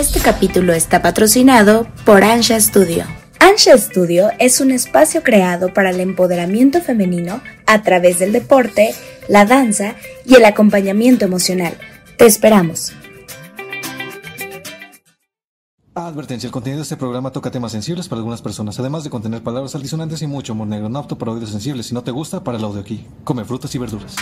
Este 0.00 0.18
capítulo 0.18 0.72
está 0.72 1.02
patrocinado 1.02 1.86
por 2.06 2.24
Ansha 2.24 2.58
Studio. 2.58 3.04
Ansha 3.38 3.76
Studio 3.76 4.30
es 4.38 4.62
un 4.62 4.70
espacio 4.70 5.22
creado 5.22 5.74
para 5.74 5.90
el 5.90 6.00
empoderamiento 6.00 6.80
femenino 6.80 7.42
a 7.66 7.82
través 7.82 8.18
del 8.18 8.32
deporte, 8.32 8.94
la 9.28 9.44
danza 9.44 9.96
y 10.24 10.36
el 10.36 10.46
acompañamiento 10.46 11.26
emocional. 11.26 11.76
Te 12.16 12.24
esperamos. 12.24 12.94
Advertencia, 15.94 16.46
el 16.46 16.52
contenido 16.52 16.78
de 16.78 16.84
este 16.84 16.96
programa 16.96 17.30
toca 17.30 17.50
temas 17.50 17.72
sensibles 17.72 18.08
para 18.08 18.20
algunas 18.20 18.40
personas, 18.40 18.80
además 18.80 19.04
de 19.04 19.10
contener 19.10 19.42
palabras 19.42 19.74
altisonantes 19.74 20.22
y 20.22 20.26
mucho 20.26 20.54
humor 20.54 20.68
negro, 20.68 20.88
no 20.88 20.98
apto 20.98 21.18
para 21.18 21.32
oídos 21.32 21.50
sensibles. 21.50 21.84
Si 21.84 21.92
no 21.92 22.02
te 22.02 22.10
gusta, 22.10 22.42
para 22.42 22.56
el 22.56 22.64
audio 22.64 22.80
aquí. 22.80 23.06
Come 23.22 23.44
frutas 23.44 23.74
y 23.74 23.78
verduras. 23.78 24.16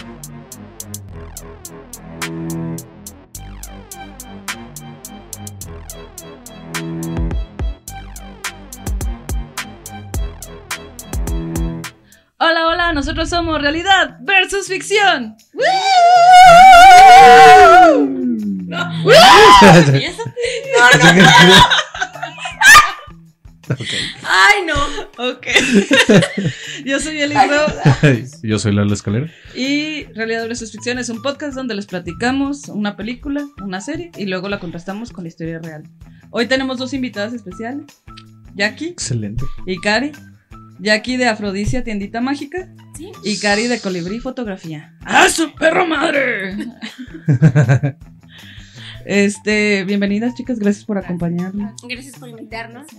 Hola, 12.48 12.66
hola, 12.66 12.92
nosotros 12.94 13.28
somos 13.28 13.60
Realidad 13.60 14.16
versus 14.20 14.68
Ficción. 14.68 15.36
Ay, 24.22 24.64
no. 24.66 24.74
Ok. 25.30 25.46
Yo 26.86 26.98
soy 27.00 27.20
Eliseo 27.20 27.66
Yo 28.42 28.58
soy 28.58 28.72
Lalo 28.72 28.94
Escalera. 28.94 29.30
y 29.54 30.04
Realidad 30.14 30.48
versus 30.48 30.72
Ficción 30.72 30.98
es 30.98 31.10
un 31.10 31.20
podcast 31.20 31.54
donde 31.54 31.74
les 31.74 31.84
platicamos 31.84 32.68
una 32.68 32.96
película, 32.96 33.46
una 33.62 33.82
serie 33.82 34.10
y 34.16 34.24
luego 34.24 34.48
la 34.48 34.58
contrastamos 34.58 35.12
con 35.12 35.24
la 35.24 35.28
historia 35.28 35.58
real. 35.58 35.82
Hoy 36.30 36.46
tenemos 36.46 36.78
dos 36.78 36.94
invitadas 36.94 37.34
especiales, 37.34 37.84
Jackie 38.54 38.88
Excelente. 38.88 39.44
y 39.66 39.78
Cari. 39.78 40.12
Jackie 40.80 41.16
de 41.16 41.26
Afrodisia 41.28 41.82
Tiendita 41.84 42.20
Mágica 42.20 42.68
Sí. 42.94 43.10
y 43.24 43.38
Cari 43.38 43.66
de 43.68 43.80
Colibrí 43.80 44.18
Fotografía. 44.20 44.94
¡Ah, 45.04 45.28
su 45.28 45.54
perro 45.54 45.86
madre! 45.86 46.56
Este, 49.04 49.84
bienvenidas 49.84 50.34
chicas, 50.34 50.58
gracias 50.58 50.84
por 50.84 50.98
acompañarnos. 50.98 51.72
Gracias 51.88 52.18
por 52.18 52.28
invitarnos. 52.28 52.86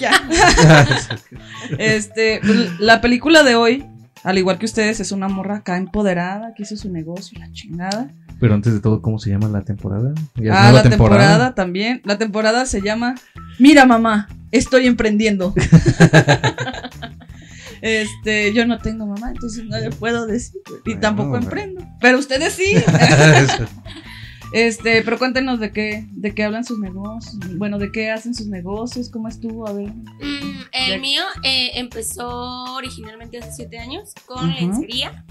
Ya. 0.00 0.10
Este, 1.78 2.40
pues, 2.42 2.78
la 2.80 3.00
película 3.00 3.42
de 3.44 3.54
hoy, 3.54 3.86
al 4.26 4.36
igual 4.38 4.58
que 4.58 4.66
ustedes, 4.66 5.00
es 5.00 5.12
una 5.12 5.28
morra 5.28 5.56
acá 5.58 5.76
empoderada, 5.78 6.52
que 6.54 6.64
hizo 6.64 6.76
su 6.76 6.90
negocio, 6.90 7.38
la 7.38 7.50
chingada. 7.52 8.08
Pero 8.38 8.52
antes 8.54 8.74
de 8.74 8.80
todo, 8.80 9.00
¿cómo 9.00 9.18
se 9.18 9.30
llama 9.30 9.48
la 9.48 9.62
temporada? 9.62 10.12
¿Ya 10.34 10.50
es 10.52 10.58
Ah, 10.58 10.72
la 10.72 10.82
temporada? 10.82 11.54
también. 11.54 12.02
La 12.04 12.18
temporada 12.18 12.66
se 12.66 12.82
llama 12.82 13.14
Mira 13.58 13.86
mamá, 13.86 14.28
estoy 14.50 14.86
emprendiendo. 14.86 15.54
Este, 17.82 18.52
yo 18.54 18.66
no 18.66 18.78
tengo 18.78 19.06
mamá, 19.06 19.30
entonces 19.30 19.64
no 19.64 19.78
le 19.78 19.90
puedo 19.90 20.26
decir. 20.26 20.60
Y 20.66 20.80
Bueno, 20.84 21.00
tampoco 21.00 21.28
bueno. 21.30 21.44
emprendo. 21.44 21.86
Pero 22.00 22.18
ustedes 22.18 22.54
sí. 22.54 22.74
Este, 24.52 25.02
pero 25.02 25.18
cuéntenos 25.18 25.58
de 25.60 25.72
qué, 25.72 26.06
de 26.12 26.34
qué 26.34 26.44
hablan 26.44 26.64
sus 26.64 26.78
negocios. 26.78 27.36
Bueno, 27.56 27.78
de 27.78 27.90
qué 27.92 28.10
hacen 28.10 28.34
sus 28.34 28.46
negocios, 28.46 29.10
cómo 29.10 29.28
estuvo, 29.28 29.66
a 29.68 29.72
ver. 29.72 29.88
Mm, 29.92 30.60
el 30.72 30.90
Ya- 30.92 30.98
mío 30.98 31.22
eh, 31.42 31.72
empezó 31.74 32.74
originalmente 32.74 33.38
hace 33.38 33.52
siete 33.52 33.78
años 33.78 34.12
con 34.24 34.54
lencería 34.54 35.24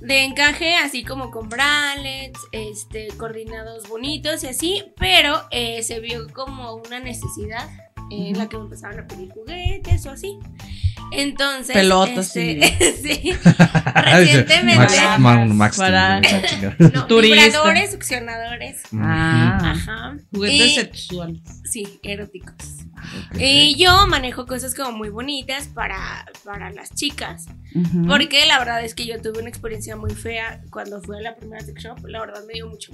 de 0.00 0.22
encaje, 0.24 0.74
así 0.76 1.02
como 1.02 1.30
con 1.30 1.48
bralets, 1.48 2.38
este, 2.52 3.08
coordinados 3.16 3.88
bonitos 3.88 4.44
y 4.44 4.48
así, 4.48 4.84
pero 4.98 5.40
eh, 5.50 5.82
se 5.82 5.98
vio 6.00 6.28
como 6.32 6.74
una 6.74 7.00
necesidad 7.00 7.68
en 8.10 8.32
Ujú. 8.32 8.38
la 8.38 8.48
que 8.48 8.56
me 8.58 8.64
empezaban 8.64 8.98
a 9.00 9.06
pedir 9.06 9.30
juguetes 9.30 10.04
o 10.06 10.10
así. 10.10 10.38
Entonces, 11.16 11.74
Pelotas, 11.74 12.34
este, 12.36 12.92
sí. 13.02 13.32
Recientemente, 13.94 14.76
Max, 14.76 15.18
Ma- 15.18 15.44
Max 15.46 15.76
Para- 15.76 16.20
no, 16.78 17.06
vibradores, 17.20 17.90
succionadores. 17.92 18.82
Ah, 18.94 19.58
Ajá. 19.72 20.16
juguetes 20.32 20.66
Y- 20.72 20.74
sexuales. 20.74 21.40
Sí, 21.64 21.98
eróticos. 22.02 22.54
Y 23.38 23.76
yo 23.76 24.06
manejo 24.06 24.46
cosas 24.46 24.74
como 24.74 24.92
muy 24.92 25.10
bonitas 25.10 25.68
para, 25.68 26.24
para 26.44 26.70
las 26.70 26.94
chicas. 26.94 27.46
Porque 28.06 28.46
la 28.46 28.58
verdad 28.58 28.82
es 28.84 28.94
que 28.94 29.04
yo 29.04 29.20
tuve 29.20 29.40
una 29.40 29.48
experiencia 29.48 29.96
muy 29.96 30.12
fea 30.14 30.62
cuando 30.70 31.02
fui 31.02 31.18
a 31.18 31.20
la 31.20 31.34
primera 31.36 31.62
sex 31.64 31.82
shop. 31.82 32.06
La 32.06 32.20
verdad 32.20 32.42
me 32.46 32.54
dio 32.54 32.68
mucho 32.68 32.92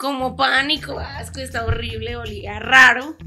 como 0.00 0.34
pánico, 0.34 0.98
asco, 0.98 1.40
estaba 1.40 1.66
horrible, 1.66 2.16
olía 2.16 2.58
raro. 2.58 3.18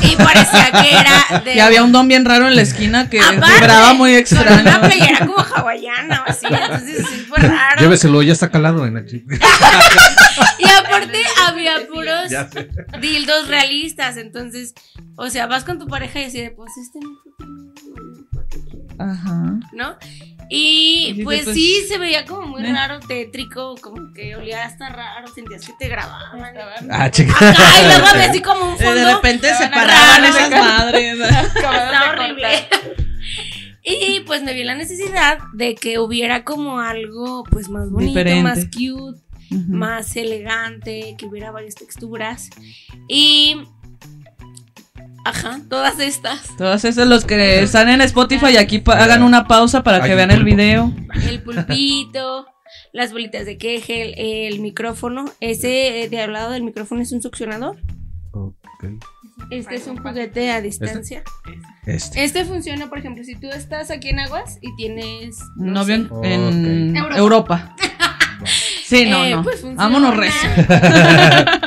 Y 0.00 0.16
parecía 0.16 0.70
que 0.72 0.90
era 0.90 1.40
de. 1.44 1.54
Y 1.54 1.60
había 1.60 1.84
un 1.84 1.92
don 1.92 2.08
bien 2.08 2.24
raro 2.24 2.48
en 2.48 2.56
la 2.56 2.62
esquina 2.62 3.10
que 3.10 3.20
Aparte, 3.20 3.52
vibraba 3.60 3.92
muy 3.92 4.12
Con 4.12 4.18
extraño. 4.20 4.62
una 4.62 4.80
playera 4.80 5.18
como 5.18 5.36
hawaiana 5.38 6.22
o 6.22 6.30
así. 6.30 6.46
Entonces 6.48 7.06
sí 7.06 7.26
fue 7.28 7.38
raro. 7.40 7.78
Lléveselo, 7.82 8.22
ya 8.22 8.32
está 8.32 8.50
calado 8.50 8.86
en 8.86 8.94
la 8.94 9.04
chica. 9.06 9.36
Y 10.58 10.64
aparte 10.66 11.22
había 11.46 11.86
puros 11.92 12.30
dildos 13.02 13.48
realistas. 13.48 14.16
Entonces, 14.16 14.72
o 15.16 15.28
sea, 15.28 15.46
vas 15.46 15.64
con 15.64 15.78
tu 15.78 15.86
pareja 15.86 16.20
y 16.20 16.24
así 16.24 16.40
de, 16.40 16.50
pues 16.52 16.72
este 16.82 17.00
no. 17.00 17.10
Ajá. 18.98 19.60
¿no? 19.74 19.96
Y 20.50 21.22
pues, 21.24 21.44
pues, 21.44 21.54
sí, 21.56 21.84
se 21.88 21.98
veía 21.98 22.24
como 22.24 22.46
muy 22.48 22.64
eh. 22.64 22.72
raro, 22.72 23.00
tétrico, 23.00 23.74
como 23.80 24.12
que 24.12 24.36
olía 24.36 24.64
hasta 24.64 24.88
raro, 24.88 25.26
sentías 25.34 25.64
que 25.66 25.72
te 25.78 25.88
grababan. 25.88 26.88
Ah, 26.90 27.10
chica. 27.10 27.32
Ajá, 27.32 27.80
y 27.82 27.86
luego 27.86 28.06
había 28.06 28.30
así 28.30 28.42
como 28.42 28.64
un 28.66 28.74
Eh, 28.74 28.84
fondo. 28.84 28.94
de 28.94 29.14
repente 29.14 29.54
se 29.54 29.68
paraban 29.68 30.24
esas 30.24 30.50
madres. 30.50 31.18
Está 31.54 32.10
horrible. 32.10 32.48
Y 33.86 34.20
pues 34.20 34.42
me 34.42 34.54
vi 34.54 34.64
la 34.64 34.74
necesidad 34.74 35.36
de 35.52 35.74
que 35.74 35.98
hubiera 35.98 36.42
como 36.42 36.80
algo 36.80 37.44
pues 37.44 37.68
más 37.68 37.90
bonito, 37.90 38.18
Diferente. 38.18 38.42
más 38.42 38.64
cute, 38.64 39.20
más 39.50 40.16
elegante, 40.16 41.14
que 41.18 41.26
hubiera 41.26 41.50
varias 41.50 41.74
texturas. 41.74 42.48
Y 43.08 43.60
ajá, 45.34 45.60
todas 45.68 45.98
estas. 46.00 46.40
Todos 46.56 46.84
esos 46.84 47.06
los 47.06 47.24
que 47.24 47.62
están 47.62 47.88
en 47.88 48.00
Spotify 48.02 48.52
y 48.52 48.56
aquí 48.56 48.78
pa- 48.78 49.02
hagan 49.02 49.22
una 49.22 49.46
pausa 49.46 49.82
para 49.82 50.02
que 50.02 50.14
vean 50.14 50.30
el 50.30 50.44
video. 50.44 50.92
El 51.28 51.42
pulpito, 51.42 52.46
las 52.92 53.12
bolitas 53.12 53.46
de 53.46 53.58
queje, 53.58 54.02
el, 54.02 54.54
el 54.54 54.60
micrófono. 54.60 55.24
Ese 55.40 56.02
eh, 56.04 56.08
de 56.08 56.20
al 56.20 56.32
lado 56.32 56.52
del 56.52 56.62
micrófono 56.62 57.02
es 57.02 57.12
un 57.12 57.22
succionador. 57.22 57.76
Ok. 58.32 58.54
Este 59.50 59.74
es 59.76 59.86
un 59.86 59.96
juguete 59.98 60.50
a 60.52 60.60
distancia. 60.60 61.22
Este. 61.86 62.24
Este 62.24 62.44
funciona, 62.44 62.88
por 62.88 62.98
ejemplo, 62.98 63.22
si 63.24 63.34
tú 63.34 63.48
estás 63.48 63.90
aquí 63.90 64.08
en 64.08 64.20
Aguas 64.20 64.58
y 64.62 64.74
tienes 64.76 65.36
no 65.56 65.72
novio 65.72 66.08
sé, 66.22 66.32
en. 66.34 66.96
Europa. 67.16 67.74
Sí, 68.98 69.10
no, 69.10 69.24
eh, 69.24 69.30
no. 69.36 69.42
pues. 69.42 69.62
Vámonos 69.74 70.16
recio. 70.16 70.48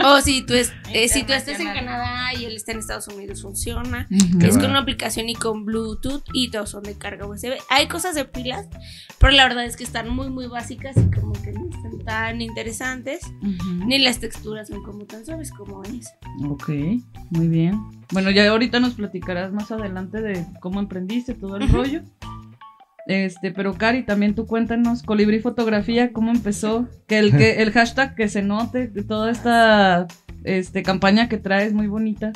o 0.05 0.21
si 0.21 0.41
tú, 0.45 0.53
es- 0.53 0.73
eh, 0.93 1.07
si 1.09 1.23
tú 1.23 1.33
estás 1.33 1.59
en 1.59 1.67
Canadá 1.67 2.33
y 2.33 2.45
él 2.45 2.55
está 2.55 2.71
en 2.71 2.79
Estados 2.79 3.07
Unidos, 3.07 3.41
funciona. 3.41 4.07
Es 4.41 4.57
con 4.57 4.69
una 4.69 4.79
aplicación 4.79 5.29
y 5.29 5.35
con 5.35 5.65
Bluetooth 5.65 6.23
y 6.33 6.49
todos 6.51 6.69
son 6.71 6.83
de 6.83 6.97
carga 6.97 7.25
USB. 7.27 7.53
Hay 7.69 7.87
cosas 7.87 8.15
de 8.15 8.25
pilas, 8.25 8.67
pero 9.19 9.33
la 9.33 9.43
verdad 9.47 9.65
es 9.65 9.75
que 9.75 9.83
están 9.83 10.09
muy, 10.09 10.29
muy 10.29 10.47
básicas 10.47 10.95
y 10.97 11.11
como 11.19 11.33
que 11.33 11.51
no 11.51 11.67
están 11.69 11.99
tan 12.05 12.41
interesantes. 12.41 13.21
Ni 13.85 13.99
las 13.99 14.19
texturas 14.19 14.67
son 14.69 14.81
como 14.83 15.05
tan 15.05 15.25
suaves 15.25 15.51
como 15.51 15.83
es. 15.83 16.09
Ok, 16.47 16.69
muy 17.31 17.47
bien. 17.47 17.79
Bueno, 18.11 18.31
ya 18.31 18.47
ahorita 18.49 18.79
nos 18.79 18.93
platicarás 18.93 19.51
más 19.51 19.69
adelante 19.71 20.21
de 20.21 20.45
cómo 20.61 20.79
emprendiste 20.79 21.33
todo 21.33 21.57
el 21.57 21.69
rollo. 21.69 22.01
Este, 23.07 23.51
pero 23.51 23.73
Cari, 23.75 24.03
también 24.03 24.35
tú 24.35 24.45
cuéntanos, 24.45 25.01
Colibrí 25.01 25.39
Fotografía, 25.39 26.11
cómo 26.11 26.31
empezó, 26.31 26.89
que 27.07 27.19
el 27.19 27.35
que 27.35 27.61
el 27.61 27.71
hashtag 27.71 28.15
que 28.15 28.27
se 28.27 28.41
note, 28.41 28.87
de 28.87 29.03
toda 29.03 29.31
esta 29.31 30.07
este 30.43 30.83
campaña 30.83 31.29
que 31.29 31.37
traes 31.37 31.73
muy 31.73 31.87
bonita. 31.87 32.31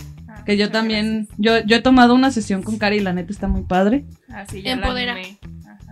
Que 0.45 0.57
yo 0.57 0.71
también, 0.71 1.27
yo, 1.37 1.59
yo 1.65 1.75
he 1.75 1.81
tomado 1.81 2.15
una 2.15 2.31
sesión 2.31 2.63
con 2.63 2.77
Cari 2.77 2.97
y 2.97 2.99
la 3.01 3.13
neta 3.13 3.31
está 3.31 3.47
muy 3.47 3.63
padre, 3.63 4.05
Así 4.29 4.61
ya 4.63 4.71
Empodera. 4.71 5.15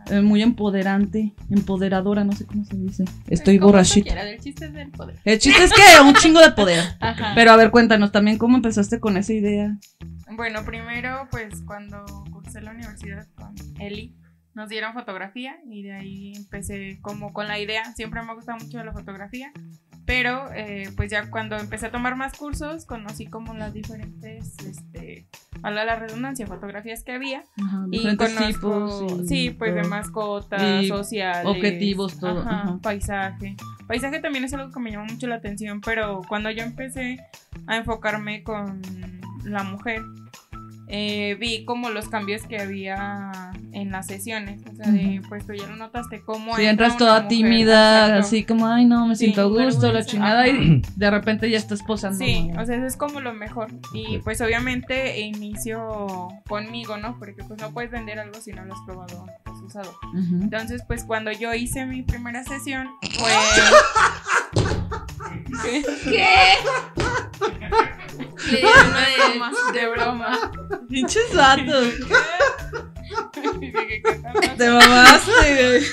eh, 0.09 0.21
muy 0.21 0.41
empoderante, 0.41 1.33
empoderadora, 1.51 2.23
no 2.23 2.31
sé 2.31 2.45
cómo 2.45 2.65
se 2.65 2.77
dice. 2.77 3.05
Estoy 3.27 3.59
borrachita. 3.59 4.19
El 4.21 4.39
chiste 4.39 4.65
es 4.65 4.73
del 4.73 4.89
poder. 4.91 5.17
El 5.23 5.37
chiste 5.39 5.63
es 5.63 5.71
que 5.71 6.01
un 6.01 6.15
chingo 6.15 6.39
de 6.39 6.51
poder. 6.51 6.83
Ajá. 6.99 7.33
Pero 7.35 7.51
a 7.51 7.57
ver, 7.57 7.69
cuéntanos 7.69 8.11
también 8.11 8.37
cómo 8.37 8.55
empezaste 8.55 8.99
con 8.99 9.17
esa 9.17 9.33
idea. 9.33 9.77
Bueno, 10.35 10.63
primero, 10.65 11.27
pues 11.29 11.61
cuando 11.65 12.05
cursé 12.31 12.61
la 12.61 12.71
universidad 12.71 13.27
con 13.35 13.53
Eli, 13.79 14.15
nos 14.59 14.67
dieron 14.67 14.93
fotografía 14.93 15.57
y 15.65 15.83
de 15.83 15.93
ahí 15.93 16.33
empecé 16.35 16.99
como 17.01 17.31
con 17.31 17.47
la 17.47 17.57
idea. 17.59 17.85
Siempre 17.95 18.21
me 18.21 18.31
ha 18.31 18.33
gustado 18.33 18.57
mucho 18.57 18.83
la 18.83 18.91
fotografía, 18.91 19.53
pero 20.05 20.51
eh, 20.53 20.89
pues 20.97 21.09
ya 21.09 21.29
cuando 21.29 21.55
empecé 21.55 21.85
a 21.85 21.91
tomar 21.91 22.17
más 22.17 22.37
cursos, 22.37 22.85
conocí 22.85 23.25
como 23.25 23.53
las 23.53 23.73
diferentes 23.73 24.57
este, 24.59 25.27
a 25.63 25.71
la 25.71 25.95
redundancia, 25.95 26.45
fotografías 26.45 27.05
que 27.05 27.13
había. 27.13 27.45
Ajá, 27.63 27.85
Y 27.89 28.17
conozco, 28.17 29.05
tipos. 29.07 29.27
sí, 29.29 29.51
pues 29.51 29.73
de 29.75 29.83
mascotas, 29.83 30.85
sociales. 30.87 31.45
objetivos, 31.45 32.19
todo, 32.19 32.41
ajá, 32.41 32.61
ajá. 32.63 32.79
paisaje. 32.81 33.55
Paisaje 33.87 34.19
también 34.19 34.43
es 34.43 34.53
algo 34.53 34.73
que 34.73 34.79
me 34.81 34.91
llamó 34.91 35.05
mucho 35.05 35.25
la 35.27 35.35
atención, 35.35 35.79
pero 35.79 36.21
cuando 36.27 36.51
yo 36.51 36.63
empecé 36.63 37.17
a 37.65 37.77
enfocarme 37.77 38.43
con 38.43 38.81
la 39.45 39.63
mujer, 39.63 40.01
eh, 40.91 41.37
vi 41.39 41.65
como 41.65 41.89
los 41.91 42.09
cambios 42.09 42.41
que 42.47 42.59
había 42.59 43.51
en 43.73 43.91
las 43.91 44.07
sesiones. 44.07 44.59
O 44.71 44.75
sea, 44.75 44.91
de, 44.91 45.21
pues 45.29 45.45
tú 45.45 45.53
ya 45.53 45.67
lo 45.67 45.75
notaste, 45.75 46.21
cómo 46.21 46.55
Si 46.55 46.65
entra 46.65 46.87
entras 46.87 46.97
toda 46.97 47.13
mujer, 47.21 47.27
tímida, 47.27 47.99
exacto. 48.07 48.25
así 48.25 48.43
como, 48.43 48.65
ay, 48.67 48.85
no, 48.85 49.05
me 49.05 49.15
Sí, 49.15 49.25
siento 49.25 49.41
a 49.41 49.45
gusto, 49.45 49.93
la 49.93 50.03
chingada, 50.03 50.41
Ajá. 50.41 50.49
y 50.49 50.81
de 50.95 51.11
repente 51.11 51.49
ya 51.49 51.57
estás 51.57 51.83
posando. 51.83 52.17
Sí, 52.17 52.47
¿no? 52.47 52.63
o 52.63 52.65
sea, 52.65 52.75
eso 52.75 52.87
es 52.87 52.97
como 52.97 53.21
lo 53.21 53.33
mejor. 53.33 53.71
Y 53.93 54.17
pues 54.19 54.41
obviamente 54.41 55.19
inicio 55.19 56.27
conmigo, 56.47 56.97
¿no? 56.97 57.19
Porque 57.19 57.43
pues 57.43 57.61
no 57.61 57.69
puedes 57.71 57.91
vender 57.91 58.19
algo 58.19 58.41
si 58.41 58.51
no 58.51 58.65
lo 58.65 58.73
has 58.73 58.81
probado, 58.85 59.27
lo 59.45 59.51
has 59.53 59.61
usado. 59.61 59.91
Ujú. 60.13 60.41
Entonces, 60.41 60.81
pues 60.87 61.03
cuando 61.03 61.31
yo 61.31 61.53
hice 61.53 61.85
mi 61.85 62.01
primera 62.01 62.43
sesión, 62.43 62.87
fue... 63.19 63.29
¿Qué? 65.63 65.83
¿Qué? 66.03 66.27
Le 68.51 68.65
una 68.65 69.07
broma, 69.17 69.51
de 69.73 69.87
broma. 69.87 70.51
Pinches 70.89 71.33
vatos. 71.33 71.93
Dije, 73.59 73.87
¿qué 73.87 74.01
tal? 74.21 74.57
Te 74.57 74.69
mamaste, 74.69 75.67
güey. 75.67 75.83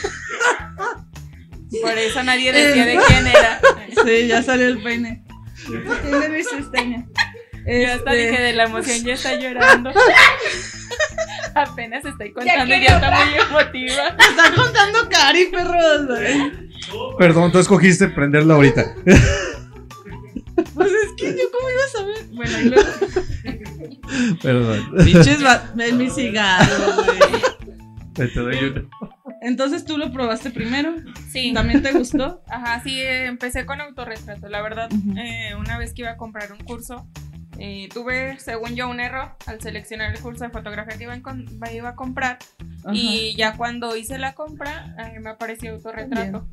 Por 1.83 1.99
eso 1.99 2.23
nadie 2.23 2.53
decía 2.53 2.87
de 2.87 2.99
quién 3.07 3.27
era. 3.27 3.61
Sí, 4.05 4.27
ya 4.29 4.43
salió 4.43 4.69
el 4.69 4.83
peine. 4.83 5.25
Tiene 5.67 6.29
mi. 6.29 6.43
Yo 7.67 7.93
hasta 7.93 8.13
Este, 8.13 8.17
dije 8.17 8.43
de 8.43 8.53
la 8.53 8.65
emoción 8.65 9.03
ya 9.03 9.15
está 9.15 9.35
llorando. 9.35 9.91
Apenas 11.57 12.05
estoy 12.05 12.33
contando 12.33 12.75
ya 12.75 12.97
está 12.97 13.11
muy 13.11 13.35
emotiva. 13.35 14.09
Está 14.19 14.55
contando 14.55 15.09
Cari, 15.09 15.47
perros. 15.47 16.07
güey. 16.07 17.17
Perdón, 17.19 17.51
tú 17.51 17.59
escogiste 17.59 18.09
prenderla 18.09 18.55
ahorita. 18.55 18.95
Pues 20.75 20.91
es 20.91 21.13
que 21.17 21.33
yo, 21.33 21.51
¿cómo 21.51 21.71
iba 21.71 21.85
a 21.85 21.89
saber? 21.89 22.27
Bueno, 22.33 22.61
y 22.61 22.65
luego. 22.69 22.91
Perdón. 24.43 25.05
Pinches. 25.05 25.39
Ven 25.75 25.97
mi 25.97 26.11
cigarro, 26.11 26.95
güey. 26.95 27.19
Te 28.15 28.41
doy 28.41 28.57
una. 28.57 28.85
Entonces 29.43 29.85
tú 29.85 29.97
lo 29.99 30.13
probaste 30.13 30.51
primero. 30.51 30.95
Sí. 31.31 31.53
¿También 31.53 31.83
te 31.83 31.93
gustó? 31.93 32.43
Ajá, 32.49 32.83
sí, 32.83 33.01
eh, 33.01 33.27
empecé 33.27 33.65
con 33.67 33.81
autorretrato. 33.81 34.49
La 34.49 34.63
verdad, 34.63 34.89
eh, 35.17 35.55
una 35.59 35.79
vez 35.79 35.93
que 35.95 36.03
iba 36.03 36.11
a 36.11 36.17
comprar 36.17 36.53
un 36.53 36.59
curso, 36.59 37.07
eh, 37.59 37.89
tuve, 37.93 38.39
según 38.41 38.75
yo, 38.75 38.89
un 38.89 39.01
error 39.01 39.33
al 39.47 39.61
seleccionar 39.61 40.13
el 40.15 40.21
curso 40.21 40.45
de 40.45 40.51
fotografía 40.51 40.97
que 40.97 41.05
iba, 41.05 41.15
a 41.15 41.73
iba 41.73 41.89
a 41.91 41.95
comprar. 41.95 42.39
Ajá. 42.85 42.95
Y 42.95 43.35
ya 43.37 43.57
cuando 43.57 43.97
hice 43.97 44.19
la 44.19 44.35
compra, 44.35 44.95
eh, 44.99 45.19
me 45.21 45.31
apareció 45.31 45.73
autorretrato. 45.75 46.47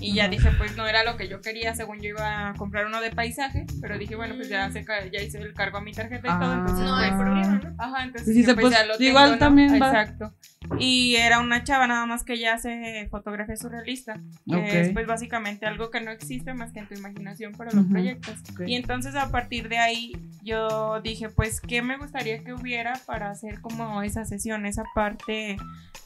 Y 0.00 0.14
ya 0.14 0.24
Ajá. 0.24 0.30
dije, 0.30 0.50
pues 0.58 0.76
no 0.76 0.86
era 0.86 1.02
lo 1.02 1.16
que 1.16 1.26
yo 1.28 1.40
quería, 1.40 1.74
según 1.74 1.98
yo 2.00 2.10
iba 2.10 2.50
a 2.50 2.54
comprar 2.54 2.86
uno 2.86 3.00
de 3.00 3.10
paisaje, 3.10 3.66
pero 3.80 3.98
dije, 3.98 4.14
bueno, 4.14 4.36
pues 4.36 4.48
ya, 4.48 4.70
se, 4.70 4.84
ca- 4.84 5.04
ya 5.06 5.20
hice 5.20 5.38
el 5.38 5.54
cargo 5.54 5.78
a 5.78 5.80
mi 5.80 5.92
tarjeta 5.92 6.28
y 6.28 6.38
todo, 6.40 6.52
Ah. 6.52 6.56
entonces 6.60 6.84
No 6.86 6.96
hay 6.96 7.10
pues, 7.10 7.20
problema, 7.20 7.60
¿no? 7.64 7.74
Ajá, 7.82 8.04
entonces 8.04 8.26
Sí, 8.28 8.32
dije, 8.34 8.46
se 8.46 8.54
pues, 8.54 8.66
pos- 8.66 8.72
ya 8.74 8.84
lo 8.86 8.96
tengo, 8.96 9.10
igual 9.10 9.30
¿no? 9.32 9.38
también 9.38 9.72
va. 9.72 9.76
Exacto. 9.88 10.32
Y 10.78 11.16
era 11.16 11.40
una 11.40 11.64
chava 11.64 11.86
nada 11.86 12.04
más 12.06 12.24
que 12.24 12.38
ya 12.38 12.54
hace 12.54 13.08
fotografía 13.10 13.56
surrealista, 13.56 14.14
que 14.48 14.56
Ok. 14.56 14.64
es 14.68 14.92
pues 14.92 15.06
básicamente 15.06 15.66
algo 15.66 15.90
que 15.90 16.00
no 16.00 16.10
existe 16.10 16.54
más 16.54 16.72
que 16.72 16.80
en 16.80 16.88
tu 16.88 16.94
imaginación, 16.94 17.52
pero 17.56 17.70
lo 17.72 17.80
Ujú. 17.82 17.90
proyectas. 17.90 18.40
Ok. 18.52 18.60
Y 18.66 18.74
entonces 18.76 19.14
a 19.14 19.30
partir 19.30 19.68
de 19.68 19.78
ahí 19.78 20.12
yo 20.42 21.00
dije, 21.02 21.28
pues, 21.30 21.60
¿qué 21.60 21.82
me 21.82 21.96
gustaría 21.96 22.42
que 22.44 22.52
hubiera 22.52 22.92
para 23.06 23.30
hacer 23.30 23.60
como 23.60 24.02
esa 24.02 24.24
sesión, 24.24 24.66
esa 24.66 24.84
parte 24.94 25.56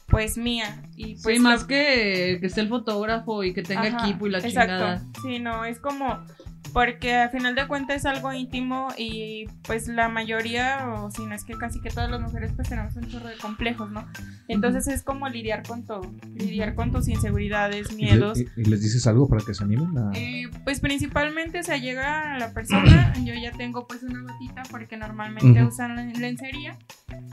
pues 0.07 0.37
mía? 0.37 0.83
Y 0.95 1.15
pues 1.21 1.37
sí, 1.37 1.39
más 1.41 1.61
lo- 1.61 1.67
que 1.67 2.37
que 2.39 2.47
esté 2.47 2.61
el 2.61 2.69
fotógrafo 2.69 3.43
y 3.43 3.53
que 3.53 3.63
tenga 3.63 3.83
Ajá, 3.83 4.05
equipo 4.07 4.27
y 4.27 4.31
la 4.31 4.39
exacto. 4.39 4.59
chingada. 4.73 5.01
Sí, 5.21 5.39
no, 5.39 5.65
es 5.65 5.79
como 5.79 6.25
porque 6.73 7.13
al 7.15 7.29
final 7.29 7.53
de 7.55 7.67
cuentas 7.67 7.97
es 7.97 8.05
algo 8.05 8.33
íntimo 8.33 8.87
y 8.97 9.45
pues 9.63 9.87
la 9.87 10.09
mayoría, 10.09 10.87
o 10.89 11.11
si 11.11 11.25
no 11.25 11.35
es 11.35 11.43
que 11.45 11.53
casi 11.53 11.79
que 11.81 11.89
todas 11.89 12.09
las 12.09 12.19
mujeres 12.19 12.51
pues 12.55 12.67
tenemos 12.67 12.95
un 12.95 13.07
chorro 13.09 13.27
de 13.29 13.37
complejos, 13.37 13.91
¿no? 13.91 14.05
Entonces 14.47 14.87
es 14.87 15.03
como 15.03 15.29
lidiar 15.29 15.63
con 15.67 15.85
todo, 15.85 16.01
lidiar 16.35 16.75
con 16.75 16.91
tus 16.91 17.07
inseguridades, 17.07 17.87
¿Y, 17.91 17.95
le- 17.95 17.97
miedos. 17.97 18.39
y- 18.39 18.47
y 18.57 18.65
les 18.65 18.81
dices 18.81 19.05
algo 19.07 19.27
para 19.29 19.43
que 19.45 19.53
se 19.53 19.63
animen? 19.63 19.97
a- 19.97 20.11
Eh, 20.15 20.49
pues 20.63 20.79
principalmente, 20.79 21.59
o 21.59 21.63
sea, 21.63 21.77
llega 21.77 22.37
la 22.37 22.51
persona, 22.53 23.13
yo 23.23 23.33
ya 23.35 23.51
tengo 23.51 23.87
pues 23.87 24.01
una 24.03 24.23
batita 24.23 24.63
porque 24.71 24.97
normalmente 24.97 25.59
Ujú. 25.61 25.69
usan 25.69 25.95
len- 25.95 26.19
lencería, 26.19 26.77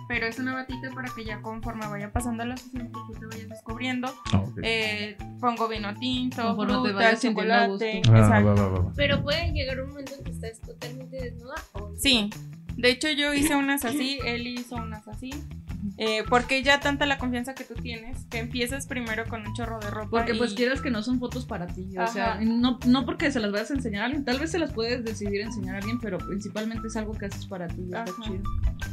pero 0.08 0.26
es 0.26 0.38
una 0.38 0.52
batita 0.54 0.90
para 0.94 1.08
que 1.14 1.24
ya 1.24 1.40
conforme 1.40 1.86
vaya 1.86 2.12
pasando 2.12 2.44
la 2.44 2.56
sesión, 2.56 2.90
pues 2.92 3.04
tú 3.06 3.12
te 3.20 3.26
vayas 3.26 3.48
descubriendo. 3.48 4.08
Ah, 4.32 4.38
ok. 4.38 4.58
Eh, 4.62 5.16
pongo 5.40 5.68
vino 5.68 5.94
tinto, 5.94 6.54
fruta, 6.56 7.16
chocolate. 7.18 8.02
Ah, 8.08 8.18
exacto. 8.18 8.46
va, 8.46 8.54
va, 8.54 8.68
va, 8.68 8.78
va. 8.80 8.92
Pero 8.96 9.22
puede 9.30 9.52
llegar 9.52 9.80
un 9.80 9.90
momento 9.90 10.14
en 10.14 10.24
que 10.24 10.30
estás 10.32 10.60
totalmente 10.60 11.16
desnuda 11.16 11.54
o? 11.74 11.94
Sí, 11.96 12.30
de 12.80 12.90
hecho 12.90 13.08
yo 13.10 13.32
hice 13.34 13.54
unas 13.56 13.84
así, 13.84 14.18
él 14.24 14.46
hizo 14.46 14.76
unas 14.76 15.06
así. 15.08 15.30
eh, 15.96 16.24
porque 16.28 16.62
ya 16.62 16.78
tanta 16.80 17.04
la 17.06 17.16
confianza 17.18 17.54
que 17.54 17.64
tú 17.64 17.74
tienes 17.74 18.24
que 18.30 18.38
empiezas 18.38 18.86
primero 18.86 19.24
con 19.26 19.46
un 19.46 19.54
chorro 19.54 19.78
de 19.80 19.90
ropa. 19.90 20.08
Porque 20.10 20.34
pues 20.34 20.52
y- 20.52 20.54
quieras 20.56 20.80
que 20.82 20.90
no 20.90 21.02
son 21.02 21.18
fotos 21.18 21.44
para 21.46 21.66
ti, 21.66 21.96
o 21.96 22.02
Ajá. 22.02 22.12
sea, 22.12 22.40
no, 22.40 22.78
no 22.86 23.04
porque 23.06 23.30
se 23.30 23.40
las 23.40 23.50
vayas 23.50 23.70
a 23.70 23.74
enseñar 23.74 24.02
a 24.02 24.04
alguien, 24.06 24.24
tal 24.24 24.38
vez 24.38 24.50
se 24.50 24.58
las 24.58 24.72
puedes 24.72 25.04
decidir 25.04 25.40
enseñar 25.40 25.74
a 25.76 25.78
alguien, 25.78 25.98
pero 25.98 26.18
principalmente 26.18 26.88
es 26.88 26.96
algo 26.96 27.12
que 27.14 27.26
haces 27.26 27.46
para 27.46 27.66
ti, 27.66 27.82
está 27.84 28.04
chido. 28.22 28.42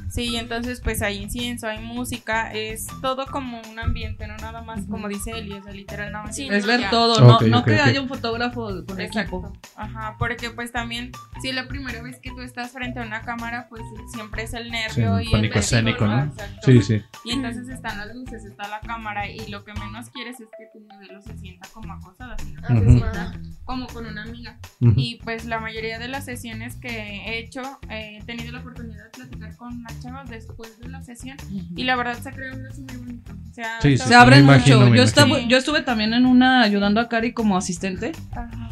Sí, 0.10 0.38
entonces 0.38 0.80
pues 0.82 1.02
hay 1.02 1.18
incienso, 1.18 1.68
hay 1.68 1.80
música, 1.84 2.52
es 2.54 2.88
todo 3.02 3.26
como 3.28 3.62
un 3.70 3.80
ambiente, 3.80 4.26
no 4.28 4.38
nada 4.38 4.62
más 4.62 4.86
como 4.90 5.08
dice 5.10 5.32
Eli, 5.32 5.54
o 5.54 5.64
sea, 5.64 5.74
literal 5.74 6.12
nada 6.14 6.26
más. 6.26 6.36
Sí, 6.36 6.48
Es 6.50 6.66
ver 6.66 6.80
ya. 6.82 6.90
todo, 6.90 7.20
no, 7.22 7.36
Ok, 7.36 7.44
no 7.44 7.64
que 7.64 7.74
ok. 7.76 7.80
haya 7.82 8.02
un 8.02 8.08
fotógrafo 8.08 8.86
con 8.86 9.00
Exacto. 9.02 9.38
equipo. 9.38 9.54
Ajá, 9.76 10.16
porque 10.18 10.50
pues 10.52 10.72
también, 10.72 11.12
si 11.42 11.50
es 11.50 11.56
la 11.56 11.68
primera 11.68 12.02
vez 12.02 12.20
que 12.22 12.30
tú 12.32 12.42
estás 12.42 12.72
frente 12.72 13.00
a 13.00 13.04
una 13.04 13.22
cámara, 13.22 13.68
pues 13.70 13.77
siempre 14.12 14.44
es 14.44 14.54
el 14.54 14.66
Sí, 14.66 14.72
nervio 14.72 15.18
el 15.18 15.28
y 15.28 15.32
pánico 15.32 15.54
el 15.56 15.60
escénico, 15.60 16.06
¿no? 16.08 16.24
Exacto. 16.24 16.60
Sí, 16.66 16.82
sí. 16.82 17.02
Y 17.24 17.32
entonces 17.32 17.68
están 17.70 17.98
las 17.98 18.16
luces, 18.16 18.46
está 18.46 18.68
la 18.68 18.80
cámara 18.82 19.30
y 19.30 19.48
lo 19.50 19.64
que 19.64 19.74
menos 19.74 20.10
quieres 20.10 20.40
es 20.40 20.48
que 20.58 20.68
tu 20.74 20.80
modelo 20.86 21.22
se 21.22 21.38
sienta 21.38 21.68
como 21.74 21.94
acosada, 21.94 22.36
sino 22.40 22.62
que 22.68 22.74
Ujú. 22.74 22.84
se 22.84 22.92
sienta 23.00 23.34
como 23.66 23.88
con 23.88 24.06
una 24.06 24.24
amiga. 24.24 24.58
Ujú. 24.82 24.94
Y 24.98 25.20
pues 25.24 25.46
la 25.46 25.60
mayoría 25.60 26.00
de 26.00 26.08
las 26.08 26.26
sesiones 26.26 26.76
que 26.76 26.88
he 26.90 27.40
hecho, 27.40 27.62
eh, 27.90 28.20
he 28.22 28.24
tenido 28.26 28.52
la 28.52 28.60
oportunidad 28.60 29.04
de 29.06 29.10
platicar 29.10 29.56
con 29.58 29.84
las 29.84 30.00
chavas 30.02 30.30
después 30.30 30.80
de 30.80 30.90
la 30.90 31.02
sesión 31.04 31.38
y 31.76 31.84
la 31.84 31.96
verdad 31.96 32.18
se 32.20 32.32
crea 32.32 32.54
un 32.54 32.64
lazo 32.64 32.82
muy 32.82 32.96
bonito. 32.98 33.34
O 33.50 33.54
sea, 33.54 33.82
Sí, 33.82 33.98
sí, 33.98 34.08
Se 34.08 34.16
abren 34.16 34.44
imagino, 34.44 34.78
mucho. 34.78 34.90
me 34.92 34.98
Yo, 34.98 35.04
imagino. 35.04 35.04
estaba, 35.04 35.40
yo 35.48 35.58
estuve 35.58 35.82
también 35.82 36.14
en 36.14 36.26
una 36.26 36.62
ayudando 36.62 37.02
a 37.02 37.10
Cari 37.10 37.34
como 37.34 37.58
asistente 37.58 38.12
Ajá. 38.32 38.70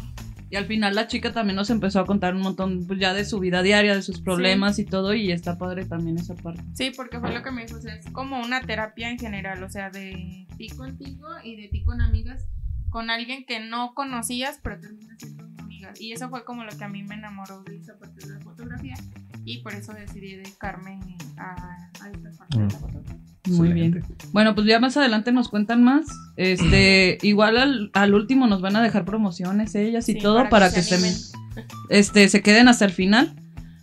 Y 0.56 0.58
al 0.58 0.64
final 0.64 0.94
la 0.94 1.06
chica 1.06 1.34
también 1.34 1.54
nos 1.56 1.68
empezó 1.68 2.00
a 2.00 2.06
contar 2.06 2.34
un 2.34 2.40
montón 2.40 2.86
pues, 2.86 2.98
ya 2.98 3.12
de 3.12 3.26
su 3.26 3.38
vida 3.40 3.60
diaria, 3.60 3.94
de 3.94 4.00
sus 4.00 4.22
problemas 4.22 4.78
y 4.78 4.86
todo 4.86 5.12
y 5.12 5.30
está 5.30 5.58
padre 5.58 5.84
también 5.84 6.16
esa 6.16 6.34
parte. 6.34 6.64
Sí, 6.72 6.92
porque 6.96 7.20
fue 7.20 7.30
lo 7.34 7.42
que 7.42 7.50
me 7.50 7.66
dijo, 7.66 7.76
o 7.76 7.80
sea, 7.82 7.94
es 7.94 8.10
como 8.10 8.40
una 8.40 8.62
terapia 8.62 9.10
en 9.10 9.18
general, 9.18 9.62
o 9.62 9.68
sea, 9.68 9.90
de 9.90 10.46
ti 10.56 10.68
contigo 10.70 11.28
y 11.44 11.56
de 11.56 11.68
ti 11.68 11.84
con 11.84 12.00
amigas, 12.00 12.46
con 12.88 13.10
alguien 13.10 13.44
que 13.44 13.60
no 13.60 13.92
conocías, 13.92 14.58
pero 14.62 14.80
termina 14.80 15.14
siendo 15.18 15.44
una 15.44 15.62
amiga. 15.62 15.92
Y 16.00 16.12
eso 16.12 16.30
fue 16.30 16.42
como 16.42 16.64
lo 16.64 16.74
que 16.74 16.84
a 16.84 16.88
mí 16.88 17.02
me 17.02 17.16
enamoró 17.16 17.62
de 17.64 17.76
esa 17.76 17.98
parte 17.98 18.26
de 18.26 18.32
la 18.32 18.40
fotografía 18.40 18.96
y 19.44 19.62
por 19.62 19.74
eso 19.74 19.92
decidí 19.92 20.36
dedicarme 20.36 21.00
a, 21.36 21.90
a 22.00 22.10
esta 22.10 22.30
parte 22.30 22.58
de 22.60 22.64
la 22.64 22.70
fotografía. 22.70 23.35
Muy 23.46 23.72
bien. 23.72 24.02
Bueno, 24.32 24.54
pues 24.54 24.66
ya 24.66 24.80
más 24.80 24.96
adelante 24.96 25.32
nos 25.32 25.48
cuentan 25.48 25.82
más. 25.84 26.06
Este, 26.36 27.18
igual 27.22 27.56
al, 27.56 27.90
al 27.94 28.14
último 28.14 28.46
nos 28.46 28.60
van 28.60 28.76
a 28.76 28.82
dejar 28.82 29.04
promociones 29.04 29.74
ellas 29.74 30.08
y 30.08 30.14
Sí, 30.14 30.18
todo 30.18 30.36
para 30.36 30.48
para, 30.50 30.68
que 30.70 30.76
que, 30.76 30.82
se 30.82 30.98
se, 30.98 31.36
este, 31.90 32.28
se 32.28 32.42
queden 32.42 32.68
hasta 32.68 32.84
el 32.84 32.92
final. 32.92 33.34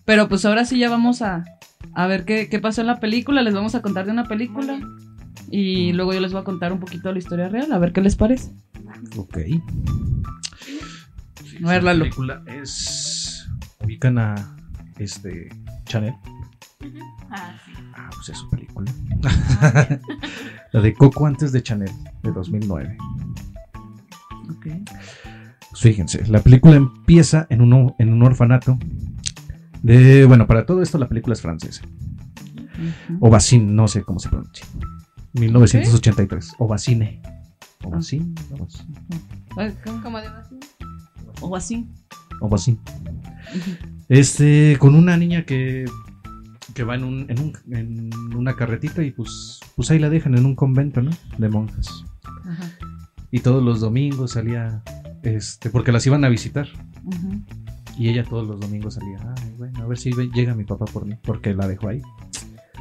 Pero 0.06 0.28
pues 0.28 0.44
ahora 0.46 0.66
sí 0.66 0.78
ya 0.78 0.90
vamos 0.90 1.22
a, 1.22 1.46
a 1.94 2.08
ver 2.08 2.26
qué, 2.26 2.50
qué 2.50 2.60
pasó 2.60 2.82
en 2.82 2.88
la 2.88 3.00
película. 3.00 3.42
Les 3.42 3.54
vamos 3.54 3.76
a 3.76 3.82
contar 3.82 4.06
de 4.06 4.12
una 4.12 4.26
película. 4.26 4.80
Y 5.50 5.94
luego 5.94 6.14
yo 6.14 6.20
les 6.20 6.32
voy 6.32 6.42
a 6.42 6.44
contar 6.44 6.74
un 6.74 6.80
poquito 6.80 7.10
de 7.10 7.14
la 7.14 7.20
historia 7.20 7.48
real, 7.48 7.72
a 7.72 7.78
ver 7.78 7.94
qué 7.94 8.02
les 8.02 8.16
parece. 8.16 8.52
Ok. 9.18 9.38
A 11.64 11.70
ver, 11.70 11.84
Lalo. 11.84 12.00
La 12.00 12.04
película 12.06 12.44
es. 12.48 13.48
Ubican 13.84 14.18
a. 14.18 14.58
Este. 14.98 15.50
Chanel. 15.86 16.16
Ah, 17.30 17.54
sí. 17.66 17.72
Ah, 17.96 18.10
pues 18.14 18.30
es 18.30 18.38
su 18.38 18.50
película. 18.50 18.92
la 20.72 20.82
de 20.82 20.94
Coco 20.94 21.26
antes 21.26 21.52
de 21.52 21.64
Chanel, 21.64 21.92
de 22.22 22.32
2009. 22.32 22.98
Pues 24.64 25.82
fíjense, 25.82 26.26
la 26.28 26.40
película 26.42 26.76
empieza 26.76 27.48
en 27.50 27.62
un, 27.62 27.96
en 27.98 28.14
un 28.14 28.24
orfanato. 28.24 28.78
De, 29.82 30.26
bueno, 30.26 30.48
para 30.48 30.66
todo 30.66 30.82
esto 30.82 30.98
la 30.98 31.10
película 31.10 31.34
es 31.34 31.42
francesa. 31.42 31.84
Ovacine, 33.20 33.72
no 33.72 33.88
sé 33.88 34.04
cómo 34.04 34.20
se 34.20 34.30
pronuncia. 34.30 34.66
1983. 35.34 36.54
Ovacine. 36.60 37.22
Ovacine. 37.84 38.34
Ovacine. 38.52 38.96
Ay, 39.58 39.76
¿cómo? 39.84 40.02
Como 40.02 40.20
de 40.20 40.30
vacío. 40.30 40.60
O 41.42 41.56
así. 41.56 41.88
Ovacine. 42.40 42.78
Este, 44.10 44.78
con 44.80 44.96
una 44.96 45.18
niña 45.18 45.44
que 45.44 45.86
que 46.74 46.84
va 46.84 46.96
en, 46.96 47.04
un, 47.04 47.26
en, 47.30 47.40
un- 47.40 47.54
en 47.76 48.10
una 48.36 48.56
carretita 48.56 49.04
y 49.04 49.12
pues, 49.12 49.60
pues 49.76 49.92
ahí 49.92 50.00
la 50.00 50.10
dejan 50.10 50.36
en 50.38 50.46
un 50.46 50.56
convento, 50.56 51.02
¿no? 51.02 51.12
De 51.38 51.50
monjas. 51.50 52.04
Ajá. 52.46 52.70
Y 53.32 53.40
todos 53.40 53.64
los 53.64 53.80
domingos 53.82 54.32
salía, 54.32 54.82
este, 55.24 55.70
porque 55.70 55.92
las 55.92 56.06
iban 56.08 56.24
a 56.26 56.30
visitar. 56.30 56.68
Ujú. 57.04 57.42
Y 57.98 58.10
ella 58.10 58.24
todos 58.24 58.48
los 58.48 58.60
domingos 58.60 58.96
salía, 58.96 59.20
ay, 59.44 59.54
bueno, 59.58 59.84
a 59.84 59.88
ver 59.88 59.98
si 60.00 60.12
ve- 60.12 60.30
llega 60.34 60.56
mi 60.56 60.64
papá 60.64 60.86
por 60.86 61.06
mí, 61.06 61.16
porque 61.24 61.54
la 61.54 61.68
dejó 61.68 61.90
ahí. 61.90 62.02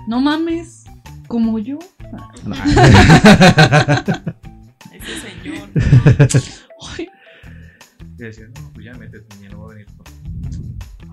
No 0.08 0.20
mames, 0.20 0.84
como 1.28 1.58
yo. 1.58 1.78
Ese 4.92 5.20
señor. 5.20 5.68
Ay, 6.98 7.08
Y 8.18 8.22
decía, 8.22 8.46
no, 8.54 8.70
pues 8.72 8.86
ya 8.86 8.92
métete, 8.94 9.48
no 9.50 9.60
va 9.62 9.66
a 9.72 9.74
venir. 9.74 9.86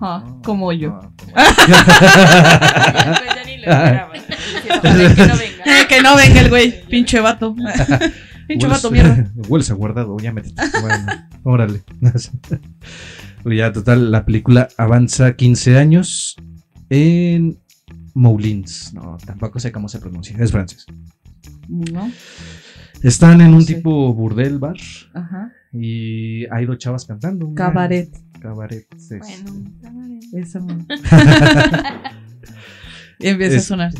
Papá". 0.00 0.16
ah, 0.16 0.24
No, 0.26 0.42
como 0.42 0.72
yo. 0.72 0.88
no, 0.90 1.00
como- 1.00 1.32
Después 1.34 1.66
ya 3.36 3.44
ni 3.46 3.56
lo 3.58 3.62
esperaba. 3.72 4.12
Decía, 4.12 4.78
"Ojalá 4.78 5.14
que 5.14 5.26
no 5.26 5.36
venga. 5.36 5.64
Eh, 5.64 5.86
que 5.88 6.02
no 6.02 6.16
venga 6.16 6.40
el 6.40 6.48
güey, 6.48 6.86
pinche 6.88 7.20
vato. 7.20 7.54
pinche 8.48 8.66
vato, 8.66 8.90
mierda. 8.90 9.30
Hueles 9.48 9.70
a 9.70 9.74
guardado, 9.74 10.16
ya 10.18 10.32
métete. 10.32 10.62
Bueno, 10.80 11.06
órale. 11.44 11.82
Pues 13.42 13.56
ya, 13.58 13.72
total, 13.72 14.10
la 14.10 14.24
película 14.24 14.68
avanza 14.76 15.34
15 15.36 15.78
años 15.78 16.36
en 16.90 17.58
Moulins. 18.14 18.92
No, 18.94 19.16
tampoco 19.24 19.58
sé 19.60 19.70
cómo 19.72 19.88
se 19.88 19.98
pronuncia, 19.98 20.36
es 20.38 20.50
francés. 20.52 20.86
No, 21.68 22.10
Están 23.02 23.40
en 23.40 23.54
un 23.54 23.62
sé. 23.62 23.74
tipo 23.74 24.12
burdel 24.12 24.58
bar 24.58 24.76
ajá. 25.14 25.52
Y 25.72 26.46
hay 26.52 26.66
dos 26.66 26.78
chavas 26.78 27.04
cantando. 27.06 27.46
una- 27.46 27.54
Cabaret. 27.54 28.10
Cabaret. 28.40 28.86
sí. 28.98 29.16
Bueno, 29.18 30.20
Eso. 30.32 30.58
y 33.18 33.26
empieza 33.28 33.56
Es- 33.56 33.64
a 33.64 33.66
sonar. 33.66 33.92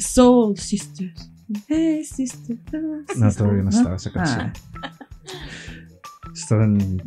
Soul 0.00 0.56
Sisters. 0.58 1.30
Hey, 1.68 2.04
sister. 2.04 2.56
No, 3.16 3.30
todavía 3.32 3.62
no 3.64 3.68
estaba 3.70 3.96
esa 3.96 4.10
canción. 4.12 4.52
Ah, 4.82 4.92
Estaba 6.34 6.64
en. 6.64 7.02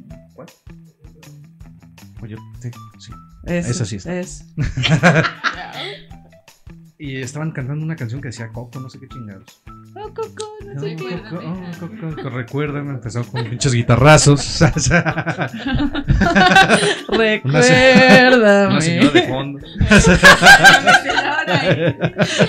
Oye, 2.21 2.35
sí, 2.61 2.69
sí. 2.99 3.11
eso, 3.45 3.71
Esa 3.71 3.85
sí 3.85 3.95
está. 3.97 4.19
Es. 4.19 4.45
Y 6.99 7.17
estaban 7.21 7.51
cantando 7.51 7.85
una 7.85 7.95
canción 7.95 8.19
que 8.21 8.29
decía 8.29 8.47
Coco, 8.51 8.79
no 8.79 8.89
sé 8.89 8.99
qué 8.99 9.07
chingados. 9.07 9.61
Oh, 9.95 10.11
Coco, 10.13 10.45
no 10.65 10.73
No, 10.73 10.81
sé 10.81 10.95
qué. 10.95 11.21
Coco, 11.29 11.43
oh, 11.45 11.61
Coco, 11.79 11.95
Coco, 12.15 12.29
recuérdame, 12.31 12.89
empezó 12.95 13.23
con 13.23 13.45
pinches 13.47 13.71
guitarrazos. 13.73 14.61
Una 14.71 14.71
Recuérdame. 17.17 18.67
Una 18.73 18.81
señora 18.81 19.11
de 19.11 19.27
fondo. 19.27 19.59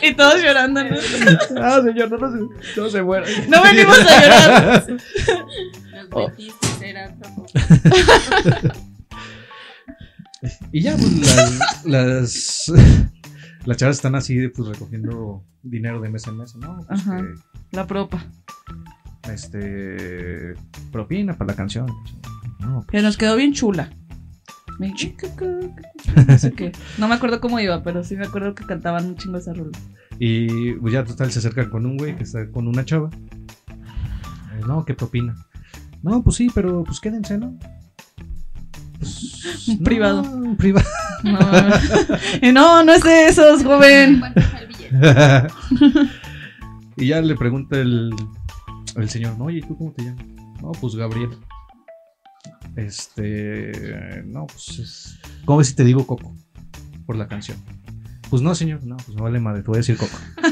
y 0.03 0.15
todos 0.15 0.43
llorando. 0.43 0.83
¿no? 0.85 0.97
Ah, 1.61 1.81
señor, 1.85 2.11
no, 2.11 2.17
no, 2.17 2.33
se- 2.33 2.49
no 2.81 2.89
se 2.91 3.03
muera. 3.03 3.27
No 3.49 3.63
venimos 3.63 3.99
a 3.99 4.23
llorar. 4.23 4.87
Los 6.11 6.27
betistas 6.31 6.83
era 6.83 7.15
otro 7.15 7.35
poco. 7.35 7.53
Y 10.71 10.83
ya, 10.83 10.95
pues 10.97 11.13
las, 11.19 11.85
las, 11.85 12.73
las 13.65 13.77
chavas 13.77 13.97
están 13.97 14.15
así, 14.15 14.49
pues 14.49 14.69
recogiendo 14.69 15.45
dinero 15.63 16.01
de 16.01 16.09
mes 16.11 16.27
en 16.27 16.37
mes, 16.39 16.55
¿no? 16.57 16.85
Pues 16.87 17.01
Ajá. 17.01 17.19
que, 17.23 17.77
La 17.77 17.87
propa. 17.87 18.25
este, 19.31 20.55
propina 20.93 21.37
para 21.37 21.49
la 21.53 21.57
canción. 21.57 21.87
No, 22.61 22.85
Que 22.87 23.03
nos 23.03 23.17
quedó 23.17 23.37
bien 23.37 23.53
chula. 23.53 23.91
Me- 24.79 24.93
No 26.29 26.39
sé 26.39 26.53
qué. 26.53 26.73
No 26.99 27.09
me 27.09 27.15
acuerdo 27.15 27.41
cómo 27.41 27.59
iba, 27.61 27.83
pero 27.83 28.05
sí 28.05 28.17
me 28.17 28.27
acuerdo 28.27 28.55
que 28.55 28.65
cantaban 28.65 29.07
un 29.07 29.17
chingo 29.17 29.39
esa 29.39 29.53
rola. 29.53 29.77
Y 30.19 30.73
pues 30.75 30.93
ya 30.93 31.05
total 31.05 31.31
se 31.31 31.39
acercan 31.41 31.71
con 31.71 31.87
un 31.87 31.97
güey 31.97 32.17
que 32.17 32.25
está 32.25 32.49
con 32.51 32.67
una 32.69 32.85
chava. 32.85 33.11
Eh, 34.57 34.61
no, 34.67 34.85
¿qué 34.85 34.95
propina? 34.95 35.35
No, 36.03 36.23
pues 36.23 36.37
sí, 36.37 36.49
pero 36.55 36.85
pues 36.85 37.01
quédense, 37.01 37.39
¿no? 37.39 37.57
Pues, 38.99 39.69
Un 39.69 39.79
no, 39.79 39.85
privado. 39.85 40.23
un 40.23 40.57
privado. 40.57 40.87
No, 41.23 41.39
no, 42.53 42.85
no 42.85 42.93
es 42.93 43.03
de 43.03 43.27
esos, 43.27 43.63
joven. 43.63 44.23
Y 47.01 47.07
ya 47.07 47.21
le 47.21 47.37
pregunta 47.37 47.77
el, 47.79 48.11
el 48.97 49.09
señor, 49.09 49.39
no, 49.39 49.45
oye, 49.45 49.59
¿y 49.59 49.61
tú 49.63 49.77
cómo 49.79 49.93
te 49.93 50.03
llamas? 50.03 50.27
No, 50.61 50.73
pues 50.73 50.97
Gabriel. 50.97 51.31
Este, 52.75 54.23
no, 54.27 54.49
pues 54.49 54.79
es... 54.81 55.19
¿Cómo 55.45 55.59
ves 55.59 55.69
si 55.69 55.77
te 55.77 55.85
digo 55.85 56.05
Coco? 56.07 56.35
Por 57.07 57.15
la 57.15 57.29
canción. 57.29 57.57
Pues 58.31 58.43
no, 58.43 58.53
señor, 58.57 58.85
no, 58.85 58.97
pues 58.97 59.17
no 59.17 59.23
vale 59.23 59.39
madre, 59.39 59.63
te 59.63 59.69
voy 59.69 59.77
a 59.77 59.79
decir 59.79 59.97
Coco. 59.97 60.19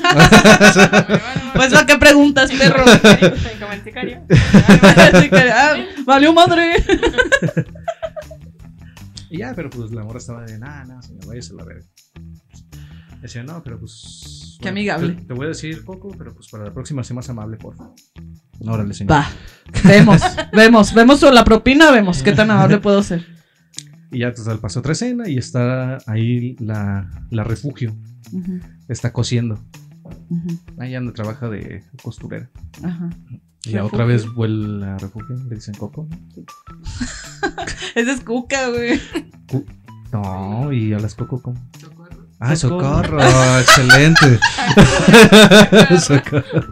Pues 1.54 1.72
¿para 1.72 1.86
qué 1.86 1.96
preguntas, 1.96 2.50
perro? 2.52 2.84
Ah, 5.52 5.74
valió 6.04 6.32
madre. 6.32 6.74
Y 9.30 9.38
ya, 9.38 9.52
pero 9.54 9.70
pues 9.70 9.90
la 9.90 10.02
morra 10.04 10.18
estaba 10.18 10.44
de, 10.44 10.58
nada, 10.58 10.84
nada, 10.84 11.02
señor, 11.02 11.26
váyase 11.26 11.52
a 11.52 11.56
la 11.56 11.64
verga. 11.64 11.86
Decía, 13.20 13.42
no, 13.42 13.62
pero 13.62 13.78
pues... 13.80 14.58
Qué 14.60 14.68
amigable. 14.68 15.14
Te, 15.14 15.22
te 15.24 15.34
voy 15.34 15.46
a 15.46 15.48
decir 15.48 15.84
Coco, 15.84 16.14
pero 16.16 16.32
pues 16.34 16.48
para 16.48 16.64
la 16.64 16.72
próxima 16.72 17.02
sé 17.02 17.12
más 17.14 17.28
amable, 17.28 17.56
por 17.56 17.76
favor. 17.76 17.94
Órale, 18.60 18.94
señor. 18.94 19.12
Va. 19.12 19.26
Vemos, 19.84 20.22
vemos, 20.52 20.94
vemos 20.94 21.22
la 21.22 21.44
propina, 21.44 21.90
vemos 21.90 22.22
qué 22.22 22.32
tan 22.32 22.50
amable 22.50 22.78
puedo 22.78 23.02
ser. 23.02 23.24
Y 24.12 24.20
ya, 24.20 24.32
total, 24.32 24.60
pasó 24.60 24.80
otra 24.80 24.92
escena 24.92 25.28
y 25.28 25.36
está 25.38 25.98
ahí 26.06 26.56
la, 26.60 27.10
la 27.30 27.44
refugio. 27.44 27.94
Está 28.88 29.12
cosiendo. 29.12 29.58
ujú, 30.28 30.58
Ahí 30.78 30.94
anda, 30.94 31.12
trabaja 31.12 31.48
de 31.48 31.82
costurera. 32.02 32.48
Ajá. 32.82 33.10
Y 33.64 33.70
ya 33.72 33.84
otra 33.84 34.04
vez 34.04 34.32
vuelve 34.32 34.86
a 34.86 34.96
refugio, 34.98 35.36
le 35.48 35.56
dicen 35.56 35.74
Coco. 35.74 36.08
Esa 37.94 38.12
es 38.12 38.20
cuca, 38.20 38.68
güey. 38.68 39.00
Cu- 39.50 39.66
No, 40.12 40.72
y 40.72 40.92
a 40.92 40.98
las 40.98 41.14
Coco, 41.14 41.40
¿cómo? 41.42 41.56
Socorro. 41.80 42.26
Ah, 42.40 42.54
Socorro. 42.56 43.20
socorro, 43.20 43.58
excelente. 43.60 44.38
Socorro. 46.00 46.62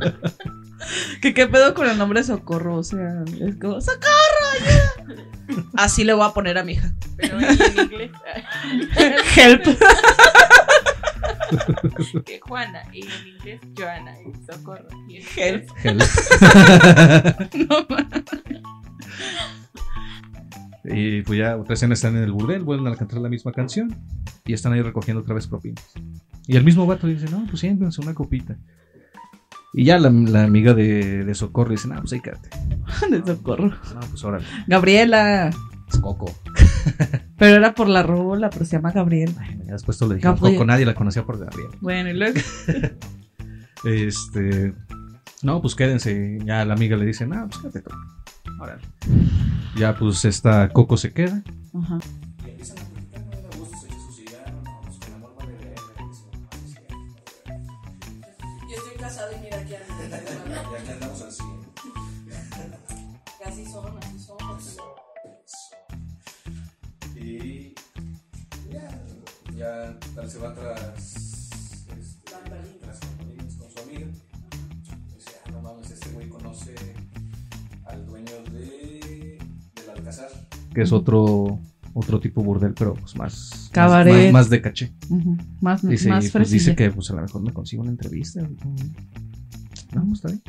¿Qué, 1.23 1.33
¿Qué 1.33 1.47
pedo 1.47 1.73
con 1.75 1.89
el 1.89 1.97
nombre 1.97 2.23
Socorro? 2.23 2.77
O 2.77 2.83
sea, 2.83 3.25
es 3.41 3.57
como, 3.57 3.81
¡Socorro! 3.81 4.45
ayuda! 4.55 5.25
Así 5.77 6.05
le 6.05 6.13
voy 6.15 6.27
a 6.27 6.33
poner 6.33 6.59
a 6.59 6.65
mi 6.65 6.73
hija. 6.73 6.93
Pero 7.17 7.39
en 7.41 7.79
inglés. 7.81 8.11
Help. 9.37 9.65
Que 12.25 12.41
Juana. 12.41 12.83
Y 12.93 13.03
en 13.03 13.29
inglés, 13.29 13.61
Joana. 13.77 14.15
Y 14.21 14.33
socorro. 14.53 14.87
Y 15.09 15.23
Help. 15.37 15.69
Help. 15.83 16.03
No, 17.69 17.87
Y 20.85 21.23
pues 21.23 21.39
ya 21.39 21.57
otra 21.57 21.75
escena 21.75 21.95
están 21.95 22.17
en 22.17 22.25
el 22.25 22.33
burdel, 22.33 22.63
vuelven 22.63 22.93
a 22.93 22.97
cantar 22.97 23.21
la 23.21 23.29
misma 23.29 23.53
canción 23.53 23.95
y 24.45 24.53
están 24.53 24.73
ahí 24.75 24.83
recogiendo 24.83 25.23
otra 25.23 25.35
vez 25.35 25.47
propinas. 25.47 25.85
Y 26.47 26.57
el 26.57 26.65
mismo 26.65 26.87
vato 26.87 27.07
dice, 27.07 27.27
no, 27.31 27.47
pues 27.47 27.61
siéntense 27.61 28.01
una 28.03 28.13
copita. 28.15 28.57
Y 29.73 29.85
ya 29.85 29.99
la, 29.99 30.11
la 30.11 30.45
amiga 30.45 30.75
de, 30.75 31.25
de 31.25 31.35
Socorro 31.35 31.71
dice, 31.71 31.89
no, 31.89 31.97
pues 32.01 32.13
ahí 32.13 32.21
quédate. 32.21 32.51
de 33.11 33.25
Socorro. 33.25 33.69
No, 33.69 34.01
pues 34.09 34.23
órale. 34.25 34.45
Gabriela. 34.67 35.51
Es 35.89 35.99
Coco. 35.99 36.33
Pero 37.39 37.57
era 37.57 37.75
por 37.75 37.89
la 37.89 38.03
rola, 38.03 38.49
pero 38.51 38.65
se 38.65 38.77
llama 38.77 38.93
Gabriel. 38.93 39.35
Ay, 39.39 39.59
después 39.67 39.99
todo 39.99 40.11
le 40.11 40.17
dijeron 40.17 40.37
Gabriel. 40.37 40.57
Coco, 40.57 40.67
nadie 40.67 40.87
la 40.87 40.95
conocía 40.95 41.25
por 41.25 41.39
Gabriel. 41.39 41.71
Bueno, 41.81 42.11
y 42.11 42.15
luego. 42.15 42.41
Este. 43.85 44.73
No, 45.43 45.61
pues 45.61 45.75
quédense. 45.75 46.39
Ya 46.45 46.65
la 46.65 46.73
amiga 46.73 46.97
le 46.97 47.05
dice, 47.05 47.27
no, 47.27 47.47
pues 47.49 47.61
quédate 47.61 47.83
tú. 47.83 47.91
Órale. 48.65 48.83
Ya 49.77 49.95
pues 49.95 50.25
esta 50.25 50.71
Coco 50.71 50.97
se 50.97 51.13
queda. 51.13 51.43
Ajá. 51.75 51.99
Yo 58.69 58.77
estoy 58.77 58.97
casado 58.99 59.33
y 59.37 59.41
mira 59.45 59.65
que 59.67 59.77
Así 63.45 63.67
son, 63.67 63.99
así 63.99 64.19
somos. 64.19 64.79
Y 67.15 67.75
ya, 68.73 68.89
ya 69.55 69.99
tal 70.15 70.31
se 70.31 70.39
va 70.39 70.55
tras, 70.55 71.24
Que 80.75 80.83
es 80.83 80.93
otro. 80.93 81.59
Otro 81.97 82.19
tipo 82.19 82.43
burdel, 82.43 82.75
pero 82.75 82.95
pues 82.95 83.15
más. 83.17 83.71
Cabaret. 83.73 84.25
Más, 84.25 84.33
más 84.33 84.51
de 84.51 84.61
caché. 84.61 84.93
Más, 85.61 85.87
Dice, 85.87 86.09
más 86.09 86.29
pues, 86.29 86.51
dice 86.51 86.75
que 86.75 86.91
pues 86.91 87.09
a 87.13 87.15
lo 87.15 87.23
mejor 87.23 87.41
me 87.43 87.53
consigo 87.53 87.83
una 87.83 87.93
entrevista. 87.93 88.41
No, 88.43 90.05
pues 90.05 90.15
está 90.15 90.29
bien. 90.29 90.43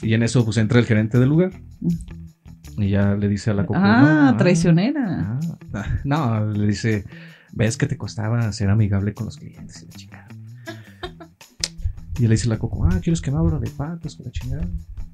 Y 0.00 0.14
en 0.14 0.22
eso 0.22 0.44
pues 0.46 0.56
entra 0.56 0.78
el 0.78 0.86
gerente 0.86 1.18
del 1.18 1.28
lugar. 1.28 1.52
Y 2.78 2.88
ya 2.88 3.14
le 3.14 3.28
dice 3.28 3.50
a 3.50 3.54
la 3.54 3.66
Coco. 3.66 3.78
Ah, 3.82 4.30
no, 4.32 4.36
traicionera. 4.38 5.38
ah, 5.40 5.58
ah, 5.74 5.86
no, 6.04 6.46
le 6.46 6.68
dice. 6.68 7.04
ves 7.52 7.76
que 7.76 7.86
te 7.86 7.98
costaba 7.98 8.50
ser 8.52 8.70
amigable 8.70 9.12
con 9.12 9.26
los 9.26 9.36
clientes 9.36 9.82
y 9.82 9.86
la 9.86 9.92
chingada. 9.92 10.28
Y 12.18 12.22
le 12.22 12.30
dice 12.30 12.48
la 12.48 12.58
Coco, 12.58 12.82
ah, 12.86 12.98
¿quieres 13.02 13.20
que 13.20 13.30
me 13.30 13.36
abra 13.36 13.58
de 13.58 13.68
patas 13.68 14.16
con 14.16 14.24
la 14.24 14.32
chingada? 14.32 14.66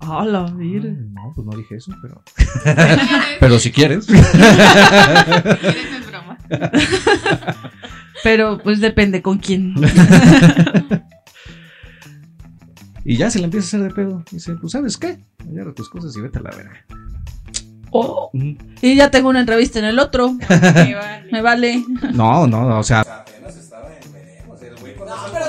A 0.03 0.25
la 0.25 0.41
Ah, 0.47 0.53
virga. 0.57 0.91
no, 1.13 1.33
pues 1.35 1.47
no 1.47 1.57
dije 1.57 1.77
eso, 1.77 1.93
pero. 2.03 2.23
pero 3.41 3.59
si 3.59 3.71
quieres. 3.71 4.09
Eso 4.11 4.21
es 5.99 6.07
broma. 6.11 6.39
Pero 8.25 8.59
pues 8.59 8.81
depende 8.81 9.23
con 9.23 9.39
quién. 9.39 9.75
y 13.05 13.17
ya 13.17 13.31
se 13.31 13.39
le 13.39 13.45
empieza 13.47 13.65
a 13.65 13.69
hacer 13.69 13.89
de 13.89 13.95
pedo. 13.95 14.25
Dice, 14.31 14.55
pues, 14.57 14.73
¿sabes 14.73 14.97
qué? 14.97 15.19
Agarra 15.51 15.73
tus 15.75 15.89
cosas 15.89 16.17
y 16.17 16.21
vete 16.21 16.39
a 16.39 16.43
la 16.43 16.51
verga. 16.51 16.85
Oh, 17.91 18.31
Mm. 18.33 18.53
y 18.81 18.95
ya 18.97 19.11
tengo 19.11 19.29
una 19.29 19.41
entrevista 19.41 19.79
en 19.79 19.85
el 19.85 19.99
otro. 19.99 20.33
Me 20.33 20.95
vale. 20.95 21.29
Me 21.31 21.43
vale. 21.43 21.85
No, 22.15 22.47
no, 22.47 22.79
o 22.79 22.83
sea, 22.83 23.01
Apenas 23.03 23.57
estaba 23.57 23.89
en 23.95 24.13
veremos. 24.13 24.63
El 24.63 24.75
güey 24.77 24.95
No, 24.95 25.01
conoce 25.05 25.31
pero 25.33 25.45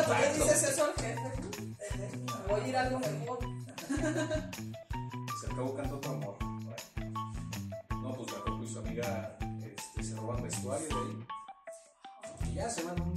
ya 12.63 12.69
se 12.69 12.83
van 12.83 12.95
un, 13.01 13.11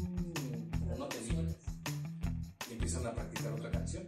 un 0.92 1.00
hotelillo. 1.00 1.42
Y 2.68 2.72
empiezan 2.72 3.06
a 3.06 3.12
practicar 3.12 3.52
otra 3.52 3.70
canción. 3.70 4.02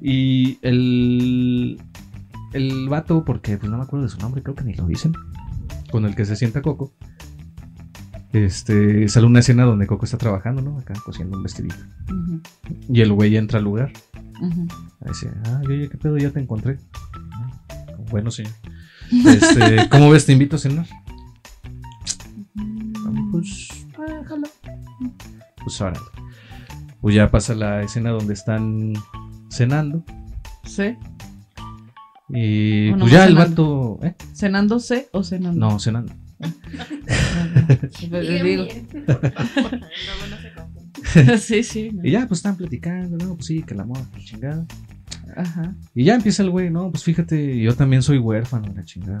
y 0.00 0.58
el. 0.62 1.80
El 2.52 2.88
vato, 2.88 3.24
porque 3.24 3.56
pues 3.58 3.70
no 3.70 3.76
me 3.78 3.84
acuerdo 3.84 4.06
de 4.06 4.10
su 4.10 4.18
nombre, 4.18 4.42
creo 4.42 4.56
que 4.56 4.64
ni 4.64 4.74
lo 4.74 4.86
dicen. 4.86 5.12
Con 5.92 6.04
el 6.04 6.16
que 6.16 6.24
se 6.24 6.34
sienta 6.34 6.62
Coco. 6.62 6.92
Este, 8.32 9.08
sale 9.08 9.26
una 9.26 9.38
escena 9.40 9.64
donde 9.64 9.86
Coco 9.86 10.04
está 10.04 10.18
trabajando, 10.18 10.60
¿no? 10.62 10.78
Acá 10.78 10.94
cosiendo 11.04 11.36
un 11.36 11.44
vestidito. 11.44 11.76
Y 12.88 13.02
el 13.02 13.12
güey 13.12 13.36
entra 13.36 13.58
al 13.58 13.64
lugar. 13.64 13.92
ujú. 14.40 14.66
Dice, 15.06 15.30
ah, 15.46 15.60
oye, 15.64 15.88
¿qué 15.88 15.96
pedo? 15.96 16.18
Ya 16.18 16.30
te 16.30 16.40
encontré. 16.40 16.78
Ah, 17.32 17.50
Bueno, 18.10 18.32
señor. 18.32 18.52
Este, 19.12 19.88
¿cómo 19.90 20.10
ves? 20.10 20.26
Te 20.26 20.32
invito 20.32 20.56
a 20.56 20.58
cenar. 20.58 20.86
Ah, 23.16 23.28
Pues, 23.30 23.68
ah, 23.98 24.22
jalo. 24.26 24.46
Pues 25.62 25.80
órale. 25.80 25.98
Pues 27.00 27.14
ya 27.14 27.30
pasa 27.30 27.54
la 27.54 27.82
escena 27.82 28.10
donde 28.10 28.34
están 28.34 28.92
cenando. 29.50 30.04
¿Sí? 30.64 30.96
Y 32.28 32.92
pues 32.92 33.10
ya 33.12 33.24
el 33.26 33.34
cenando. 33.34 33.96
vato. 33.98 34.06
¿Eh? 34.06 34.14
¿Cenándose 34.34 35.08
o 35.12 35.22
cenando? 35.24 35.58
No, 35.68 35.78
cenando. 35.78 36.12
Pues, 38.08 38.42
digo. 38.42 38.64
no 38.64 40.36
se 40.40 40.52
confunde. 40.54 41.38
sí, 41.38 41.62
sí. 41.62 41.90
Y 42.02 42.10
ya, 42.12 42.26
pues 42.26 42.38
están 42.38 42.56
platicando, 42.56 43.16
¿no? 43.24 43.34
Pues 43.34 43.46
sí, 43.46 43.62
que 43.62 43.74
la 43.74 43.84
moda, 43.84 44.06
que 44.14 44.24
chingada. 44.24 44.64
Ajá. 45.36 45.74
Y 45.94 46.04
ya 46.04 46.14
empieza 46.14 46.42
el 46.42 46.50
güey, 46.50 46.70
no, 46.70 46.90
pues 46.90 47.04
fíjate, 47.04 47.58
yo 47.60 47.74
también 47.76 48.02
soy 48.02 48.18
huérfano, 48.18 48.72
la 48.74 48.82
chingada. 48.84 49.18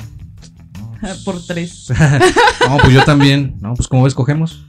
Por 1.24 1.44
tres. 1.46 1.90
no, 2.68 2.78
pues 2.78 2.92
yo 2.92 3.04
también. 3.04 3.56
No, 3.60 3.74
pues 3.74 3.88
como 3.88 4.04
ves, 4.04 4.14
cogemos. 4.14 4.66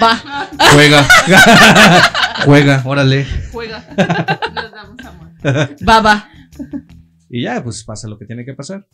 Va. 0.00 0.48
Juega. 0.72 1.06
Juega, 2.44 2.82
órale. 2.84 3.26
Juega. 3.50 3.84
Nos 4.54 4.72
damos 4.72 5.04
amor. 5.04 5.28
Va, 5.88 6.00
va. 6.00 6.28
Y 7.28 7.42
ya, 7.42 7.62
pues 7.62 7.82
pasa 7.84 8.08
lo 8.08 8.18
que 8.18 8.26
tiene 8.26 8.44
que 8.44 8.54
pasar. 8.54 8.86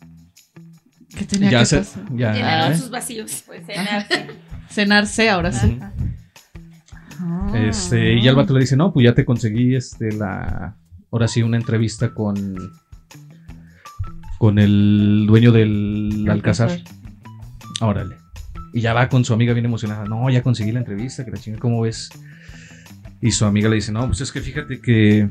¿Qué 1.15 1.25
tenía 1.25 1.51
ya 1.51 1.59
que 1.59 1.65
se, 1.65 1.77
pasar? 1.77 2.03
ya, 2.15 2.33
Llenaron 2.33 2.71
¿eh? 2.71 2.77
sus 2.77 2.89
vacíos. 2.89 3.43
Pues 3.45 3.65
cenarse. 3.65 4.27
Cenarse 4.69 5.29
ahora 5.29 5.51
sí. 5.51 5.79
Ah. 7.19 7.51
Este, 7.53 8.13
y 8.13 8.23
ya 8.23 8.29
el 8.31 8.35
vato 8.35 8.53
le 8.53 8.61
dice, 8.61 8.77
no, 8.77 8.93
pues 8.93 9.03
ya 9.03 9.13
te 9.13 9.25
conseguí 9.25 9.75
este 9.75 10.11
la. 10.11 10.77
Ahora 11.11 11.27
sí, 11.27 11.41
una 11.41 11.57
entrevista 11.57 12.13
con. 12.13 12.71
Con 14.39 14.57
el 14.57 15.25
dueño 15.27 15.51
del 15.51 16.25
Alcázar. 16.27 16.71
Órale. 17.81 18.15
Y 18.73 18.81
ya 18.81 18.93
va 18.93 19.07
con 19.09 19.23
su 19.23 19.33
amiga 19.33 19.53
bien 19.53 19.65
emocionada. 19.65 20.05
No, 20.05 20.27
ya 20.31 20.41
conseguí 20.41 20.71
la 20.71 20.79
entrevista, 20.79 21.23
que 21.23 21.31
la 21.31 21.37
chinga, 21.37 21.59
¿cómo 21.59 21.81
ves? 21.81 22.09
Y 23.21 23.29
su 23.29 23.45
amiga 23.45 23.69
le 23.69 23.75
dice, 23.75 23.91
no, 23.91 24.07
pues 24.07 24.21
es 24.21 24.31
que 24.31 24.41
fíjate 24.41 24.81
que 24.81 25.29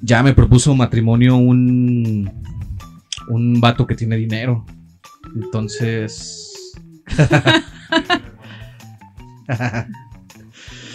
ya 0.00 0.22
me 0.22 0.32
propuso 0.32 0.74
matrimonio 0.74 1.36
un, 1.36 2.30
un 3.28 3.60
vato 3.60 3.86
que 3.86 3.94
tiene 3.94 4.16
dinero. 4.16 4.64
Entonces... 5.34 6.72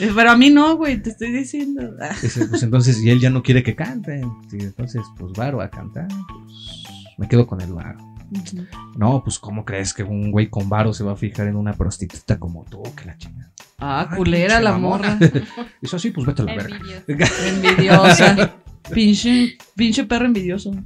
Eh, 0.04 0.12
Pero 0.16 0.32
a 0.32 0.38
mí 0.38 0.50
no, 0.50 0.76
güey, 0.78 1.02
te 1.02 1.10
estoy 1.12 1.32
diciendo. 1.32 1.82
Ah, 2.02 2.16
Dice, 2.22 2.46
pues 2.48 2.63
entonces, 2.63 3.02
y 3.02 3.10
él 3.10 3.20
ya 3.20 3.30
no 3.30 3.42
quiere 3.44 3.63
que 3.63 3.76
canten. 3.76 4.24
Sí, 4.50 4.58
entonces, 4.60 5.02
pues 5.18 5.34
varo 5.34 5.62
a 5.62 5.70
cantar. 5.70 6.08
Pues 6.08 7.18
me 7.18 7.28
quedo 7.28 7.46
con 7.48 7.62
el 7.62 7.74
varo. 7.74 8.00
No, 8.98 9.24
pues 9.24 9.38
¿cómo 9.38 9.63
crees 9.63 9.94
que 9.94 10.02
un 10.04 10.32
güey 10.32 10.50
con 10.50 10.68
varo 10.68 10.92
se 10.94 11.04
va 11.04 11.12
a 11.12 11.16
fijar 11.16 11.48
en 11.48 11.56
una 11.56 11.74
prostituta 11.74 12.39
como 12.39 12.66
tú? 12.66 12.82
Que 12.96 13.06
la 13.06 13.18
chingada. 13.18 13.52
Ah, 13.78 14.08
Ay, 14.10 14.18
culera 14.18 14.60
la 14.60 14.78
morra. 14.78 15.20
Dice 15.82 15.96
así, 15.96 16.10
pues 16.12 16.26
vete 16.26 16.42
a 16.42 16.46
la 16.46 16.56
verga. 16.56 16.80
Envidiosa. 17.08 18.56
pinche, 18.94 19.58
pinche 19.76 20.04
perro 20.06 20.26
envidioso. 20.26 20.72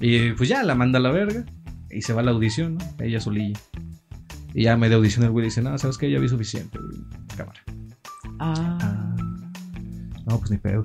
Y 0.00 0.30
pues 0.32 0.48
ya 0.48 0.62
la 0.62 0.76
manda 0.76 1.00
a 1.00 1.02
la 1.02 1.10
verga. 1.10 1.44
Y 1.90 2.02
se 2.02 2.12
va 2.12 2.20
a 2.20 2.24
la 2.24 2.30
audición, 2.30 2.76
¿no? 2.76 2.84
Ella 3.04 3.18
solilla. 3.20 3.58
Y 4.54 4.62
ya 4.64 4.74
a 4.74 4.76
media 4.76 4.96
audición 4.96 5.24
el 5.24 5.30
güey 5.32 5.46
dice, 5.46 5.60
no, 5.60 5.76
sabes 5.76 5.98
que 5.98 6.08
ya 6.08 6.20
vi 6.20 6.28
suficiente. 6.28 6.78
güey. 6.78 7.00
Cámara. 7.36 7.60
Ah. 8.38 8.78
Ah. 8.80 9.16
No, 10.26 10.38
pues 10.38 10.50
ni 10.50 10.58
pedo. 10.58 10.84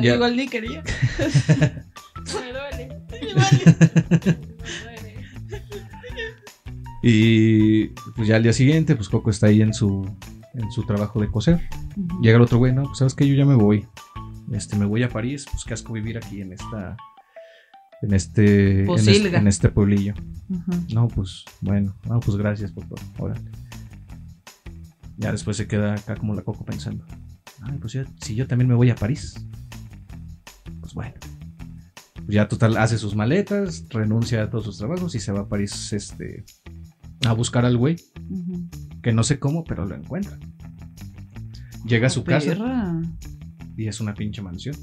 ya. 0.00 0.14
Igual 0.14 0.36
ni 0.36 0.48
quería. 0.48 0.82
Me 1.18 2.52
duele. 2.52 3.02
Me 3.10 3.18
duele. 4.84 5.16
Y 7.02 7.86
pues 8.14 8.28
ya 8.28 8.36
al 8.36 8.42
día 8.42 8.52
siguiente, 8.52 8.94
pues 8.94 9.08
Coco 9.08 9.30
está 9.30 9.46
ahí 9.46 9.62
en 9.62 9.72
su, 9.72 10.08
en 10.54 10.70
su 10.70 10.84
trabajo 10.84 11.20
de 11.20 11.28
coser. 11.28 11.60
Ujú. 11.96 12.20
Llega 12.20 12.36
el 12.36 12.42
otro 12.42 12.58
güey, 12.58 12.72
no, 12.74 12.82
pues 12.84 12.98
sabes 12.98 13.14
que 13.14 13.26
yo 13.26 13.34
ya 13.34 13.46
me 13.46 13.54
voy. 13.54 13.86
Este, 14.52 14.76
me 14.76 14.84
voy 14.84 15.02
a 15.02 15.08
París, 15.08 15.46
pues 15.50 15.64
qué 15.64 15.74
asco 15.74 15.92
vivir 15.92 16.18
aquí 16.18 16.40
en 16.40 16.52
esta. 16.52 16.96
En 18.02 18.12
este. 18.14 18.84
En 18.84 18.90
este, 18.90 19.36
en 19.36 19.46
este 19.46 19.68
pueblillo. 19.68 20.14
No, 20.92 21.06
pues, 21.08 21.44
bueno, 21.60 21.94
no, 22.08 22.18
pues 22.20 22.36
gracias 22.36 22.72
por 22.72 22.86
todo. 22.86 23.00
Órale. 23.18 23.48
Ya 25.20 25.32
después 25.32 25.58
se 25.58 25.66
queda 25.66 25.94
acá 25.94 26.16
como 26.16 26.34
la 26.34 26.40
Coco 26.40 26.64
pensando. 26.64 27.04
Ay, 27.60 27.76
pues 27.78 27.92
ya, 27.92 28.06
si 28.22 28.34
yo 28.34 28.46
también 28.46 28.68
me 28.68 28.74
voy 28.74 28.88
a 28.88 28.94
París. 28.94 29.34
Pues 30.80 30.94
bueno. 30.94 31.14
Pues 32.14 32.34
ya 32.34 32.48
total 32.48 32.78
hace 32.78 32.96
sus 32.96 33.14
maletas, 33.14 33.84
renuncia 33.90 34.42
a 34.42 34.48
todos 34.48 34.64
sus 34.64 34.78
trabajos 34.78 35.14
y 35.14 35.20
se 35.20 35.30
va 35.30 35.40
a 35.40 35.48
París 35.48 35.92
este, 35.92 36.46
a 37.26 37.34
buscar 37.34 37.66
al 37.66 37.76
güey. 37.76 37.96
Que 39.02 39.12
no 39.12 39.22
sé 39.22 39.38
cómo, 39.38 39.62
pero 39.62 39.84
lo 39.84 39.94
encuentra. 39.94 40.38
Llega 41.84 42.06
a 42.06 42.10
su 42.10 42.24
casa 42.24 42.52
Perra. 42.52 43.02
y 43.76 43.88
es 43.88 44.00
una 44.00 44.14
pinche 44.14 44.40
mansión. 44.40 44.76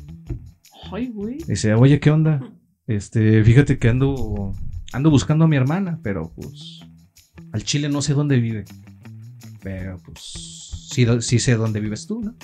Ay, 0.91 1.07
güey. 1.07 1.39
Dice, 1.47 1.73
oye, 1.73 1.99
¿qué 1.99 2.11
onda? 2.11 2.41
Este, 2.85 3.43
fíjate 3.43 3.79
que 3.79 3.89
ando, 3.89 4.53
ando 4.93 5.09
buscando 5.09 5.45
a 5.45 5.47
mi 5.47 5.55
hermana, 5.55 5.99
pero 6.03 6.31
pues 6.35 6.81
al 7.53 7.63
chile 7.63 7.89
no 7.89 8.03
sé 8.03 8.13
dónde 8.13 8.39
vive. 8.39 8.65
Pero 9.61 9.99
pues 10.03 10.87
sí, 11.21 11.39
sé 11.39 11.55
dónde 11.55 11.79
vives 11.79 12.07
tú, 12.07 12.21
¿no? 12.21 12.35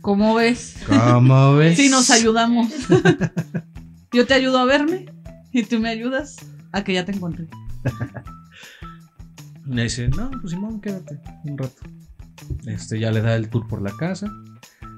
¿Cómo 0.00 0.34
ves? 0.34 0.76
¿Cómo 0.86 1.54
ves? 1.56 1.76
Sí, 1.76 1.88
nos 1.88 2.10
ayudamos. 2.10 2.68
Yo 4.12 4.26
te 4.26 4.34
ayudo 4.34 4.58
a 4.58 4.64
verme 4.64 5.06
y 5.52 5.64
tú 5.64 5.80
me 5.80 5.88
ayudas 5.88 6.36
a 6.72 6.84
que 6.84 6.94
ya 6.94 7.04
te 7.04 7.12
encontré. 7.12 7.46
Le 9.66 9.84
dice, 9.84 10.08
no, 10.08 10.30
pues 10.40 10.50
Simón, 10.52 10.80
quédate 10.80 11.20
un 11.44 11.56
rato. 11.56 11.82
Este, 12.66 13.00
ya 13.00 13.10
le 13.10 13.22
da 13.22 13.34
el 13.34 13.48
tour 13.48 13.66
por 13.66 13.80
la 13.80 13.96
casa. 13.96 14.30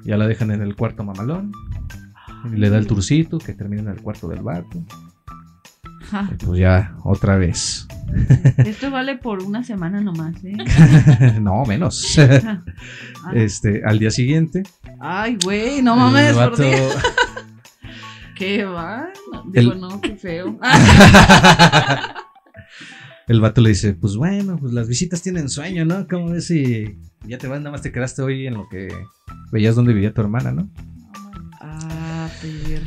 Ya 0.05 0.17
la 0.17 0.27
dejan 0.27 0.51
en 0.51 0.61
el 0.61 0.75
cuarto 0.75 1.05
mamalón. 1.05 1.53
Y 2.53 2.57
le 2.57 2.69
da 2.69 2.79
el 2.79 2.87
tourcito 2.89 3.39
que 3.39 3.55
termina 3.55 3.83
en 3.83 3.89
el 3.89 4.03
cuarto 4.03 4.27
del 4.27 4.43
vato. 4.43 4.85
Pues 6.45 6.61
ya, 6.61 6.95
otra 7.05 7.37
vez. 7.37 7.87
Esto 8.59 8.91
vale 8.91 9.17
por 9.19 9.43
una 9.43 9.65
semana 9.65 10.01
nomás, 10.01 10.35
¿eh? 10.45 10.57
no, 11.41 11.65
menos. 11.65 12.17
Ah, 13.29 13.33
este, 13.35 13.83
al 13.85 13.99
día 13.99 14.13
siguiente. 14.13 14.63
Ay, 15.01 15.37
güey, 15.43 15.83
no 15.83 15.97
mames, 15.97 16.37
vato-. 16.37 16.63
¿Qué 18.37 18.65
va? 18.65 19.09
Digo, 19.53 19.73
El- 19.73 19.81
no, 19.81 20.01
qué 20.01 20.15
feo. 20.15 20.57
El 23.27 23.41
vato 23.41 23.61
le 23.61 23.71
dice, 23.71 23.95
pues 23.95 24.15
bueno, 24.17 24.57
pues 24.59 24.73
las 24.73 24.87
visitas 24.87 25.23
tienen 25.23 25.49
sueño, 25.49 25.85
¿no? 25.85 26.07
¿Cómo 26.07 26.31
ves 26.31 26.47
si 26.47 26.97
ya 27.27 27.39
te 27.39 27.49
vas, 27.49 27.59
nada 27.59 27.73
más 27.73 27.83
te 27.83 27.91
quedaste 27.91 28.23
hoy 28.23 28.47
en 28.47 28.55
lo 28.55 28.69
que 28.69 28.87
veías 29.51 29.75
dónde 29.75 29.93
vivía 29.93 30.15
tu 30.15 30.21
hermana, 30.21 30.53
¿no? 30.53 30.71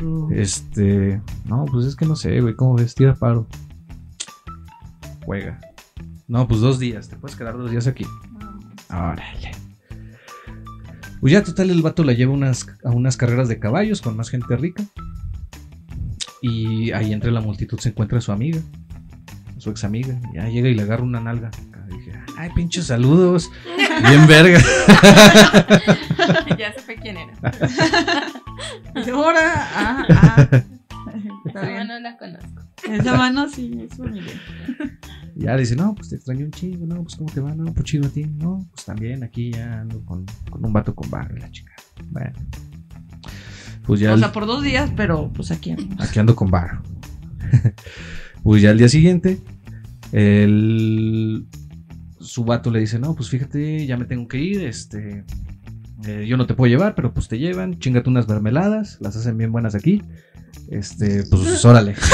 Ah. 0.02 0.28
Este, 0.32 1.22
no, 1.46 1.66
pues 1.66 1.86
es 1.86 1.96
que 1.96 2.06
no 2.06 2.16
sé, 2.16 2.40
güey, 2.42 2.56
¿cómo 2.56 2.76
ves? 2.76 2.96
Tira 2.96 3.16
paro. 3.16 3.48
juega. 5.26 5.60
No, 6.28 6.48
pues 6.48 6.62
dos 6.62 6.80
días, 6.80 7.10
te 7.10 7.16
puedes 7.16 7.36
quedar 7.36 7.58
dos 7.58 7.72
días 7.72 7.88
aquí. 7.88 8.06
Órale. 8.90 9.52
Pues 11.20 11.34
ya 11.34 11.44
total 11.44 11.70
el 11.70 11.82
vato 11.82 12.04
la 12.04 12.14
lleva 12.14 12.34
unas, 12.34 12.68
a 12.84 12.92
unas 12.92 13.18
carreras 13.18 13.50
de 13.50 13.60
caballos 13.60 14.02
con 14.02 14.16
más 14.16 14.30
gente 14.30 14.56
rica. 14.56 14.84
Y 16.42 16.92
ahí 16.92 17.12
entre 17.12 17.32
la 17.32 17.42
multitud 17.42 17.80
se 17.80 17.90
encuentra 17.90 18.22
su 18.22 18.32
amiga, 18.32 18.62
su 19.58 19.70
ex 19.72 19.84
amiga. 19.84 20.18
Ya 20.34 20.48
llega 20.48 20.70
y 20.70 20.76
le 20.76 20.84
agarra 20.84 21.04
una 21.04 21.20
nalga. 21.20 21.52
Dije, 21.90 22.14
ay, 22.38 22.50
pinches 22.56 22.86
saludos. 22.86 23.50
Bien 24.02 24.26
verga. 24.28 24.60
ya 26.58 26.74
supe 26.78 26.96
quién 26.96 27.18
era. 27.18 27.34
Y 29.06 29.10
ahora, 29.10 29.40
ah, 29.76 30.06
ah. 30.10 30.48
Está 31.46 31.62
No, 31.64 31.68
bien. 31.68 31.88
no 31.88 32.00
la 32.00 32.18
conozco. 32.18 32.64
Esa 32.88 33.16
mano 33.18 33.48
sí 33.50 33.88
es 33.90 33.98
familiar. 33.98 34.36
Ya 35.36 35.54
le 35.56 35.62
dice, 35.62 35.76
no, 35.76 35.96
pues 35.96 36.10
te 36.10 36.16
extraño 36.16 36.46
un 36.46 36.52
chingo, 36.52 36.86
no, 36.86 37.02
pues 37.04 37.16
cómo 37.16 37.32
te 37.32 37.40
va, 37.40 37.54
no, 37.56 37.66
pues 37.74 37.86
chido 37.86 38.08
a 38.08 38.10
ti, 38.10 38.26
no, 38.26 38.68
pues 38.74 38.86
también 38.86 39.24
aquí 39.24 39.52
ya 39.52 39.82
ando 39.82 40.04
con, 40.06 40.26
con 40.50 40.66
un 40.66 40.74
vato 40.74 40.94
con 40.94 41.10
barrio, 41.10 41.38
la 41.38 41.50
chica. 41.52 41.72
Bueno. 42.10 42.34
Pues 43.86 44.00
ya 44.02 44.14
O 44.14 44.18
sea, 44.18 44.32
por 44.32 44.46
dos 44.46 44.62
días, 44.64 44.92
pero 44.96 45.32
pues 45.34 45.52
aquí. 45.52 45.72
ando. 45.72 46.04
aquí 46.04 46.20
ando 46.20 46.36
con 46.36 46.52
barro. 46.52 46.82
pues 48.44 48.62
ya 48.62 48.70
al 48.72 48.78
día 48.78 48.90
siguiente, 48.90 49.40
el, 50.12 51.46
su 52.20 52.44
vato 52.44 52.70
le 52.70 52.80
dice, 52.82 53.00
no, 53.00 53.16
pues 53.16 53.30
fíjate, 53.30 53.86
ya 53.86 53.98
me 53.98 54.06
tengo 54.06 54.28
que 54.28 54.38
ir, 54.40 54.62
este, 54.64 55.24
eh, 56.06 56.26
yo 56.28 56.38
no 56.38 56.48
te 56.48 56.54
puedo 56.54 56.70
llevar, 56.70 56.96
pero 56.96 57.14
pues 57.14 57.28
te 57.28 57.38
llevan, 57.40 57.80
chingate 57.80 58.10
unas 58.10 58.28
mermeladas, 58.28 58.98
las 59.02 59.16
hacen 59.16 59.38
bien 59.38 59.52
buenas 59.52 59.76
aquí, 59.76 60.02
este, 60.70 61.24
pues 61.30 61.64
órale. 61.66 61.96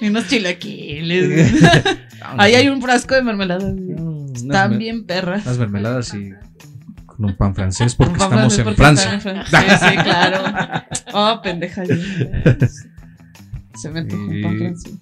Y 0.00 0.08
unos 0.08 0.28
chilaquiles. 0.28 1.62
Ahí 2.36 2.54
hay 2.54 2.68
un 2.68 2.82
frasco 2.82 3.14
de 3.14 3.22
mermelada. 3.22 3.66
Unas 3.66 4.42
Están 4.42 4.78
bien 4.78 5.06
perras. 5.06 5.44
Unas 5.46 5.58
mermeladas 5.58 6.14
y 6.14 6.30
con 7.06 7.24
un 7.26 7.36
pan 7.36 7.54
francés 7.54 7.94
porque 7.94 8.18
pan 8.18 8.32
estamos 8.32 8.54
francés 8.54 8.58
en 8.58 8.64
porque 8.64 8.76
Francia. 8.76 9.14
están 9.14 9.36
en 9.36 9.48
Francia. 9.48 9.78
Sí, 9.78 9.86
sí, 9.88 10.02
claro. 10.02 10.42
Oh, 11.14 11.40
pendeja. 11.42 11.84
Se 13.74 13.90
me 13.90 14.00
antojó 14.00 14.22
un 14.22 14.42
pan 14.42 14.58
francés. 14.58 14.92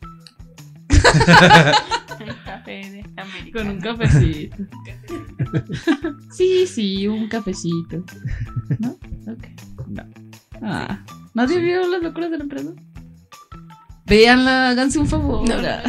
Un 2.20 2.34
café 2.44 2.70
de 2.90 3.04
América. 3.20 3.58
Con 3.58 3.68
un 3.70 3.80
cafecito. 3.80 4.56
Sí, 6.32 6.66
sí, 6.66 7.06
un 7.08 7.28
cafecito. 7.28 8.04
¿No? 8.78 8.90
Ok. 9.32 9.46
No. 9.88 10.04
Ah, 10.62 11.04
¿Nadie 11.34 11.58
vio 11.60 11.86
las 11.88 12.02
locuras 12.02 12.30
del 12.30 12.42
emperador? 12.42 12.76
Véanla, 14.06 14.70
háganse 14.70 14.98
un 14.98 15.06
favor. 15.06 15.48
No, 15.48 15.60
no. 15.60 15.68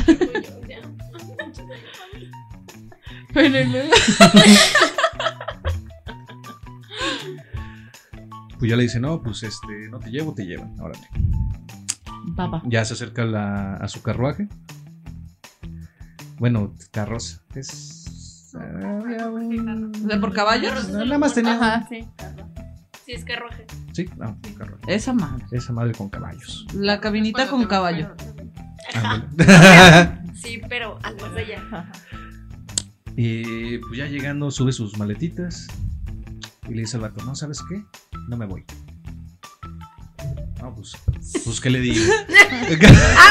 Bueno, 3.33 3.59
y 3.59 3.65
luego- 3.65 3.89
Pues 8.59 8.69
ya 8.69 8.77
le 8.77 8.83
dice, 8.83 8.99
no, 8.99 9.21
pues 9.21 9.43
este, 9.43 9.89
no 9.89 9.99
te 9.99 10.09
llevo, 10.09 10.33
te 10.33 10.45
llevan. 10.45 10.79
Órale. 10.79 11.07
Papá. 12.35 12.61
Ya 12.65 12.85
se 12.85 12.93
acerca 12.93 13.25
la- 13.25 13.75
a 13.75 13.87
su 13.87 14.01
carruaje. 14.01 14.47
Bueno, 16.39 16.73
carroza. 16.91 17.41
Es. 17.55 18.53
había 18.55 19.27
un- 19.29 19.91
O 19.95 20.07
sea, 20.09 20.19
por 20.19 20.33
caballos. 20.33 20.89
No, 20.89 21.03
nada 21.05 21.17
más 21.17 21.33
tenía. 21.33 21.53
Ajá, 21.55 21.87
sí. 21.89 22.07
Sí, 23.05 23.11
es 23.13 23.25
carruaje. 23.25 23.65
Sí, 23.91 24.05
no, 24.17 24.37
carruaje. 24.57 24.83
Esa 24.87 25.13
madre. 25.13 25.45
Esa 25.51 25.73
madre 25.73 25.93
con 25.93 26.09
caballos. 26.09 26.65
La 26.73 26.99
cabinita 27.01 27.47
con 27.47 27.65
caballo. 27.65 28.15
Sí, 30.35 30.61
pero 30.69 30.99
al 31.03 31.15
más 31.17 31.31
allá. 31.35 31.91
y 33.15 33.77
pues 33.79 33.97
ya 33.97 34.07
llegando, 34.07 34.51
sube 34.51 34.71
sus 34.71 34.97
maletitas. 34.97 35.67
Y 36.67 36.73
le 36.75 36.81
dice 36.81 36.97
al 36.97 37.03
vato, 37.03 37.23
no, 37.25 37.35
¿sabes 37.35 37.61
qué? 37.69 37.83
No 38.29 38.37
me 38.37 38.45
voy. 38.45 38.63
No, 40.63 40.73
pues, 40.73 40.93
pues 41.43 41.59
¿qué 41.59 41.69
le 41.69 41.81
digo? 41.81 42.01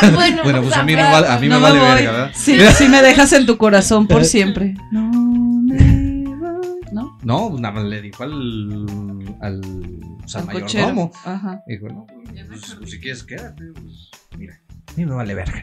Ah, 0.02 0.10
bueno. 0.14 0.42
bueno, 0.44 0.62
pues 0.62 0.76
a 0.76 0.82
mí, 0.84 0.92
no 0.92 0.98
sabrá. 1.00 1.20
vale, 1.20 1.28
a 1.28 1.38
mí 1.38 1.48
No 1.48 1.56
me 1.56 1.62
vale 1.62 1.78
voy. 1.78 1.88
verga, 1.88 2.10
¿verdad? 2.12 2.30
Sí, 2.34 2.58
sí 2.76 2.88
me 2.88 3.00
dejas 3.02 3.32
en 3.32 3.46
tu 3.46 3.56
corazón 3.56 4.06
por 4.06 4.24
siempre. 4.26 4.74
No 4.92 5.10
me 5.10 5.76
voy. 5.78 6.82
¿No? 6.92 7.18
No, 7.22 7.48
pues 7.48 7.60
nada 7.62 7.74
más 7.74 7.84
le 7.84 8.02
dijo 8.02 8.22
al, 8.22 9.36
al, 9.40 9.60
pues, 10.20 10.36
al 10.36 10.42
Al 10.42 10.60
cochero. 10.60 10.82
mayordomo. 10.88 11.10
Ajá. 11.24 11.62
Dijo, 11.66 11.88
no, 11.88 12.06
pues, 12.06 12.74
pues, 12.78 12.90
si 12.90 13.00
quieres 13.00 13.22
quédate, 13.22 13.64
pues 13.72 14.10
mira, 14.36 14.60
a 14.88 14.92
mí 14.94 15.06
me 15.06 15.14
vale 15.14 15.34
verga. 15.34 15.62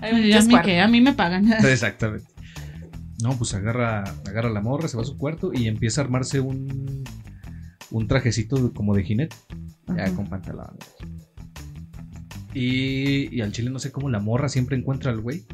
Ay, 0.00 0.32
a 0.32 0.40
mí 0.42 0.54
qué, 0.64 0.80
a 0.80 0.88
mí 0.88 1.00
me 1.00 1.12
pagan. 1.12 1.52
Exactamente. 1.52 2.26
No, 3.22 3.36
pues 3.38 3.54
agarra, 3.54 4.02
agarra 4.26 4.50
la 4.50 4.60
morra, 4.62 4.88
se 4.88 4.96
va 4.96 5.04
a 5.04 5.06
su 5.06 5.16
cuarto 5.16 5.52
y 5.54 5.68
empieza 5.68 6.00
a 6.00 6.04
armarse 6.04 6.40
un, 6.40 7.04
un 7.92 8.08
trajecito 8.08 8.56
de- 8.56 8.72
como 8.72 8.94
de 8.96 9.04
jinete, 9.04 9.36
ya 9.96 10.04
Ajá. 10.04 10.14
con 10.14 10.28
pantalón. 10.28 10.76
Y, 12.54 13.34
y 13.34 13.40
al 13.42 13.52
chile 13.52 13.70
no 13.70 13.78
sé 13.78 13.92
cómo 13.92 14.08
la 14.08 14.18
morra 14.18 14.48
siempre 14.48 14.76
encuentra 14.76 15.12
al 15.12 15.20
güey 15.20 15.46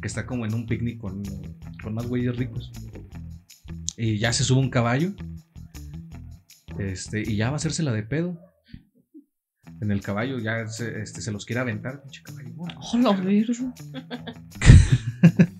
que 0.00 0.06
está 0.08 0.26
como 0.26 0.46
en 0.46 0.54
un 0.54 0.66
picnic 0.66 0.98
con, 0.98 1.22
con 1.82 1.94
más 1.94 2.06
güeyes 2.06 2.36
ricos. 2.36 2.72
Y 3.96 4.18
ya 4.18 4.32
se 4.32 4.44
sube 4.44 4.60
un 4.60 4.70
caballo. 4.70 5.12
Este, 6.78 7.22
y 7.22 7.36
ya 7.36 7.46
va 7.48 7.54
a 7.54 7.56
hacerse 7.56 7.82
la 7.82 7.92
de 7.92 8.04
pedo. 8.04 8.38
En 9.80 9.90
el 9.90 10.00
caballo 10.00 10.38
ya 10.38 10.66
se, 10.68 11.00
este, 11.00 11.20
se 11.20 11.32
los 11.32 11.44
quiere 11.44 11.60
aventar, 11.60 12.02
pinche 12.02 12.22
caballo. 12.22 12.50
Oh, 12.56 12.98
la 12.98 13.12
verga. 13.12 13.74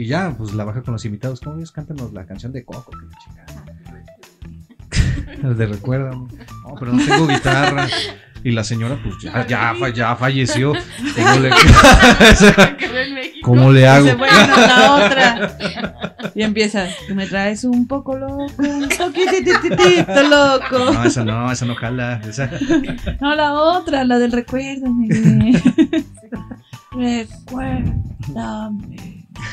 Y 0.00 0.06
ya, 0.06 0.34
pues 0.36 0.54
la 0.54 0.64
baja 0.64 0.82
con 0.82 0.92
los 0.94 1.04
invitados. 1.04 1.40
¿Cómo 1.40 1.56
ves? 1.58 1.70
Cántanos 1.72 2.12
la 2.14 2.24
canción 2.24 2.52
de 2.52 2.64
Coco, 2.64 2.90
que 2.90 2.96
la 3.06 3.18
chingada. 5.36 5.54
de 5.54 5.66
recuerda. 5.66 6.10
No, 6.12 6.26
pero 6.78 6.92
no 6.94 7.04
tengo 7.04 7.26
guitarra. 7.26 7.86
Y 8.42 8.52
la 8.52 8.64
señora, 8.64 8.98
pues 9.02 9.16
ya, 9.22 9.46
ya, 9.46 9.74
fa- 9.78 9.90
ya 9.90 10.16
falleció. 10.16 10.72
¿Cómo 11.14 11.40
le, 11.40 11.50
¿Cómo 13.42 13.70
le 13.72 13.86
hago? 13.86 14.04
Dice, 14.04 14.16
bueno, 14.16 14.56
la 14.56 14.94
otra. 14.94 15.58
Y 16.34 16.42
empieza, 16.42 16.86
tú 17.08 17.14
me 17.14 17.26
traes 17.26 17.64
un 17.64 17.86
poco 17.86 18.16
loco, 18.16 18.46
un 18.58 18.88
poquititito 18.88 20.22
loco. 20.22 20.92
No, 20.94 21.04
esa 21.04 21.22
no, 21.24 21.50
esa 21.52 21.66
no 21.66 21.74
jala. 21.74 22.20
Esa. 22.26 22.50
No, 23.20 23.34
la 23.34 23.52
otra, 23.52 24.04
la 24.04 24.18
del 24.18 24.32
recuérdame. 24.32 25.08
Recuérdame. 26.92 28.96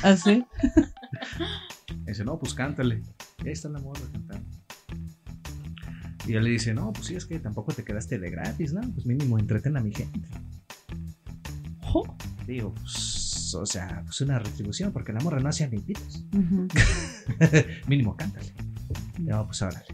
¿Así? 0.04 0.46
Dice, 2.06 2.24
no, 2.24 2.38
pues 2.40 2.54
cántale. 2.54 3.02
Y 3.44 3.48
ahí 3.48 3.54
está 3.54 3.70
la 3.70 3.80
morra 3.80 4.02
cantando. 4.12 4.48
Y 6.26 6.34
él 6.34 6.44
le 6.44 6.50
dice, 6.52 6.74
no, 6.74 6.92
pues 6.92 7.08
sí, 7.08 7.16
es 7.16 7.26
que 7.26 7.40
tampoco 7.40 7.74
te 7.74 7.84
quedaste 7.84 8.20
de 8.20 8.30
gratis, 8.30 8.74
¿no? 8.74 8.82
Pues 8.94 9.06
mínimo 9.06 9.40
entreten 9.40 9.78
a 9.78 9.82
mi 9.82 9.94
gente. 9.94 10.28
Digo, 12.46 12.74
pues, 12.74 13.54
o 13.56 13.66
sea, 13.66 14.02
pues 14.06 14.22
una 14.22 14.40
retribución, 14.40 14.92
porque 14.92 15.14
la 15.14 15.20
morra 15.20 15.40
no 15.40 15.50
hacía 15.50 15.68
ni 15.68 15.80
pitos. 15.80 16.26
Mínimo 17.88 18.16
cántale. 18.16 18.54
No, 19.20 19.46
pues 19.46 19.62
órale. 19.62 19.86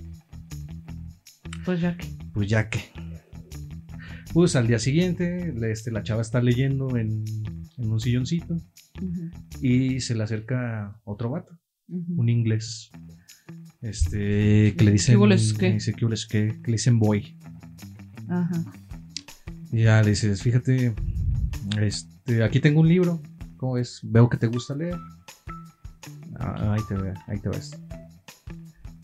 Pues 1.65 1.81
ya 1.81 1.97
que. 1.97 2.07
Pues 2.33 2.49
ya 2.49 2.69
que. 2.69 2.91
Pues 4.33 4.55
al 4.55 4.67
día 4.67 4.79
siguiente, 4.79 5.53
este, 5.71 5.91
la 5.91 6.03
chava 6.03 6.21
está 6.21 6.41
leyendo 6.41 6.97
en, 6.97 7.23
en 7.77 7.91
un 7.91 7.99
silloncito 7.99 8.57
Y 9.61 9.99
se 9.99 10.15
le 10.15 10.23
acerca 10.23 10.99
otro 11.03 11.31
vato. 11.31 11.57
Un 11.87 12.29
inglés. 12.29 12.91
Este, 13.81 14.75
que 14.77 14.83
le 14.83 14.91
dicen. 14.91 15.19
¿Qué? 15.57 15.73
Dice, 15.73 15.93
¿qué 15.93 16.05
hules 16.05 16.25
qué? 16.25 16.59
Que 16.63 16.71
le 16.71 16.75
dicen 16.75 16.99
boy. 16.99 17.37
Ajá. 18.29 18.63
Y 19.71 19.83
ya 19.83 20.01
le 20.01 20.11
dices, 20.11 20.41
fíjate, 20.41 20.93
este, 21.81 22.43
aquí 22.43 22.59
tengo 22.59 22.81
un 22.81 22.87
libro. 22.87 23.21
¿Cómo 23.57 23.77
es? 23.77 23.99
Veo 24.03 24.29
que 24.29 24.37
te 24.37 24.47
gusta 24.47 24.75
leer. 24.75 24.97
Ah, 26.39 26.73
ahí 26.73 26.81
te 26.87 26.95
ve, 26.95 27.13
ahí 27.27 27.39
te 27.39 27.49
ves. 27.49 27.71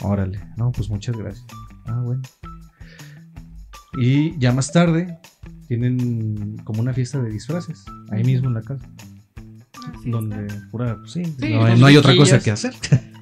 Órale, 0.03 0.39
no, 0.57 0.71
pues 0.71 0.89
muchas 0.89 1.17
gracias. 1.17 1.45
Ah, 1.85 2.01
bueno. 2.03 2.21
Y 3.99 4.37
ya 4.39 4.53
más 4.53 4.71
tarde 4.71 5.19
tienen 5.67 6.57
como 6.63 6.81
una 6.81 6.93
fiesta 6.93 7.21
de 7.21 7.29
disfraces, 7.29 7.83
ahí 8.11 8.23
mismo 8.23 8.47
en 8.47 8.53
la 8.53 8.61
casa. 8.61 8.87
Donde 10.11 10.47
pura, 10.71 10.97
pues 10.99 11.11
sí, 11.13 11.23
Sí, 11.39 11.53
no, 11.53 11.85
hay 11.85 11.97
otra 11.97 12.15
cosa 12.15 12.39
que 12.39 12.51
hacer. 12.51 12.73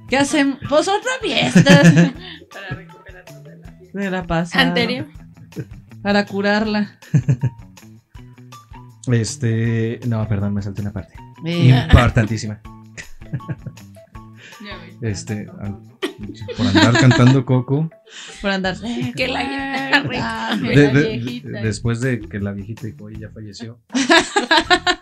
¿Qué 0.10 0.18
hacen? 0.18 0.58
Pues 0.70 0.88
otra 0.88 1.12
fiesta. 1.22 1.82
Para 2.52 2.70
recuperarnos 2.76 3.44
de 3.44 3.58
la 3.58 3.72
fiesta. 3.74 4.00
de 4.00 4.10
la 4.12 4.24
pasada. 4.26 4.64
Anterior. 4.68 5.08
Para 6.02 6.26
curarla. 6.26 6.98
Este, 9.12 10.00
no, 10.08 10.28
perdón, 10.28 10.54
me 10.54 10.62
salté 10.62 10.82
una 10.82 10.92
parte. 10.94 11.14
Eh, 11.46 11.70
Importantísima. 11.90 12.60
Este, 15.02 15.46
por 16.58 16.68
andar 16.68 16.94
cantando 17.00 17.46
Coco. 17.46 17.90
por 18.42 18.52
andar. 18.52 18.76
Que 19.16 19.28
la 19.28 19.44
guitarra. 19.44 20.50
Ah, 20.52 20.56
De- 20.58 20.76
la 20.76 20.94
de- 20.94 21.18
viejita. 21.18 21.50
después 21.62 22.02
de 22.02 22.20
que 22.20 22.40
la 22.40 22.52
viejita 22.54 22.88
dijo, 22.88 23.06
oye, 23.06 23.20
ya 23.20 23.30
falleció. 23.30 23.80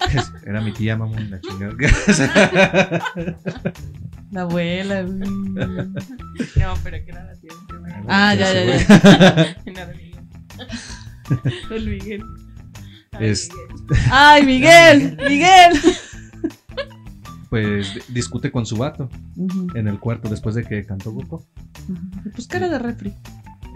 Era 0.46 0.62
mi 0.62 0.72
tía, 0.72 0.96
mamón, 0.98 1.30
la 1.32 1.40
chingada. 1.42 1.74
La 4.32 4.42
abuela. 4.42 5.04
No, 5.04 6.74
pero 6.84 6.98
que 7.06 7.10
era 7.12 7.24
la 7.26 7.34
tía. 7.36 7.52
Ah, 8.08 8.34
ya, 8.36 8.52
ya, 8.54 8.66
ya. 8.78 9.56
No, 9.66 9.86
de 9.88 9.96
Miguel. 9.96 10.24
El 11.72 11.90
Miguel. 11.90 12.24
Ay, 13.12 13.28
Es- 13.30 13.50
Miguel. 13.50 14.02
Ay, 14.12 14.46
Miguel, 14.46 15.18
Miguel. 15.30 15.80
Pues 17.50 17.88
discute 18.14 18.52
con 18.52 18.66
su 18.66 18.76
vato 18.76 19.10
en 19.76 19.88
el 19.88 20.00
cuarto 20.00 20.28
después 20.28 20.56
de 20.56 20.64
que 20.66 20.86
cantó 20.86 21.14
Coco. 21.14 21.46
ujú. 21.88 22.30
Pues 22.34 22.48
cara 22.48 22.68
de 22.68 22.80
refri. 22.80 23.14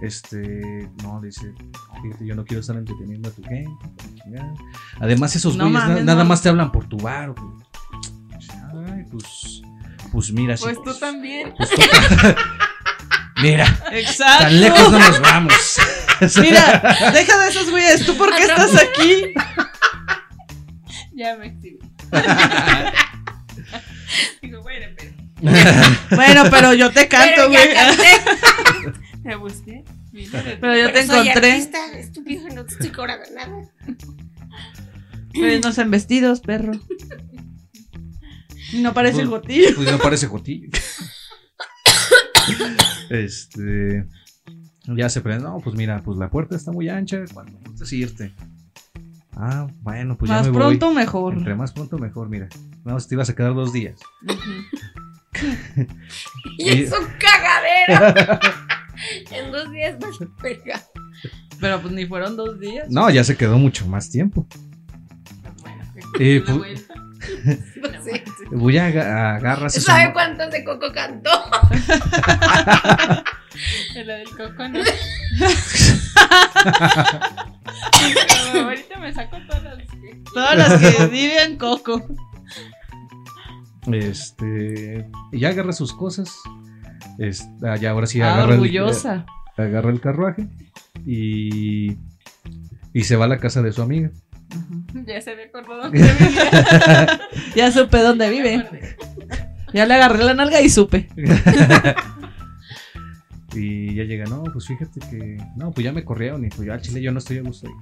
Este, 0.01 0.89
no, 1.03 1.19
dice, 1.21 1.53
fíjate, 2.01 2.25
yo 2.25 2.35
no 2.35 2.45
quiero 2.45 2.61
estar 2.61 2.75
entreteniendo 2.77 3.29
a 3.29 3.31
tu 3.33 3.43
gente. 3.43 3.85
Además, 4.99 5.35
esos 5.35 5.55
No 5.57 5.69
güeyes 5.69 5.87
na- 5.89 5.99
nada 6.01 6.23
no. 6.23 6.29
más 6.29 6.41
te 6.41 6.49
hablan 6.49 6.71
por 6.71 6.87
tu 6.87 6.97
bar. 6.97 7.31
güey. 7.31 7.53
Ay, 8.93 9.03
pues, 9.11 9.61
pues 10.11 10.31
mira, 10.31 10.55
Pues 10.59 10.77
tú 10.83 10.93
también. 10.97 11.53
pues 11.57 11.69
tú- 11.69 11.81
mira, 13.41 13.65
Exacto. 13.91 14.43
tan 14.43 14.61
lejos 14.61 14.91
no 14.91 14.99
nos 14.99 15.19
vamos. 15.21 15.77
Mira, 16.41 16.81
deja 17.13 17.37
de 17.37 17.49
esos 17.49 17.69
güeyes. 17.71 18.05
¿Tú 18.05 18.17
por 18.17 18.35
qué 18.35 18.43
estás 18.43 18.75
aquí? 18.75 19.33
Ya 21.13 21.35
me 21.35 21.47
exhibí. 21.47 21.79
Digo, 24.41 24.61
bueno, 24.61 24.85
pero. 24.97 25.11
Bueno, 26.15 26.43
pero 26.49 26.73
yo 26.73 26.91
te 26.91 27.07
canto, 27.09 27.33
Pero 27.35 27.49
güey. 27.49 27.69
Te 29.23 29.35
busqué. 29.35 29.83
Pero 30.11 30.77
yo 30.77 30.91
te 30.91 31.05
soy 31.05 31.27
encontré. 31.27 31.51
artista, 31.51 31.91
estúpido, 31.97 32.47
no 32.49 32.65
te 32.65 32.73
estoy 32.73 32.89
cobrando 32.89 33.25
nada. 33.35 33.69
No 35.33 35.81
en 35.81 35.91
vestidos, 35.91 36.39
perro. 36.41 36.71
No 38.73 38.93
parece 38.93 39.21
el 39.21 39.27
botillo. 39.27 39.75
Pues 39.75 39.91
no 39.91 39.97
parece 39.99 40.27
Jotillo. 40.27 40.69
este. 43.09 44.05
Ya 44.85 45.09
se 45.09 45.21
prende. 45.21 45.43
No, 45.43 45.59
pues 45.59 45.75
mira, 45.75 46.01
pues 46.03 46.17
la 46.17 46.29
puerta 46.29 46.55
está 46.55 46.71
muy 46.71 46.89
ancha. 46.89 47.17
Cuando 47.33 47.57
gustes 47.59 47.93
irte. 47.93 48.33
Ah, 49.35 49.67
bueno, 49.81 50.17
pues 50.17 50.29
Más 50.29 50.45
ya 50.45 50.51
me 50.51 50.57
pronto, 50.57 50.87
voy. 50.87 50.95
mejor. 50.95 51.33
Entre 51.35 51.55
más 51.55 51.71
pronto, 51.71 51.97
mejor, 51.97 52.29
mira. 52.29 52.49
No, 52.83 52.99
si 52.99 53.07
te 53.07 53.15
ibas 53.15 53.29
a 53.29 53.35
quedar 53.35 53.53
dos 53.53 53.71
días. 53.73 53.99
Y- 56.57 56.69
es 56.69 56.91
un 56.91 57.05
cagadero. 57.19 58.39
en 59.31 59.51
dos 59.51 59.71
días 59.71 59.97
más 60.01 60.17
pega. 60.41 60.81
Pero 61.59 61.81
pues 61.81 61.93
ni 61.93 62.05
fueron 62.05 62.37
dos 62.37 62.59
días. 62.59 62.87
No, 62.89 63.09
ya 63.09 63.23
se 63.23 63.35
quedó 63.37 63.57
mucho 63.57 63.85
más 63.87 64.09
tiempo. 64.09 64.47
Bueno, 65.61 65.83
Eh, 66.19 66.39
la 66.39 66.45
pues- 66.45 66.57
vuelta. 66.57 66.93
No 67.81 68.03
sé. 68.03 68.23
Voy 68.51 68.77
a 68.77 68.85
aga- 68.87 69.35
agarrar 69.35 69.69
¿Sabe 69.69 70.13
cuántos 70.13 70.49
de 70.51 70.63
Coco 70.63 70.91
cantó? 70.93 71.29
Es 73.95 74.05
la 74.07 74.13
del 74.15 74.29
coco, 74.29 74.67
¿no? 74.69 74.79
Pero 78.53 78.65
ahorita 78.65 78.99
me 78.99 79.13
saco 79.13 79.37
todas 79.47 79.63
las 79.63 79.77
que. 79.91 80.23
Todas 80.33 80.57
las 80.57 80.79
que 80.97 81.05
viven 81.07 81.57
Coco. 81.57 82.05
Este. 83.91 85.09
Y 85.31 85.39
ya 85.39 85.49
agarra 85.49 85.73
sus 85.73 85.93
cosas. 85.93 86.33
Es- 87.19 87.47
ah, 87.63 87.75
ya 87.75 87.91
ahora 87.91 88.07
sí 88.07 88.21
Ah, 88.21 88.33
agarra 88.33 88.53
el- 88.53 88.59
orgullosa. 88.61 89.25
agarra 89.57 89.89
el 89.91 89.99
carruaje 90.01 90.47
y, 91.05 91.97
y 92.93 93.03
se 93.03 93.15
va 93.17 93.25
a 93.25 93.27
la 93.27 93.37
casa 93.39 93.61
de 93.61 93.71
su 93.73 93.81
amiga. 93.81 94.09
Ya 95.05 95.21
se 95.21 95.35
me 95.35 95.43
acordó 95.43 95.77
dónde 95.77 95.99
vivía. 96.01 97.19
Ya 97.55 97.71
supe 97.71 97.97
dónde 97.99 98.29
vive. 98.29 98.65
Ya 99.73 99.85
le 99.85 99.93
agarré 99.93 100.23
la 100.23 100.33
nalga 100.33 100.61
y 100.61 100.69
supe. 100.69 101.07
Y 103.55 103.95
ya 103.95 104.03
llega, 104.03 104.25
no, 104.25 104.43
pues 104.43 104.67
fíjate 104.67 104.99
que, 105.09 105.37
no, 105.55 105.71
pues 105.71 105.83
ya 105.83 105.91
me 105.91 106.05
corrieron 106.05 106.45
y 106.45 106.49
pues 106.49 106.61
yo 106.67 106.73
al 106.73 106.81
chile 106.81 107.01
yo 107.01 107.11
no 107.11 107.17
estoy 107.17 107.39
a 107.39 107.41
gusto 107.41 107.67
ahí. 107.67 107.73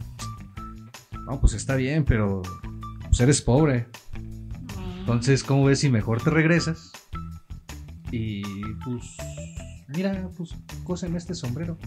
No, 1.26 1.40
pues 1.42 1.54
está 1.54 1.76
bien, 1.76 2.06
pero 2.06 2.42
pues 3.06 3.20
eres 3.20 3.42
pobre. 3.42 3.88
Entonces, 5.00 5.44
¿cómo 5.44 5.66
ves 5.66 5.80
si 5.80 5.90
mejor 5.90 6.22
te 6.22 6.30
regresas? 6.30 6.92
Y 8.12 8.42
pues, 8.84 9.18
mira, 9.88 10.30
pues 10.36 10.56
cóseme 10.84 11.18
este 11.18 11.34
sombrero. 11.34 11.78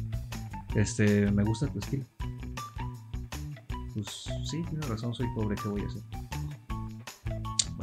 Este, 0.74 1.30
me 1.32 1.42
gusta 1.42 1.66
tu 1.68 1.78
estilo. 1.78 2.04
Pues 3.94 4.24
sí, 4.50 4.62
tienes 4.68 4.88
razón, 4.88 5.14
soy 5.14 5.26
pobre, 5.34 5.56
¿qué 5.60 5.68
voy 5.68 5.82
a 5.82 5.86
hacer? 5.86 6.02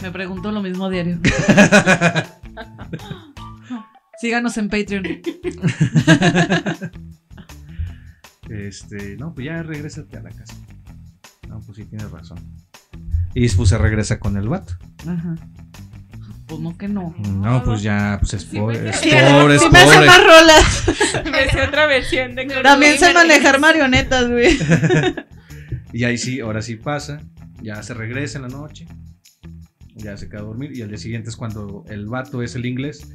Me 0.02 0.12
pregunto 0.12 0.52
lo 0.52 0.62
mismo 0.62 0.90
diario. 0.90 1.20
Síganos 4.20 4.58
en 4.58 4.70
Patreon. 4.70 5.04
Este, 8.50 9.18
no, 9.18 9.34
pues 9.34 9.46
ya 9.46 9.62
regrésate 9.62 10.18
a 10.18 10.22
la 10.22 10.30
casa. 10.30 10.56
No, 11.50 11.60
pues 11.60 11.78
sí, 11.78 11.86
tienes 11.86 12.10
razón. 12.10 12.40
Y 13.34 13.50
pues 13.50 13.70
se 13.70 13.78
regresa 13.78 14.20
con 14.20 14.38
el 14.38 14.48
vato. 14.48 14.74
Ajá. 15.06 15.36
Pues 16.48 16.62
no 16.62 16.78
que 16.78 16.88
no. 16.88 17.14
No, 17.42 17.62
pues 17.64 17.82
ya, 17.82 18.18
pues 18.22 18.34
es 18.36 18.46
pobre, 18.46 18.80
me- 18.82 18.90
es 18.90 18.98
pobre, 19.00 19.56
es 19.56 19.62
Sí 19.62 19.68
me 19.72 19.80
hace 19.80 19.94
pobre. 19.96 20.08
más 20.08 20.24
rolas. 20.24 21.24
Me 21.32 21.50
sé 21.50 21.62
otra 21.62 21.86
versión 21.88 22.36
de. 22.36 22.46
También 22.64 22.98
sé 22.98 23.14
manejar 23.14 23.60
marionetas, 23.60 24.30
güey. 24.30 24.58
Y 25.94 26.04
ahí 26.06 26.18
sí, 26.18 26.40
ahora 26.40 26.62
sí 26.62 26.76
pasa. 26.76 27.20
Ya 27.62 27.82
se 27.84 27.94
regresa 27.94 28.38
en 28.38 28.44
la 28.44 28.50
noche. 28.50 28.86
Ya 29.96 30.16
se 30.16 30.30
queda 30.30 30.40
a 30.40 30.44
dormir. 30.44 30.72
Y 30.78 30.82
al 30.84 30.90
día 30.90 30.98
siguiente 30.98 31.30
es 31.30 31.36
cuando 31.36 31.84
el 31.90 32.06
vato 32.06 32.42
es 32.44 32.56
el 32.56 32.66
inglés. 32.66 33.14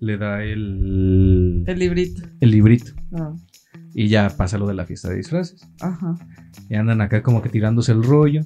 Le 0.00 0.16
da 0.16 0.42
el, 0.42 1.64
El 1.66 1.78
librito. 1.78 2.22
el 2.40 2.50
librito. 2.50 2.92
Ah, 3.16 3.32
Y 3.94 4.08
ya 4.08 4.28
pasa 4.30 4.58
lo 4.58 4.66
de 4.66 4.74
la 4.74 4.84
fiesta 4.86 5.10
de 5.10 5.16
disfraces. 5.16 5.66
Ajá. 5.80 6.16
Y 6.68 6.74
andan 6.74 7.00
acá 7.02 7.22
como 7.22 7.40
que 7.42 7.48
tirándose 7.50 7.92
el 7.92 8.02
rollo. 8.02 8.42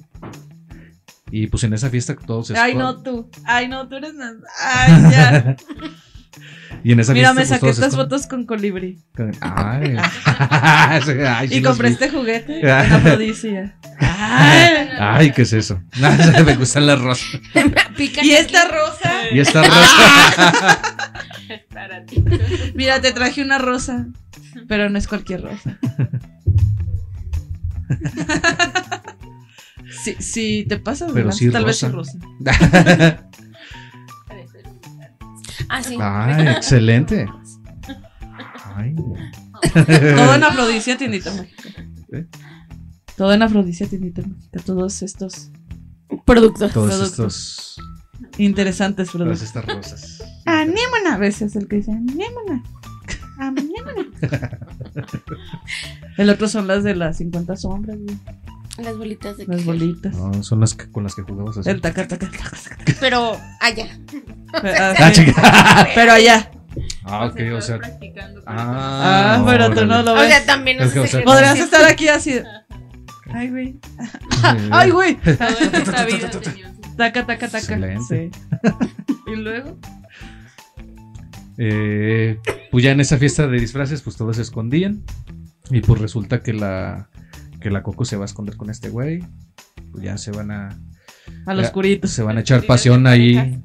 Y 1.31 1.47
pues 1.47 1.63
en 1.63 1.73
esa 1.73 1.89
fiesta 1.89 2.15
todos 2.15 2.47
se 2.47 2.57
Ay, 2.57 2.75
no 2.75 3.01
tú. 3.01 3.29
Ay, 3.45 3.67
no, 3.67 3.87
tú 3.87 3.95
eres. 3.97 4.13
na- 4.15 4.33
Ay, 4.63 5.11
ya. 5.11 5.55
Y 6.83 6.91
en 6.93 6.99
esa 6.99 7.13
Mira, 7.13 7.33
me 7.33 7.37
pues, 7.41 7.49
saqué 7.49 7.67
estas 7.69 7.87
esconden. 7.87 8.05
fotos 8.09 8.27
con 8.27 8.45
colibrí. 8.45 9.01
Con- 9.15 9.31
Ay. 9.41 9.97
Ay, 10.25 11.47
sí 11.49 11.55
Y 11.55 11.61
compré 11.61 11.89
vi. 11.89 11.93
este 11.95 12.09
juguete 12.09 12.59
en 12.61 12.69
afrodisia. 12.69 13.75
Ay. 13.99 14.87
Ay, 14.99 15.31
¿qué 15.31 15.41
es 15.41 15.51
eso? 15.53 15.81
me 16.45 16.55
gustan 16.55 16.85
las 16.85 17.01
rosas. 17.01 17.41
Y 18.21 18.31
esta 18.31 18.67
rosa. 18.69 19.11
Y 19.31 19.39
esta 19.39 19.63
rosa. 19.63 20.81
Es 21.49 21.61
para 21.73 22.05
ti. 22.05 22.23
Mira, 22.75 23.01
te 23.01 23.11
traje 23.11 23.41
una 23.41 23.57
rosa. 23.57 24.05
Pero 24.67 24.89
no 24.89 24.97
es 24.99 25.07
cualquier 25.07 25.41
rosa. 25.41 25.77
Si, 29.91 30.15
si 30.15 30.65
te 30.67 30.77
pasas, 30.77 31.11
Pero 31.11 31.25
¿verdad? 31.27 31.37
sí 31.37 31.49
tal 31.49 31.65
vez 31.65 31.77
sí 31.77 31.87
rosa. 31.87 32.17
Ah, 35.71 35.83
sí. 35.83 35.95
Excelente. 36.55 37.27
Ay. 38.75 38.95
Todo 40.15 40.35
en 40.35 40.43
afrodisia, 40.43 40.97
tiendita 40.97 41.31
mágica. 41.33 41.69
¿Eh? 42.13 42.25
Todo 43.15 43.33
en 43.33 43.43
afrodisia, 43.43 43.87
tiendita 43.87 44.21
mágica. 44.23 44.59
Todos 44.65 45.03
estos 45.03 45.51
Productos. 46.25 46.71
Todos 46.73 46.89
Productos. 46.95 47.09
estos. 47.09 47.81
interesantes 48.39 49.11
Todas 49.11 49.27
productos. 49.27 49.41
estas 49.47 49.65
rosas. 49.65 50.23
Anémona. 50.45 51.15
A 51.15 51.17
veces 51.17 51.55
el 51.55 51.67
que 51.67 51.77
dice 51.77 51.91
anémona. 51.91 52.63
Anémona. 53.37 54.05
El 56.17 56.29
otro 56.29 56.49
son 56.49 56.67
las 56.67 56.83
de 56.83 56.95
las 56.95 57.17
50 57.17 57.55
sombras, 57.55 57.97
güey. 57.97 58.17
Las 58.83 58.97
bolitas 58.97 59.37
de 59.37 59.45
Las 59.47 59.59
que- 59.59 59.65
bolitas. 59.65 60.15
No, 60.15 60.43
son 60.43 60.59
las 60.61 60.73
que- 60.75 60.89
con 60.91 61.03
las 61.03 61.15
que 61.15 61.21
jugabas 61.23 61.57
así. 61.57 61.69
El 61.69 61.81
taca, 61.81 62.07
taca, 62.07 62.29
taca. 62.29 62.77
Pero 62.99 63.37
allá. 63.59 63.87
Ah, 64.53 64.93
Ah, 64.99 65.11
chica. 65.11 65.87
Pero 65.95 66.11
allá. 66.13 66.51
Ah, 67.03 67.25
ok, 67.25 67.39
o 67.57 67.61
sea. 67.61 67.79
Ah, 68.45 69.37
Ah, 69.39 69.43
pero 69.45 69.71
tú 69.73 69.85
no 69.85 70.01
lo 70.03 70.11
O 70.13 70.15
ves. 70.15 70.27
sea, 70.29 70.45
también 70.45 70.79
Es 70.79 70.87
no 70.87 70.93
que, 70.93 70.99
o 70.99 71.03
sé 71.03 71.09
sea, 71.09 71.19
qué- 71.21 71.25
Podrías 71.25 71.59
estar 71.59 71.83
aquí 71.85 72.07
así. 72.07 72.39
Ay, 73.33 73.49
güey. 73.49 73.75
Ay, 74.71 74.89
güey. 74.91 75.17
Taca, 76.97 77.25
taca, 77.25 77.47
taca. 77.47 77.57
Excelente. 77.57 78.31
Sí. 78.31 78.31
Y 79.27 79.35
luego. 79.35 79.77
Eh, 81.57 82.39
pues 82.71 82.83
ya 82.83 82.91
en 82.91 82.99
esa 83.01 83.17
fiesta 83.17 83.47
de 83.47 83.59
disfraces, 83.59 84.01
pues 84.01 84.15
todos 84.15 84.35
se 84.37 84.41
escondían. 84.41 85.03
Y 85.71 85.81
pues 85.81 86.01
resulta 86.01 86.41
que 86.41 86.53
la, 86.53 87.08
que 87.59 87.69
la 87.69 87.83
Coco 87.83 88.05
se 88.05 88.15
va 88.15 88.23
a 88.23 88.25
esconder 88.25 88.57
con 88.57 88.69
este 88.69 88.89
güey. 88.89 89.23
Pues 89.91 90.03
ya 90.03 90.17
se 90.17 90.31
van 90.31 90.51
a, 90.51 90.79
A 91.45 91.53
los 91.53 91.69
curitos. 91.71 92.11
se 92.11 92.23
van 92.23 92.37
a 92.37 92.41
echar 92.41 92.65
pasión 92.65 93.07
ahí 93.07 93.61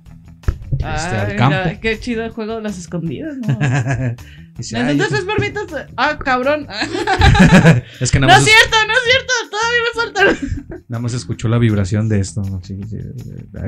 este, 0.79 1.17
al 1.17 1.37
campo. 1.37 1.57
mira, 1.65 1.81
qué 1.81 1.99
chido 1.99 2.25
el 2.25 2.31
juego 2.31 2.57
de 2.57 2.63
las 2.63 2.79
escondidas, 2.79 3.37
¿no? 3.37 3.59
Dice, 4.57 4.77
"Ay, 4.77 4.83
Necesitas 4.97 5.09
tres 5.09 5.25
permitas. 5.25 5.87
Ah, 5.97 6.17
cabrón. 6.19 6.69
es 8.01 8.11
que 8.13 8.21
No 8.21 8.27
nada 8.29 8.39
es 8.39 8.45
más, 8.45 8.53
cierto, 8.53 8.77
no 8.87 8.93
es 8.93 9.05
cierto. 9.05 9.33
Todavía 9.51 9.81
me 9.83 10.01
faltan. 10.03 10.85
nada 10.89 11.03
más 11.03 11.13
escuchó 11.15 11.49
la 11.49 11.59
vibración 11.59 12.09
de 12.09 12.21
esto. 12.21 12.43
sí, 12.63 12.79
sí, 12.89 12.99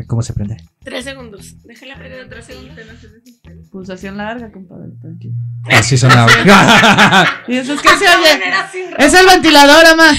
¿Cómo 0.07 0.22
se 0.22 0.33
prende? 0.33 0.57
Tres 0.85 1.05
segundos. 1.05 1.55
Déjala 1.64 1.96
prender 1.96 2.29
tres 2.29 2.44
segundos. 2.46 2.77
Pulsación 3.72 4.16
larga, 4.16 4.51
compadre. 4.53 4.90
Tranquilo. 5.01 5.35
Así 5.70 5.99
sonaba. 5.99 6.31
Y 7.49 7.57
eso 7.57 7.72
es 7.75 7.81
que 7.83 7.88
se 7.88 8.05
oye. 8.05 8.40
Es 8.99 9.12
el 9.14 9.27
ventilador, 9.27 9.87
ama. 9.87 10.11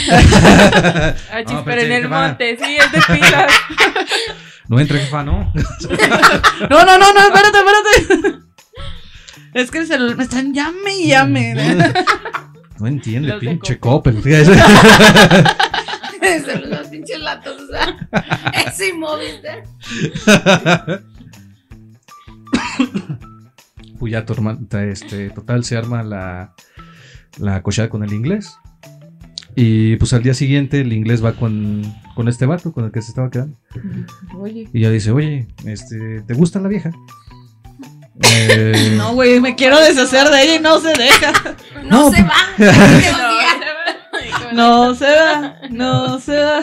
Ah, 1.32 1.44
chis, 1.46 1.54
No, 1.54 1.64
pero 1.66 1.82
en 1.82 1.92
el 1.92 2.10
monte, 2.10 2.58
sí, 2.58 2.78
es 2.78 2.92
de 2.92 3.02
pilas. 3.16 3.52
no 4.68 4.80
entra, 4.80 4.98
jefa, 5.00 5.24
no. 5.24 5.54
No, 6.70 6.86
no, 6.86 6.98
no, 6.98 7.14
no, 7.14 7.20
espérate, 7.22 7.58
espérate. 7.58 8.47
Es 9.58 9.72
que 9.72 9.86
se 9.86 9.98
lo- 9.98 10.16
me 10.16 10.24
están 10.24 10.54
llame 10.54 10.98
y 11.00 11.08
llame. 11.10 11.56
No 12.80 12.86
entiende, 12.86 13.30
Los 13.30 13.40
pinche 13.40 13.80
Coppel. 13.80 14.16
Los 16.70 16.88
pinches 16.90 17.20
latos, 17.20 17.60
o 17.60 17.68
sea. 17.72 17.98
Ese 18.68 18.94
Movistar. 18.94 19.64
pues 23.98 24.12
ya 24.12 24.24
este, 24.92 25.32
total 25.32 25.64
se 25.64 25.76
arma 25.76 26.04
la, 26.04 26.54
la 27.40 27.64
cochada 27.64 27.90
con 27.90 28.04
el 28.04 28.14
inglés. 28.14 28.56
Y 29.56 29.96
pues 29.96 30.14
al 30.14 30.22
día 30.22 30.36
siguiente 30.36 30.82
el 30.82 30.94
inglés 30.94 31.26
va 31.26 31.34
con, 31.34 31.82
con 32.14 32.28
este 32.28 32.46
vato, 32.46 32.72
con 32.72 32.86
el 32.86 32.92
que 32.92 33.02
se 33.02 33.10
estaba 33.10 33.32
quedando. 33.32 33.58
Oye. 34.38 34.70
Y 34.72 34.82
ya 34.82 34.92
dice, 34.92 35.10
oye, 35.10 35.48
este, 35.66 36.22
¿te 36.22 36.34
gusta 36.36 36.60
la 36.60 36.68
vieja? 36.68 36.92
Eh, 38.24 38.94
No, 38.98 39.14
güey, 39.14 39.40
me 39.40 39.56
quiero 39.56 39.80
deshacer 39.80 40.30
de 40.30 40.44
ella 40.44 40.56
y 40.56 40.60
no 40.60 40.80
se 40.80 40.90
deja. 40.90 41.34
No, 41.86 42.10
No, 42.10 42.12
se 42.12 42.24
va. 42.24 42.34
Odia. 42.58 43.18
No 44.54 44.96
se 44.96 45.06
va, 45.06 45.56
no 45.70 46.20
se 46.20 46.36
va. 46.38 46.62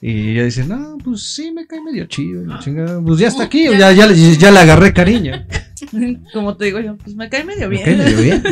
Y 0.00 0.30
ella 0.32 0.44
dice, 0.44 0.64
no, 0.64 0.98
pues 1.02 1.22
sí, 1.34 1.50
me 1.50 1.66
cae 1.66 1.80
medio 1.80 2.04
chido. 2.06 2.44
chingada. 2.60 3.00
Pues 3.02 3.18
ya 3.18 3.28
está 3.28 3.44
aquí, 3.44 3.64
ya, 3.76 3.92
ya, 3.92 4.06
le- 4.06 4.36
ya 4.36 4.50
le 4.52 4.58
agarré 4.60 4.92
cariño. 4.92 5.32
Como 6.32 6.56
te 6.56 6.66
digo 6.66 6.78
yo, 6.80 6.96
pues 6.98 7.16
me 7.16 7.28
cae 7.28 7.44
medio 7.44 7.68
Me 7.68 7.76
bien. 7.76 7.84
cae 7.84 7.96
medio 7.96 8.20
bien. 8.22 8.42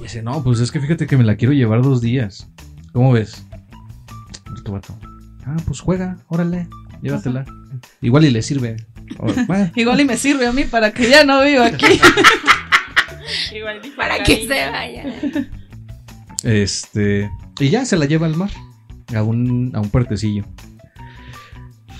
Y 0.00 0.02
dice, 0.02 0.22
no, 0.22 0.42
pues 0.42 0.60
es 0.60 0.72
que 0.72 0.80
fíjate 0.80 1.06
que 1.06 1.16
me 1.16 1.24
la 1.24 1.36
quiero 1.36 1.52
llevar 1.52 1.82
dos 1.82 2.00
días. 2.00 2.48
¿Cómo 2.92 3.12
ves? 3.12 3.44
Y 4.58 4.62
tu 4.62 4.72
vato, 4.72 4.98
Ah, 5.46 5.56
pues 5.66 5.80
juega, 5.80 6.16
órale, 6.28 6.68
llévatela. 7.02 7.44
Igual 8.00 8.24
y 8.24 8.30
le 8.30 8.42
sirve. 8.42 8.76
Bueno, 9.18 9.70
Igual 9.74 10.00
y 10.00 10.04
me 10.04 10.16
sirve 10.16 10.46
a 10.46 10.52
mí 10.52 10.64
para 10.64 10.92
que 10.92 11.08
ya 11.08 11.24
no 11.24 11.42
viva 11.42 11.66
aquí. 11.66 11.86
Igual 13.54 13.80
dije, 13.82 13.96
Para 13.96 14.22
que 14.22 14.46
se 14.46 14.70
vaya. 14.70 15.04
Este. 16.42 17.30
Y 17.60 17.70
ya 17.70 17.84
se 17.84 17.96
la 17.96 18.06
lleva 18.06 18.26
al 18.26 18.36
mar. 18.36 18.50
A 19.14 19.22
un, 19.22 19.72
a 19.74 19.80
un 19.80 19.90
puertecillo. 19.90 20.44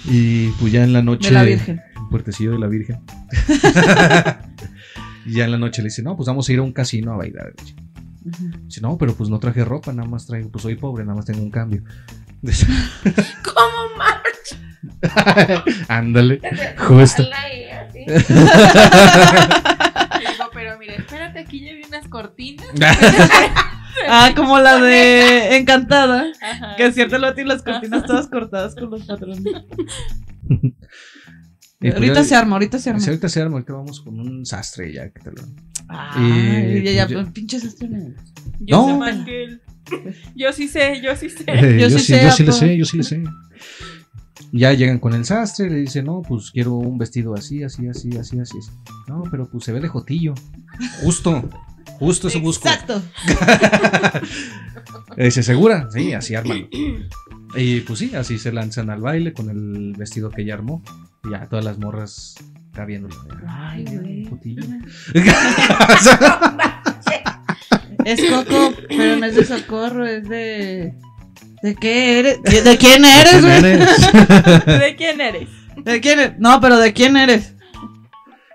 Y 0.04 0.48
pues 0.52 0.72
ya 0.72 0.84
en 0.84 0.92
la 0.92 1.02
noche. 1.02 1.28
De 1.28 1.34
la 1.34 1.44
Virgen. 1.44 1.80
Un 1.96 2.08
puertecillo 2.10 2.52
de 2.52 2.58
la 2.58 2.66
Virgen. 2.66 3.00
y 5.26 5.34
ya 5.34 5.44
en 5.44 5.52
la 5.52 5.58
noche 5.58 5.82
le 5.82 5.88
dice, 5.88 6.02
no, 6.02 6.16
pues 6.16 6.26
vamos 6.26 6.48
a 6.48 6.52
ir 6.52 6.58
a 6.58 6.62
un 6.62 6.72
casino 6.72 7.12
a 7.12 7.16
bailar. 7.16 7.52
Dice, 8.64 8.80
no, 8.80 8.96
pero 8.98 9.14
pues 9.14 9.28
no 9.30 9.38
traje 9.38 9.64
ropa, 9.64 9.92
nada 9.92 10.08
más 10.08 10.26
traigo, 10.26 10.48
pues 10.50 10.62
soy 10.62 10.76
pobre, 10.76 11.04
nada 11.04 11.16
más 11.16 11.24
tengo 11.24 11.42
un 11.42 11.50
cambio. 11.50 11.82
¿Cómo 13.44 13.96
más? 13.96 14.18
Ándale, 15.88 16.40
justo. 16.78 17.22
Digo, 20.18 20.50
pero 20.52 20.78
mira, 20.78 20.94
espérate, 20.94 21.38
aquí 21.40 21.60
ya 21.64 21.72
vi 21.72 21.82
unas 21.86 22.08
cortinas. 22.08 22.66
Ah, 24.08 24.32
como 24.34 24.58
la 24.58 24.78
de 24.80 25.56
Encantada. 25.56 26.24
Ajá. 26.40 26.76
Que 26.76 26.86
es 26.86 26.94
cierto, 26.94 27.18
lo 27.18 27.34
tiene 27.34 27.48
las 27.54 27.62
cortinas 27.62 28.04
todas 28.06 28.28
cortadas 28.28 28.74
con 28.74 28.90
los 28.90 29.04
patrones. 29.04 29.42
Ahorita 31.80 32.14
ya- 32.14 32.24
se 32.24 32.34
arma, 32.36 32.52
ahorita 32.56 32.78
se 32.78 32.90
arma. 32.90 33.00
Sí, 33.00 33.08
ahorita 33.10 33.28
se 33.28 33.42
arma, 33.42 33.54
ahorita 33.54 33.72
vamos 33.72 34.00
con 34.00 34.18
un 34.20 34.46
sastre 34.46 34.92
ya, 34.92 35.10
que 35.10 35.20
te 35.20 35.32
lo. 35.32 35.42
Ay, 35.88 36.78
Y, 36.78 36.82
ya, 36.84 36.92
ya, 36.92 37.06
pues, 37.06 37.18
pues, 37.22 37.32
pinches 37.32 37.64
estrellas. 37.64 38.04
Yo 38.60 38.76
No. 38.78 38.86
sé 38.86 38.94
más 38.94 39.24
que 39.24 39.44
él. 39.44 39.62
Yo 40.36 40.52
sí 40.52 40.68
sé, 40.68 41.00
yo 41.02 41.14
sí 41.16 41.28
sé. 41.28 41.44
Eh, 41.46 41.78
Yo 41.80 41.88
yo, 41.88 41.98
sí 41.98 42.04
sé, 42.06 42.22
yo 42.22 42.30
sí 42.30 42.44
le 42.44 42.52
sé, 42.52 42.76
yo 42.78 42.84
sí 42.84 42.96
le 42.98 43.02
sé. 43.02 43.22
Ya 44.52 44.72
llegan 44.72 44.98
con 44.98 45.14
el 45.14 45.24
sastre, 45.24 45.70
le 45.70 45.76
dice, 45.76 46.02
no, 46.02 46.22
pues 46.22 46.50
quiero 46.50 46.74
un 46.74 46.98
vestido 46.98 47.34
así, 47.34 47.62
así, 47.62 47.88
así, 47.88 48.10
así, 48.16 48.38
así. 48.38 48.58
así". 48.58 48.70
No, 49.08 49.24
pero 49.30 49.48
pues 49.48 49.64
se 49.64 49.72
ve 49.72 49.80
de 49.80 49.88
jotillo. 49.88 50.34
Justo, 51.02 51.48
justo 51.98 52.28
eso 52.28 52.40
busco. 52.40 52.68
Exacto. 52.68 53.02
Le 55.16 55.24
dice, 55.26 55.42
¿segura? 55.42 55.88
Sí, 55.92 56.12
así 56.12 56.34
ármalo. 56.34 56.68
Y 57.54 57.80
pues 57.80 57.98
sí, 57.98 58.14
así 58.14 58.38
se 58.38 58.52
lanzan 58.52 58.88
al 58.90 59.00
baile 59.00 59.32
con 59.32 59.50
el 59.50 59.94
vestido 59.96 60.30
que 60.30 60.42
ella 60.42 60.54
armó. 60.54 60.82
Y 61.24 61.30
ya 61.30 61.46
todas 61.48 61.64
las 61.64 61.78
morras 61.78 62.34
cabiéndolo. 62.72 63.14
Ay, 63.46 63.84
güey. 63.84 64.24
jotillo. 64.26 64.62
Es 68.04 68.20
Coco, 68.30 68.72
pero 68.88 69.16
no 69.16 69.26
es 69.26 69.34
de 69.36 69.44
Socorro, 69.44 70.06
es 70.06 70.28
de. 70.28 70.94
¿De 71.62 71.74
qué 71.76 72.18
eres? 72.18 72.42
¿De 72.42 72.76
quién 72.76 73.04
eres, 73.04 73.30
¿Quién 73.32 73.42
güey? 73.42 73.72
eres? 73.72 74.12
¿De 74.66 74.94
quién 74.96 75.20
eres? 75.20 75.48
¿De 75.84 76.00
quién 76.00 76.18
eres? 76.18 76.38
No, 76.38 76.60
pero 76.60 76.76
¿de 76.78 76.92
quién 76.92 77.16
eres? 77.16 77.54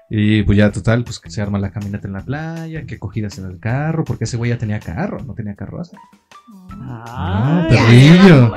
Y 0.09 0.43
pues 0.43 0.57
ya 0.57 0.71
total, 0.71 1.03
pues 1.03 1.19
que 1.19 1.29
se 1.29 1.41
arma 1.41 1.59
la 1.59 1.71
caminata 1.71 2.07
en 2.07 2.13
la 2.13 2.21
playa, 2.25 2.85
que 2.85 2.97
cogidas 2.99 3.37
en 3.39 3.45
el 3.45 3.59
carro, 3.59 4.03
porque 4.05 4.23
ese 4.25 4.37
güey 4.37 4.51
ya 4.51 4.57
tenía 4.57 4.79
carro, 4.79 5.19
no 5.25 5.33
tenía 5.33 5.55
carroza. 5.55 5.97
Ah, 6.81 7.67
Ya, 7.69 7.85
perrillo. 7.85 8.53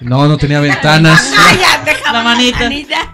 No, 0.00 0.26
no 0.28 0.36
tenía 0.38 0.60
ventanas. 0.60 1.32
Déjame 1.84 2.18
La 2.18 2.22
manita. 2.22 2.70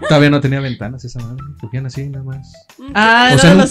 Todavía 0.08 0.30
no 0.30 0.40
tenía 0.40 0.60
ventanas 0.60 1.04
esa 1.04 1.20
madre. 1.20 1.42
Cogían 1.60 1.86
así 1.86 2.08
nada 2.08 2.24
más. 2.24 2.52
Ah, 2.94 3.32
O 3.34 3.38
sea, 3.38 3.54
los 3.54 3.70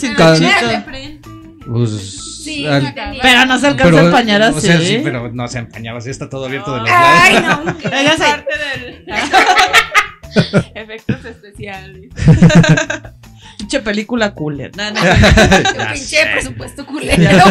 Pues. 1.65 2.41
Sí, 2.43 2.65
al- 2.65 2.83
no. 2.83 2.91
Pero 3.21 3.45
no 3.45 3.59
se 3.59 3.67
alcanza 3.67 3.99
a 3.99 4.05
empañar 4.05 4.41
o 4.41 4.45
así. 4.45 4.61
sea, 4.67 4.79
sí, 4.79 5.01
pero 5.03 5.29
no 5.31 5.47
se 5.47 5.59
empañaba 5.59 5.99
así, 5.99 6.09
está 6.09 6.29
todo 6.29 6.45
abierto 6.45 6.73
de 6.73 6.79
los 6.81 6.89
Ay, 6.91 7.33
lados. 7.33 7.65
no. 7.65 7.77
que- 7.79 7.87
Ella 7.87 8.13
se- 8.13 8.23
Parte 8.23 8.57
del. 8.79 9.05
Efectos 10.75 11.25
especiales. 11.25 12.09
Pinche 13.57 13.79
película 13.81 14.33
cooler. 14.33 14.71
No, 14.77 14.89
no, 14.91 15.01
Un 15.01 15.93
pinche 15.93 16.25
presupuesto 16.33 16.85
culero. 16.85 17.43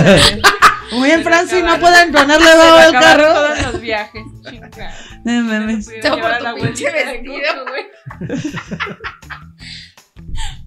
Muy 0.93 1.11
en 1.11 1.23
Francia 1.23 1.59
y 1.59 1.63
no 1.63 1.79
pueden 1.79 2.13
ponerle 2.13 2.47
Se 2.51 2.57
bajo 2.57 2.77
le 2.79 2.83
el 2.89 2.97
acabaron 2.97 3.27
carro. 3.27 3.35
todos 3.35 3.73
los 3.73 3.81
viajes. 3.83 4.23
Chingada. 4.49 4.95
No 5.25 5.43
mames. 5.43 5.89
Todo 6.01 6.19
por 6.21 6.39
tu 6.39 6.63
pinche 6.63 6.91
vestido. 6.91 7.65
Güey. 7.69 8.41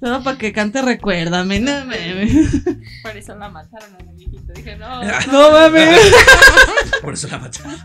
Todo 0.01 0.23
para 0.23 0.37
que 0.37 0.51
cante 0.51 0.81
Recuérdame. 0.81 1.59
No 1.59 1.71
mames. 1.85 2.61
Por 3.03 3.15
eso 3.15 3.35
la 3.35 3.49
mataron 3.49 3.95
a 3.95 4.03
la 4.03 4.11
viejita. 4.13 4.53
Dije, 4.53 4.75
no, 4.75 5.01
No 5.31 5.51
mames. 5.51 5.99
Por 7.01 7.13
eso 7.13 7.27
la 7.27 7.37
mataron. 7.37 7.75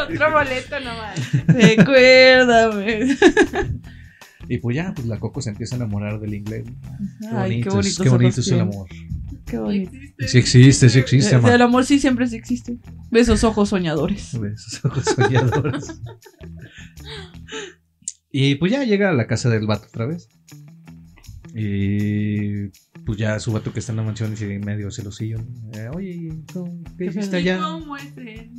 otro 0.00 0.32
boleto 0.32 0.80
nomás. 0.80 1.18
Recuérdame. 1.48 3.16
Y 4.48 4.58
pues 4.58 4.76
ya, 4.76 4.92
pues 4.94 5.06
la 5.06 5.18
Coco 5.18 5.40
se 5.40 5.50
empieza 5.50 5.74
a 5.74 5.78
enamorar 5.78 6.20
del 6.20 6.34
inglés. 6.34 6.64
Qué 7.20 7.26
Ay, 7.32 7.62
qué 7.62 7.70
bonito, 7.70 7.80
es, 7.80 7.98
bonito 7.98 8.02
qué 8.02 8.08
bonito 8.08 8.40
es 8.40 8.48
el 8.48 8.60
amor. 8.60 8.88
Qué 9.46 9.58
bonito. 9.58 9.92
Sí 10.26 10.38
existe, 10.38 10.88
sí 10.88 10.98
existe, 10.98 11.34
Eh, 11.34 11.38
amor. 11.38 11.50
El 11.52 11.62
amor 11.62 11.84
sí 11.84 11.98
siempre 11.98 12.26
sí 12.26 12.36
existe. 12.36 12.76
Ve 13.10 13.20
esos 13.20 13.44
ojos 13.44 13.68
soñadores. 13.68 14.34
Esos 14.34 14.84
ojos 14.84 15.04
soñadores. 15.04 15.86
y 18.30 18.54
pues 18.56 18.72
ya 18.72 18.84
llega 18.84 19.10
a 19.10 19.14
la 19.14 19.26
casa 19.26 19.48
del 19.48 19.66
vato 19.66 19.86
otra 19.88 20.06
vez. 20.06 20.28
Y 21.54 22.68
pues 23.04 23.18
ya 23.18 23.38
su 23.38 23.52
vato 23.52 23.72
que 23.72 23.80
está 23.80 23.92
en 23.92 23.96
la 23.96 24.02
mansión 24.04 24.32
y 24.32 24.36
sigue 24.36 24.54
en 24.54 24.64
medio 24.64 24.90
celosillo. 24.90 25.38
Eh, 25.74 25.88
Oye, 25.94 26.32
¿cómo- 26.52 26.82
¿qué 26.96 27.06
hiciste 27.06 27.36
allá? 27.36 27.58
¿Cómo 27.60 27.96
es 27.96 28.12
él? 28.16 28.50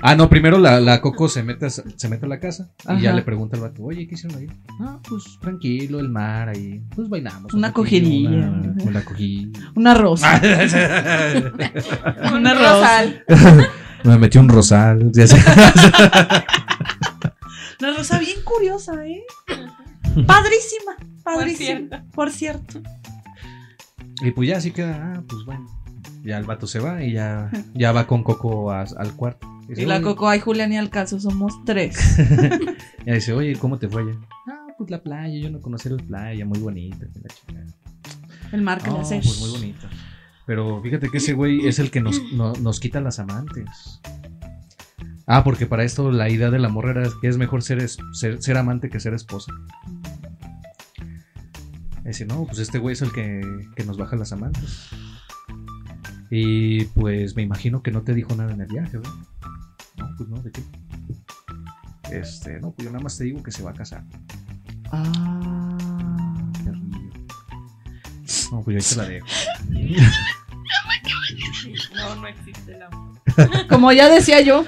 Ah, 0.00 0.14
no, 0.14 0.28
primero 0.30 0.58
la, 0.58 0.78
la 0.78 1.00
Coco 1.00 1.28
se 1.28 1.42
mete, 1.42 1.66
a, 1.66 1.70
se 1.70 2.08
mete 2.08 2.24
a 2.24 2.28
la 2.28 2.38
casa 2.38 2.70
y 2.96 3.00
ya 3.02 3.12
le 3.12 3.22
pregunta 3.22 3.56
al 3.56 3.62
vato, 3.64 3.82
oye, 3.82 4.06
¿qué 4.06 4.14
hicieron 4.14 4.38
ahí? 4.38 4.46
Ah, 4.80 5.00
pues 5.08 5.24
tranquilo, 5.40 5.98
el 5.98 6.08
mar 6.08 6.50
ahí. 6.50 6.80
Pues 6.94 7.08
bailamos. 7.08 7.52
un 7.52 7.58
Una 7.58 7.72
cogidilla. 7.72 8.28
Una, 8.28 8.74
una 8.84 9.04
cogidilla. 9.04 9.72
Una 9.74 9.94
rosa. 9.94 10.40
Un 10.40 12.34
Una 12.36 12.54
rosa. 12.54 13.02
rosal. 13.02 13.24
Me 14.04 14.18
metí 14.18 14.38
un 14.38 14.48
rosal. 14.48 15.10
Una 17.80 17.96
rosa 17.96 18.18
bien 18.18 18.38
curiosa, 18.44 19.06
¿eh? 19.06 19.22
Padrísima. 20.26 20.96
Padrísima. 21.22 21.56
cierto. 21.88 21.96
Por 22.12 22.30
cierto. 22.30 22.80
y 24.22 24.30
pues 24.32 24.48
ya 24.48 24.56
así 24.56 24.70
queda, 24.72 25.14
ah, 25.16 25.22
pues 25.28 25.44
bueno. 25.44 25.66
Ya 26.24 26.38
el 26.38 26.44
vato 26.44 26.66
se 26.66 26.80
va 26.80 27.02
y 27.02 27.12
ya, 27.12 27.50
ya 27.74 27.92
va 27.92 28.06
con 28.06 28.22
Coco 28.24 28.70
a- 28.72 28.82
al 28.82 29.14
cuarto. 29.14 29.46
Dice, 29.68 29.82
Y 29.82 29.86
la 29.86 30.00
Coco, 30.02 30.28
ay, 30.28 30.40
Julián 30.40 30.72
y 30.72 30.78
al 30.78 30.90
caso, 30.90 31.20
somos 31.20 31.54
tres. 31.64 31.96
Ya 33.06 33.14
dice, 33.14 33.32
oye, 33.32 33.56
¿cómo 33.56 33.78
te 33.78 33.88
fue 33.88 34.02
allá? 34.02 34.18
Ah, 34.48 34.66
pues 34.76 34.90
la 34.90 35.02
playa, 35.02 35.34
yo 35.38 35.50
no 35.50 35.60
conocí 35.60 35.88
la 35.88 35.96
playa, 35.96 36.44
muy 36.44 36.58
bonita. 36.58 37.06
la 37.22 37.28
chingada". 37.34 37.66
El 38.52 38.62
mar 38.62 38.82
que 38.82 38.90
le 38.90 38.98
hace. 38.98 39.20
pues 39.22 39.38
muy 39.40 39.50
bonita. 39.50 39.88
Pero 40.46 40.82
fíjate 40.82 41.08
que 41.10 41.18
ese 41.18 41.32
güey 41.34 41.66
es 41.66 41.78
el 41.78 41.90
que 41.90 42.00
nos, 42.00 42.20
no- 42.32 42.52
nos 42.54 42.80
quita 42.80 43.00
las 43.00 43.18
amantes. 43.18 44.00
Ah, 45.30 45.44
porque 45.44 45.66
para 45.66 45.84
esto 45.84 46.10
la 46.10 46.30
idea 46.30 46.50
del 46.50 46.64
amor 46.64 46.88
era 46.88 47.06
que 47.20 47.28
es 47.28 47.36
mejor 47.36 47.62
ser, 47.62 47.86
ser, 48.12 48.42
ser 48.42 48.56
amante 48.56 48.88
que 48.88 48.98
ser 48.98 49.12
esposa. 49.12 49.52
Dice, 52.02 52.24
no, 52.24 52.46
pues 52.46 52.58
este 52.60 52.78
güey 52.78 52.94
es 52.94 53.02
el 53.02 53.12
que, 53.12 53.68
que 53.76 53.84
nos 53.84 53.98
baja 53.98 54.16
las 54.16 54.32
amantes. 54.32 54.88
Y 56.30 56.84
pues 56.86 57.36
me 57.36 57.42
imagino 57.42 57.82
que 57.82 57.90
no 57.90 58.00
te 58.02 58.14
dijo 58.14 58.34
nada 58.34 58.54
en 58.54 58.62
el 58.62 58.68
viaje, 58.68 58.96
¿verdad? 58.96 59.12
No, 59.98 60.08
pues 60.16 60.28
no, 60.30 60.42
¿de 60.42 60.50
qué? 60.50 60.62
Este, 62.10 62.58
no, 62.60 62.72
pues 62.72 62.86
yo 62.86 62.90
nada 62.90 63.04
más 63.04 63.18
te 63.18 63.24
digo 63.24 63.42
que 63.42 63.52
se 63.52 63.62
va 63.62 63.72
a 63.72 63.74
casar. 63.74 64.04
Ah. 64.90 65.78
No, 68.50 68.62
pues 68.62 68.88
yo 68.88 68.96
ahí 68.96 68.96
te 68.96 68.96
la 68.96 69.08
dejo. 69.08 69.26
No, 71.94 72.16
no 72.16 72.26
existe 72.26 72.74
el 72.74 72.82
amor. 72.82 73.07
Como 73.68 73.92
ya 73.92 74.08
decía 74.08 74.40
yo, 74.40 74.64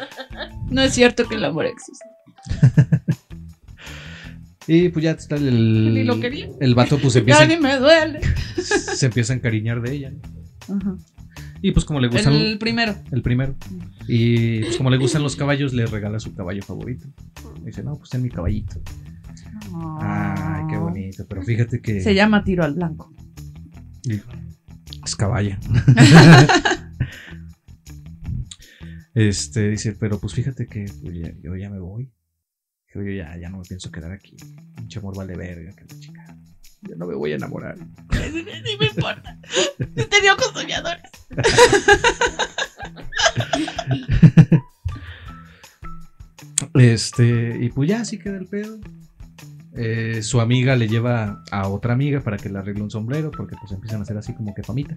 no 0.71 0.83
es 0.83 0.95
cierto 0.95 1.29
que 1.29 1.37
el 1.37 1.45
amor 1.45 1.67
existe. 1.67 2.05
Y 4.67 4.89
pues 4.91 5.03
ya 5.03 5.11
está 5.13 5.35
el. 5.35 5.95
Ni 5.95 6.05
lo 6.05 6.21
quería. 6.21 6.49
El 6.61 6.77
vato 6.77 6.97
pues 6.99 7.17
empieza, 7.17 7.41
Ya 7.41 7.49
ni 7.49 7.61
me 7.61 7.77
duele. 7.77 8.21
se 8.63 9.07
empieza 9.07 9.33
a 9.33 9.37
encariñar 9.37 9.81
de 9.83 9.93
ella. 9.93 10.13
¿no? 10.69 10.77
Ajá. 10.77 10.97
Y 11.61 11.73
pues 11.73 11.85
como 11.85 11.99
le 11.99 12.07
gustan. 12.07 12.35
El 12.35 12.57
primero. 12.57 12.95
El 13.11 13.21
primero. 13.21 13.57
Y 14.07 14.61
pues 14.61 14.77
como 14.77 14.91
le 14.91 14.97
gustan 14.99 15.25
los 15.25 15.35
caballos, 15.35 15.73
le 15.73 15.87
regala 15.87 16.21
su 16.21 16.35
caballo 16.35 16.63
favorito. 16.63 17.09
Dice, 17.65 17.83
no, 17.83 17.97
pues 17.97 18.11
ten 18.11 18.23
mi 18.23 18.31
caballito. 18.31 18.81
Ay, 20.01 20.63
qué 20.71 20.77
bonito. 20.77 21.27
Pero 21.29 21.43
fíjate 21.43 21.81
que. 21.83 22.01
Se 22.01 22.15
llama 22.15 22.45
tiro 22.45 22.63
al 22.63 22.75
blanco. 22.75 23.13
Es 25.05 25.17
caballa. 25.17 25.59
Este, 29.29 29.69
dice, 29.69 29.93
pero 29.99 30.19
pues 30.19 30.35
fíjate 30.35 30.67
que 30.67 30.87
pues, 31.03 31.15
ya- 31.15 31.35
yo 31.43 31.57
ya 31.57 31.71
me 31.71 31.79
voy. 31.79 32.11
Yo 32.95 33.03
ya, 33.03 33.37
ya 33.37 33.49
no 33.51 33.59
me 33.59 33.65
pienso 33.65 33.91
quedar 33.91 34.13
aquí. 34.13 34.37
Pinche 34.77 34.99
amor 34.99 35.17
vale 35.17 35.37
verga, 35.37 35.73
que 35.77 35.85
la 35.95 36.01
chica. 36.01 36.37
Yo 36.83 36.97
no 36.97 37.07
me 37.07 37.15
voy 37.15 37.33
a 37.33 37.37
enamorar. 37.37 37.77
Ni 38.33 38.77
me 38.79 38.87
importa. 38.87 39.39
He 39.97 40.05
tenido 40.07 40.37
con 40.37 40.53
soñadores. 40.55 41.03
Este, 46.75 47.59
y 47.61 47.71
pues 47.71 47.89
ya 47.89 48.01
así 48.01 48.19
queda 48.19 48.37
el 48.39 48.47
pedo. 48.47 48.79
Eh, 49.77 50.23
su 50.23 50.41
amiga 50.41 50.75
le 50.77 50.89
lleva 50.89 51.43
a 51.51 51.69
otra 51.69 51.93
amiga 51.95 52.21
para 52.21 52.37
que 52.37 52.49
le 52.49 52.59
arregle 52.59 52.83
un 52.83 52.91
sombrero, 52.91 53.31
porque 53.31 53.57
pues 53.61 53.73
empiezan 53.73 54.01
a 54.01 54.03
hacer 54.03 54.17
así 54.17 54.35
como 54.35 54.55
que 54.55 54.63
famita. 54.63 54.97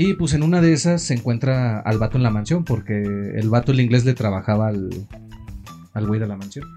Y 0.00 0.14
pues 0.14 0.32
en 0.34 0.44
una 0.44 0.60
de 0.60 0.72
esas 0.72 1.02
se 1.02 1.14
encuentra 1.14 1.80
al 1.80 1.98
vato 1.98 2.18
en 2.18 2.22
la 2.22 2.30
mansión, 2.30 2.64
porque 2.64 3.02
el 3.02 3.48
vato 3.50 3.72
el 3.72 3.80
inglés 3.80 4.04
le 4.04 4.14
trabajaba 4.14 4.68
al, 4.68 4.90
al 5.92 6.06
güey 6.06 6.20
de 6.20 6.28
la 6.28 6.36
mansión. 6.36 6.68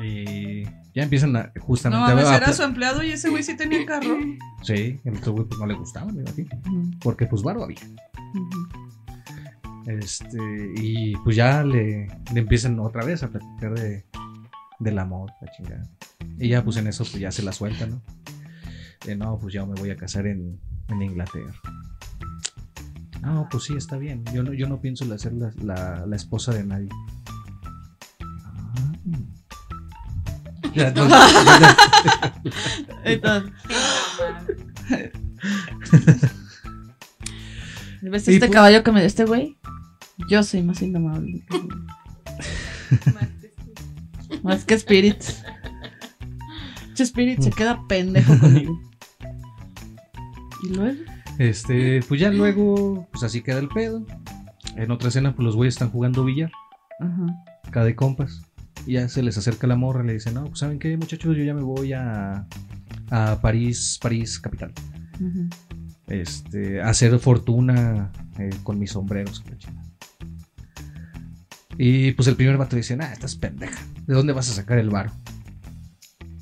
Y 0.00 0.62
ya 0.94 1.02
empiezan 1.02 1.34
a, 1.34 1.50
No 1.56 1.60
justamente 1.62 2.14
mames, 2.14 2.26
a- 2.26 2.36
era 2.36 2.52
su 2.52 2.62
empleado 2.62 3.02
y 3.02 3.10
ese 3.10 3.28
güey 3.28 3.42
sí 3.42 3.56
tenía 3.56 3.84
carro. 3.86 4.16
Sí, 4.62 5.00
el 5.04 5.16
otro 5.16 5.32
güey 5.32 5.46
pues 5.48 5.58
no 5.58 5.66
le 5.66 5.74
gustaba, 5.74 6.12
me 6.12 6.20
imagino. 6.20 6.48
Porque 7.02 7.26
pues 7.26 7.42
varo 7.42 7.64
había. 7.64 7.78
Este, 9.86 10.38
y 10.76 11.16
pues 11.24 11.34
ya 11.34 11.64
le, 11.64 12.06
le 12.32 12.40
empiezan 12.40 12.78
otra 12.78 13.04
vez 13.04 13.22
a 13.24 13.28
platicar 13.30 13.74
de, 13.74 14.04
del 14.78 14.98
amor, 15.00 15.32
la 15.40 15.50
chingada. 15.50 15.82
Y 16.38 16.50
ya 16.50 16.62
pues 16.62 16.76
en 16.76 16.86
eso 16.86 17.02
pues 17.04 17.18
ya 17.18 17.32
se 17.32 17.42
la 17.42 17.52
suelta, 17.52 17.86
¿no? 17.86 18.00
De 19.04 19.16
no, 19.16 19.38
pues 19.38 19.54
ya 19.54 19.64
me 19.66 19.74
voy 19.74 19.90
a 19.90 19.96
casar 19.96 20.26
en, 20.28 20.60
en 20.88 21.02
Inglaterra. 21.02 21.52
No, 23.22 23.48
pues 23.50 23.64
sí, 23.64 23.74
está 23.76 23.96
bien. 23.98 24.24
Yo 24.32 24.42
no, 24.42 24.52
yo 24.52 24.68
no 24.68 24.80
pienso 24.80 25.04
ser 25.18 25.32
la, 25.34 25.50
la- 25.62 26.06
la 26.06 26.16
esposa 26.16 26.52
de 26.52 26.64
nadie. 26.64 26.88
Ah. 33.24 33.42
¿Ves 38.02 38.28
este 38.28 38.48
pu- 38.48 38.52
caballo 38.52 38.82
que 38.84 38.92
me 38.92 39.00
dio 39.00 39.06
este 39.06 39.24
güey? 39.24 39.56
Yo 40.28 40.42
soy 40.42 40.62
más 40.62 40.80
indomable. 40.82 41.44
Más 44.42 44.64
que 44.64 44.74
Spirit. 44.74 45.22
Spirit 46.94 47.40
se 47.40 47.50
queda 47.50 47.80
pendejo 47.88 48.38
conmigo. 48.38 48.80
Y 50.62 50.68
luego. 50.74 50.98
Este, 51.38 52.00
pues 52.08 52.20
ya 52.20 52.30
luego, 52.30 53.06
pues 53.12 53.22
así 53.22 53.42
queda 53.42 53.58
el 53.58 53.68
pedo. 53.68 54.04
En 54.76 54.90
otra 54.90 55.08
escena, 55.08 55.34
pues 55.34 55.44
los 55.44 55.56
güeyes 55.56 55.74
están 55.74 55.90
jugando 55.90 56.24
billar, 56.24 56.50
Ajá. 57.00 57.26
acá 57.64 57.84
de 57.84 57.94
compas. 57.96 58.42
Y 58.86 58.92
ya 58.94 59.08
se 59.08 59.22
les 59.22 59.36
acerca 59.38 59.66
la 59.66 59.76
morra 59.76 60.02
y 60.04 60.06
le 60.08 60.12
dice, 60.14 60.30
no, 60.32 60.44
pues 60.46 60.60
saben 60.60 60.78
qué, 60.78 60.96
muchachos, 60.96 61.36
yo 61.36 61.42
ya 61.44 61.54
me 61.54 61.62
voy 61.62 61.92
a, 61.92 62.46
a 63.10 63.38
París, 63.40 63.98
París, 64.00 64.38
capital. 64.38 64.72
Ujú. 65.20 65.48
Este, 66.08 66.80
a 66.80 66.88
hacer 66.88 67.18
fortuna 67.18 68.10
eh, 68.38 68.50
con 68.62 68.78
mis 68.78 68.92
sombreros. 68.92 69.40
que 69.40 69.50
la 69.50 69.58
chingada". 69.58 69.88
Y 71.76 72.12
pues 72.12 72.26
el 72.28 72.34
primer 72.36 72.56
vato 72.56 72.76
dice, 72.76 72.96
nah, 72.96 73.12
estás 73.12 73.36
pendeja. 73.36 73.78
¿De 74.06 74.14
dónde 74.14 74.32
vas 74.32 74.50
a 74.50 74.54
sacar 74.54 74.78
el 74.78 74.90
varo? 74.90 75.12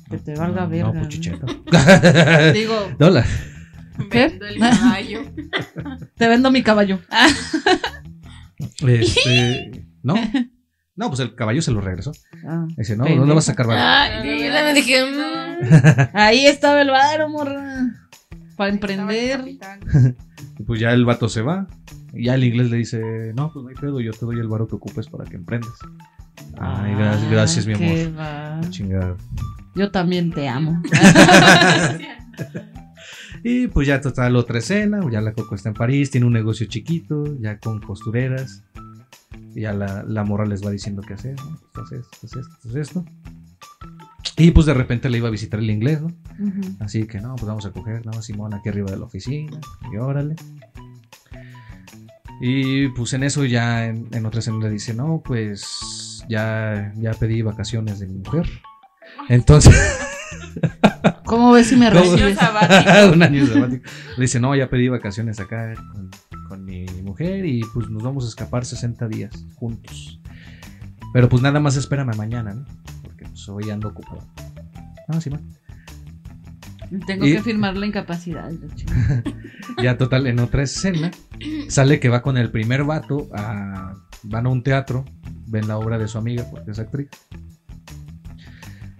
Que 0.09 0.17
te 0.17 0.35
valga 0.35 0.61
no, 0.63 0.69
verga, 0.69 0.87
No, 0.87 0.93
¿no? 0.93 0.99
pues 1.01 1.09
chicheto. 1.13 1.45
Digo, 2.53 2.75
No, 2.99 3.09
la- 3.09 3.25
¿Qué? 4.11 4.27
Vendo 4.29 4.45
el 4.47 4.59
caballo. 4.59 5.21
te 6.17 6.27
vendo 6.27 6.51
mi 6.51 6.63
caballo. 6.63 6.99
Ah, 7.09 7.27
este, 8.85 9.85
no. 10.03 10.15
No, 10.95 11.09
pues 11.09 11.19
el 11.19 11.35
caballo 11.35 11.61
se 11.61 11.71
lo 11.71 11.79
regresó. 11.81 12.11
ah. 12.47 12.65
Dice, 12.75 12.95
no, 12.97 13.03
Pendeja. 13.03 13.19
¿dónde 13.19 13.35
vas 13.35 13.47
a 13.47 13.51
sacar 13.51 13.67
varo? 13.67 13.81
Ay, 13.83 14.45
yo 14.45 14.51
también 14.53 14.75
dije, 14.75 15.05
mm, 15.05 16.17
Ahí 16.17 16.45
estaba 16.47 16.81
el 16.81 16.89
varo, 16.89 17.29
morra. 17.29 17.85
Para 18.55 18.71
emprender. 18.71 19.43
Y 20.57 20.63
pues 20.63 20.79
ya 20.79 20.91
el 20.91 21.05
vato 21.05 21.29
se 21.29 21.43
va. 21.43 21.67
Y 22.13 22.25
ya 22.25 22.33
el 22.33 22.43
inglés 22.43 22.71
le 22.71 22.77
dice, 22.77 22.99
no, 23.35 23.51
pues 23.53 23.61
no 23.63 23.69
hay 23.69 23.75
pedo, 23.75 23.99
yo 24.01 24.11
te 24.11 24.25
doy 24.25 24.39
el 24.39 24.47
varo 24.47 24.67
que 24.67 24.75
ocupes 24.75 25.07
para 25.07 25.25
que 25.25 25.35
emprendas. 25.35 25.73
Ay, 26.59 26.95
gracias, 26.95 27.31
gracias 27.31 27.67
mi 27.67 27.73
Ah, 28.17 28.53
amor. 28.55 28.69
Chingada. 28.71 29.15
Yo 29.75 29.91
también 29.91 30.31
te 30.31 30.47
amo. 30.47 30.81
Y 33.49 33.69
pues 33.69 33.87
ya 33.87 34.01
total 34.01 34.35
otra 34.35 34.59
escena, 34.59 34.99
ya 35.09 35.21
la 35.21 35.31
Coco 35.31 35.55
está 35.55 35.69
en 35.69 35.75
París, 35.75 36.11
tiene 36.11 36.27
un 36.27 36.33
negocio 36.33 36.65
chiquito, 36.65 37.23
ya 37.39 37.57
con 37.59 37.79
costureras. 37.79 38.65
Y 39.55 39.61
ya 39.61 39.71
la, 39.71 40.03
la 40.03 40.25
morra 40.25 40.45
les 40.45 40.65
va 40.65 40.69
diciendo 40.69 41.01
qué 41.01 41.13
hacer, 41.13 41.37
¿no? 41.37 41.57
Pues, 41.73 41.93
esto, 41.93 42.41
esto, 42.41 42.77
esto. 42.77 43.05
Y 44.35 44.51
pues 44.51 44.65
de 44.65 44.73
repente 44.73 45.09
le 45.09 45.19
iba 45.19 45.29
a 45.29 45.31
visitar 45.31 45.61
el 45.61 45.69
inglés, 45.69 46.01
¿no? 46.01 46.09
Así 46.81 47.07
que 47.07 47.21
no, 47.21 47.37
pues 47.37 47.47
vamos 47.47 47.65
a 47.65 47.71
coger, 47.71 48.05
no, 48.05 48.21
Simón 48.21 48.53
aquí 48.53 48.67
arriba 48.67 48.91
de 48.91 48.97
la 48.97 49.05
oficina, 49.05 49.61
y 49.93 49.95
órale. 49.95 50.35
Y 52.41 52.89
pues 52.89 53.13
en 53.13 53.23
eso 53.23 53.45
ya 53.45 53.85
en, 53.85 54.09
en 54.11 54.25
otra 54.25 54.41
escena 54.41 54.57
le 54.57 54.69
dice, 54.69 54.93
no, 54.93 55.21
pues 55.23 56.25
ya, 56.27 56.91
ya 56.97 57.13
pedí 57.13 57.43
vacaciones 57.43 57.99
de 57.99 58.07
mi 58.07 58.15
mujer. 58.15 58.49
Entonces, 59.29 59.73
¿Cómo 61.27 61.51
ves 61.51 61.67
si 61.67 61.75
me 61.75 61.89
recibes? 61.89 62.37
Un 63.13 63.21
año 63.23 63.45
sabático. 63.45 63.89
Le 64.17 64.21
dice, 64.21 64.39
no, 64.39 64.55
ya 64.55 64.69
pedí 64.69 64.87
vacaciones 64.89 65.39
acá 65.39 65.73
con, 65.93 66.09
con 66.47 66.65
mi 66.65 66.85
mujer 67.03 67.45
y 67.45 67.61
pues 67.73 67.89
nos 67.89 68.01
vamos 68.03 68.25
a 68.25 68.29
escapar 68.29 68.65
60 68.65 69.07
días 69.07 69.45
juntos. 69.55 70.19
Pero 71.13 71.29
pues 71.29 71.41
nada 71.41 71.59
más 71.59 71.75
espérame 71.77 72.15
mañana, 72.15 72.53
¿no? 72.53 72.65
Porque 73.03 73.25
pues, 73.25 73.47
hoy 73.49 73.69
ando 73.69 73.89
ocupado. 73.89 74.23
Ah, 75.07 75.19
sí, 75.21 75.29
man. 75.29 75.41
Tengo 77.05 77.25
Y- 77.25 77.33
que 77.33 77.41
firmar 77.43 77.75
la 77.77 77.85
incapacidad. 77.85 78.49
Ya 79.83 79.97
total, 79.97 80.25
en 80.27 80.39
otra 80.39 80.63
escena, 80.63 81.11
sale 81.67 81.99
que 81.99 82.07
va 82.09 82.21
con 82.21 82.37
el 82.37 82.49
primer 82.49 82.83
vato 82.85 83.27
a. 83.35 83.93
Van 84.23 84.45
a 84.45 84.49
un 84.49 84.63
teatro, 84.63 85.05
ven 85.45 85.67
la 85.67 85.77
obra 85.77 85.97
de 85.99 86.07
su 86.07 86.17
amiga, 86.17 86.45
porque 86.49 86.71
es 86.71 86.79
actriz. 86.79 87.09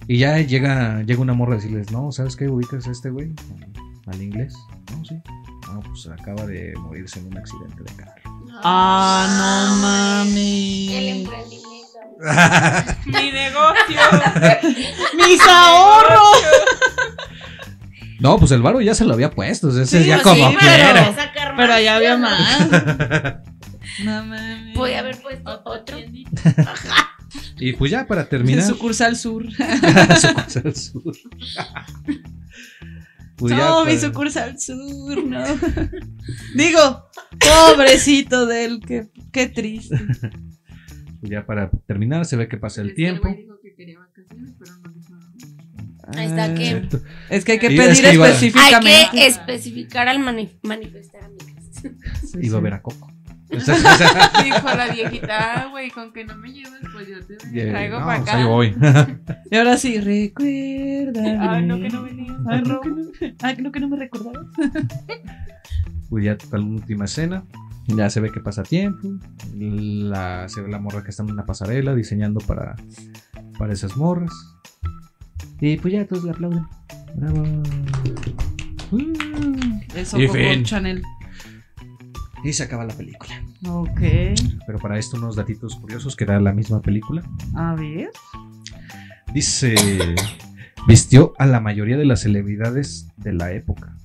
Y 0.07 0.19
ya 0.19 0.37
llega, 0.39 1.01
llega 1.03 1.21
una 1.21 1.33
morra 1.33 1.53
a 1.53 1.55
decirles, 1.57 1.91
no, 1.91 2.11
¿sabes 2.11 2.35
qué? 2.35 2.47
¿Ubicas 2.47 2.87
a 2.87 2.91
este 2.91 3.09
güey? 3.09 3.31
Al 4.07 4.21
inglés. 4.21 4.53
No, 4.91 5.03
sí. 5.03 5.15
No, 5.73 5.81
pues 5.81 6.07
acaba 6.07 6.45
de 6.45 6.73
morirse 6.77 7.19
en 7.19 7.27
un 7.27 7.37
accidente 7.37 7.83
de 7.83 7.91
carro. 7.95 8.21
ah, 8.63 9.27
no 9.29 10.23
El 10.23 10.27
mami. 10.29 11.19
emprendimiento. 11.21 11.67
Mi 13.05 13.31
negocio. 13.31 13.99
¡Mis 15.27 15.41
ahorros! 15.41 16.43
No, 18.19 18.37
pues 18.39 18.49
el 18.51 18.61
varo 18.63 18.81
ya 18.81 18.95
se 18.95 19.05
lo 19.05 19.13
había 19.13 19.29
puesto. 19.31 19.69
ese 19.69 19.85
Sí, 20.01 20.07
ya 20.07 20.15
pues 20.21 20.27
como 20.35 20.49
sí, 20.51 20.55
quiera. 20.57 21.13
pero-. 21.13 21.55
Pero 21.57 21.73
allá 21.73 21.95
había 21.97 22.17
más. 22.17 22.59
No 24.03 24.25
mami. 24.25 24.73
Podía 24.73 24.99
haber 24.99 25.21
puesto 25.21 25.61
otro. 25.65 25.97
Y 27.59 27.73
pues 27.73 27.91
ya 27.91 28.05
para 28.07 28.21
En 28.23 28.29
terminar. 28.29 28.63
sucursal 28.67 29.15
sur. 29.15 29.45
Sucursal 30.21 30.75
sur. 30.75 31.13
Pues 33.35 33.53
no, 33.55 33.85
mi 33.85 33.95
sucursal 33.99 34.59
sur, 34.59 35.23
no. 35.23 35.43
Digo, 36.55 37.05
pobrecito 37.39 38.47
de 38.47 38.65
él, 38.65 38.79
qué, 38.83 39.09
qué 39.31 39.47
triste. 39.47 39.95
pues 41.19 41.29
ya 41.31 41.45
para 41.45 41.69
terminar, 41.85 42.25
se 42.25 42.35
ve 42.35 42.47
que 42.47 42.57
pasa 42.57 42.81
el 42.81 42.95
tiempo. 42.95 43.27
Ahí 46.15 46.25
está 46.25 46.53
que- 46.55 46.87
Es 47.29 47.45
que 47.45 47.51
hay 47.53 47.59
que 47.59 47.67
pedir 47.67 47.81
es 47.91 48.01
que 48.01 48.13
iba- 48.13 48.25
Hay 48.25 48.31
específicamente. 48.31 49.09
que 49.11 49.27
especificar 49.27 50.07
al 50.07 50.19
mani- 50.19 50.57
manifestar, 50.63 51.23
amigas. 51.25 51.63
Sí, 52.31 52.39
Iba 52.41 52.57
a 52.57 52.61
ver 52.61 52.73
a 52.73 52.81
Coco. 52.81 53.11
O 53.49 53.59
sea, 53.59 53.75
o 53.75 53.77
sea, 53.77 54.43
Dijo 54.43 54.67
la 54.75 54.87
viejita, 54.89 55.61
"Ah, 55.63 55.67
güey, 55.71 55.89
con 55.89 56.11
que 56.11 56.25
no 56.25 56.35
me 56.35 56.51
lleves, 56.51 56.81
pues 56.91 57.07
yo 57.07 57.25
te 57.25 57.35
traigo 57.37 57.99
no, 57.99 58.05
para 58.05 58.19
pues 58.19 58.29
acá. 58.33 58.45
voy. 58.45 58.75
Y 59.51 59.55
ahora 59.55 59.77
sí, 59.77 59.99
recuerda. 59.99 61.53
Ay, 61.53 61.65
no, 61.65 61.77
que 61.79 61.89
no 61.89 62.03
venías. 62.03 62.35
Ay, 62.49 62.61
no, 62.63 62.81
que 62.81 62.89
no, 62.89 62.97
ay, 63.41 63.57
no, 63.59 63.71
que 63.71 63.79
no 63.79 63.87
me 63.89 63.97
recordabas. 63.97 64.45
Pues 66.09 66.23
ya 66.23 66.37
total 66.37 66.61
última 66.63 67.03
escena. 67.05 67.43
Ya 67.87 68.09
se 68.09 68.19
ve 68.21 68.31
que 68.31 68.39
pasa 68.39 68.63
tiempo. 68.63 69.09
La, 69.53 70.47
se 70.47 70.61
ve 70.61 70.69
la 70.69 70.79
morra 70.79 71.03
que 71.03 71.09
está 71.09 71.23
en 71.23 71.31
una 71.31 71.45
pasarela 71.45 71.95
diseñando 71.95 72.39
para, 72.41 72.75
para 73.57 73.73
esas 73.73 73.97
morras. 73.97 74.31
Y 75.59 75.75
pues 75.77 75.93
ya 75.93 76.05
todos 76.05 76.23
le 76.23 76.31
aplauden. 76.31 76.65
Bravo. 77.15 77.43
Uh. 78.91 79.13
Eso, 79.95 80.17
Y 80.19 80.27
fin. 80.29 80.63
Chanel. 80.63 81.01
Y 82.43 82.53
se 82.53 82.63
acaba 82.63 82.85
la 82.85 82.93
película. 82.93 83.43
Ok. 83.67 83.99
Pero 84.65 84.79
para 84.79 84.97
esto 84.97 85.17
unos 85.17 85.35
datitos 85.35 85.75
curiosos 85.75 86.15
que 86.15 86.25
da 86.25 86.39
la 86.39 86.53
misma 86.53 86.81
película. 86.81 87.23
A 87.55 87.75
ver. 87.75 88.11
Dice, 89.33 89.75
vistió 90.87 91.33
a 91.37 91.45
la 91.45 91.59
mayoría 91.59 91.97
de 91.97 92.05
las 92.05 92.21
celebridades 92.21 93.07
de 93.17 93.33
la 93.33 93.51
época. 93.51 93.97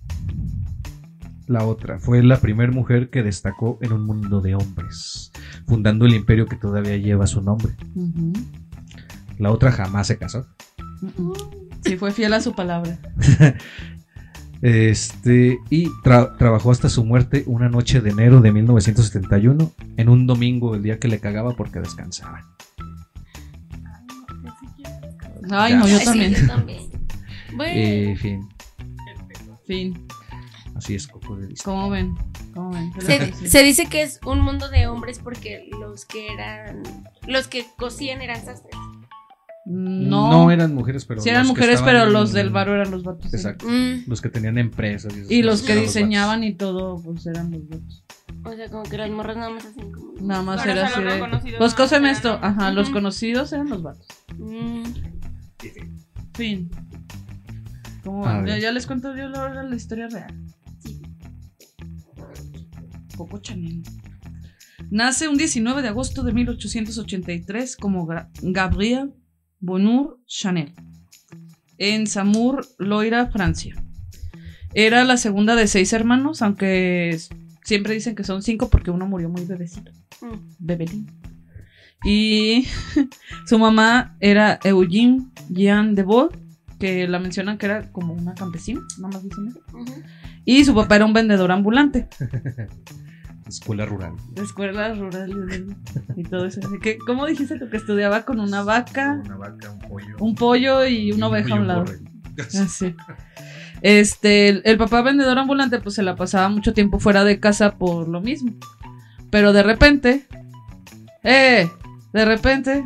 La 1.47 1.65
otra, 1.65 1.99
fue 1.99 2.23
la 2.23 2.39
primera 2.41 2.73
mujer 2.73 3.11
que 3.11 3.23
destacó 3.23 3.79
en 3.83 3.93
un 3.93 4.07
mundo 4.07 4.41
de 4.41 4.55
hombres, 4.55 5.33
fundando 5.67 6.07
el 6.07 6.15
imperio 6.15 6.47
que 6.47 6.57
todavía 6.57 6.97
lleva 6.97 7.27
su 7.27 7.43
nombre. 7.43 7.75
La 9.39 9.51
otra 9.51 9.73
jamás 9.73 10.07
se 10.07 10.19
casó. 10.19 10.47
Sí, 11.85 11.97
fue 11.97 12.13
fiel 12.13 12.33
a 12.33 12.41
su 12.41 12.55
palabra. 12.55 12.99
Este, 14.63 15.59
y 15.71 15.87
tra- 16.05 16.37
trabajó 16.39 16.71
hasta 16.71 16.89
su 16.89 17.05
muerte 17.05 17.43
una 17.47 17.69
noche 17.69 18.01
de 18.01 18.11
enero 18.11 18.41
de 18.41 18.53
1971, 18.53 19.73
en 19.97 20.09
un 20.09 20.27
domingo, 20.27 20.75
el 20.77 20.83
día 20.85 20.99
que 21.01 21.09
le 21.09 21.19
cagaba 21.19 21.55
porque 21.57 21.81
descansaba. 21.81 22.47
Ay, 25.51 25.75
no, 25.75 25.87
yo 25.87 25.95
Ay, 25.95 25.99
sí, 25.99 26.05
también. 26.05 26.35
yo 26.35 26.47
también. 26.47 26.83
Bueno, 27.55 27.73
Eh, 27.77 28.17
fin, 28.19 28.49
Fin. 29.67 30.07
así 30.75 30.95
es, 30.95 31.07
Coco 31.07 31.37
de 31.37 31.49
Disney. 31.49 31.65
¿Cómo 31.65 31.91
ven? 31.91 32.15
¿Cómo 32.55 32.71
ven? 32.71 32.91
¿Qué 32.95 33.19
les 33.19 33.37
se, 33.37 33.49
se 33.49 33.63
dice 33.63 33.87
que 33.87 34.01
es 34.01 34.21
un 34.25 34.41
mundo 34.41 34.71
de 34.71 34.87
hombres 34.87 35.19
porque 35.19 35.69
los 35.79 36.07
que 36.07 36.33
eran. 36.33 36.83
Los 37.27 37.49
que 37.49 37.67
cosían 37.77 38.23
eran 38.23 38.43
sastres. 38.43 38.75
No. 39.65 40.31
No 40.31 40.51
eran 40.51 40.75
mujeres, 40.75 41.05
pero. 41.05 41.21
Sí 41.21 41.29
eran 41.29 41.47
mujeres, 41.47 41.83
pero 41.83 42.07
los 42.07 42.33
del 42.33 42.51
barrio 42.51 42.75
eran 42.75 42.91
los 42.91 43.05
vatos. 43.05 43.31
sí. 43.31 43.37
Exacto. 43.37 43.67
Mm, 43.69 44.09
Los 44.09 44.21
que 44.21 44.29
tenían 44.29 44.59
empresas. 44.59 45.15
esas 45.15 45.31
Y 45.31 45.43
los 45.43 45.63
que 45.63 45.77
diseñaban 45.77 46.43
y 46.43 46.55
todo, 46.55 47.01
pues 47.03 47.27
eran 47.27 47.51
los 47.53 47.69
vatos. 47.69 48.05
o 48.45 48.53
sea, 48.55 48.69
como 48.71 48.83
que 48.83 48.99
las 48.99 49.11
morras 49.11 49.37
nada 49.37 49.51
más 49.51 49.65
hacen 49.65 49.93
como. 49.93 50.13
Nada 50.21 50.43
más 50.43 50.63
Pero, 50.63 50.73
era 50.81 50.89
así 50.89 51.01
los 51.01 51.45
de. 51.45 51.59
Pues 51.59 51.75
cóseme 51.75 52.11
esto. 52.11 52.39
Ajá, 52.43 52.73
los 52.73 52.91
conocidos 52.91 53.53
eran 53.53 53.69
los 53.69 53.83
vatos. 53.83 54.07
Mm, 54.37 54.83
Fin. 56.35 56.71
Ya, 58.59 58.73
les 58.73 58.87
cuento 58.87 59.15
yo 59.15 59.29
la, 59.29 59.63
la 59.63 59.77
historia 59.77 60.09
real. 60.09 60.35
Coco 63.17 63.39
Chanel. 63.39 63.83
Nace 64.91 65.29
un 65.29 65.37
19 65.37 65.83
de 65.83 65.89
agosto 65.89 66.23
de 66.25 66.33
1883 66.33 67.77
como 67.77 68.09
Gabriel 68.43 69.15
Bonheur 69.63 70.19
Chanel 70.27 70.75
en 71.79 72.07
Samur, 72.07 72.67
Loira, 72.79 73.29
Francia. 73.29 73.75
Era 74.75 75.05
la 75.05 75.17
segunda 75.17 75.57
de 75.57 75.67
seis 75.67 75.93
hermanos, 75.93 76.43
aunque 76.43 77.19
siempre 77.65 77.95
dicen 77.95 78.15
que 78.15 78.25
son 78.25 78.43
cinco 78.43 78.71
porque 78.71 78.91
uno 78.91 79.07
murió 79.07 79.29
muy 79.29 79.45
bebecito, 79.45 79.91
mm. 80.21 80.37
bebelín. 80.59 81.07
Y 82.05 82.67
su 83.47 83.59
mamá 83.59 84.17
era 84.21 84.59
Eugene 84.65 85.27
Jean 85.49 85.95
de 85.95 86.03
Bod, 86.03 86.35
que 86.79 87.07
la 87.07 87.19
mencionan 87.19 87.59
que 87.59 87.67
era 87.67 87.93
como 87.93 88.15
una 88.15 88.35
campesina, 88.35 88.81
nada 88.99 89.15
más 89.15 89.23
dicen 89.23 89.49
eso. 89.49 89.61
Y 90.45 90.65
su 90.65 90.75
papá 90.75 90.97
era 90.97 91.05
un 91.05 91.13
vendedor 91.13 91.53
ambulante 91.53 92.09
Escuela 93.53 93.85
rural. 93.87 94.15
de 94.35 94.43
escuelas 94.43 94.99
rurales 94.99 95.65
y 96.17 96.23
todo 96.23 96.47
eso. 96.47 96.61
¿Cómo 97.07 97.27
dijiste 97.27 97.59
tú 97.59 97.69
que 97.69 97.77
estudiaba 97.77 98.25
con 98.25 98.41
una 98.41 98.63
vaca, 98.63 99.21
Una 99.25 99.37
vaca, 99.37 99.71
un 99.71 99.79
pollo. 99.81 100.17
un 100.21 100.35
pollo 100.35 100.87
y 100.87 101.13
una 101.13 101.29
oveja 101.29 101.55
a 101.55 101.59
un 101.59 101.67
lado? 101.69 101.85
Así. 102.39 102.95
Este, 103.83 104.49
el, 104.49 104.63
el 104.65 104.79
papá 104.79 105.03
vendedor 105.03 105.39
ambulante 105.39 105.81
pues 105.81 105.95
se 105.97 106.03
la 106.03 106.17
pasaba 106.17 106.49
mucho 106.49 106.73
tiempo 106.73 106.99
fuera 106.99 107.25
de 107.25 107.41
casa 107.41 107.77
por 107.77 108.09
lo 108.09 108.21
mismo. 108.21 108.53
Pero 109.31 109.53
de 109.53 109.63
repente, 109.63 110.27
eh, 111.23 111.69
de 112.13 112.25
repente, 112.25 112.85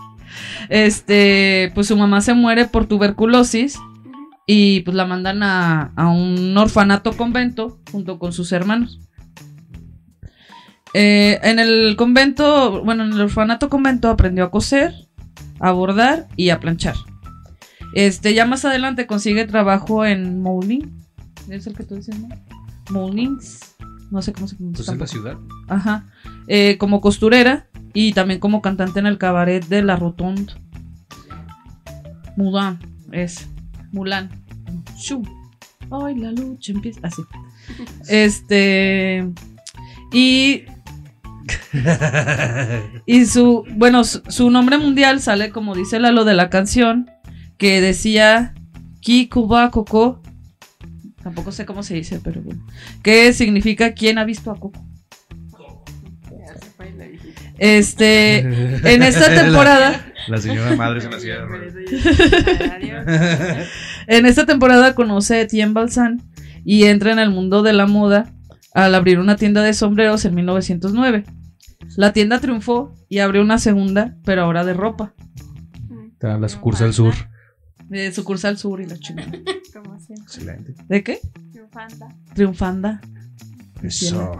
este, 0.68 1.70
pues 1.74 1.86
su 1.86 1.96
mamá 1.96 2.20
se 2.20 2.34
muere 2.34 2.64
por 2.66 2.86
tuberculosis 2.86 3.78
y 4.46 4.80
pues 4.80 4.96
la 4.96 5.06
mandan 5.06 5.42
a, 5.42 5.92
a 5.96 6.08
un 6.08 6.56
orfanato 6.56 7.12
convento 7.16 7.78
junto 7.92 8.18
con 8.18 8.32
sus 8.32 8.52
hermanos. 8.52 8.98
Eh, 10.94 11.40
en 11.42 11.58
el 11.58 11.96
convento, 11.96 12.82
bueno, 12.84 13.04
en 13.04 13.12
el 13.12 13.20
orfanato 13.20 13.68
convento 13.68 14.10
aprendió 14.10 14.44
a 14.44 14.50
coser, 14.50 14.94
a 15.58 15.72
bordar 15.72 16.28
y 16.36 16.50
a 16.50 16.60
planchar. 16.60 16.96
Este, 17.94 18.34
ya 18.34 18.46
más 18.46 18.64
adelante 18.64 19.06
consigue 19.06 19.44
trabajo 19.46 20.04
en 20.04 20.40
Moulin. 20.40 21.02
¿Es 21.48 21.66
el 21.66 21.74
que 21.74 21.84
tú 21.84 21.96
dices, 21.96 22.18
no? 22.18 22.28
Moulins. 22.90 23.74
No 24.10 24.20
sé 24.20 24.32
cómo 24.32 24.46
se 24.48 24.56
pronuncia. 24.56 24.84
Pues 24.84 24.88
la 24.88 25.06
tampoco. 25.06 25.10
ciudad. 25.10 25.38
Ajá. 25.68 26.06
Eh, 26.46 26.76
como 26.78 27.00
costurera 27.00 27.68
y 27.94 28.12
también 28.12 28.40
como 28.40 28.60
cantante 28.60 29.00
en 29.00 29.06
el 29.06 29.18
cabaret 29.18 29.66
de 29.66 29.82
La 29.82 29.96
Rotonde. 29.96 30.52
Mulan 32.36 32.78
es. 33.12 33.48
Mulan. 33.92 34.30
Shum. 34.96 35.22
Ay, 35.90 36.14
la 36.16 36.32
lucha 36.32 36.72
empieza. 36.72 37.00
Así. 37.02 37.22
Este. 38.08 39.28
Y. 40.12 40.64
Y 43.06 43.26
su. 43.26 43.64
Bueno, 43.76 44.04
su, 44.04 44.22
su 44.28 44.50
nombre 44.50 44.78
mundial 44.78 45.20
sale 45.20 45.50
como 45.50 45.74
dice 45.74 45.98
Lalo 45.98 46.24
de 46.24 46.34
la 46.34 46.50
canción. 46.50 47.10
Que 47.58 47.80
decía. 47.80 48.54
Ki 49.00 49.28
Kuba 49.28 49.70
Coco. 49.70 50.22
Tampoco 51.22 51.52
sé 51.52 51.66
cómo 51.66 51.82
se 51.82 51.94
dice, 51.94 52.20
pero 52.22 52.40
bueno. 52.42 52.64
Que 53.02 53.32
significa 53.32 53.92
quién 53.92 54.18
ha 54.18 54.24
visto 54.24 54.50
a 54.50 54.58
Coco. 54.58 54.84
Este. 57.58 58.38
En 58.38 59.02
esta 59.02 59.34
temporada. 59.42 60.12
La, 60.28 60.36
la 60.36 60.42
señora 60.42 60.76
madre 60.76 61.00
se 61.00 61.08
me 61.08 61.16
hacía. 61.16 61.36
En 64.06 64.26
esta 64.26 64.46
temporada 64.46 64.94
conoce 64.94 65.36
a 65.36 65.40
Etienne 65.42 65.72
Balsan 65.72 66.22
y 66.64 66.84
entra 66.84 67.12
en 67.12 67.18
el 67.18 67.30
mundo 67.30 67.62
de 67.62 67.72
la 67.72 67.86
moda 67.86 68.32
al 68.74 68.94
abrir 68.94 69.18
una 69.18 69.36
tienda 69.36 69.62
de 69.62 69.74
sombreros 69.74 70.24
en 70.24 70.34
1909. 70.34 71.24
la 71.96 72.12
tienda 72.12 72.40
triunfó 72.40 72.94
y 73.08 73.18
abrió 73.18 73.42
una 73.42 73.58
segunda, 73.58 74.16
pero 74.24 74.42
ahora 74.42 74.64
de 74.64 74.74
ropa. 74.74 75.14
Está 76.12 76.38
la 76.38 76.48
sucursal 76.48 76.94
sur. 76.94 77.14
De 77.88 78.12
sucursal 78.12 78.56
sur 78.56 78.80
y 78.80 78.86
la 78.86 78.98
chingada. 78.98 79.32
Excelente. 80.08 80.74
¿De 80.88 81.02
qué? 81.02 81.20
Triunfanta. 81.52 82.08
Triunfanda. 82.34 83.00
Eso. 83.82 84.38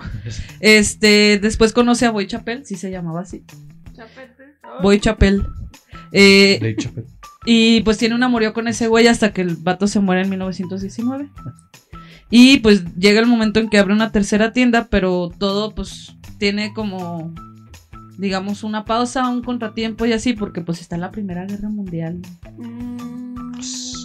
Este, 0.60 1.38
después 1.40 1.72
conoce 1.72 2.06
a 2.06 2.10
Boy 2.10 2.26
Chapel, 2.26 2.64
sí 2.64 2.76
se 2.76 2.90
llamaba 2.90 3.22
así. 3.22 3.44
Chapete. 3.92 4.56
Boy 4.82 5.00
Chapel. 5.00 5.44
Eh, 6.12 6.76
pues, 6.94 7.06
y 7.44 7.80
pues 7.82 7.98
tiene 7.98 8.14
un 8.14 8.22
amorío 8.22 8.52
con 8.52 8.68
ese 8.68 8.86
güey 8.86 9.08
hasta 9.08 9.32
que 9.32 9.42
el 9.42 9.56
vato 9.56 9.86
se 9.86 10.00
muere 10.00 10.22
en 10.22 10.30
1919. 10.30 11.30
Y 12.34 12.60
pues 12.60 12.82
llega 12.96 13.20
el 13.20 13.26
momento 13.26 13.60
en 13.60 13.68
que 13.68 13.78
abre 13.78 13.92
una 13.92 14.10
tercera 14.10 14.54
tienda, 14.54 14.86
pero 14.90 15.30
todo 15.38 15.74
pues 15.74 16.16
tiene 16.38 16.72
como, 16.72 17.34
digamos, 18.16 18.64
una 18.64 18.86
pausa, 18.86 19.28
un 19.28 19.42
contratiempo 19.42 20.06
y 20.06 20.14
así, 20.14 20.32
porque 20.32 20.62
pues 20.62 20.80
está 20.80 20.96
la 20.96 21.10
Primera 21.10 21.44
Guerra 21.44 21.68
Mundial. 21.68 22.22
Mm, 22.56 23.52
Y, 23.58 23.62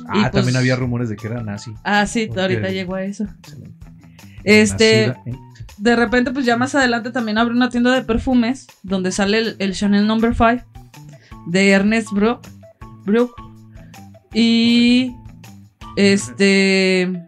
ah, 0.09 0.29
pues- 0.29 0.31
también 0.33 0.57
había 0.57 0.75
rumores 0.75 1.07
de 1.07 1.15
que 1.15 1.27
era 1.27 1.41
nazi. 1.41 1.71
Ah, 1.85 2.05
sí, 2.05 2.29
ahorita 2.37 2.69
llegó 2.69 2.95
a 2.95 3.03
eso. 3.03 3.23
Excelente. 3.23 3.73
Este, 4.43 5.07
Nacida 5.07 5.23
en- 5.25 5.39
de 5.77 5.95
repente 5.95 6.31
pues 6.31 6.45
ya 6.45 6.57
más 6.57 6.75
adelante 6.75 7.11
también 7.11 7.37
abre 7.37 7.53
una 7.53 7.69
tienda 7.69 7.93
de 7.93 8.01
perfumes, 8.01 8.67
donde 8.83 9.11
sale 9.13 9.37
el, 9.39 9.55
el 9.59 9.73
Chanel 9.73 10.05
Number 10.05 10.33
5 10.35 10.63
de 11.47 11.69
Ernest 11.69 12.11
Brook. 12.11 12.41
Brook. 13.05 13.31
Y 14.33 15.13
este 15.95 17.23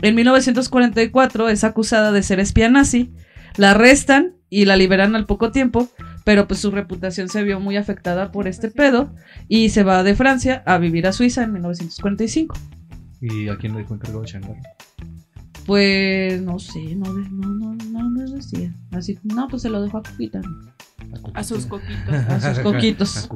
en 0.00 0.14
1944 0.14 1.48
es 1.48 1.64
acusada 1.64 2.12
de 2.12 2.22
ser 2.22 2.40
espía 2.40 2.68
nazi, 2.68 3.12
la 3.56 3.72
arrestan 3.72 4.34
y 4.50 4.64
la 4.64 4.76
liberan 4.76 5.14
al 5.16 5.26
poco 5.26 5.50
tiempo, 5.50 5.88
pero 6.24 6.46
pues 6.46 6.60
su 6.60 6.70
reputación 6.70 7.28
se 7.28 7.42
vio 7.42 7.60
muy 7.60 7.76
afectada 7.76 8.30
por 8.32 8.46
este 8.48 8.70
pedo 8.70 9.12
y 9.48 9.70
se 9.70 9.82
va 9.82 10.02
de 10.02 10.14
Francia 10.14 10.62
a 10.66 10.78
vivir 10.78 11.06
a 11.06 11.12
Suiza 11.12 11.42
en 11.42 11.52
1945. 11.52 12.56
¿Y 13.20 13.48
a 13.48 13.56
quién 13.56 13.72
le 13.74 13.80
dejó 13.80 13.94
encargado 13.94 14.24
Shanghai? 14.24 14.54
Pues 15.66 16.40
no 16.40 16.58
sé, 16.58 16.94
no, 16.94 17.12
de- 17.12 17.28
no, 17.30 17.74
no, 17.74 18.24
decía. 18.32 18.72
Así, 18.92 19.18
no, 19.22 19.48
pues 19.48 19.62
se 19.62 19.68
lo 19.68 19.82
dejó 19.82 19.98
a 19.98 20.02
Cuquita, 20.02 20.40
A 21.34 21.44
sus 21.44 21.66
coquitos. 21.66 22.14
a 22.28 22.40
sus 22.54 22.62
coquitos. 22.62 23.28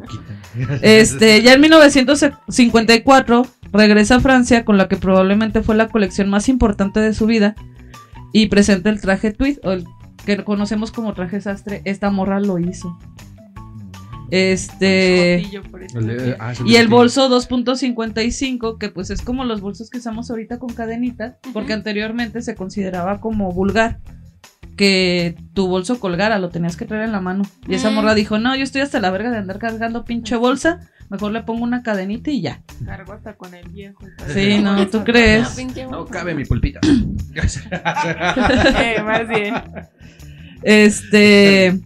Este, 0.82 1.42
ya 1.42 1.54
en 1.54 1.60
1954 1.60 3.46
regresa 3.72 4.16
a 4.16 4.20
Francia 4.20 4.64
con 4.64 4.76
la 4.76 4.88
que 4.88 4.96
probablemente 4.96 5.62
fue 5.62 5.74
la 5.76 5.88
colección 5.88 6.28
más 6.28 6.48
importante 6.48 7.00
de 7.00 7.14
su 7.14 7.26
vida 7.26 7.54
y 8.32 8.46
presenta 8.46 8.90
el 8.90 9.00
traje 9.00 9.32
tweed 9.32 9.58
o 9.62 9.72
el 9.72 9.84
que 10.24 10.42
conocemos 10.44 10.92
como 10.92 11.14
traje 11.14 11.40
sastre. 11.40 11.82
Esta 11.84 12.10
morra 12.10 12.40
lo 12.40 12.58
hizo. 12.58 12.98
Este. 14.30 15.42
El 15.94 16.06
de- 16.06 16.36
ah, 16.40 16.54
y 16.64 16.76
el 16.76 16.88
bolso 16.88 17.28
2.55 17.28 18.78
que 18.78 18.88
pues 18.88 19.10
es 19.10 19.20
como 19.20 19.44
los 19.44 19.60
bolsos 19.60 19.90
que 19.90 19.98
usamos 19.98 20.30
ahorita 20.30 20.58
con 20.58 20.72
cadenitas, 20.72 21.36
porque 21.52 21.74
anteriormente 21.74 22.40
se 22.40 22.54
consideraba 22.54 23.20
como 23.20 23.52
vulgar 23.52 23.98
que 24.82 25.36
tu 25.54 25.68
bolso 25.68 26.00
colgara, 26.00 26.40
lo 26.40 26.48
tenías 26.48 26.76
que 26.76 26.86
traer 26.86 27.04
en 27.04 27.12
la 27.12 27.20
mano. 27.20 27.44
Y 27.68 27.74
esa 27.76 27.90
Mm. 27.90 27.94
morra 27.94 28.14
dijo, 28.14 28.40
no, 28.40 28.56
yo 28.56 28.64
estoy 28.64 28.80
hasta 28.80 28.98
la 28.98 29.10
verga 29.10 29.30
de 29.30 29.38
andar 29.38 29.60
cargando 29.60 30.04
pinche 30.04 30.34
bolsa, 30.34 30.80
mejor 31.08 31.30
le 31.30 31.42
pongo 31.42 31.62
una 31.62 31.84
cadenita 31.84 32.32
y 32.32 32.40
ya. 32.40 32.62
Cargo 32.84 33.12
hasta 33.12 33.34
con 33.34 33.54
el 33.54 33.68
viejo. 33.68 34.04
Sí, 34.34 34.58
no, 34.60 34.84
¿tú 34.88 35.04
crees? 35.04 35.56
No 35.88 36.04
cabe 36.06 36.34
mi 36.34 36.44
pulpita. 36.44 36.80
Eh, 38.76 39.00
más 39.04 39.28
bien. 39.28 39.54
Este, 40.62 41.80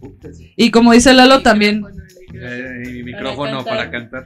y 0.55 0.71
como 0.71 0.93
dice 0.93 1.13
Lalo 1.13 1.41
también, 1.43 1.83
Eh, 2.33 2.83
mi 2.93 3.03
micrófono 3.03 3.63
para 3.65 3.89
cantar. 3.89 4.25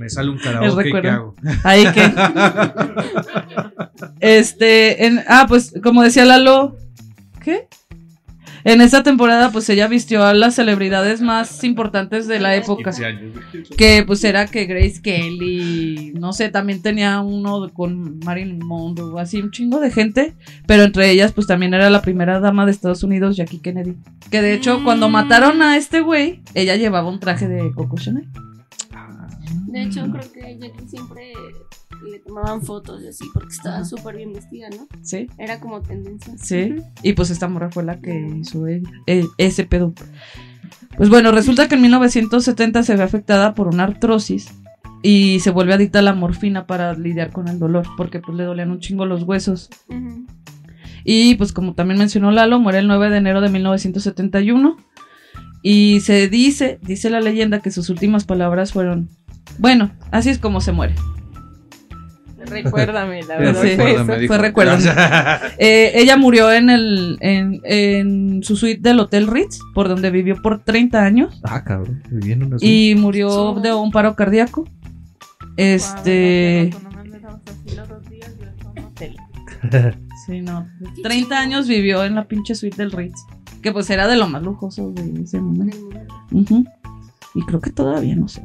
Me 0.00 0.08
sale 0.08 0.30
un 0.30 0.38
karaoke, 0.38 0.76
¿qué 0.76 0.82
recuerdo. 0.84 1.10
hago? 1.10 1.34
ahí 1.64 1.84
que... 1.92 2.12
Este, 4.20 5.06
en, 5.06 5.20
ah, 5.28 5.46
pues 5.48 5.74
como 5.82 6.02
decía 6.02 6.24
Lalo, 6.24 6.76
¿qué? 7.38 7.68
En 8.64 8.80
esta 8.80 9.02
temporada 9.04 9.52
pues 9.52 9.68
ella 9.70 9.86
vistió 9.86 10.24
a 10.24 10.34
las 10.34 10.56
celebridades 10.56 11.20
más 11.20 11.62
importantes 11.62 12.26
de 12.26 12.40
la 12.40 12.56
época. 12.56 12.90
15 12.90 13.06
años. 13.06 13.32
Que 13.76 14.02
pues 14.06 14.24
era 14.24 14.46
que 14.46 14.64
Grace 14.66 15.00
Kelly, 15.00 16.12
no 16.18 16.32
sé, 16.32 16.48
también 16.48 16.82
tenía 16.82 17.20
uno 17.20 17.70
con 17.72 18.18
Marilyn 18.20 18.58
Monroe, 18.58 19.20
así 19.20 19.40
un 19.40 19.52
chingo 19.52 19.78
de 19.80 19.90
gente, 19.92 20.34
pero 20.66 20.82
entre 20.82 21.10
ellas 21.10 21.32
pues 21.32 21.46
también 21.46 21.72
era 21.72 21.88
la 21.88 22.02
primera 22.02 22.40
dama 22.40 22.64
de 22.66 22.72
Estados 22.72 23.02
Unidos, 23.04 23.36
Jackie 23.36 23.60
Kennedy. 23.60 23.96
Que 24.30 24.42
de 24.42 24.54
hecho 24.54 24.82
cuando 24.82 25.08
Mm. 25.08 25.12
mataron 25.12 25.62
a 25.62 25.76
este 25.76 26.00
güey, 26.00 26.42
ella 26.54 26.74
llevaba 26.76 27.08
un 27.08 27.20
traje 27.20 27.46
de 27.48 27.70
Coco 27.72 27.96
Chanel. 27.96 28.26
De 29.66 29.82
hecho, 29.82 30.04
creo 30.10 30.32
que 30.32 30.58
Jackie 30.58 30.88
siempre 30.88 31.32
le 32.10 32.18
tomaban 32.20 32.62
fotos 32.62 33.02
y 33.02 33.08
así, 33.08 33.24
porque 33.32 33.54
estaba 33.54 33.84
súper 33.84 34.16
bien 34.16 34.32
vestida, 34.32 34.68
¿no? 34.70 34.86
Sí, 35.02 35.28
Era 35.38 35.60
como 35.60 35.80
tendencia. 35.82 36.34
sí. 36.38 36.76
Y 37.02 37.12
pues 37.14 37.30
esta 37.30 37.48
morra 37.48 37.70
fue 37.70 37.84
la 37.84 38.00
que 38.00 38.28
hizo 38.40 38.66
eh, 38.66 38.82
ese 39.36 39.64
pedo. 39.64 39.92
Pues 40.96 41.08
bueno, 41.08 41.32
resulta 41.32 41.68
que 41.68 41.76
en 41.76 41.82
1970 41.82 42.82
se 42.82 42.96
ve 42.96 43.02
afectada 43.02 43.54
por 43.54 43.68
una 43.68 43.84
artrosis 43.84 44.48
y 45.02 45.38
se 45.40 45.50
vuelve 45.50 45.74
adicta 45.74 46.00
a 46.00 46.02
la 46.02 46.14
morfina 46.14 46.66
para 46.66 46.94
lidiar 46.94 47.30
con 47.30 47.48
el 47.48 47.58
dolor, 47.58 47.86
porque 47.96 48.20
pues 48.20 48.36
le 48.36 48.44
dolían 48.44 48.70
un 48.70 48.80
chingo 48.80 49.06
los 49.06 49.22
huesos. 49.22 49.70
Y 51.04 51.36
pues 51.36 51.52
como 51.52 51.74
también 51.74 51.98
mencionó 51.98 52.30
Lalo, 52.30 52.58
muere 52.58 52.80
el 52.80 52.88
9 52.88 53.10
de 53.10 53.16
enero 53.18 53.40
de 53.40 53.48
1971. 53.48 54.76
Y 55.62 56.00
se 56.00 56.28
dice, 56.28 56.78
dice 56.82 57.10
la 57.10 57.20
leyenda 57.20 57.60
que 57.60 57.70
sus 57.70 57.90
últimas 57.90 58.24
palabras 58.24 58.72
fueron, 58.72 59.08
bueno, 59.58 59.90
así 60.10 60.30
es 60.30 60.38
como 60.38 60.60
se 60.60 60.72
muere. 60.72 60.94
Recuérdame, 62.50 63.22
la 63.22 63.36
verdad. 63.38 63.62
Sí, 63.62 63.68
fue 63.76 63.84
recuérdame, 63.84 64.12
eso. 64.12 64.20
dijo. 64.20 64.34
fue 64.34 64.38
recuérdame. 64.38 64.84
Eh, 65.58 65.92
ella 65.94 66.16
murió 66.16 66.52
en, 66.52 66.70
el, 66.70 67.18
en, 67.20 67.60
en 67.64 68.42
su 68.42 68.56
suite 68.56 68.80
del 68.80 69.00
Hotel 69.00 69.26
Ritz, 69.26 69.58
por 69.74 69.88
donde 69.88 70.10
vivió 70.10 70.40
por 70.40 70.62
30 70.62 71.02
años. 71.02 71.40
Ah, 71.44 71.64
cabrón. 71.64 72.02
Vivía 72.10 72.34
en 72.34 72.44
una 72.44 72.56
Y 72.60 72.94
murió 72.96 73.54
de 73.54 73.72
un 73.74 73.90
paro 73.90 74.14
cardíaco. 74.14 74.68
Este... 75.56 76.70
Sí, 80.26 80.42
no. 80.42 80.66
30 81.02 81.38
años 81.38 81.66
vivió 81.66 82.04
en 82.04 82.14
la 82.14 82.28
pinche 82.28 82.54
suite 82.54 82.76
del 82.76 82.92
Ritz. 82.92 83.18
Que 83.62 83.72
pues 83.72 83.88
era 83.88 84.06
de 84.06 84.16
lo 84.16 84.28
más 84.28 84.42
lujoso 84.42 84.90
de 84.92 85.22
ese 85.22 85.40
momento. 85.40 85.76
Y 87.34 87.42
creo 87.42 87.60
que 87.60 87.70
todavía 87.70 88.14
no 88.14 88.28
sé. 88.28 88.42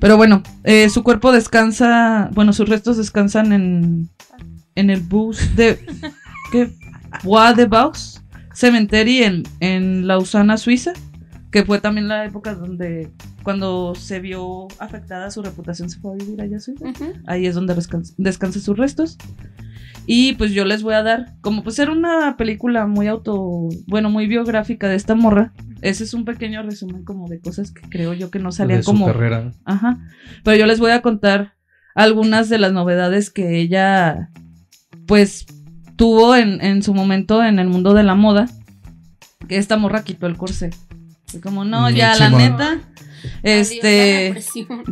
Pero 0.00 0.16
bueno, 0.16 0.42
eh, 0.64 0.88
su 0.88 1.02
cuerpo 1.02 1.32
descansa, 1.32 2.30
bueno, 2.34 2.52
sus 2.52 2.68
restos 2.68 2.96
descansan 2.96 3.52
en, 3.52 4.10
en 4.74 4.90
el 4.90 5.00
bus 5.00 5.56
de 5.56 5.84
¿qué? 6.52 6.72
Bois 7.22 7.56
de 7.56 7.66
Vaux 7.66 8.22
Cemetery 8.54 9.22
en, 9.22 9.42
en 9.60 10.06
Lausana, 10.06 10.56
Suiza, 10.56 10.92
que 11.50 11.64
fue 11.64 11.80
también 11.80 12.08
la 12.08 12.24
época 12.24 12.54
donde 12.54 13.10
cuando 13.42 13.94
se 13.94 14.18
vio 14.20 14.66
afectada 14.78 15.30
su 15.30 15.42
reputación 15.42 15.88
se 15.90 15.98
fue 16.00 16.12
a 16.12 16.16
vivir 16.16 16.40
allá 16.40 16.56
a 16.56 16.60
Suiza. 16.60 16.86
Ahí 17.26 17.46
es 17.46 17.54
donde 17.54 17.74
descansa, 17.74 18.14
descansa 18.16 18.60
sus 18.60 18.76
restos. 18.76 19.18
Y 20.06 20.34
pues 20.34 20.52
yo 20.52 20.64
les 20.64 20.82
voy 20.82 20.94
a 20.94 21.02
dar, 21.02 21.34
como 21.40 21.62
pues 21.62 21.78
era 21.78 21.90
una 21.90 22.36
película 22.36 22.86
muy 22.86 23.08
auto, 23.08 23.68
bueno, 23.86 24.08
muy 24.08 24.26
biográfica 24.26 24.88
de 24.88 24.94
esta 24.94 25.16
morra, 25.16 25.52
ese 25.82 26.04
es 26.04 26.14
un 26.14 26.24
pequeño 26.24 26.62
resumen 26.62 27.04
como 27.04 27.28
de 27.28 27.40
cosas 27.40 27.72
que 27.72 27.82
creo 27.88 28.14
yo 28.14 28.30
que 28.30 28.38
no 28.38 28.52
salían 28.52 28.78
de 28.78 28.84
su 28.84 28.92
como... 28.92 29.06
carrera. 29.06 29.52
Ajá. 29.64 29.98
Pero 30.44 30.56
yo 30.56 30.66
les 30.66 30.78
voy 30.78 30.92
a 30.92 31.02
contar 31.02 31.54
algunas 31.94 32.48
de 32.48 32.58
las 32.58 32.72
novedades 32.72 33.30
que 33.30 33.58
ella, 33.60 34.30
pues, 35.06 35.46
tuvo 35.96 36.36
en, 36.36 36.60
en 36.60 36.82
su 36.82 36.94
momento 36.94 37.42
en 37.42 37.58
el 37.58 37.68
mundo 37.68 37.94
de 37.94 38.02
la 38.02 38.14
moda. 38.14 38.46
Que 39.48 39.56
esta 39.58 39.76
morra 39.76 40.04
quitó 40.04 40.26
el 40.26 40.36
corsé. 40.36 40.70
Fue 41.26 41.40
como, 41.40 41.64
no, 41.64 41.90
ya, 41.90 42.16
la 42.16 42.30
neta. 42.30 42.80
Este. 43.42 44.34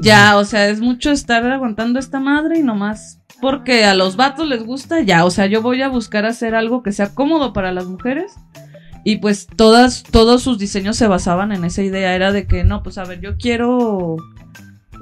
Ya, 0.00 0.36
o 0.36 0.44
sea, 0.44 0.68
es 0.68 0.80
mucho 0.80 1.10
estar 1.10 1.44
aguantando 1.46 1.98
esta 1.98 2.20
madre 2.20 2.58
y 2.58 2.62
nomás 2.62 3.20
porque 3.40 3.84
a 3.84 3.94
los 3.94 4.16
vatos 4.16 4.48
les 4.48 4.64
gusta, 4.64 5.02
ya, 5.02 5.24
o 5.24 5.30
sea, 5.30 5.46
yo 5.46 5.60
voy 5.60 5.82
a 5.82 5.88
buscar 5.88 6.24
hacer 6.24 6.54
algo 6.54 6.82
que 6.82 6.92
sea 6.92 7.14
cómodo 7.14 7.52
para 7.52 7.72
las 7.72 7.86
mujeres. 7.86 8.32
Y 9.04 9.16
pues 9.16 9.46
todas, 9.46 10.02
todos 10.02 10.42
sus 10.42 10.58
diseños 10.58 10.96
se 10.96 11.08
basaban 11.08 11.52
en 11.52 11.62
esa 11.64 11.82
idea, 11.82 12.14
era 12.14 12.32
de 12.32 12.46
que 12.46 12.64
no, 12.64 12.82
pues 12.82 12.96
a 12.96 13.04
ver, 13.04 13.20
yo 13.20 13.36
quiero 13.36 14.16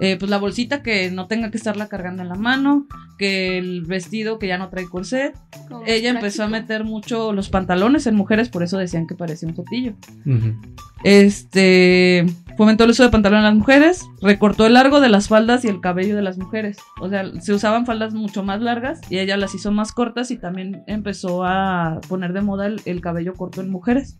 eh, 0.01 0.17
pues 0.19 0.29
la 0.29 0.39
bolsita 0.39 0.83
que 0.83 1.13
no 1.13 1.29
tenga 1.29 1.53
que 1.53 1.57
estarla 1.57 1.89
cargando 1.89 2.23
en 2.23 2.29
la 2.29 2.35
mano, 2.35 2.89
que 3.17 3.59
el 3.59 3.83
vestido 3.83 4.41
que 4.41 4.49
ya 4.49 4.59
no 4.59 4.71
trae 4.71 4.89
corset. 4.89 5.37
Como 5.69 5.85
Ella 5.87 6.11
empezó 6.11 6.43
a 6.43 6.49
meter 6.49 6.83
mucho 6.83 7.33
los 7.33 7.49
pantalones 7.49 8.09
en 8.09 8.17
mujeres, 8.17 8.49
por 8.49 8.65
eso 8.65 8.79
decían 8.79 9.07
que 9.07 9.15
parecía 9.15 9.49
un 9.49 9.55
fotillo. 9.55 9.95
Ujú. 10.27 10.57
Este 11.05 12.27
fomentó 12.57 12.85
el 12.85 12.91
uso 12.91 13.03
de 13.03 13.11
pantalón 13.11 13.39
en 13.39 13.45
las 13.45 13.55
mujeres, 13.55 14.03
recortó 14.21 14.67
el 14.67 14.75
largo 14.75 15.01
de 15.01 15.09
las 15.09 15.29
faldas 15.29 15.65
y 15.65 15.69
el 15.69 15.81
cabello 15.81 16.17
de 16.17 16.23
las 16.23 16.39
mujeres. 16.39 16.79
O 17.01 17.09
sea, 17.09 17.25
se 17.41 17.53
usaban 17.53 17.87
faldas 17.87 18.15
mucho 18.15 18.43
más 18.43 18.61
largas 18.61 19.01
y 19.11 19.19
ella 19.19 19.37
las 19.37 19.55
hizo 19.55 19.73
más 19.73 19.93
cortas 19.93 20.31
y 20.31 20.39
también 20.39 20.83
empezó 20.87 21.45
a 21.45 22.01
poner 22.09 22.33
de 22.33 22.41
moda 22.43 22.67
el, 22.67 22.81
el 22.85 23.01
cabello 23.01 23.35
corto 23.35 23.61
en 23.61 23.71
mujeres. 23.71 24.19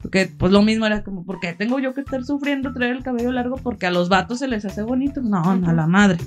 Porque 0.00 0.30
pues 0.38 0.52
lo 0.52 0.62
mismo 0.62 0.86
era 0.86 1.02
como, 1.02 1.24
¿por 1.24 1.40
qué 1.40 1.52
tengo 1.54 1.80
yo 1.80 1.92
que 1.92 2.02
estar 2.02 2.24
sufriendo 2.24 2.72
traer 2.72 2.96
el 2.96 3.02
cabello 3.02 3.32
largo? 3.32 3.56
Porque 3.56 3.86
a 3.86 3.90
los 3.90 4.08
vatos 4.08 4.38
se 4.38 4.48
les 4.48 4.64
hace 4.64 4.82
bonito. 4.82 5.20
No, 5.22 5.56
no, 5.56 5.68
a 5.68 5.72
la 5.72 5.86
madre. 5.86 6.18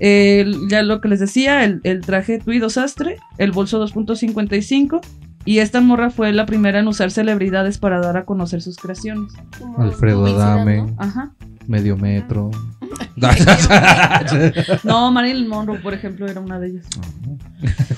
Ya 0.00 0.82
lo 0.82 1.00
que 1.00 1.08
les 1.08 1.20
decía, 1.20 1.64
el, 1.64 1.80
el 1.84 2.00
traje 2.00 2.40
Tuido 2.40 2.70
Sastre, 2.70 3.18
el 3.38 3.52
bolso 3.52 3.84
2.55. 3.84 5.00
Y 5.44 5.58
esta 5.58 5.80
morra 5.80 6.10
fue 6.10 6.32
la 6.32 6.46
primera 6.46 6.78
en 6.78 6.88
usar 6.88 7.10
celebridades 7.10 7.78
para 7.78 8.00
dar 8.00 8.16
a 8.16 8.24
conocer 8.24 8.62
sus 8.62 8.76
creaciones. 8.76 9.32
Como 9.58 9.82
Alfredo 9.82 10.26
Adame, 10.26 10.82
¿no? 10.82 10.94
Ajá. 10.98 11.32
Medio 11.66 11.96
metro. 11.96 12.50
No, 14.84 15.10
Marilyn 15.12 15.48
Monroe, 15.48 15.78
por 15.80 15.94
ejemplo, 15.94 16.26
era 16.26 16.40
una 16.40 16.58
de 16.58 16.68
ellas. 16.68 16.86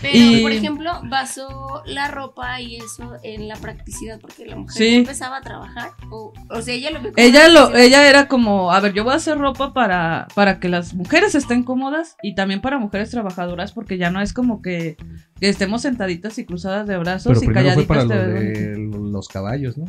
Pero, 0.03 0.13
Y- 0.19 0.43
por 0.43 0.53
ejemplo, 0.53 0.91
basó 1.09 1.83
la 1.87 2.09
ropa 2.09 2.61
y 2.61 2.77
eso 2.77 3.13
en 3.23 3.49
la 3.49 3.57
practicidad, 3.57 4.21
porque 4.21 4.45
la 4.45 4.57
mujer 4.57 4.77
Sí. 4.77 4.95
empezaba 4.97 5.39
a 5.39 5.41
trabajar. 5.41 5.91
O, 6.11 6.33
o 6.51 6.63
sea, 6.63 6.75
ella 6.75 6.91
lo 6.91 7.01
vio 7.01 7.13
como 7.13 7.25
Ella 7.27 7.49
lo, 7.49 7.75
ella 7.75 8.09
era 8.09 8.29
como, 8.29 8.73
a 8.73 8.81
ver, 8.81 8.93
yo 8.93 9.05
voy 9.05 9.15
a 9.15 9.17
hacer 9.17 9.39
ropa 9.39 9.73
para, 9.73 10.29
para 10.35 10.61
que 10.61 10.69
las 10.69 10.95
mujeres 10.95 11.35
estén 11.35 11.63
cómodas 11.63 12.17
y 12.23 12.35
también 12.35 12.61
para 12.61 12.79
mujeres 12.79 13.11
trabajadoras, 13.11 13.73
porque 13.73 13.97
ya 13.97 14.11
no 14.11 14.21
es 14.21 14.33
como 14.33 14.61
que, 14.61 14.97
que 15.41 15.49
estemos 15.49 15.83
sentaditas 15.83 16.39
y 16.39 16.45
cruzadas 16.45 16.87
de 16.87 16.99
brazos 16.99 17.39
Pero 17.39 17.43
y 17.51 17.55
primero 17.55 17.75
fue 17.75 17.87
calladitas. 17.87 18.19
para 18.19 18.27
lo 18.27 18.35
de 18.35 19.11
los 19.13 19.29
caballos, 19.29 19.79
¿no? 19.79 19.87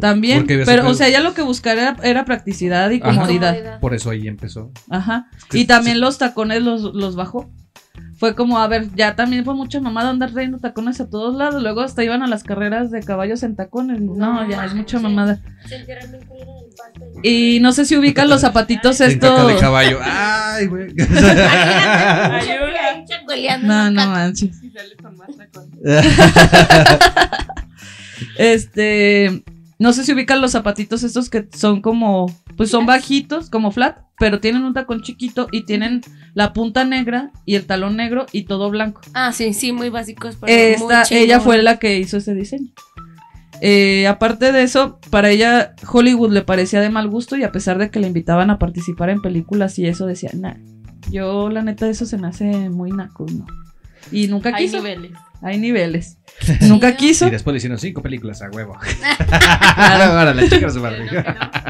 También, 0.00 0.46
pero 0.46 0.88
o 0.88 0.94
sea, 0.94 1.08
ella 1.08 1.20
lo 1.20 1.34
que 1.34 1.42
buscaba 1.42 1.80
era, 1.80 1.96
era 2.02 2.24
practicidad 2.24 2.90
y 2.90 3.00
Ajá. 3.02 3.14
comodidad. 3.14 3.80
Por 3.80 3.94
eso 3.94 4.10
ahí 4.10 4.28
empezó. 4.28 4.70
Ajá. 4.90 5.26
que 5.48 5.58
Y 5.58 5.64
también 5.64 5.96
sí. 5.96 6.00
los 6.00 6.18
tacones 6.18 6.62
los, 6.62 6.82
los 6.94 7.16
bajó. 7.16 7.50
Fue 8.16 8.34
como, 8.34 8.58
a 8.58 8.68
ver, 8.68 8.88
ya 8.94 9.16
también 9.16 9.46
fue 9.46 9.54
mucha 9.54 9.80
mamada 9.80 10.10
andar 10.10 10.30
trayendo 10.30 10.58
tacones 10.58 11.00
a 11.00 11.08
todos 11.08 11.34
lados. 11.34 11.62
Luego 11.62 11.80
hasta 11.80 12.04
iban 12.04 12.22
a 12.22 12.26
las 12.26 12.44
carreras 12.44 12.90
de 12.90 13.02
caballos 13.02 13.42
en 13.42 13.56
tacones. 13.56 13.98
No, 14.02 14.46
ya 14.46 14.66
es 14.66 14.74
mucha 14.74 15.00
mamada. 15.00 15.40
Se 15.66 15.78
pasto. 15.78 16.18
Y 17.22 17.60
no 17.60 17.72
sé 17.72 17.86
si 17.86 17.96
ubican 17.96 18.28
los 18.28 18.42
zapatitos 18.42 18.98
caca 18.98 19.08
de 19.08 19.14
estos. 19.14 19.60
caballo. 19.60 19.98
Ay, 20.02 20.66
güey. 20.66 20.92
No, 23.62 23.90
no 23.90 24.06
manches. 24.06 24.60
Este. 28.36 29.42
No 29.80 29.94
sé 29.94 30.04
si 30.04 30.12
ubican 30.12 30.42
los 30.42 30.52
zapatitos 30.52 31.02
estos 31.02 31.30
que 31.30 31.48
son 31.54 31.80
como. 31.80 32.26
Pues 32.54 32.68
son 32.70 32.84
bajitos, 32.84 33.48
como 33.48 33.70
flat, 33.72 33.96
pero 34.18 34.38
tienen 34.38 34.62
un 34.64 34.74
tacón 34.74 35.00
chiquito 35.00 35.48
y 35.50 35.64
tienen 35.64 36.02
la 36.34 36.52
punta 36.52 36.84
negra 36.84 37.32
y 37.46 37.54
el 37.54 37.64
talón 37.64 37.96
negro 37.96 38.26
y 38.30 38.42
todo 38.42 38.68
blanco. 38.68 39.00
Ah, 39.14 39.32
sí, 39.32 39.54
sí, 39.54 39.72
muy 39.72 39.88
básicos. 39.88 40.36
Pero 40.38 40.52
Esta, 40.52 41.04
muy 41.10 41.18
ella 41.22 41.40
fue 41.40 41.62
la 41.62 41.78
que 41.78 41.98
hizo 41.98 42.18
ese 42.18 42.34
diseño. 42.34 42.70
Eh, 43.62 44.06
aparte 44.06 44.52
de 44.52 44.64
eso, 44.64 45.00
para 45.08 45.30
ella 45.30 45.74
Hollywood 45.90 46.30
le 46.30 46.42
parecía 46.42 46.82
de 46.82 46.90
mal 46.90 47.08
gusto 47.08 47.38
y 47.38 47.42
a 47.44 47.50
pesar 47.50 47.78
de 47.78 47.90
que 47.90 48.00
le 48.00 48.06
invitaban 48.06 48.50
a 48.50 48.58
participar 48.58 49.08
en 49.08 49.22
películas 49.22 49.78
y 49.78 49.86
eso 49.86 50.04
decía, 50.04 50.30
nah, 50.34 50.56
yo 51.10 51.48
la 51.48 51.62
neta 51.62 51.88
eso 51.88 52.04
se 52.04 52.18
me 52.18 52.26
hace 52.28 52.68
muy 52.68 52.90
naco, 52.90 53.24
¿no? 53.32 53.46
Y 54.12 54.28
nunca 54.28 54.50
Hay 54.54 54.66
quiso. 54.66 54.76
niveles. 54.76 55.12
Hay 55.42 55.58
niveles. 55.58 56.18
nunca 56.68 56.90
¿no? 56.90 56.96
quiso. 56.96 57.26
Y 57.26 57.30
después 57.30 57.52
le 57.52 57.58
hicieron 57.58 57.78
cinco 57.78 58.02
películas 58.02 58.42
a 58.42 58.50
huevo. 58.50 58.76
Ahora 59.76 60.34
la 60.34 60.42
chica 60.48 60.66
no, 60.66 60.86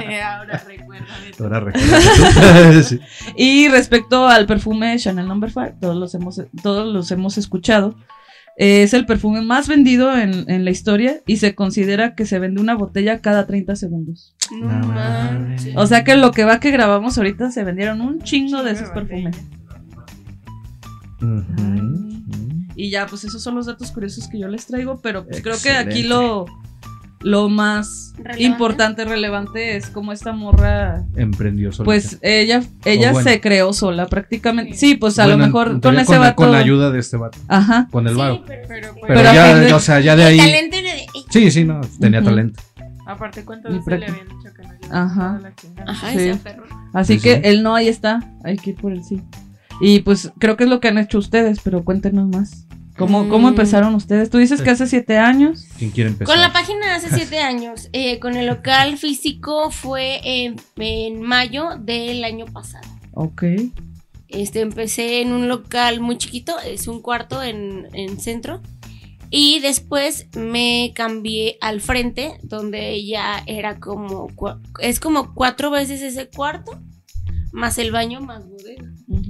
eh, 0.02 0.22
ahora 0.22 0.62
recuérdame. 0.66 1.30
tú. 1.36 1.44
Ahora 1.44 1.60
recuerda. 1.60 2.82
Sí. 2.82 3.00
Y 3.36 3.68
respecto 3.68 4.26
al 4.28 4.46
perfume 4.46 4.96
Chanel 4.98 5.28
Number 5.28 5.50
5, 5.50 5.74
todos 5.80 5.96
los 5.96 6.14
hemos, 6.14 6.40
todos 6.62 6.92
los 6.92 7.10
hemos 7.10 7.38
escuchado. 7.38 7.96
eh, 8.56 8.82
Es 8.82 8.92
el 8.94 9.06
perfume 9.06 9.42
más 9.42 9.68
vendido 9.68 10.16
en, 10.18 10.50
en 10.50 10.64
la 10.64 10.70
historia 10.70 11.20
y 11.26 11.36
se 11.36 11.54
considera 11.54 12.14
que 12.14 12.26
se 12.26 12.38
vende 12.38 12.60
una 12.60 12.74
botella 12.74 13.20
cada 13.20 13.46
30 13.46 13.76
segundos. 13.76 14.34
No 14.52 14.66
No 14.66 14.86
manches. 14.88 15.74
O 15.76 15.86
sea 15.86 16.02
que 16.04 16.16
lo 16.16 16.32
que 16.32 16.44
va 16.44 16.58
que 16.60 16.70
grabamos 16.70 17.16
ahorita 17.18 17.50
se 17.50 17.62
vendieron 17.64 18.00
un 18.00 18.20
chingo 18.22 18.62
de 18.62 18.72
esos 18.72 18.90
perfumes. 18.90 19.36
Y 22.80 22.90
ya, 22.90 23.06
pues 23.06 23.24
esos 23.24 23.42
son 23.42 23.54
los 23.56 23.66
datos 23.66 23.90
curiosos 23.90 24.28
que 24.28 24.38
yo 24.38 24.48
les 24.48 24.66
traigo, 24.66 24.98
pero 25.02 25.26
pues 25.26 25.42
creo 25.42 25.56
que 25.62 25.70
aquí 25.72 26.02
lo, 26.02 26.46
lo 27.20 27.48
más 27.50 28.12
¿Relevante? 28.16 28.42
importante, 28.42 29.04
relevante 29.04 29.76
es 29.76 29.90
como 29.90 30.12
esta 30.12 30.32
morra, 30.32 31.04
Emprendió 31.16 31.72
solita. 31.72 31.84
pues 31.84 32.18
ella, 32.22 32.62
ella 32.86 33.12
bueno. 33.12 33.28
se 33.28 33.40
creó 33.42 33.72
sola 33.74 34.06
prácticamente. 34.06 34.74
Sí, 34.76 34.94
pues 34.94 35.18
a 35.18 35.24
Bueno, 35.24 35.38
lo 35.40 35.44
mejor 35.46 35.80
con 35.82 35.96
ese 35.98 36.06
con, 36.06 36.14
la- 36.14 36.20
vato. 36.20 36.36
con 36.36 36.52
la 36.52 36.58
ayuda 36.58 36.90
de 36.90 36.98
este 37.00 37.16
vato. 37.18 37.38
Ajá. 37.48 37.88
Con 37.90 38.06
el 38.06 38.14
Sí, 38.14 38.18
vago. 38.18 38.44
pero, 38.46 38.62
Pero, 38.68 38.94
Pero, 38.94 39.06
Pero 39.08 39.28
a 39.28 39.34
ya, 39.34 39.54
de- 39.56 39.72
o 39.74 39.80
sea, 39.80 40.00
ya 40.00 40.16
de 40.16 40.24
ahí. 40.24 40.38
talento 40.38 40.76
de. 40.76 41.06
Sí, 41.28 41.50
sí, 41.50 41.64
no, 41.64 41.80
tenía 42.00 42.22
talento. 42.22 42.62
Aparte, 43.06 43.44
¿cuántas 43.44 43.72
veces 43.72 43.98
le 44.00 44.06
habían 44.06 44.28
dicho 44.28 44.54
que 44.56 44.62
no 44.62 44.94
Ajá. 44.96 45.38
la 45.42 45.54
chingada? 45.54 45.90
Ajá, 45.92 46.12
Sí. 46.12 46.18
ese 46.18 46.36
perro. 46.36 46.64
Así 46.94 47.14
Sí, 47.18 47.22
que 47.24 47.34
sí. 47.34 47.40
el 47.44 47.62
no 47.62 47.74
ahí 47.74 47.88
está, 47.88 48.20
hay 48.44 48.56
que 48.56 48.70
ir 48.70 48.76
por 48.76 48.92
el 48.92 49.02
sí. 49.04 49.20
Y 49.82 50.00
pues 50.00 50.30
creo 50.38 50.56
que 50.56 50.64
es 50.64 50.70
lo 50.70 50.78
que 50.80 50.88
han 50.88 50.98
hecho 50.98 51.18
ustedes, 51.18 51.60
pero 51.64 51.84
cuéntenos 51.84 52.28
más. 52.28 52.66
¿Cómo, 53.00 53.28
cómo 53.28 53.46
Mm. 53.48 53.50
empezaron 53.50 53.94
ustedes? 53.94 54.30
Tú 54.30 54.38
dices 54.38 54.62
que 54.62 54.70
hace 54.70 54.86
siete 54.86 55.18
años. 55.18 55.66
¿Quién 55.78 55.90
quiere 55.90 56.10
empezar? 56.10 56.32
Con 56.34 56.40
la 56.40 56.52
página 56.52 56.94
hace 56.94 57.08
siete 57.10 57.38
años. 57.40 57.88
eh, 57.92 58.18
con 58.20 58.36
el 58.36 58.46
local 58.46 58.96
físico 58.98 59.70
fue 59.70 60.20
en, 60.22 60.56
en 60.76 61.22
mayo 61.22 61.70
del 61.80 62.22
año 62.24 62.46
pasado. 62.46 62.86
Ok. 63.14 63.42
Este, 64.28 64.60
empecé 64.60 65.22
en 65.22 65.32
un 65.32 65.48
local 65.48 66.00
muy 66.00 66.16
chiquito, 66.16 66.54
es 66.60 66.86
un 66.86 67.02
cuarto 67.02 67.42
en, 67.42 67.88
en 67.94 68.20
centro. 68.20 68.62
Y 69.32 69.60
después 69.60 70.26
me 70.36 70.92
cambié 70.94 71.56
al 71.60 71.80
frente, 71.80 72.32
donde 72.42 73.04
ya 73.06 73.42
era 73.46 73.78
como. 73.78 74.28
Es 74.80 74.98
como 75.00 75.34
cuatro 75.34 75.70
veces 75.70 76.02
ese 76.02 76.28
cuarto, 76.28 76.80
más 77.52 77.78
el 77.78 77.92
baño, 77.92 78.20
más 78.20 78.46
bodega. 78.48 78.84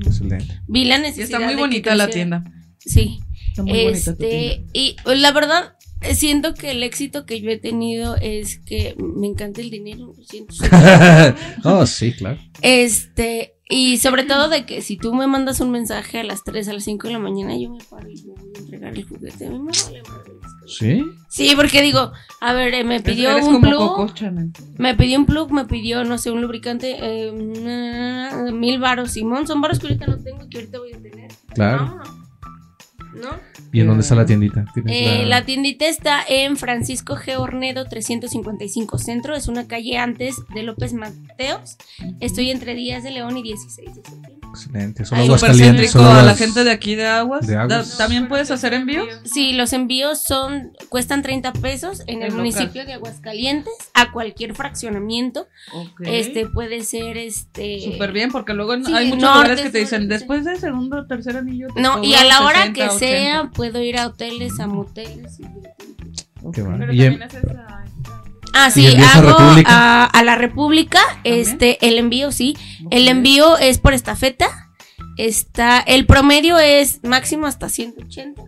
Excelente. 0.07 0.61
Vi 0.67 0.85
la 0.87 0.97
Y 0.99 1.03
necesidad. 1.03 1.25
está 1.25 1.41
muy 1.41 1.55
bonita 1.55 1.95
la 1.95 2.09
tienda. 2.09 2.45
Sí. 2.79 3.21
Está 3.61 3.73
muy 3.73 3.85
bonita 3.85 4.13
tu 4.13 4.19
tienda. 4.19 4.37
Este, 4.37 4.65
y 4.73 4.97
pues, 5.05 5.21
la 5.21 5.33
verdad, 5.33 5.77
siento 6.15 6.55
que 6.55 6.71
el 6.71 6.83
éxito 6.83 7.27
que 7.27 7.41
yo 7.41 7.51
he 7.51 7.59
tenido 7.59 8.17
es 8.17 8.59
que 8.59 8.97
me 8.99 9.27
encanta 9.27 9.61
el 9.61 9.71
dinero. 9.71 10.15
siento. 10.27 10.55
oh, 11.65 11.87
sí, 11.87 12.13
claro. 12.13 12.39
Este, 12.63 13.55
y 13.69 13.99
sobre 13.99 14.25
todo 14.25 14.49
de 14.49 14.67
que 14.67 14.83
si 14.83 14.97
tú 14.97 15.15
me 15.15 15.27
mandas 15.27 15.61
un 15.61 15.71
mensaje 15.71 16.21
a 16.21 16.25
las 16.25 16.43
3, 16.43 16.69
a 16.69 16.73
las 16.73 16.85
5 16.85 17.07
de 17.07 17.13
la 17.13 17.19
mañana, 17.19 17.57
yo 17.57 17.71
me 17.71 17.85
paro 17.85 18.11
y 18.11 18.17
yo 18.17 18.35
voy 18.35 18.53
a 18.55 18.59
entregar 18.59 18.95
el 18.95 19.05
juguete. 19.05 19.47
A 19.47 19.51
mí 19.51 19.59
me 19.59 19.71
vale 19.71 20.03
madre. 20.09 20.33
¿Sí? 20.67 21.05
Sí, 21.29 21.53
porque 21.57 21.83
digo, 21.83 22.13
a 22.41 22.53
ver, 22.53 22.75
eh, 22.75 22.85
me 22.85 23.01
pidió 23.01 23.31
Eres 23.31 23.47
un 23.47 23.61
plug, 23.61 24.13
me 24.79 24.95
pidió 24.95 25.19
un 25.19 25.27
plug, 25.27 25.51
me 25.53 25.65
pidió, 25.65 26.05
no 26.05 26.17
sé, 26.17 26.31
un 26.31 26.41
lubricante, 26.41 26.97
eh, 27.01 27.33
mil 28.53 28.79
varos, 28.79 29.13
Simón, 29.13 29.47
son 29.47 29.61
varos 29.61 29.81
que 29.81 29.89
ahorita 29.89 30.07
no 30.07 30.19
tengo 30.19 30.45
y 30.45 30.49
que 30.49 30.59
ahorita 30.59 30.79
voy 30.79 30.93
a 30.93 31.03
tener. 31.03 31.33
Claro. 31.55 31.87
Vámonos. 31.87 32.09
¿No? 33.15 33.50
¿Y 33.73 33.81
en 33.81 33.87
dónde 33.87 34.03
está 34.03 34.15
la 34.15 34.27
tiendita? 34.27 34.65
¿Tienes 34.75 34.93
Eh, 34.95 35.25
la 35.27 35.45
tiendita 35.45 35.87
está 35.87 36.23
en 36.29 36.57
Francisco 36.57 37.17
G. 37.17 37.39
Ornedo 37.39 37.85
355 37.85 38.99
Centro. 38.99 39.35
Es 39.37 39.49
una 39.49 39.67
calle 39.67 39.99
antes 39.99 40.37
de 40.55 40.63
López 40.63 40.93
Mateos. 40.93 41.77
Estoy 42.21 42.51
entre 42.51 42.75
Díaz 42.75 43.03
de 43.03 43.13
León 43.13 43.37
y 43.37 43.43
16 43.43 43.89
de 43.89 43.95
septiembre. 43.95 44.41
Excelente. 44.51 45.05
Son 45.05 45.19
Aguascalientes. 45.19 45.93
céntrico 45.93 46.05
son 46.05 46.17
a 46.17 46.23
la 46.23 46.35
gente 46.35 46.65
de 46.65 46.71
aquí 46.73 46.97
de 46.97 47.07
Aguas. 47.07 47.47
de 47.47 47.57
Aguas. 47.57 47.97
¿También 47.97 48.29
puedes 48.29 48.51
hacer 48.51 48.75
envíos? 48.75 49.07
Sí, 49.25 49.53
los 49.53 49.73
envíos 49.73 50.23
son 50.25 50.73
cuestan 50.89 51.23
30 51.23 51.53
pesos 51.53 52.03
en 52.07 52.23
el, 52.23 52.31
El 52.31 52.35
municipio 52.35 52.85
de 52.85 52.95
Aguascalientes 52.95 53.73
a 53.95 54.11
cualquier 54.11 54.55
fraccionamiento. 54.55 55.47
Este 56.01 56.47
puede 56.47 56.83
ser 56.83 57.17
este 57.17 57.81
Súper 57.93 58.13
bien, 58.13 58.31
porque 58.33 58.55
luego 58.55 58.75
Sí, 58.85 58.93
hay 58.93 59.07
muchos 59.07 59.23
norte, 59.23 59.39
lugares 59.43 59.61
que 59.61 59.71
te 59.71 59.79
dicen, 59.79 60.09
después 60.09 60.45
del 60.45 60.59
segundo 60.59 60.99
o 60.99 61.07
tercer 61.07 61.37
anillo. 61.37 61.69
No, 61.77 62.03
y 62.03 62.15
a 62.15 62.25
la 62.25 62.45
hora 62.45 62.67
60, 62.67 62.73
que 62.73 62.83
80. 62.85 62.99
sea 62.99 63.50
puedo 63.53 63.81
ir 63.83 63.99
a 63.99 64.07
hoteles, 64.07 64.59
a 64.61 64.67
moteles. 64.67 65.39
y- 65.41 65.45
Ok. 66.43 66.55
Qué 66.55 66.63
bueno. 66.63 66.79
Pero 66.81 66.93
Y 66.93 67.03
en- 67.05 67.19
también 67.19 67.23
haces 67.23 67.45
a- 67.57 67.85
Ah, 68.53 68.69
¿Y 68.69 68.73
sí, 68.73 68.97
a 68.97 69.13
hago 69.13 69.29
República? 69.39 69.71
a, 69.71 70.05
a 70.07 70.25
la 70.25 70.35
República, 70.35 71.01
este, 71.23 71.79
el 71.87 71.99
envío, 71.99 72.33
sí. 72.33 72.57
El 72.91 73.07
envío 73.09 73.57
es 73.59 73.79
por 73.79 73.95
estafeta. 73.95 74.71
Está, 75.17 75.79
el 75.81 76.05
promedio 76.07 76.59
es 76.59 77.01
máximo 77.05 77.47
hasta 77.47 77.69
180 77.69 78.43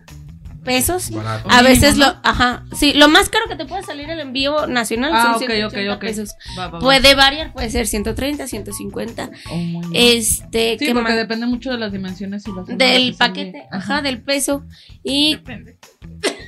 pesos. 0.63 1.11
Barato. 1.11 1.49
A 1.51 1.61
veces 1.61 1.97
lo, 1.97 2.05
ajá, 2.23 2.65
sí, 2.75 2.93
lo 2.93 3.07
más 3.09 3.29
caro 3.29 3.45
que 3.47 3.55
te 3.55 3.65
puede 3.65 3.83
salir 3.83 4.09
el 4.09 4.19
envío 4.19 4.67
nacional 4.67 5.11
Ah, 5.13 5.23
son 5.23 5.35
ok, 5.35 5.41
ok, 5.43 5.49
180 5.51 5.93
ok. 5.95 5.99
pesos. 6.01 6.35
Va, 6.57 6.67
va, 6.67 6.71
va. 6.73 6.79
Puede 6.79 7.15
variar, 7.15 7.53
puede 7.53 7.69
ser 7.69 7.87
130, 7.87 8.47
150. 8.47 9.29
Oh. 9.51 9.81
Este, 9.93 10.77
sí, 10.79 10.85
¿qué 10.85 10.93
porque 10.93 11.13
depende 11.13 11.45
mucho 11.45 11.71
de 11.71 11.77
las 11.77 11.91
dimensiones 11.91 12.45
y 12.47 12.49
la 12.49 12.55
forma 12.65 12.71
en 12.73 12.77
la 12.79 12.85
que 12.85 12.91
del 12.93 13.15
paquete, 13.15 13.47
envíe. 13.57 13.67
ajá, 13.71 14.01
del 14.01 14.21
peso. 14.21 14.65
Y 15.03 15.35
Depende. 15.35 15.77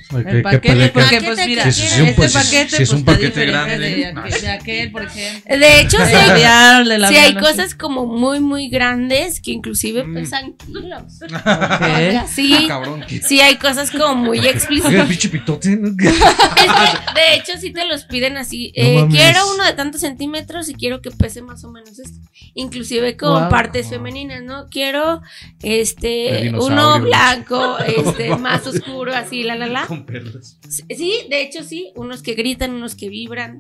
¿Qué- 0.10 0.18
El 0.18 0.24
qué 0.24 0.42
paquete, 0.42 0.90
porque 0.90 1.22
pues 1.22 1.46
mira, 1.48 1.72
sí, 1.72 1.82
sí, 1.82 2.02
este 2.02 2.14
pues, 2.14 2.32
sí, 2.32 2.38
paquete 2.38 2.78
sí, 2.78 2.84
es 2.84 2.90
pues, 2.90 2.92
un 2.92 2.98
está 3.00 3.12
paquete 3.14 3.40
diferente 3.42 3.52
grande. 3.52 3.80
de, 3.96 4.06
aquel, 4.06 4.42
de 4.42 4.50
aquel, 4.50 4.92
por 4.92 5.02
ejemplo. 5.04 5.58
De 5.58 5.80
hecho, 5.82 5.98
sí 5.98 6.12
de 6.12 7.08
sí 7.10 7.16
hay 7.16 7.34
cosas 7.36 7.74
como 7.76 8.06
muy, 8.06 8.40
muy 8.40 8.70
grandes 8.70 9.42
que 9.42 9.52
inclusive 9.52 10.04
Mm. 10.04 10.14
pesan 10.14 10.54
kilos. 10.54 11.04
Ok. 11.46 11.82
Oiga, 11.98 12.28
sí, 12.28 12.66
Cabrón. 12.68 13.04
¿qué? 13.08 13.22
sí 13.22 13.42
hay 13.42 13.56
cosas 13.58 13.90
como 13.92 14.16
muy 14.16 14.40
explícitas. 14.40 15.10
Es 15.10 15.20
de 17.16 17.36
hecho, 17.36 17.54
sí 17.60 17.72
te 17.72 17.86
los 17.86 18.06
piden 18.06 18.38
así. 18.38 18.72
Eh, 18.76 19.06
quiero 19.10 19.40
uno 19.54 19.64
de 19.66 19.74
tantos 19.74 20.02
centímetros 20.02 20.70
y 20.70 20.76
quiero 20.76 21.02
que 21.02 21.12
pese 21.12 21.42
más 21.42 21.64
o 21.64 21.72
menos 21.72 21.98
esto. 22.00 22.20
Inclusive 22.54 23.18
con 23.18 23.42
Wow. 23.42 23.50
partes 23.50 23.90
femeninas, 23.90 24.44
¿no? 24.44 24.68
Quiero 24.70 25.22
este 25.62 26.52
uno 26.58 27.00
blanco, 27.02 27.78
este 27.80 28.36
más 28.38 28.66
oscuro, 28.68 29.14
así, 29.16 29.44
la 29.44 29.56
la 29.56 29.68
la. 29.68 29.88
Con 29.98 30.06
perlas. 30.06 30.58
Sí, 30.70 31.14
de 31.30 31.42
hecho 31.42 31.64
sí, 31.64 31.92
unos 31.96 32.22
que 32.22 32.34
gritan, 32.34 32.74
unos 32.74 32.96
que 32.96 33.10
vibran. 33.10 33.60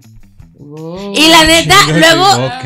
Oh. 0.57 1.13
Y 1.13 1.27
la 1.27 1.43
neta, 1.43 1.75
luego 1.91 2.23
Ok. 2.45 2.63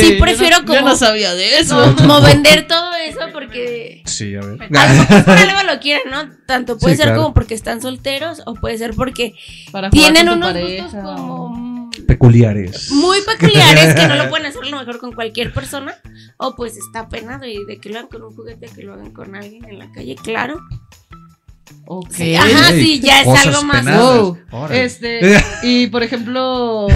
Yo 0.00 0.06
sí 0.06 0.12
prefiero 0.20 0.58
yo 0.58 0.62
no, 0.62 0.72
yo 0.74 0.78
como- 0.80 0.88
no 0.90 0.96
sabía 0.96 1.34
de 1.34 1.58
eso. 1.58 1.94
como 1.96 2.20
vender 2.20 2.68
todo 2.68 2.92
eso 2.94 3.18
porque 3.32 4.02
Sí, 4.06 4.36
a 4.36 4.40
ver. 4.40 4.56
por 4.68 5.36
algo 5.36 5.62
lo 5.72 5.80
quieren, 5.80 6.10
¿no? 6.10 6.30
Tanto 6.46 6.78
puede 6.78 6.94
Sí, 6.94 6.98
ser 6.98 7.06
claro. 7.08 7.22
como 7.22 7.34
porque 7.34 7.54
están 7.54 7.82
solteros 7.82 8.42
o 8.46 8.54
puede 8.54 8.78
ser 8.78 8.94
porque 8.94 9.34
Para 9.72 9.90
tienen 9.90 10.28
unos 10.28 10.52
pareja, 10.52 10.84
gustos 10.84 11.02
como 11.02 11.90
Peculiares. 12.06 12.92
muy 12.92 13.18
peculiares 13.26 13.94
que 13.96 14.06
no 14.06 14.14
lo 14.14 14.30
pueden 14.30 14.46
hacer 14.46 14.62
a 14.62 14.66
lo 14.68 14.78
mejor 14.78 14.98
con 15.00 15.12
cualquier 15.12 15.52
persona 15.52 15.96
o 16.36 16.54
pues 16.54 16.76
está 16.76 17.08
penado 17.08 17.46
y 17.46 17.64
de 17.64 17.78
que 17.80 17.88
lo 17.88 17.96
hagan 17.98 18.08
con 18.08 18.22
un 18.22 18.34
juguete 18.36 18.68
que 18.68 18.82
lo 18.84 18.94
hagan 18.94 19.10
con 19.10 19.34
alguien 19.34 19.64
en 19.64 19.76
la 19.80 19.90
calle, 19.90 20.14
claro. 20.14 20.60
Ok. 21.92 22.12
Sí, 22.12 22.36
ajá, 22.36 22.70
sí, 22.70 23.00
ya 23.00 23.18
es 23.20 23.24
cosas 23.24 23.46
algo 23.48 23.62
más. 23.64 23.84
Wow. 23.84 24.38
Este, 24.70 25.42
y 25.64 25.88
por 25.88 26.04
ejemplo, 26.04 26.86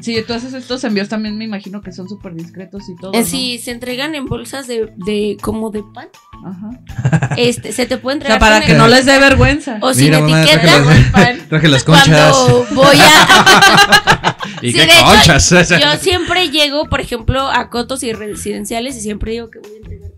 si 0.00 0.20
tú 0.22 0.32
haces 0.34 0.52
estos 0.54 0.82
envíos 0.82 1.08
también 1.08 1.38
me 1.38 1.44
imagino 1.44 1.80
que 1.80 1.92
son 1.92 2.08
súper 2.08 2.34
discretos 2.34 2.82
y 2.88 2.96
todo. 2.96 3.12
Eh, 3.14 3.20
¿no? 3.20 3.24
Sí, 3.24 3.58
se 3.62 3.70
entregan 3.70 4.16
en 4.16 4.26
bolsas 4.26 4.66
de, 4.66 4.92
de 4.96 5.36
como 5.40 5.70
de 5.70 5.84
pan. 5.94 6.08
Ajá. 6.44 7.34
Este, 7.36 7.70
se 7.70 7.86
te 7.86 7.98
puede 7.98 8.14
O 8.14 8.18
entregar 8.18 8.40
sea, 8.40 8.48
para 8.48 8.66
que 8.66 8.72
el- 8.72 8.78
no 8.78 8.88
les 8.88 9.06
dé 9.06 9.16
vergüenza. 9.20 9.78
o 9.80 9.94
sin 9.94 10.06
Mira, 10.06 10.18
mamá, 10.20 10.42
traje 10.44 10.54
etiqueta. 10.54 10.80
las, 11.30 11.38
traje 11.48 11.68
las 11.68 11.84
conchas. 11.84 12.36
Cuando 12.36 12.66
voy 12.72 12.96
a 12.98 14.36
¿Y 14.62 14.72
Sí, 14.72 14.78
qué 14.78 14.86
de 14.86 14.92
hecho, 14.92 15.04
conchas? 15.04 15.50
yo 15.50 15.98
siempre 16.00 16.50
llego, 16.50 16.88
por 16.88 17.00
ejemplo, 17.00 17.48
a 17.48 17.70
cotos 17.70 18.02
y 18.02 18.12
residenciales 18.12 18.96
y 18.96 19.00
siempre 19.00 19.30
digo 19.32 19.50
que 19.50 19.60
voy 19.60 19.70
a 19.72 19.76
entregar. 19.76 20.10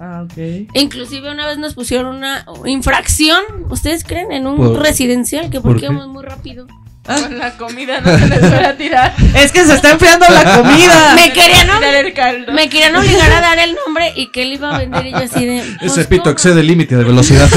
Ah, 0.00 0.22
ok. 0.24 0.68
Inclusive 0.74 1.30
una 1.30 1.46
vez 1.46 1.58
nos 1.58 1.74
pusieron 1.74 2.16
una 2.16 2.44
infracción, 2.66 3.42
¿ustedes 3.70 4.04
creen? 4.04 4.32
En 4.32 4.46
un 4.46 4.56
¿Por- 4.56 4.80
residencial 4.82 5.50
que 5.50 5.60
por 5.60 5.72
porque 5.72 5.80
qué? 5.80 5.92
íbamos 5.92 6.08
muy 6.08 6.22
rápido. 6.24 6.66
Con 7.04 7.38
la 7.38 7.56
comida 7.56 8.02
no 8.02 8.18
se 8.18 8.28
les 8.28 8.38
puede 8.38 8.74
tirar. 8.74 9.14
Es 9.34 9.50
que 9.50 9.64
se 9.64 9.74
está 9.76 9.92
enfriando 9.92 10.26
la 10.28 10.56
comida. 10.58 11.14
Me 11.16 11.32
querían, 11.32 11.66
Tirar 11.66 11.94
el 12.04 12.12
caldo. 12.12 12.52
me 12.52 12.68
querían 12.68 12.94
obligar 12.96 13.32
a 13.32 13.40
dar 13.40 13.58
el 13.60 13.74
nombre 13.82 14.12
y 14.14 14.30
que 14.30 14.42
él 14.42 14.52
iba 14.52 14.74
a 14.74 14.78
vender 14.78 15.06
y 15.06 15.10
yo 15.12 15.16
así 15.16 15.46
de... 15.46 15.62
pues, 15.80 15.92
Ese 15.92 16.04
pito 16.04 16.24
¿cómo? 16.24 16.32
excede 16.32 16.60
el 16.60 16.66
límite 16.66 16.96
de 16.96 17.04
velocidad. 17.04 17.48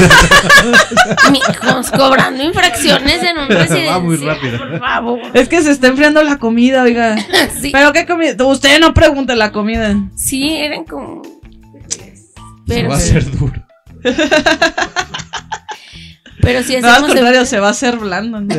Mijos, 1.30 1.90
cobrando 1.90 2.42
infracciones 2.42 3.22
en 3.22 3.38
un 3.38 3.48
residencial. 3.48 3.94
Va 3.94 3.98
muy 4.00 4.16
rápido. 4.16 4.58
Por 4.58 4.78
favor. 4.80 5.20
Es 5.34 5.48
que 5.48 5.62
se 5.62 5.70
está 5.70 5.88
enfriando 5.88 6.22
la 6.22 6.38
comida, 6.38 6.82
oiga. 6.82 7.16
Sí, 7.60 7.70
Pero 7.72 7.92
qué 7.92 8.06
comida. 8.06 8.34
Usted 8.46 8.80
no 8.80 8.94
pregunte 8.94 9.36
la 9.36 9.52
comida. 9.52 9.94
sí, 10.16 10.56
eran 10.56 10.84
como... 10.84 11.22
Se 12.66 12.82
va 12.84 12.94
a 12.94 12.98
hacer 12.98 13.30
duro. 13.30 13.66
pero 16.40 16.62
si 16.62 16.72
No, 16.80 16.88
al 16.88 16.94
hacemos 16.94 17.10
contrario, 17.12 17.44
se 17.46 17.60
va 17.60 17.68
a 17.68 17.70
hacer 17.70 17.96
blando. 17.98 18.40
¿no? 18.40 18.54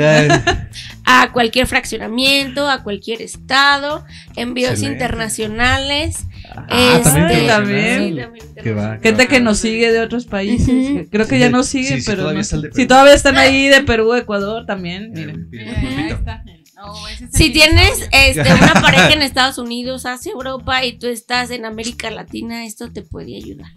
a 1.05 1.31
cualquier 1.33 1.67
fraccionamiento, 1.67 2.69
a 2.69 2.81
cualquier 2.83 3.21
estado, 3.21 4.05
envíos 4.37 4.71
Excelente. 4.71 5.03
internacionales. 5.03 6.15
Ah, 6.55 6.99
también 7.03 7.25
este, 7.31 7.47
también. 7.47 8.13
sí, 8.15 8.19
también 8.21 8.45
Que 8.63 8.73
va. 8.73 8.99
Gente 9.01 9.27
que 9.27 9.39
nos 9.39 9.57
sigue 9.59 9.91
de 9.91 9.99
otros 9.99 10.25
países. 10.25 11.07
Creo 11.11 11.27
que 11.27 11.35
Sí, 11.35 11.39
ya 11.41 11.49
nos 11.49 11.67
sí, 11.67 11.83
sí, 11.83 12.03
pero 12.05 12.19
todavía 12.23 12.35
no 12.35 12.41
está 12.41 12.55
el 12.55 12.61
sé. 12.61 12.67
de 12.67 12.71
Perú. 12.71 12.81
si 12.81 12.87
todavía 12.87 13.13
están 13.13 13.37
ahí 13.37 13.67
de 13.67 13.81
Perú, 13.81 14.13
Ecuador, 14.13 14.65
también. 14.65 15.11
Miren. 15.11 15.47
Mira. 15.49 16.43
No, 16.75 17.07
es 17.07 17.19
Si 17.33 17.49
tienes 17.51 18.07
este, 18.11 18.41
una 18.61 18.73
pareja 18.81 19.11
en 19.13 19.21
Estados 19.21 19.57
Unidos, 19.57 20.05
Asia, 20.05 20.31
Europa 20.33 20.83
y 20.85 20.97
tú 20.99 21.07
estás 21.07 21.49
en 21.51 21.65
América 21.65 22.11
Latina, 22.11 22.65
esto 22.65 22.91
te 22.91 23.01
puede 23.01 23.35
ayudar. 23.37 23.71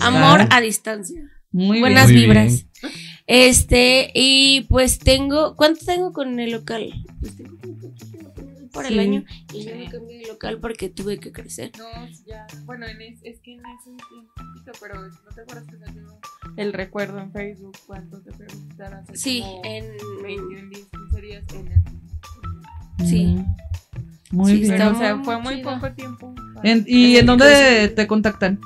Amor 0.00 0.40
a 0.50 0.60
distancia. 0.60 1.22
Muy 1.52 1.80
Buenas 1.80 2.06
Muy 2.10 2.20
vibras. 2.20 2.66
Este, 3.26 4.10
y 4.14 4.62
pues 4.68 4.98
tengo, 4.98 5.56
¿cuánto 5.56 5.84
tengo 5.84 6.12
con 6.12 6.38
el 6.40 6.52
local? 6.52 6.92
Pues 7.20 7.36
tengo 7.36 7.52
un 7.64 7.78
poquito 7.80 8.32
por 8.72 8.86
el 8.86 8.92
Sí. 8.94 8.98
año 9.00 9.24
y 9.52 9.64
yo 9.64 9.70
Sí. 9.72 9.78
me 9.78 9.88
cambié 9.90 10.18
de 10.18 10.26
local 10.28 10.58
porque 10.60 10.88
tuve 10.88 11.18
que 11.18 11.32
crecer. 11.32 11.72
No, 11.78 11.86
ya. 12.26 12.46
Bueno, 12.64 12.86
en 12.86 13.00
es, 13.02 13.18
es 13.22 13.40
que 13.40 13.54
en 13.54 13.60
ese 13.60 13.90
tiempito, 14.08 14.72
pero 14.80 14.94
no 15.02 15.34
te 15.34 15.40
acuerdas 15.42 15.64
que 15.68 15.78
salió 15.78 16.18
el 16.56 16.72
recuerdo 16.72 17.18
en 17.18 17.32
Facebook 17.32 17.76
cuánto 17.86 18.20
te 18.20 18.30
visitar 18.44 18.94
hace 18.94 19.16
Sí, 19.16 19.40
como 19.40 19.62
en 19.64 19.84
20, 20.22 20.66
10, 20.70 20.86
15 20.88 21.20
días 21.20 21.44
en 21.54 21.66
el. 21.72 23.06
Sí. 23.08 23.36
Muy 24.30 24.52
Sí, 24.52 24.58
bien. 24.60 24.70
Pero, 24.78 24.90
o 24.92 24.94
sea, 24.98 25.18
fue 25.24 25.40
muy 25.40 25.56
chido. 25.56 25.74
poco 25.74 25.92
tiempo. 25.92 26.34
En- 26.62 26.84
¿Y 26.86 27.16
en 27.16 27.26
dónde 27.26 27.88
te 27.94 28.06
contactan? 28.06 28.60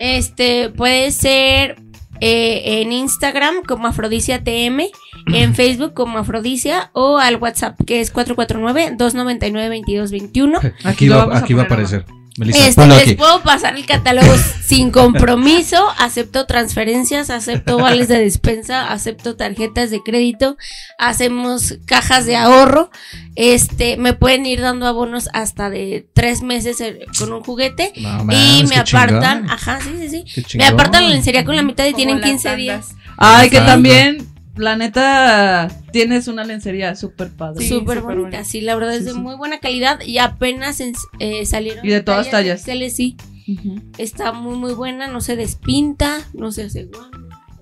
Este 0.00 0.70
puede 0.70 1.12
ser 1.12 1.76
eh, 2.20 2.80
en 2.80 2.90
Instagram 2.90 3.62
como 3.66 3.86
Afrodisia 3.86 4.42
TM, 4.42 4.90
en 5.32 5.54
Facebook 5.54 5.94
como 5.94 6.18
Afrodisia 6.18 6.90
o 6.94 7.18
al 7.18 7.36
WhatsApp 7.36 7.78
que 7.86 8.00
es 8.00 8.12
449-299-2221. 8.14 10.74
Aquí 10.84 11.08
va, 11.08 11.38
aquí 11.38 11.54
va 11.54 11.62
a 11.62 11.66
aparecer. 11.66 12.04
Melissa, 12.38 12.68
Este, 12.68 12.86
les 12.86 13.02
aquí. 13.02 13.14
puedo 13.14 13.42
pasar 13.42 13.76
el 13.76 13.84
catálogo 13.86 14.32
sin 14.64 14.90
compromiso, 14.90 15.84
acepto 15.98 16.46
transferencias, 16.46 17.28
acepto 17.30 17.78
vales 17.78 18.08
de 18.08 18.18
despensa, 18.20 18.90
acepto 18.92 19.36
tarjetas 19.36 19.90
de 19.90 20.00
crédito, 20.02 20.56
hacemos 20.98 21.74
cajas 21.86 22.26
de 22.26 22.36
ahorro, 22.36 22.90
este, 23.34 23.96
me 23.96 24.12
pueden 24.12 24.46
ir 24.46 24.60
dando 24.60 24.86
abonos 24.86 25.28
hasta 25.32 25.70
de 25.70 26.06
tres 26.14 26.42
meses 26.42 26.80
eh, 26.80 27.00
con 27.18 27.32
un 27.32 27.42
juguete 27.42 27.92
No, 27.96 28.22
y 28.32 28.64
me 28.68 28.76
apartan, 28.76 29.38
chingón. 29.42 29.50
ajá, 29.50 29.80
sí, 29.80 30.08
sí, 30.08 30.44
sí, 30.46 30.58
me 30.58 30.66
apartan 30.66 31.04
la 31.04 31.10
lencería 31.10 31.44
con 31.44 31.56
la 31.56 31.62
mitad 31.62 31.84
y 31.84 31.88
Como 31.92 31.96
tienen 31.96 32.20
las 32.20 32.30
15 32.30 32.42
tandas. 32.44 32.58
días. 32.58 32.88
Ay, 33.16 33.50
que 33.50 33.60
también, 33.60 34.26
la 34.60 34.76
neta, 34.76 35.68
tienes 35.92 36.28
una 36.28 36.44
lencería 36.44 36.94
súper 36.94 37.30
padre. 37.30 37.64
Sí, 37.64 37.68
súper 37.70 38.00
bonita, 38.00 38.20
bonita. 38.20 38.44
sí, 38.44 38.60
la 38.60 38.74
verdad 38.76 38.92
es 38.94 39.00
Sí, 39.00 39.04
de 39.06 39.12
sí. 39.12 39.18
muy 39.18 39.34
buena 39.36 39.58
calidad 39.60 40.00
y 40.02 40.18
apenas 40.18 40.80
en- 40.80 40.94
eh, 41.18 41.44
salieron. 41.46 41.84
Y 41.84 41.88
de 41.90 42.00
todas 42.02 42.30
tallas. 42.30 42.62
XL, 42.64 42.88
sí, 42.90 43.16
Ujú. 43.48 43.80
está 43.98 44.32
muy 44.32 44.56
muy 44.56 44.74
buena, 44.74 45.08
no 45.08 45.20
se 45.20 45.36
despinta, 45.36 46.18
no 46.34 46.52
se 46.52 46.64
hace 46.64 46.84
guau. 46.84 47.10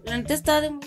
La 0.04 0.16
neta 0.18 0.34
está 0.34 0.60
de 0.60 0.70
muy 0.70 0.80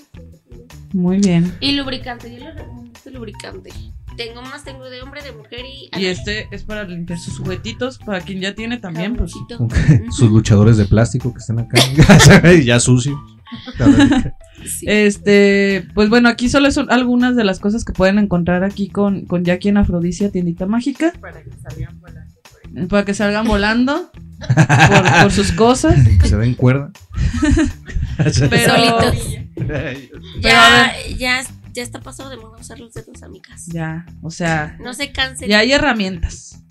Muy 0.93 1.18
bien. 1.20 1.55
Y 1.62 1.72
lubricante, 1.74 2.30
yo 2.32 2.38
les 2.43 2.55
recomiendo 2.55 2.91
este 2.97 3.12
lubricante. 3.12 3.72
Tengo 4.18 4.41
más, 4.41 4.66
tengo 4.66 4.89
de 4.89 5.01
hombre, 5.01 5.24
de 5.24 5.32
mujer 5.32 5.62
y. 5.66 5.89
Y 5.97 6.07
este 6.07 6.47
es 6.51 6.64
para 6.64 6.84
limpiar 6.84 7.18
sus 7.18 7.38
juguetitos, 7.38 7.97
para 7.99 8.20
quien 8.20 8.41
ya 8.41 8.53
tiene 8.53 8.78
también, 8.78 9.16
pues. 9.16 9.32
Sus 10.12 10.30
luchadores 10.30 10.76
de 10.76 10.84
plástico 10.86 11.34
que 11.34 11.39
están 11.39 11.59
acá. 11.59 11.80
ya 12.66 12.80
sucios. 12.82 13.16
Sí. 14.66 14.86
Este, 14.89 15.88
pues 15.93 16.09
bueno, 16.09 16.30
aquí 16.30 16.49
solo 16.49 16.70
son 16.72 16.91
algunas 16.91 17.36
de 17.36 17.43
las 17.43 17.59
cosas 17.59 17.84
que 17.86 17.93
pueden 17.93 18.20
encontrar 18.20 18.64
aquí 18.64 18.89
con, 18.89 19.26
con 19.26 19.43
Jackie 19.43 19.70
en 19.70 19.78
Afrodisia, 19.78 20.32
tiendita 20.32 20.66
mágica, 20.66 21.14
Para 21.20 21.41
que 21.43 21.51
salgan 21.62 21.99
volando 21.99 22.22
para 22.89 23.03
que 23.03 23.14
salgan 23.14 23.45
volando 23.47 24.12
por, 24.39 25.12
por 25.24 25.32
sus 25.32 25.51
cosas. 25.51 25.95
que 26.22 26.28
se 26.28 26.38
den 26.38 26.53
cuerda. 26.55 26.91
Pero, 28.18 28.32
Solitos. 28.34 29.16
Pero 29.55 29.99
ya, 30.41 30.93
ya, 31.18 31.41
ya 31.74 31.84
está 31.84 31.99
pasado 31.99 32.30
de 32.30 32.38
moda 32.38 32.57
usar 32.59 32.80
los 32.80 32.93
dedos, 32.93 33.24
amigas. 33.24 33.66
ya, 33.68 34.05
o 34.22 34.30
sea, 34.32 34.78
No 34.82 34.93
se 34.93 35.12
cansen. 35.12 35.49
ya 35.49 35.59
hay 35.59 35.72
herramientas. 35.74 36.64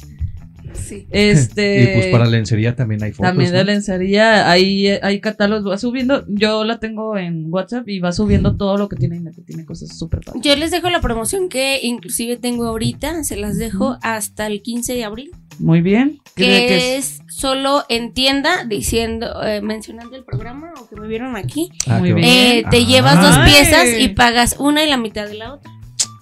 Sí. 0.74 1.06
Este, 1.10 1.82
Y 1.82 1.86
pues 1.94 2.06
para 2.06 2.26
lencería 2.26 2.74
también 2.76 3.02
hay 3.02 3.12
fotos. 3.12 3.30
También 3.30 3.52
de 3.52 3.58
¿no? 3.58 3.64
lencería, 3.64 4.50
ahí 4.50 4.88
hay 4.88 5.20
catálogos, 5.20 5.70
va 5.72 5.78
subiendo, 5.78 6.24
yo 6.28 6.64
la 6.64 6.78
tengo 6.80 7.16
en 7.16 7.46
WhatsApp 7.52 7.88
y 7.88 7.98
va 8.00 8.12
subiendo 8.12 8.56
todo 8.56 8.76
lo 8.76 8.88
que 8.88 8.96
tiene 8.96 9.16
y 9.16 9.34
que 9.34 9.42
tiene 9.42 9.64
cosas 9.64 9.96
súper 9.96 10.20
padres. 10.20 10.42
Yo 10.44 10.54
les 10.56 10.70
dejo 10.70 10.88
la 10.90 11.00
promoción 11.00 11.48
que 11.48 11.80
inclusive 11.82 12.36
tengo 12.36 12.66
ahorita, 12.66 13.24
se 13.24 13.36
las 13.36 13.56
dejo 13.58 13.98
hasta 14.02 14.46
el 14.46 14.62
15 14.62 14.94
de 14.94 15.04
abril, 15.04 15.30
Muy 15.58 15.80
bien. 15.82 16.18
¿Qué 16.36 16.44
día 16.44 16.60
que 16.60 16.66
que 16.68 16.96
es? 16.96 17.20
es 17.20 17.34
solo 17.34 17.84
en 17.88 18.12
tienda 18.14 18.64
diciendo, 18.64 19.42
eh, 19.44 19.60
mencionando 19.60 20.16
el 20.16 20.24
programa 20.24 20.72
o 20.80 20.88
que 20.88 20.96
me 21.00 21.06
vieron 21.08 21.36
aquí. 21.36 21.70
Ah, 21.86 21.98
Muy 21.98 22.12
bien. 22.12 22.26
Eh, 22.28 22.64
te 22.70 22.78
Ay. 22.78 22.86
llevas 22.86 23.20
dos 23.20 23.34
Ay. 23.36 23.50
piezas 23.52 23.88
y 23.98 24.08
pagas 24.08 24.56
una 24.58 24.84
y 24.84 24.88
la 24.88 24.96
mitad 24.96 25.26
de 25.28 25.34
la 25.34 25.54
otra. 25.54 25.70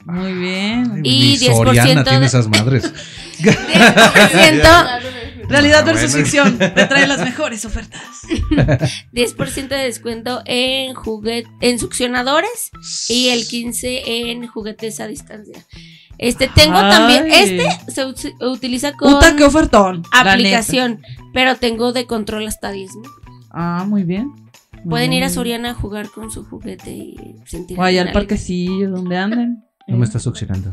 Muy 0.05 0.33
bien. 0.33 1.03
Y 1.05 1.11
Ni 1.11 1.37
10% 1.37 1.55
Soriana 1.57 2.03
tiene 2.05 2.21
de- 2.21 2.27
esas 2.27 2.49
madres. 2.49 2.93
10%, 3.41 5.01
Realidad 5.49 5.85
versus 5.87 6.11
bueno. 6.13 6.25
ficción. 6.27 6.59
Te 6.59 6.69
trae 6.89 7.07
las 7.07 7.21
mejores 7.21 7.65
ofertas. 7.65 8.03
10% 9.13 9.69
de 9.69 9.77
descuento 9.77 10.43
en 10.45 10.95
juguete, 10.95 11.49
en 11.63 11.79
succionadores 11.79 12.71
y 13.09 13.29
el 13.31 13.47
15 13.47 14.31
en 14.31 14.47
juguetes 14.47 15.01
a 15.01 15.07
distancia. 15.07 15.65
Este 16.19 16.49
tengo 16.55 16.77
Ay. 16.77 16.91
también, 16.91 17.27
este 17.33 17.67
se 17.91 18.05
ut- 18.05 18.35
utiliza 18.45 18.93
con 18.93 19.15
Puta, 19.15 19.37
qué 19.37 19.45
ofertón. 19.45 20.03
aplicación, 20.13 21.01
pero 21.33 21.57
tengo 21.57 21.93
de 21.93 22.07
control 22.07 22.47
hasta 22.47 22.71
10 22.71 22.97
mil. 22.97 23.11
Ah, 23.51 23.85
muy 23.89 24.03
bien. 24.05 24.33
Pueden 24.89 25.13
ir 25.13 25.25
a. 25.25 25.31
Soriana 25.31 25.71
a 25.71 25.75
jugar 25.75 26.09
con 26.11 26.31
su 26.31 26.45
juguete 26.45 26.91
y 26.91 27.17
sentir 27.47 27.79
O 27.79 27.83
allá 27.83 28.03
al 28.03 28.13
parquecillo, 28.13 28.91
donde 28.91 29.17
anden. 29.17 29.65
No 29.87 29.97
me 29.97 30.05
estás 30.05 30.23
succionando. 30.25 30.73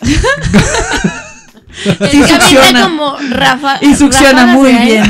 Avienta 2.00 2.40
succiona. 2.40 2.82
como 2.82 3.16
Rafa. 3.30 3.78
Y 3.80 3.94
succiona 3.94 4.46
ráfagas 4.46 4.56
muy 4.56 4.72
bien. 4.74 5.04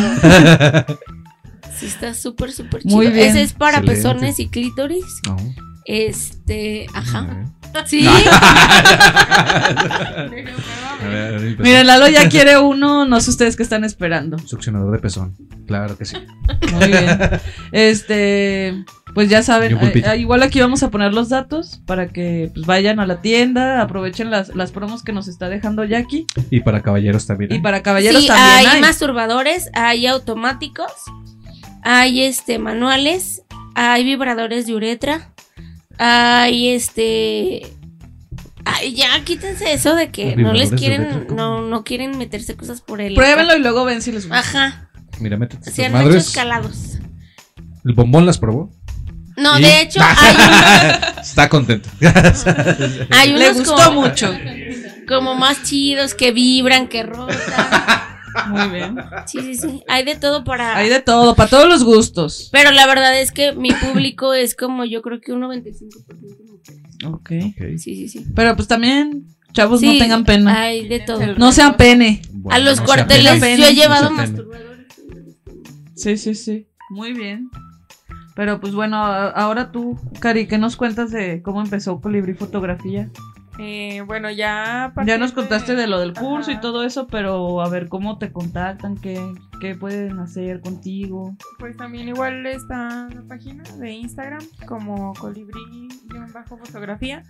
Sí, 1.78 1.86
está 1.86 2.14
súper, 2.14 2.52
súper 2.52 2.82
chido. 2.82 2.96
Muy 2.96 3.08
bien. 3.08 3.28
Ese 3.30 3.42
es 3.42 3.52
para 3.52 3.78
Excelente. 3.78 4.02
pezones 4.08 4.38
y 4.38 4.48
clítoris. 4.48 5.04
No. 5.26 5.36
Este, 5.84 6.86
ajá. 6.94 7.46
A 7.74 7.86
Sí. 7.86 8.06
ver, 8.06 8.28
a 11.00 11.08
ver, 11.08 11.40
mi 11.40 11.50
pezón. 11.52 11.62
Miren, 11.62 11.86
Lalo 11.86 12.06
ya 12.08 12.28
quiere 12.28 12.58
uno, 12.58 13.06
no 13.06 13.20
sé 13.20 13.30
ustedes 13.30 13.56
qué 13.56 13.62
están 13.62 13.82
esperando. 13.84 14.38
Succionador 14.40 14.92
de 14.92 14.98
pezón. 14.98 15.34
Claro 15.66 15.96
que 15.96 16.04
sí. 16.04 16.16
Muy 16.74 16.88
bien. 16.88 17.18
Este, 17.72 18.84
pues 19.14 19.30
ya 19.30 19.40
Y 19.40 19.42
saben, 19.42 19.78
eh, 19.80 20.16
igual 20.18 20.42
aquí 20.42 20.60
vamos 20.60 20.82
a 20.82 20.90
poner 20.90 21.14
los 21.14 21.30
datos 21.30 21.80
para 21.86 22.08
que 22.08 22.50
pues, 22.54 22.66
vayan 22.66 23.00
a 23.00 23.06
la 23.06 23.22
tienda, 23.22 23.80
aprovechen 23.80 24.30
las, 24.30 24.54
las 24.54 24.70
promos 24.70 25.02
que 25.02 25.12
nos 25.14 25.26
está 25.28 25.48
dejando 25.48 25.84
Jackie. 25.84 26.26
Y 26.50 26.60
para 26.60 26.82
caballeros 26.82 27.26
también. 27.26 27.52
Y 27.52 27.56
¿eh? 27.56 27.60
para 27.62 27.82
caballeros 27.82 28.20
sí, 28.22 28.28
también 28.28 28.48
hay, 28.58 28.66
hay. 28.66 28.80
masturbadores, 28.82 29.70
hay 29.72 30.06
automáticos, 30.06 30.92
hay 31.82 32.22
este 32.22 32.58
manuales, 32.58 33.42
hay 33.74 34.04
vibradores 34.04 34.66
de 34.66 34.74
uretra, 34.74 35.31
hay 35.98 36.68
este 36.70 37.62
ay, 38.64 38.94
ya 38.94 39.22
quítense 39.24 39.72
eso 39.72 39.94
de 39.94 40.10
que 40.10 40.36
no 40.36 40.52
les 40.52 40.70
quieren 40.72 41.26
no 41.34 41.62
no 41.62 41.84
quieren 41.84 42.18
meterse 42.18 42.56
cosas 42.56 42.80
por 42.80 43.00
el 43.00 43.14
Pruébenlo 43.14 43.56
y 43.56 43.60
luego 43.60 43.84
ven 43.84 44.02
si 44.02 44.12
les 44.12 44.24
gusta. 44.28 44.38
Ajá, 44.38 44.90
Mira, 45.20 45.36
métete 45.36 45.70
se 45.70 45.84
han 45.84 45.96
hecho 45.96 46.16
escalados. 46.16 46.98
El 47.84 47.94
bombón 47.94 48.26
las 48.26 48.38
probó. 48.38 48.70
No, 49.36 49.58
¿Y? 49.58 49.62
de 49.62 49.80
hecho 49.82 50.00
hay, 50.02 51.00
Está 51.20 51.48
contento. 51.48 51.88
hay 53.10 53.32
Le 53.32 53.52
gustó 53.52 53.74
como, 53.76 54.02
mucho. 54.02 54.34
como 55.08 55.34
más 55.34 55.62
chidos 55.62 56.14
que 56.14 56.32
vibran, 56.32 56.88
que 56.88 57.02
rotan. 57.02 57.36
Muy 58.48 58.68
bien. 58.70 58.96
Sí, 59.26 59.40
sí, 59.40 59.54
sí. 59.54 59.82
Hay 59.88 60.04
de 60.04 60.14
todo 60.16 60.44
para 60.44 60.76
Hay 60.76 60.88
de 60.88 61.00
todo, 61.00 61.34
para 61.34 61.50
todos 61.50 61.68
los 61.68 61.84
gustos. 61.84 62.48
Pero 62.52 62.70
la 62.70 62.86
verdad 62.86 63.18
es 63.20 63.32
que 63.32 63.52
mi 63.52 63.70
público 63.72 64.34
es 64.34 64.54
como 64.54 64.84
yo 64.84 65.02
creo 65.02 65.20
que 65.20 65.32
un 65.32 65.42
95% 65.42 65.62
mujeres. 66.46 66.82
Ok. 67.06 67.30
Ok. 67.50 67.78
Sí, 67.78 67.94
sí, 67.96 68.08
sí. 68.08 68.26
Pero 68.34 68.54
pues 68.56 68.68
también, 68.68 69.26
chavos, 69.52 69.80
Sí, 69.80 69.86
no 69.86 69.98
tengan 69.98 70.24
pena. 70.24 70.62
Hay 70.62 70.88
de 70.88 71.00
todo. 71.00 71.20
No 71.36 71.52
sean 71.52 71.76
pene. 71.76 72.22
Bueno, 72.32 72.54
A 72.56 72.58
los 72.58 72.78
no 72.80 72.86
cuarteles 72.86 73.40
yo 73.40 73.46
he 73.46 73.58
No 73.58 73.70
llevado 73.70 74.06
apene. 74.06 74.22
masturbadores. 74.22 74.86
Sí, 75.94 76.16
sí, 76.16 76.34
sí. 76.34 76.66
Muy 76.90 77.12
bien. 77.12 77.48
Pero 78.34 78.60
pues 78.60 78.72
bueno, 78.74 78.96
ahora 78.96 79.72
tú, 79.72 79.98
Cari, 80.20 80.46
¿qué 80.46 80.56
nos 80.56 80.76
cuentas 80.76 81.10
de 81.10 81.42
cómo 81.42 81.60
empezó 81.60 82.00
Colibrí 82.00 82.32
Fotografía? 82.34 83.10
Eh, 83.64 84.02
bueno, 84.04 84.28
ya. 84.28 84.92
Ya 85.06 85.18
nos 85.18 85.30
contaste 85.30 85.76
de 85.76 85.86
lo 85.86 86.00
del 86.00 86.14
curso 86.14 86.50
y 86.50 86.60
todo 86.60 86.82
eso, 86.82 87.06
pero 87.06 87.62
a 87.62 87.68
ver 87.68 87.88
cómo 87.88 88.18
te 88.18 88.32
contactan, 88.32 88.96
qué, 88.96 89.24
qué 89.60 89.76
pueden 89.76 90.18
hacer 90.18 90.60
contigo. 90.60 91.36
Pues 91.60 91.76
también 91.76 92.08
igual 92.08 92.44
está 92.46 93.08
la 93.14 93.22
página 93.28 93.62
de 93.78 93.92
Instagram 93.92 94.42
como 94.66 95.14
colibrí-fotografía 95.14 97.22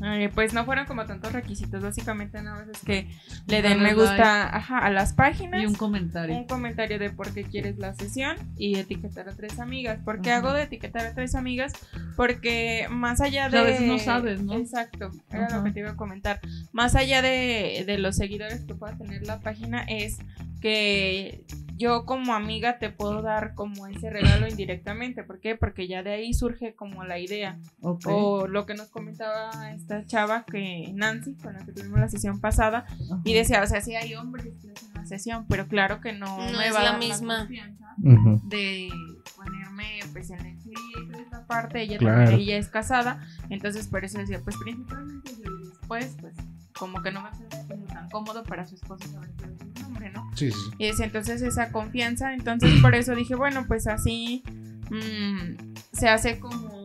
eh, 0.05 0.31
pues 0.35 0.53
no 0.53 0.65
fueron 0.65 0.87
como 0.87 1.05
tantos 1.07 1.33
requisitos. 1.33 1.83
Básicamente 1.83 2.41
nada 2.43 2.59
más 2.61 2.69
es 2.69 2.83
que 2.83 3.09
le 3.47 3.63
den 3.63 3.83
me 3.83 3.95
gusta 3.95 4.55
ajá, 4.57 4.79
a 4.79 4.91
las 4.91 5.13
páginas. 5.13 5.63
Y 5.63 5.67
un 5.67 5.75
comentario. 5.75 6.37
Un 6.37 6.47
comentario 6.47 6.99
de 6.99 7.11
por 7.11 7.33
qué 7.33 7.45
quieres 7.45 7.79
la 7.79 7.95
sesión 7.95 8.37
y 8.57 8.79
etiquetar 8.79 9.29
a 9.29 9.35
tres 9.35 9.59
amigas. 9.59 9.99
¿Por 10.05 10.21
qué 10.21 10.31
Ajá. 10.31 10.39
hago 10.39 10.53
de 10.53 10.65
etiquetar 10.65 11.07
a 11.07 11.15
tres 11.15 11.35
amigas? 11.35 11.73
Porque 12.17 12.87
más 12.91 13.21
allá 13.21 13.47
O 13.47 13.51
de. 13.51 13.59
a 13.59 13.63
veces 13.63 13.87
no 13.87 13.99
sabes, 13.99 14.43
¿no? 14.43 14.55
Exacto, 14.55 15.11
era 15.31 15.47
Ajá. 15.47 15.59
lo 15.59 15.65
que 15.65 15.71
te 15.73 15.81
iba 15.81 15.91
a 15.91 15.97
comentar. 15.97 16.41
Más 16.73 16.95
allá 16.95 17.23
de, 17.23 17.85
de 17.87 17.99
los 17.99 18.17
seguidores 18.17 18.61
que 18.65 18.75
pueda 18.75 18.97
tener 18.97 19.23
la 19.27 19.41
página, 19.41 19.83
es 19.83 20.19
que 20.61 21.45
yo 21.77 22.05
como 22.07 22.35
amiga 22.35 22.79
te 22.79 22.91
puedo 22.91 23.23
dar 23.23 23.55
como 23.55 23.87
ese 23.87 24.11
regalo 24.11 24.47
indirectamente. 24.49 25.23
¿Por 25.25 25.41
qué? 25.41 25.57
Porque 25.57 25.87
ya 25.89 26.03
de 26.03 26.13
ahí 26.13 26.33
surge 26.35 26.75
como 26.75 27.05
la 27.05 27.19
idea. 27.19 27.59
O 27.81 28.47
lo 28.47 28.67
que 28.67 28.75
nos 28.75 28.89
comentaba 28.89 29.73
esta 29.73 30.05
chava 30.07 30.45
que 30.45 30.91
Nancy, 30.95 31.35
con 31.35 31.53
la 31.55 31.65
que 31.65 31.73
tuvimos 31.73 31.99
la 32.01 32.09
sesión 32.09 32.41
pasada, 32.41 32.87
y 33.25 33.35
decía, 33.35 33.63
o 33.63 33.67
sea, 33.67 33.81
sí 33.81 33.95
hay 33.95 34.15
hombres 34.15 34.47
que 34.63 34.71
hacen 34.73 34.95
la 34.95 35.07
sesión, 35.07 35.47
pero 35.49 35.67
claro 35.69 36.01
que 36.01 36.13
no, 36.13 36.39
No 36.51 36.59
me 36.59 36.69
es 36.69 36.75
va 36.75 36.81
a 36.81 36.83
la 36.85 36.91
dar 36.93 36.99
misma. 36.99 37.39
confianza 37.41 37.95
Ujú. 38.03 38.41
de 38.49 38.89
ponerme 39.37 40.01
pues 40.13 40.31
en 40.31 40.45
el 40.47 40.59
clip 40.59 41.11
de 41.13 41.23
esta 41.23 41.47
parte, 41.47 41.83
ella, 41.83 41.99
Claro. 41.99 42.25
también- 42.25 42.41
ella 42.41 42.57
es 42.59 42.69
casada, 42.69 43.21
entonces 43.51 43.87
por 43.89 44.05
eso 44.05 44.19
decía, 44.19 44.41
pues 44.43 44.57
principalmente 44.57 45.31
yo 45.45 45.51
y 45.51 45.69
después, 45.69 46.17
pues 46.21 46.35
como 46.79 47.03
que 47.03 47.11
no 47.11 47.23
me 47.23 47.29
hace 47.29 47.45
como 47.69 47.85
tan 47.87 48.09
cómodo 48.11 48.45
para 48.45 48.67
su 48.67 48.75
esposo 48.75 49.09
saber 49.09 49.31
que 49.37 49.45
es 49.45 49.79
un 49.79 49.85
hombre, 49.87 50.11
¿no? 50.11 50.31
Sí, 50.35 50.51
sí. 50.51 50.59
Y 50.79 50.87
decía, 50.87 51.07
entonces 51.07 51.43
esa 51.43 51.73
confianza, 51.73 52.33
entonces 52.35 52.71
por 52.83 52.95
eso 52.95 53.15
dije, 53.15 53.35
bueno, 53.35 53.65
pues 53.67 53.87
así 53.87 54.43
mm, 54.91 55.75
se 55.93 56.09
hace 56.09 56.39
como 56.39 56.77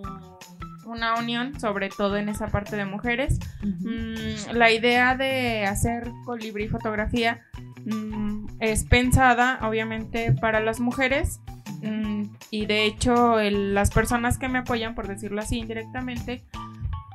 una 0.85 1.15
unión, 1.15 1.59
sobre 1.59 1.89
todo 1.89 2.17
en 2.17 2.27
esa 2.29 2.47
parte 2.47 2.75
de 2.75 2.85
mujeres. 2.85 3.39
Mm, 3.63 4.53
la 4.57 4.71
idea 4.71 5.15
de 5.15 5.65
hacer 5.65 6.11
colibrí 6.25 6.67
fotografía 6.67 7.41
mm, 7.85 8.45
es 8.59 8.83
pensada 8.83 9.59
obviamente 9.63 10.33
para 10.33 10.59
las 10.59 10.79
mujeres 10.79 11.39
mm, 11.81 12.23
y 12.51 12.65
de 12.65 12.85
hecho 12.85 13.39
el- 13.39 13.73
las 13.73 13.89
personas 13.91 14.37
que 14.37 14.49
me 14.49 14.59
apoyan, 14.59 14.93
por 14.95 15.07
decirlo 15.07 15.41
así 15.41 15.59
indirectamente, 15.59 16.43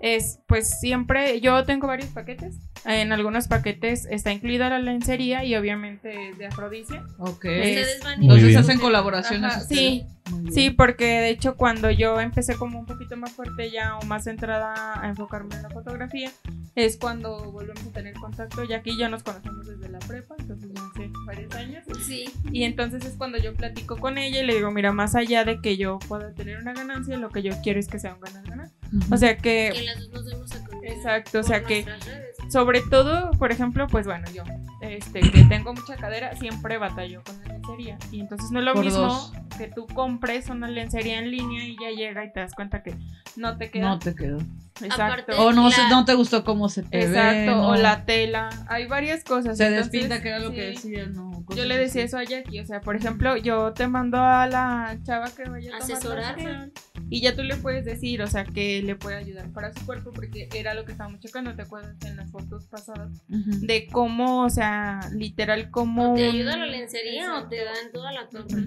es 0.00 0.40
pues 0.46 0.78
siempre, 0.80 1.40
yo 1.40 1.64
tengo 1.64 1.86
varios 1.86 2.10
paquetes, 2.10 2.58
en 2.86 3.12
algunos 3.12 3.48
paquetes 3.48 4.06
está 4.10 4.32
incluida 4.32 4.68
la 4.68 4.78
lencería 4.78 5.44
y 5.44 5.56
obviamente 5.56 6.30
es 6.30 6.38
de 6.38 6.46
afrodisia. 6.46 7.04
Ok. 7.18 7.44
Entonces 7.44 8.56
hacen 8.56 8.78
colaboraciones. 8.78 9.52
Ajá, 9.52 9.60
sí. 9.60 10.06
Sí, 10.50 10.70
porque 10.70 11.04
de 11.04 11.30
hecho 11.30 11.56
cuando 11.56 11.90
yo 11.90 12.20
empecé 12.20 12.56
como 12.56 12.78
un 12.80 12.86
poquito 12.86 13.16
más 13.16 13.32
fuerte 13.32 13.70
ya 13.70 13.96
o 13.96 14.04
más 14.06 14.24
centrada 14.24 15.00
a 15.00 15.08
enfocarme 15.08 15.54
en 15.54 15.62
la 15.62 15.70
fotografía, 15.70 16.30
es 16.74 16.96
cuando 16.96 17.52
volvemos 17.52 17.86
a 17.86 17.92
tener 17.92 18.14
contacto, 18.14 18.64
ya 18.64 18.82
que 18.82 18.96
ya 18.96 19.08
nos 19.08 19.22
conocemos 19.22 19.66
desde 19.66 19.88
la 19.88 19.98
prepa, 20.00 20.34
entonces 20.38 20.70
ya 20.74 20.82
hace 20.84 21.10
varios 21.26 21.54
años. 21.54 21.84
Sí. 22.04 22.28
Y 22.50 22.64
entonces 22.64 23.04
es 23.04 23.14
cuando 23.14 23.38
yo 23.38 23.54
platico 23.54 23.96
con 23.96 24.18
ella 24.18 24.40
y 24.40 24.46
le 24.46 24.54
digo, 24.54 24.70
mira, 24.70 24.92
más 24.92 25.14
allá 25.14 25.44
de 25.44 25.60
que 25.60 25.76
yo 25.76 25.98
pueda 26.08 26.32
tener 26.34 26.58
una 26.58 26.74
ganancia, 26.74 27.16
lo 27.16 27.30
que 27.30 27.42
yo 27.42 27.52
quiero 27.62 27.78
es 27.78 27.86
que 27.88 27.98
sea 27.98 28.14
un 28.14 28.20
ganar-ganar. 28.20 28.70
O 29.10 29.16
sea 29.16 29.36
Que 29.36 29.72
que, 29.74 29.82
las 29.84 30.00
dos 30.00 30.12
nos 30.12 30.26
demos 30.26 30.52
a 30.52 30.58
exacto, 30.82 31.40
o 31.40 31.42
sea 31.42 31.64
que 31.64 31.84
redes. 31.84 32.25
Sobre 32.48 32.80
todo, 32.82 33.30
por 33.32 33.52
ejemplo, 33.52 33.86
pues 33.88 34.06
bueno, 34.06 34.26
yo 34.34 34.42
este, 34.80 35.20
que 35.20 35.44
tengo 35.44 35.72
mucha 35.74 35.96
cadera, 35.96 36.34
siempre 36.36 36.78
batallo 36.78 37.22
con 37.24 37.36
la 37.42 37.54
lencería. 37.54 37.98
Y 38.12 38.20
entonces 38.20 38.50
no 38.50 38.60
es 38.60 38.64
lo 38.66 38.74
Por 38.74 38.84
mismo 38.84 39.00
dos. 39.00 39.32
que 39.58 39.68
tú 39.68 39.86
compres 39.86 40.48
una 40.48 40.68
lencería 40.68 41.18
en 41.18 41.30
línea 41.30 41.64
y 41.64 41.76
ya 41.80 41.90
llega 41.90 42.24
y 42.24 42.32
te 42.32 42.40
das 42.40 42.54
cuenta 42.54 42.82
que 42.82 42.94
no 43.36 43.56
te 43.56 43.70
queda. 43.70 43.88
No 43.88 43.98
te 43.98 44.14
quedó. 44.14 44.38
Exacto. 44.82 45.02
Aparte- 45.02 45.32
O 45.38 45.52
no, 45.52 45.70
La- 45.70 45.74
se- 45.74 45.88
no 45.88 46.04
te 46.04 46.12
gustó 46.14 46.44
cómo 46.44 46.68
se 46.68 46.82
te 46.82 46.98
Exacto, 47.00 47.22
ve. 47.38 47.46
no. 47.46 47.68
o 47.70 47.76
la 47.76 48.04
tela. 48.04 48.50
Hay 48.68 48.86
varias 48.86 49.24
cosas. 49.24 49.56
Se 49.56 49.66
entonces, 49.66 49.90
despinta, 49.90 50.20
que 50.22 50.28
era 50.28 50.38
lo 50.38 50.50
que 50.50 50.62
decía, 50.66 51.06
¿no? 51.06 51.32
Yo 51.54 51.64
le 51.64 51.78
decía 51.78 52.02
así. 52.04 52.08
eso 52.08 52.18
a 52.18 52.24
Jackie, 52.24 52.60
o 52.60 52.66
sea, 52.66 52.80
por 52.82 52.94
ejemplo, 52.96 53.36
yo 53.38 53.72
te 53.72 53.88
mando 53.88 54.18
a 54.18 54.46
la 54.46 54.96
chava 55.04 55.30
que 55.30 55.48
vaya 55.48 55.70
a 55.76 55.78
tomar 55.78 55.88
la 55.88 55.94
Asesorar. 55.96 56.34
sesión 56.34 56.72
y 57.08 57.20
ya 57.20 57.34
tú 57.34 57.42
le 57.42 57.56
puedes 57.56 57.84
decir, 57.84 58.22
o 58.22 58.26
sea, 58.26 58.44
que 58.44 58.82
le 58.82 58.96
puede 58.96 59.16
ayudar 59.16 59.50
para 59.52 59.72
su 59.72 59.84
cuerpo, 59.86 60.12
porque 60.12 60.48
era 60.54 60.74
lo 60.74 60.84
que 60.84 60.92
estábamos 60.92 61.20
checando, 61.20 61.54
te 61.54 61.62
acuerdas 61.62 61.96
en 62.04 62.16
las 62.16 62.30
fotos 62.30 62.66
pasadas, 62.66 63.10
de 63.28 63.86
cómo, 63.86 64.44
o 64.44 64.50
sea, 64.50 65.00
literal, 65.12 65.70
cómo... 65.70 66.14
¿Te 66.14 66.26
ayuda 66.26 66.56
la 66.56 66.66
lencería 66.66 67.38
o 67.38 67.48
te 67.48 67.64
dan 67.64 67.92
toda 67.92 68.12
la 68.12 68.28
torre? 68.28 68.66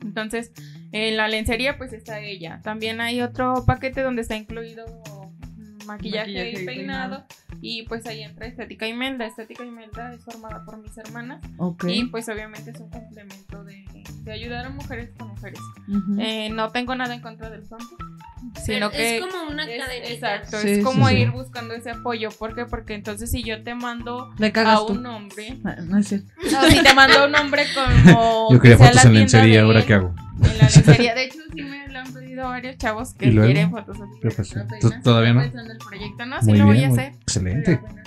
Entonces, 0.00 0.52
en 0.90 1.16
la 1.16 1.28
lencería, 1.28 1.78
pues 1.78 1.92
está 1.92 2.20
ella. 2.20 2.60
También 2.62 3.00
hay 3.00 3.22
otro 3.22 3.64
paquete 3.64 4.02
donde 4.02 4.22
está 4.22 4.36
incluido 4.36 4.84
maquillaje, 5.86 6.32
Maquillaje 6.32 6.60
y 6.60 6.62
y 6.62 6.66
peinado. 6.66 7.24
Y 7.60 7.82
pues 7.84 8.06
ahí 8.06 8.22
entra 8.22 8.46
Estética 8.46 8.86
Imelda. 8.86 9.26
Estética 9.26 9.64
Imelda 9.64 10.12
es 10.14 10.24
formada 10.24 10.64
por 10.64 10.78
mis 10.78 10.96
hermanas. 10.98 11.40
Y 11.86 12.04
pues 12.06 12.28
obviamente 12.28 12.70
es 12.70 12.80
un 12.80 12.90
complemento 12.90 13.64
de, 13.64 13.84
de 14.22 14.32
ayudar 14.32 14.66
a 14.66 14.70
mujeres 14.70 15.10
con 15.18 15.28
mujeres. 15.28 15.60
Eh, 16.18 16.50
no 16.50 16.70
tengo 16.70 16.94
nada 16.94 17.14
en 17.14 17.20
contra 17.20 17.50
del 17.50 17.62
pronto. 17.62 17.96
Pero 18.66 18.90
que 18.90 19.16
es 19.18 19.22
como 19.22 19.50
una 19.50 19.64
es- 19.64 19.80
cadenita. 19.82 20.12
exacto, 20.36 20.58
Sí, 20.58 20.70
es 20.70 20.84
como 20.84 21.08
sí, 21.08 21.14
sí. 21.16 21.20
ir 21.22 21.30
buscando 21.30 21.74
ese 21.74 21.90
apoyo. 21.90 22.30
¿Por 22.30 22.54
qué? 22.54 22.64
Porque 22.66 22.94
entonces 22.94 23.30
si 23.30 23.42
yo 23.42 23.62
te 23.62 23.74
mando 23.74 24.32
Le 24.38 24.52
cagas 24.52 24.80
a 24.82 24.86
tú. 24.86 24.92
un 24.94 25.06
hombre, 25.06 25.58
Ah, 25.64 25.76
No 25.82 25.98
es 25.98 26.08
cierto. 26.08 26.32
no, 26.50 26.62
si 26.70 26.82
te 26.82 26.94
mando 26.94 27.18
a 27.20 27.26
un 27.26 27.34
hombre 27.34 27.64
como 27.74 28.48
Yo 28.52 28.60
quería 28.60 28.76
que 28.76 28.84
fotos 28.84 29.04
en 29.04 29.14
lencería, 29.14 29.54
de 29.56 29.60
¿ahora 29.60 29.80
él, 29.80 29.86
qué 29.86 29.94
hago? 29.94 30.14
En 30.42 30.58
la 30.58 30.64
lencería, 30.74 31.14
de 31.14 31.24
hecho 31.24 31.38
sí 31.54 31.62
me 31.62 31.88
lo 31.88 31.98
han 32.00 32.12
pedido 32.12 32.44
varios 32.48 32.76
chavos 32.78 33.14
que 33.14 33.30
quieren 33.30 33.70
fotos 33.70 33.96
así. 34.00 34.20
¿Qué 34.20 34.28
pero 34.68 34.78
¿Tú 34.80 34.90
todavía 35.02 35.32
no? 35.34 35.40
pensando 35.42 35.72
el 35.72 35.78
proyecto, 35.78 36.26
no, 36.26 36.42
sí 36.42 36.52
lo 36.54 36.66
voy 36.66 36.84
a 36.84 36.88
hacer. 36.88 37.12
excelente. 37.22 37.80
pero. 37.82 38.02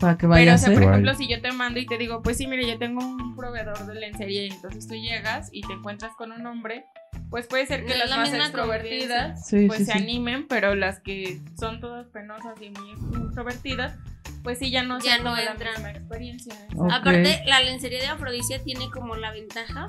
Para 0.00 0.14
que 0.14 0.22
Pero, 0.22 0.30
vaya 0.30 0.52
o 0.52 0.54
a 0.56 0.58
sea, 0.58 0.74
por 0.74 0.82
ejemplo, 0.82 1.14
si 1.14 1.28
yo 1.28 1.40
te 1.40 1.52
mando 1.52 1.78
y 1.78 1.86
te 1.86 1.96
digo, 1.96 2.22
pues 2.22 2.36
sí, 2.36 2.48
mire, 2.48 2.66
yo 2.66 2.76
tengo 2.76 3.04
un 3.06 3.36
proveedor 3.36 3.86
de 3.86 3.94
lencería 3.94 4.46
y 4.46 4.48
entonces 4.50 4.88
tú 4.88 4.94
llegas 4.94 5.48
y 5.52 5.60
te 5.60 5.74
encuentras 5.74 6.10
con 6.18 6.32
un 6.32 6.44
hombre, 6.44 6.86
pues 7.32 7.48
puede 7.48 7.66
ser 7.66 7.84
que 7.84 7.94
No 7.94 7.98
las 7.98 8.10
la 8.10 8.16
más 8.18 8.32
extrovertidas 8.32 9.44
Sí, 9.48 9.66
pues 9.66 9.80
sí, 9.80 9.84
se 9.86 9.92
sí. 9.92 9.98
animen, 9.98 10.46
pero 10.46 10.76
las 10.76 11.00
que 11.00 11.40
son 11.58 11.80
todas 11.80 12.06
penosas 12.06 12.54
y 12.62 12.70
muy 12.70 12.90
introvertidas, 13.20 13.96
pues 14.44 14.58
sí, 14.60 14.70
ya 14.70 14.84
no 14.84 15.00
Ya 15.00 15.16
se 15.16 15.22
no 15.24 15.34
la 15.34 15.42
entran. 15.52 15.72
misma 15.74 15.90
experiencia. 15.90 16.54
Aparte, 16.90 17.42
la 17.46 17.60
lencería 17.60 17.98
de 18.00 18.06
Afrodisia 18.06 18.62
tiene 18.62 18.88
como 18.90 19.16
la 19.16 19.32
ventaja 19.32 19.88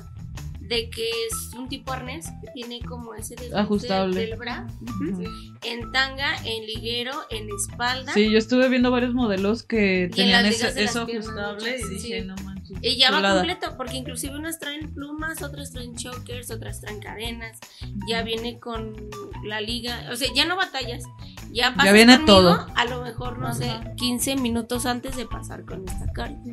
de 0.60 0.88
que 0.88 1.06
es 1.06 1.52
un 1.58 1.68
tipo 1.68 1.92
arnés 1.92 2.26
que 2.42 2.50
tiene 2.54 2.80
como 2.80 3.14
ese 3.14 3.34
desguste 3.36 3.58
Ajustable. 3.60 4.18
del 4.26 4.36
bra 4.38 4.66
en 5.62 5.92
tanga, 5.92 6.34
en 6.46 6.64
liguero, 6.66 7.12
en 7.30 7.48
espalda. 7.50 8.12
Sí, 8.14 8.30
yo 8.30 8.38
estuve 8.38 8.68
viendo 8.70 8.90
varios 8.90 9.12
modelos 9.12 9.62
que 9.62 10.08
Y 10.10 10.16
tenían 10.16 10.46
ese- 10.46 10.82
eso 10.82 11.02
ajustable 11.02 11.72
muchas, 11.72 11.90
y 11.90 11.94
dije, 11.96 12.20
sí. 12.22 12.26
no 12.26 12.34
manches. 12.36 12.63
Y 12.80 12.98
ya 12.98 13.10
va 13.10 13.34
completo, 13.34 13.76
porque 13.76 13.96
inclusive 13.96 14.36
unas 14.36 14.58
traen 14.58 14.92
plumas, 14.92 15.42
otras 15.42 15.72
traen 15.72 15.96
chokers, 15.96 16.50
otras 16.50 16.80
traen 16.80 17.00
cadenas. 17.00 17.58
Ya 18.08 18.22
viene 18.22 18.58
con 18.58 18.94
la 19.44 19.60
liga, 19.60 20.08
o 20.10 20.16
sea, 20.16 20.28
ya 20.34 20.44
no 20.44 20.56
batallas. 20.56 21.04
Ya, 21.52 21.74
pasas 21.74 21.92
viene 21.92 22.16
conmigo, 22.16 22.38
todo. 22.38 22.66
A 22.74 22.84
lo 22.84 23.02
mejor, 23.02 23.38
no 23.38 23.54
sé, 23.54 23.70
Ajá. 23.70 23.94
15 23.94 24.36
minutos 24.36 24.86
antes 24.86 25.16
de 25.16 25.26
pasar 25.26 25.64
con 25.64 25.88
esta 25.88 26.12
carta. 26.12 26.50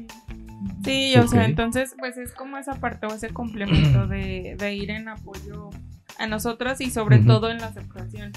Sí, 0.83 1.15
o 1.17 1.27
sea, 1.27 1.45
entonces 1.45 1.95
pues 1.97 2.17
es 2.17 2.33
como 2.33 2.57
esa 2.57 2.75
parte 2.75 3.07
o 3.07 3.13
ese 3.13 3.29
complemento 3.29 4.07
de, 4.07 4.55
de 4.57 4.75
ir 4.75 4.91
en 4.91 5.09
apoyo 5.09 5.69
a 6.17 6.27
nosotras 6.27 6.81
y 6.81 6.91
sobre 6.91 7.19
todo 7.19 7.49
en 7.49 7.57
la 7.57 7.67
aceptación. 7.67 8.31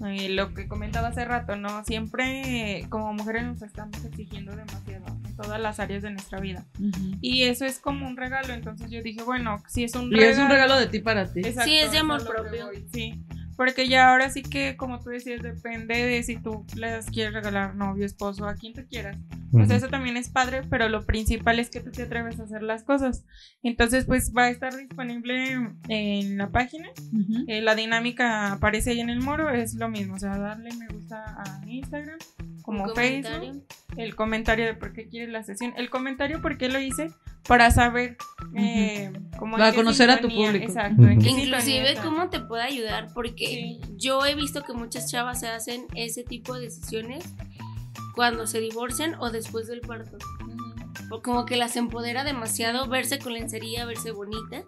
Y 0.00 0.28
lo 0.28 0.54
que 0.54 0.66
comentaba 0.66 1.08
hace 1.08 1.24
rato, 1.24 1.56
¿no? 1.56 1.84
Siempre 1.84 2.86
como 2.88 3.12
mujeres 3.12 3.44
nos 3.44 3.62
estamos 3.62 4.02
exigiendo 4.04 4.56
demasiado 4.56 5.04
todas 5.40 5.60
las 5.60 5.80
áreas 5.80 6.02
de 6.02 6.10
nuestra 6.10 6.40
vida. 6.40 6.64
Ujú. 6.78 7.16
Y 7.20 7.42
eso 7.44 7.64
es 7.64 7.78
como 7.78 8.06
un 8.06 8.16
regalo, 8.16 8.52
entonces 8.52 8.90
yo 8.90 9.02
dije, 9.02 9.22
bueno, 9.22 9.62
si 9.68 9.84
es 9.84 9.94
un 9.94 10.08
Y 10.12 10.16
regalo... 10.16 10.30
es 10.32 10.38
un 10.38 10.48
regalo 10.50 10.76
de 10.78 10.86
ti 10.86 11.00
para 11.00 11.32
ti. 11.32 11.40
Exacto, 11.40 11.62
Sí, 11.64 11.76
es 11.76 11.92
de 11.92 11.98
amor 11.98 12.26
propio. 12.26 12.66
voy, 12.66 12.84
Sí, 12.92 13.22
porque 13.56 13.88
ya 13.88 14.10
ahora 14.10 14.30
sí 14.30 14.42
que, 14.42 14.76
como 14.76 15.00
tú 15.00 15.10
decías, 15.10 15.42
depende 15.42 15.94
de 15.94 16.22
si 16.22 16.36
tú 16.36 16.64
les 16.76 17.06
quieres 17.06 17.34
regalar 17.34 17.74
novio, 17.74 18.06
esposo, 18.06 18.46
a 18.46 18.54
quien 18.54 18.72
tú 18.72 18.82
quieras. 18.88 19.18
Pues 19.52 19.66
Ujú. 19.68 19.76
eso 19.78 19.88
también 19.88 20.16
es 20.16 20.30
padre, 20.30 20.62
pero 20.70 20.88
lo 20.88 21.04
principal 21.04 21.58
es 21.58 21.68
que 21.70 21.80
tú 21.80 21.90
te 21.90 22.04
atreves 22.04 22.38
a 22.40 22.44
hacer 22.44 22.62
las 22.62 22.84
cosas. 22.84 23.24
Entonces, 23.62 24.04
pues 24.06 24.32
va 24.34 24.44
a 24.44 24.48
estar 24.50 24.74
disponible 24.76 25.58
en 25.88 26.38
la 26.38 26.48
página. 26.50 26.88
Ujú. 27.12 27.44
Eh, 27.48 27.60
la 27.60 27.74
dinámica 27.74 28.52
aparece 28.52 28.90
ahí 28.92 29.00
en 29.00 29.10
el 29.10 29.20
muro, 29.20 29.50
es 29.50 29.74
lo 29.74 29.88
mismo, 29.90 30.14
o 30.14 30.18
sea, 30.18 30.38
darle 30.38 30.70
me 30.76 30.86
gusta 30.86 31.24
a 31.36 31.60
Instagram, 31.66 32.18
como 32.62 32.88
Facebook, 32.94 33.64
el 33.96 34.14
comentario 34.14 34.66
de 34.66 34.74
por 34.74 34.92
qué 34.92 35.08
quieres 35.08 35.30
la 35.30 35.42
sesión, 35.42 35.72
el 35.76 35.90
comentario 35.90 36.40
por 36.40 36.58
qué 36.58 36.68
lo 36.68 36.80
hice, 36.80 37.10
para 37.46 37.70
saber 37.70 38.16
eh, 38.54 39.12
cómo 39.38 39.56
en 39.56 39.60
Para 39.60 39.70
qué 39.72 39.76
conocer 39.78 40.10
a 40.10 40.20
tu 40.20 40.28
público. 40.28 40.66
Exacto, 40.66 41.02
sintonía 41.02 41.30
Inclusive 41.30 41.94
cómo 42.02 42.28
te 42.28 42.40
puede 42.40 42.62
ayudar, 42.62 43.08
porque 43.14 43.46
Sí. 43.46 43.80
yo 43.96 44.24
he 44.26 44.34
visto 44.34 44.62
que 44.62 44.72
muchas 44.72 45.10
chavas 45.10 45.40
se 45.40 45.48
hacen 45.48 45.86
ese 45.94 46.22
tipo 46.22 46.54
de 46.54 46.62
decisiones 46.62 47.24
cuando 48.14 48.46
se 48.46 48.60
divorcian 48.60 49.14
o 49.20 49.30
después 49.30 49.66
del 49.66 49.80
parto. 49.80 50.18
O 51.12 51.22
como 51.22 51.44
que 51.44 51.56
las 51.56 51.74
empodera 51.76 52.22
demasiado 52.22 52.86
verse 52.86 53.18
con 53.18 53.32
lencería, 53.32 53.84
verse 53.84 54.12
bonitas 54.12 54.64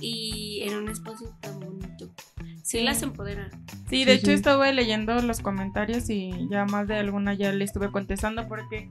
y 0.00 0.60
en 0.62 0.76
un 0.76 0.88
espacio 0.88 1.34
tan 1.40 1.58
bonito. 1.58 2.10
Sí 2.62 2.80
las 2.82 3.02
empodera. 3.02 3.48
Sí, 3.88 4.04
de 4.04 4.12
Sí, 4.14 4.18
hecho 4.18 4.26
sí. 4.26 4.32
estuve 4.34 4.72
leyendo 4.72 5.20
los 5.22 5.40
comentarios 5.40 6.10
y 6.10 6.48
ya 6.50 6.64
más 6.66 6.86
de 6.86 6.96
alguna 6.96 7.34
ya 7.34 7.52
le 7.52 7.64
estuve 7.64 7.90
contestando 7.90 8.46
porque 8.48 8.90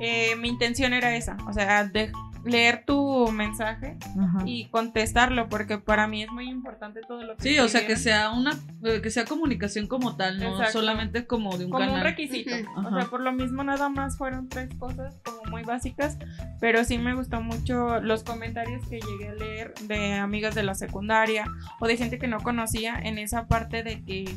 eh, 0.00 0.36
mi 0.36 0.48
intención 0.48 0.92
era 0.92 1.16
esa, 1.16 1.36
o 1.48 1.52
sea, 1.52 1.84
de 1.84 2.12
leer 2.44 2.84
tu 2.86 3.32
mensaje 3.32 3.96
Ajá. 4.20 4.42
y 4.46 4.66
contestarlo 4.66 5.48
porque 5.48 5.78
para 5.78 6.06
mí 6.06 6.22
es 6.22 6.30
muy 6.30 6.48
importante 6.48 7.00
todo 7.00 7.24
lo 7.24 7.36
que 7.36 7.42
Sí, 7.42 7.58
o 7.58 7.66
sea, 7.68 7.84
que 7.88 7.96
sea 7.96 8.30
una 8.30 8.52
eh, 8.84 9.00
que 9.02 9.10
sea 9.10 9.24
comunicación 9.24 9.88
como 9.88 10.14
tal, 10.16 10.38
no 10.38 10.50
Exacto. 10.52 10.74
solamente 10.78 11.26
como 11.26 11.58
de 11.58 11.64
un 11.64 11.72
como 11.72 11.92
un 11.92 12.00
requisito. 12.02 12.54
O 12.76 12.94
sea, 12.94 13.06
por 13.10 13.20
lo 13.20 13.32
mismo 13.32 13.64
nada 13.64 13.88
más 13.88 14.16
fueron 14.16 14.48
tres 14.48 14.68
cosas 14.78 15.16
como 15.24 15.35
muy 15.56 15.64
básicas, 15.64 16.18
pero 16.60 16.84
sí 16.84 16.98
me 16.98 17.14
gustó 17.14 17.40
mucho 17.40 17.98
los 18.00 18.24
comentarios 18.24 18.86
que 18.88 19.00
llegué 19.00 19.28
a 19.28 19.34
leer 19.34 19.74
de 19.84 20.12
amigas 20.12 20.54
de 20.54 20.62
la 20.62 20.74
secundaria 20.74 21.46
o 21.80 21.86
de 21.86 21.96
gente 21.96 22.18
que 22.18 22.26
no 22.26 22.42
conocía 22.42 22.94
en 23.02 23.16
esa 23.16 23.46
parte 23.46 23.82
de 23.82 24.02
que 24.04 24.28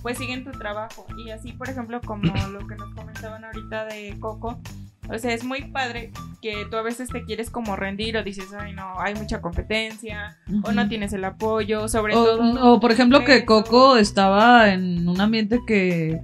pues 0.00 0.16
siguen 0.16 0.44
tu 0.44 0.52
trabajo. 0.52 1.06
Y 1.26 1.30
así 1.30 1.52
por 1.52 1.68
ejemplo 1.68 2.00
como 2.00 2.22
lo 2.52 2.64
que 2.68 2.76
nos 2.76 2.94
comentaban 2.94 3.44
ahorita 3.44 3.86
de 3.86 4.16
Coco 4.20 4.60
o 5.08 5.18
sea 5.18 5.32
es 5.32 5.42
muy 5.42 5.62
padre 5.72 6.12
que 6.40 6.64
tú 6.70 6.76
a 6.76 6.82
veces 6.82 7.08
te 7.08 7.24
quieres 7.24 7.50
como 7.50 7.74
rendir 7.74 8.16
o 8.16 8.22
dices 8.22 8.46
ay 8.56 8.72
no 8.72 9.00
hay 9.00 9.16
mucha 9.16 9.40
competencia 9.40 10.38
o 10.62 10.70
no 10.70 10.88
tienes 10.88 11.12
el 11.12 11.24
apoyo 11.24 11.88
sobre 11.88 12.14
O, 12.14 12.24
todo 12.24 12.74
o, 12.74 12.78
por 12.78 12.92
ejemplo 12.92 13.24
que. 13.24 13.44
Coco 13.44 13.96
estaba 13.96 14.72
en 14.72 15.08
un 15.08 15.20
ambiente 15.20 15.58
que 15.66 16.20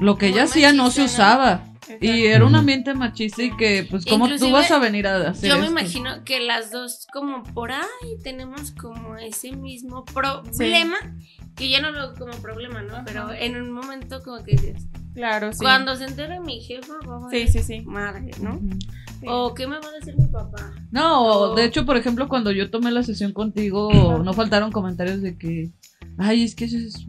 lo 0.00 0.18
que 0.18 0.28
ella 0.28 0.44
hacía 0.44 0.72
no 0.72 0.90
se 0.90 1.04
usaba 1.04 1.62
y 2.00 2.26
era 2.26 2.44
un 2.46 2.54
ambiente 2.54 2.94
machista 2.94 3.42
y 3.42 3.56
que 3.56 3.86
pues 3.90 4.04
cómo 4.04 4.26
tú 4.26 4.34
Inclusive, 4.34 4.52
vas 4.52 4.70
a 4.70 4.78
venir 4.78 5.06
a 5.06 5.30
hacer 5.30 5.50
Yo 5.50 5.56
me 5.58 5.66
esto? 5.66 5.78
imagino 5.78 6.24
que 6.24 6.40
las 6.40 6.70
dos 6.70 7.06
como 7.12 7.42
por 7.42 7.72
ahí 7.72 7.82
tenemos 8.22 8.70
como 8.72 9.16
ese 9.16 9.52
mismo 9.52 10.04
problema, 10.04 10.96
que 11.56 11.68
ya 11.68 11.80
no 11.80 11.90
lo 11.90 12.00
veo 12.08 12.14
como 12.14 12.32
problema, 12.42 12.82
¿no? 12.82 12.94
Ajá. 12.94 13.04
Pero 13.06 13.32
en 13.32 13.56
un 13.60 13.70
momento 13.72 14.22
como 14.22 14.42
que 14.44 14.52
dices, 14.52 14.86
claro 15.14 15.52
sí 15.52 15.58
cuando 15.60 15.94
se 15.96 16.04
entere 16.04 16.40
mi 16.40 16.60
jefa, 16.60 16.94
va 17.08 17.16
a 17.16 17.30
sí 17.30 17.36
valer 17.38 17.48
sí 17.50 17.58
sí 17.62 17.80
madre, 17.82 18.30
¿no? 18.40 18.60
Sí. 19.20 19.26
O 19.28 19.54
qué 19.54 19.68
me 19.68 19.78
va 19.78 19.86
a 19.86 19.92
decir 19.92 20.16
mi 20.16 20.26
papá. 20.26 20.72
No, 20.90 21.22
O- 21.24 21.54
de 21.54 21.64
hecho, 21.64 21.86
por 21.86 21.96
ejemplo, 21.96 22.28
cuando 22.28 22.50
yo 22.50 22.70
tomé 22.70 22.90
la 22.90 23.04
sesión 23.04 23.32
contigo, 23.32 24.20
no 24.24 24.32
faltaron 24.32 24.72
comentarios 24.72 25.22
de 25.22 25.36
que, 25.38 25.70
ay, 26.18 26.44
es 26.44 26.54
que 26.54 26.64
eso 26.66 26.78
es 26.78 27.06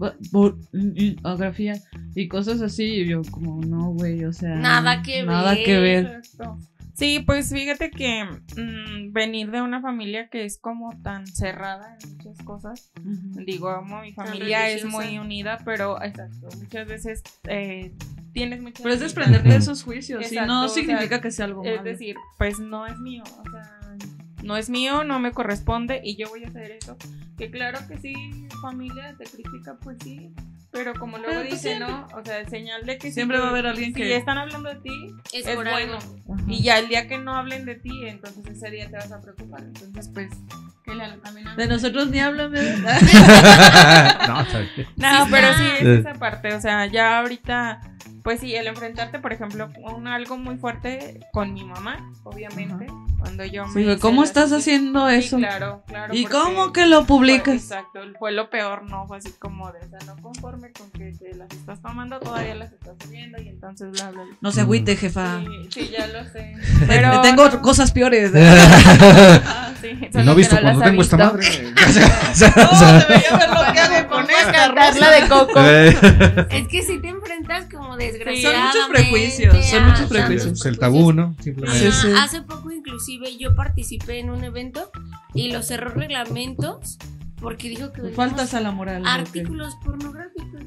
orografía 1.24 1.76
y 2.16 2.28
cosas 2.28 2.62
así. 2.62 2.84
Y 2.84 3.08
yo, 3.08 3.22
como, 3.32 3.62
no, 3.62 3.92
güey, 3.92 4.26
o 4.26 4.34
sea. 4.34 4.56
Nada 4.56 5.02
que 5.02 5.24
Nada 5.24 5.54
ver. 5.54 5.64
que 5.64 5.80
ver. 5.80 6.22
Sí, 6.94 7.24
pues 7.26 7.50
fíjate 7.52 7.90
que 7.90 8.24
mm, 8.24 9.12
venir 9.12 9.50
de 9.50 9.62
una 9.62 9.82
familia 9.82 10.30
que 10.30 10.46
es 10.46 10.60
como 10.60 10.92
tan 11.02 11.26
cerrada 11.26 11.98
en 12.02 12.18
muchas 12.18 12.38
cosas, 12.46 12.92
digo, 13.02 13.70
amo, 13.70 14.02
mi 14.02 14.14
familia 14.14 14.70
es 14.70 14.86
muy 14.86 15.18
unida, 15.18 15.58
pero 15.66 16.02
exacto, 16.02 16.50
muchas 16.60 16.88
veces 16.88 17.24
eh, 17.48 17.96
tienes 18.32 18.62
muchas 18.62 18.84
Pero 18.84 18.94
es 18.94 19.00
desprenderte 19.00 19.50
de 19.50 19.56
esos 19.56 19.84
juicios, 19.84 20.22
y 20.22 20.26
Exacto, 20.26 20.54
no 20.54 20.66
o 20.66 20.68
sea, 20.68 20.84
significa 20.84 21.20
que 21.20 21.32
sea 21.32 21.46
algo 21.46 21.64
malo. 21.64 21.76
Es 21.76 21.84
decir, 21.84 22.16
pues 22.38 22.60
no 22.60 22.86
es 22.86 23.00
mío, 23.00 23.24
o 23.24 23.50
sea, 23.50 23.80
no 24.44 24.58
es 24.58 24.70
mío, 24.70 25.04
no 25.04 25.20
me 25.20 25.32
corresponde 25.32 26.02
y 26.04 26.16
yo 26.16 26.30
voy 26.30 26.44
a 26.44 26.48
hacer 26.50 26.72
eso. 26.72 26.96
Que 27.38 27.50
claro 27.50 27.80
que 27.88 27.98
sí, 27.98 28.14
familia 28.62 29.16
te 29.18 29.24
critica, 29.26 29.78
pues 29.82 29.98
sí, 30.04 30.32
Pero 30.72 30.94
como 30.96 31.18
luego 31.20 31.34
Pero 31.34 31.44
dice, 31.44 31.58
siempre. 31.76 31.88
¿no? 31.88 32.08
O 32.16 32.26
sea, 32.26 32.50
señal 32.50 32.84
de 32.86 32.98
que 32.98 33.08
si 33.10 33.14
Siempre 33.14 33.38
tú- 33.38 33.44
va 33.44 33.50
a 33.50 33.52
haber 33.52 33.68
alguien 33.68 33.94
si 33.94 34.02
que- 34.02 34.16
están 34.16 34.40
hablando 34.40 34.70
de 34.70 34.76
ti, 34.82 35.12
Es 35.32 35.56
bueno. 35.56 35.98
Ajá. 35.98 36.44
Y 36.48 36.64
ya 36.64 36.80
el 36.80 36.88
día 36.88 37.08
que 37.08 37.20
no 37.20 37.36
hablen 37.36 37.66
de 37.66 37.76
ti, 37.76 37.92
entonces 38.08 38.44
ese 38.48 38.72
día 38.72 38.88
te 38.90 38.98
vas 38.98 39.12
a 39.12 39.22
preocupar. 39.22 39.62
Entonces, 39.62 40.10
pues, 40.14 40.30
que 40.84 40.96
la 40.96 41.16
también 41.18 41.48
De 41.58 41.68
nosotros 41.68 42.10
ni 42.10 42.20
hablan, 42.20 42.52
¿verdad? 42.52 43.00
no. 44.28 44.44
No, 44.98 45.28
pero 45.30 45.54
sí 45.54 45.64
es 45.80 45.86
esa 46.00 46.14
parte, 46.14 46.54
o 46.56 46.60
sea, 46.62 46.86
ya 46.88 47.20
ahorita, 47.20 47.80
pues 48.24 48.40
sí, 48.40 48.56
el 48.56 48.66
enfrentarte, 48.68 49.20
por 49.20 49.32
ejemplo, 49.32 49.70
con 49.84 50.08
algo 50.08 50.38
muy 50.38 50.58
fuerte 50.58 51.20
con 51.32 51.54
mi 51.54 51.64
mamá, 51.64 51.98
obviamente, 52.24 52.88
cuando 53.24 53.46
yo 53.46 53.64
Sí, 53.74 53.80
me... 53.80 53.98
¿Cómo 54.00 54.22
la- 54.22 54.28
estás 54.28 54.50
sí, 54.50 54.56
haciendo 54.58 55.08
sí, 55.10 55.16
eso? 55.16 55.38
claro, 55.38 55.82
claro. 55.88 56.14
¿Y 56.14 56.26
cómo 56.26 56.74
que 56.74 56.86
lo 56.88 56.98
fue- 57.06 57.08
publicas? 57.08 57.56
exacto, 57.56 58.02
fue 58.20 58.34
lo 58.34 58.50
peor, 58.50 58.84
no, 58.84 59.08
fue 59.08 59.18
así 59.18 59.32
como 59.40 59.72
de, 59.72 59.80
o 59.80 59.90
sea, 59.90 60.00
no 60.06 60.22
conforme 60.22 60.74
con 60.74 60.92
que 60.92 61.14
te 61.14 61.34
las 61.34 61.50
estás 61.52 61.82
tomando, 61.82 62.20
todavía 62.20 62.54
las 62.56 62.74
estás 62.74 62.96
subiendo 63.02 63.42
y 63.42 63.48
entonces 63.48 63.92
bla, 63.92 64.12
bla, 64.12 64.24
bla. 64.24 64.36
No 64.42 64.52
se 64.52 64.60
agüite, 64.60 64.98
jefa. 64.98 65.40
Sí, 65.40 65.70
sí, 65.72 65.90
ya 65.98 66.06
lo 66.08 66.26
sé. 66.30 66.54
Pero 66.88 67.22
tengo 67.22 67.48
no- 67.48 67.62
cosas 67.62 67.92
peores. 67.94 68.32
Ah, 68.36 69.72
sí, 69.82 69.88
¿Y 70.10 70.12
solo 70.12 70.26
no 70.26 70.32
que 70.34 70.38
visto 70.40 70.58
cuando 70.62 70.82
tengo 70.84 71.02
esta 71.02 71.16
visto. 71.16 71.34
madre? 71.34 71.74
No, 72.34 73.00
debería 73.00 73.38
ver 73.38 73.50
lo 73.50 73.74
que 73.74 73.80
hago 73.80 74.10
con 74.10 74.30
esta 74.30 74.52
Cantarla 74.52 75.12
de 75.12 75.28
coco. 75.30 75.62
Es 76.50 76.68
que 76.68 76.82
si 76.82 77.00
te 77.00 77.08
como 77.72 77.90
Son 77.90 78.00
desgraciadamente. 78.00 78.78
muchos 78.78 78.90
prejuicios, 78.90 79.66
son 79.68 79.86
muchos 79.88 80.10
prejuicios. 80.10 80.60
Es 80.60 80.66
el 80.66 80.80
tabú, 80.80 81.14
¿no? 81.14 81.36
Simplemente. 81.42 81.92
Sí, 81.92 81.98
sí. 82.02 82.08
Ajá, 82.14 82.24
Hace 82.24 82.42
poco 82.42 82.72
inclusive 82.72 83.38
yo 83.38 83.56
participé 83.56 84.20
en 84.20 84.30
un 84.30 84.44
evento 84.44 84.92
y 85.34 85.52
los 85.52 85.68
cerró 85.68 85.92
reglamentos 85.92 86.98
porque 87.40 87.70
dijo 87.70 87.92
que 87.92 88.02
Faltas 88.12 88.54
a 88.54 88.62
la 88.62 88.72
moral. 88.72 89.04
artículos 89.06 89.76
pornográficos. 89.84 90.62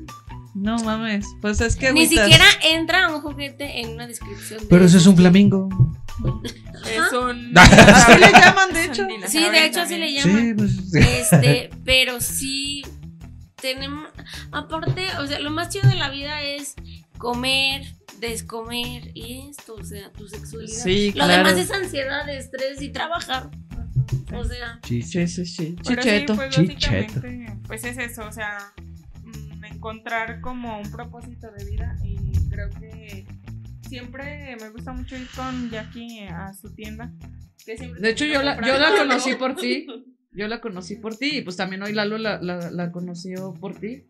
No 0.55 0.79
mames. 0.79 1.27
Pues 1.43 1.61
es 1.61 1.77
que 1.77 1.93
Ni 1.93 2.05
agüitas. 2.05 2.25
siquiera 2.25 2.45
entra 2.71 3.15
un 3.15 3.21
juguete 3.21 3.81
en 3.81 3.91
una 3.91 4.07
descripción. 4.07 4.61
de 4.61 4.67
Pero 4.67 4.85
ese 4.87 4.97
es 4.97 5.03
eso. 5.03 5.11
un 5.11 5.17
flamingo. 5.19 5.69
Es 6.87 7.13
un... 7.13 7.53
Así 7.59 8.19
le 8.19 8.33
llaman, 8.33 8.73
de 8.73 8.85
hecho. 8.85 9.07
Sí, 9.27 9.39
de 9.51 9.67
hecho 9.67 9.81
así 9.83 9.97
le 9.99 10.13
llaman. 10.15 10.41
Sí, 10.41 10.55
pues. 10.55 10.95
Este, 10.95 11.71
pero 11.85 12.21
sí 12.23 12.83
tenemos, 13.61 14.09
aparte, 14.53 15.07
o 15.19 15.27
sea, 15.27 15.39
lo 15.41 15.51
más 15.51 15.69
chido 15.71 15.89
de 15.89 15.97
la 15.97 16.11
vida 16.11 16.43
es 16.43 16.75
comer, 17.19 17.83
descomer 18.21 19.11
y 19.15 19.49
esto, 19.51 19.75
o 19.75 19.85
sea, 19.85 20.11
tu 20.13 20.29
sexualidad. 20.29 20.83
Sí, 20.85 21.09
Lo 21.09 21.25
claro. 21.25 21.49
demás 21.49 21.59
es 21.59 21.71
ansiedad, 21.71 22.29
estrés 22.29 22.81
y 22.83 22.91
trabajar. 22.91 23.51
O 24.35 24.45
sea, 24.45 24.79
Sí, 24.85 25.03
Sí, 25.03 25.27
sí, 25.27 25.47
sí. 25.47 25.77
Pero 25.87 26.03
Chicheto. 26.03 26.33
sí, 26.35 26.37
pues 26.39 26.55
Chicheto. 26.55 26.73
básicamente, 27.21 27.59
pues 27.67 27.85
es 27.85 27.99
eso, 27.99 28.27
o 28.27 28.33
sea, 28.33 28.73
mm, 29.25 29.65
encontrar 29.65 30.41
como 30.41 30.79
un 30.81 30.91
propósito 30.91 31.51
de 31.53 31.65
vida 31.65 31.97
y 32.05 32.17
creo 32.51 32.69
que 32.71 33.27
siempre 33.89 34.57
me 34.61 34.71
gusta 34.71 34.93
mucho 34.93 35.17
ir 35.17 35.29
con 35.35 35.71
Jackie 35.71 36.25
a 36.29 36.53
su 36.55 36.75
tienda. 36.75 37.11
que 37.65 37.77
siempre 37.77 38.01
De 38.01 38.11
hecho, 38.11 38.25
yo 38.27 38.43
la, 38.43 38.55
yo 38.65 38.79
la 38.79 38.97
conocí 38.97 39.35
por 39.35 39.57
ti. 39.57 39.87
Yo 40.37 40.47
la 40.49 40.61
conocí 40.61 40.97
por 40.97 41.17
ti. 41.17 41.39
Y 41.39 41.43
pues 41.43 41.57
también 41.57 41.83
hoy 41.83 41.93
Lalo 41.93 42.19
la, 42.19 42.41
la, 42.41 42.71
la 42.71 42.93
conoció 42.93 43.55
por 43.55 43.75
ti. 43.79 44.05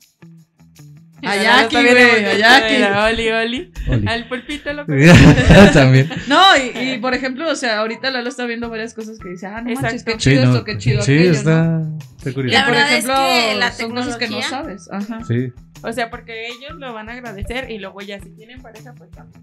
A 1.23 1.35
Lalo 1.35 1.43
Jackie, 1.43 1.77
está 1.77 1.83
bien 1.83 1.95
güey. 1.95 2.09
A 2.11 2.19
emocionada, 2.19 2.59
Jackie. 2.61 2.75
era 2.75 3.05
Oli, 3.07 3.29
Oli. 3.31 3.73
Al 4.07 4.29
pulpito 4.29 4.73
lo 4.73 4.85
También. 5.73 6.11
No, 6.29 6.43
y, 6.57 6.79
y, 6.79 6.99
por 6.99 7.15
ejemplo, 7.15 7.49
o 7.51 7.57
sea, 7.57 7.79
ahorita 7.79 8.11
Lalo 8.11 8.29
está 8.29 8.45
viendo 8.45 8.69
varias 8.69 8.93
cosas 8.93 9.19
que 9.19 9.31
dice, 9.31 9.47
ah, 9.47 9.63
no 9.63 9.73
manches, 9.81 10.05
qué 10.05 10.17
chido 10.19 10.43
Sí, 10.43 10.47
no, 10.47 10.53
esto, 10.53 10.65
qué 10.65 10.79
chido 10.79 11.03
Sí, 11.03 11.13
aquello, 11.13 11.33
¿no? 11.33 11.39
está, 11.39 11.83
está 12.19 12.31
Y, 12.31 12.33
curioso. 12.35 12.59
La 12.59 12.65
por 12.65 12.75
verdad 12.75 12.93
es 12.93 13.05
ejemplo, 13.05 13.15
que 13.25 13.55
la 13.59 13.73
son 13.73 13.95
cosas 13.95 14.17
que 14.19 14.29
no 14.29 14.43
sabes. 14.43 14.89
Ajá. 14.93 15.25
Sí. 15.25 15.53
O 15.83 15.93
sea, 15.93 16.11
porque 16.11 16.49
ellos 16.49 16.73
lo 16.79 16.93
van 16.93 17.09
a 17.09 17.13
agradecer 17.13 17.71
y 17.71 17.79
luego 17.79 18.01
ya 18.03 18.21
si 18.21 18.31
tienen 18.31 18.61
pareja, 18.61 18.95
pues 18.95 19.11
también. 19.11 19.43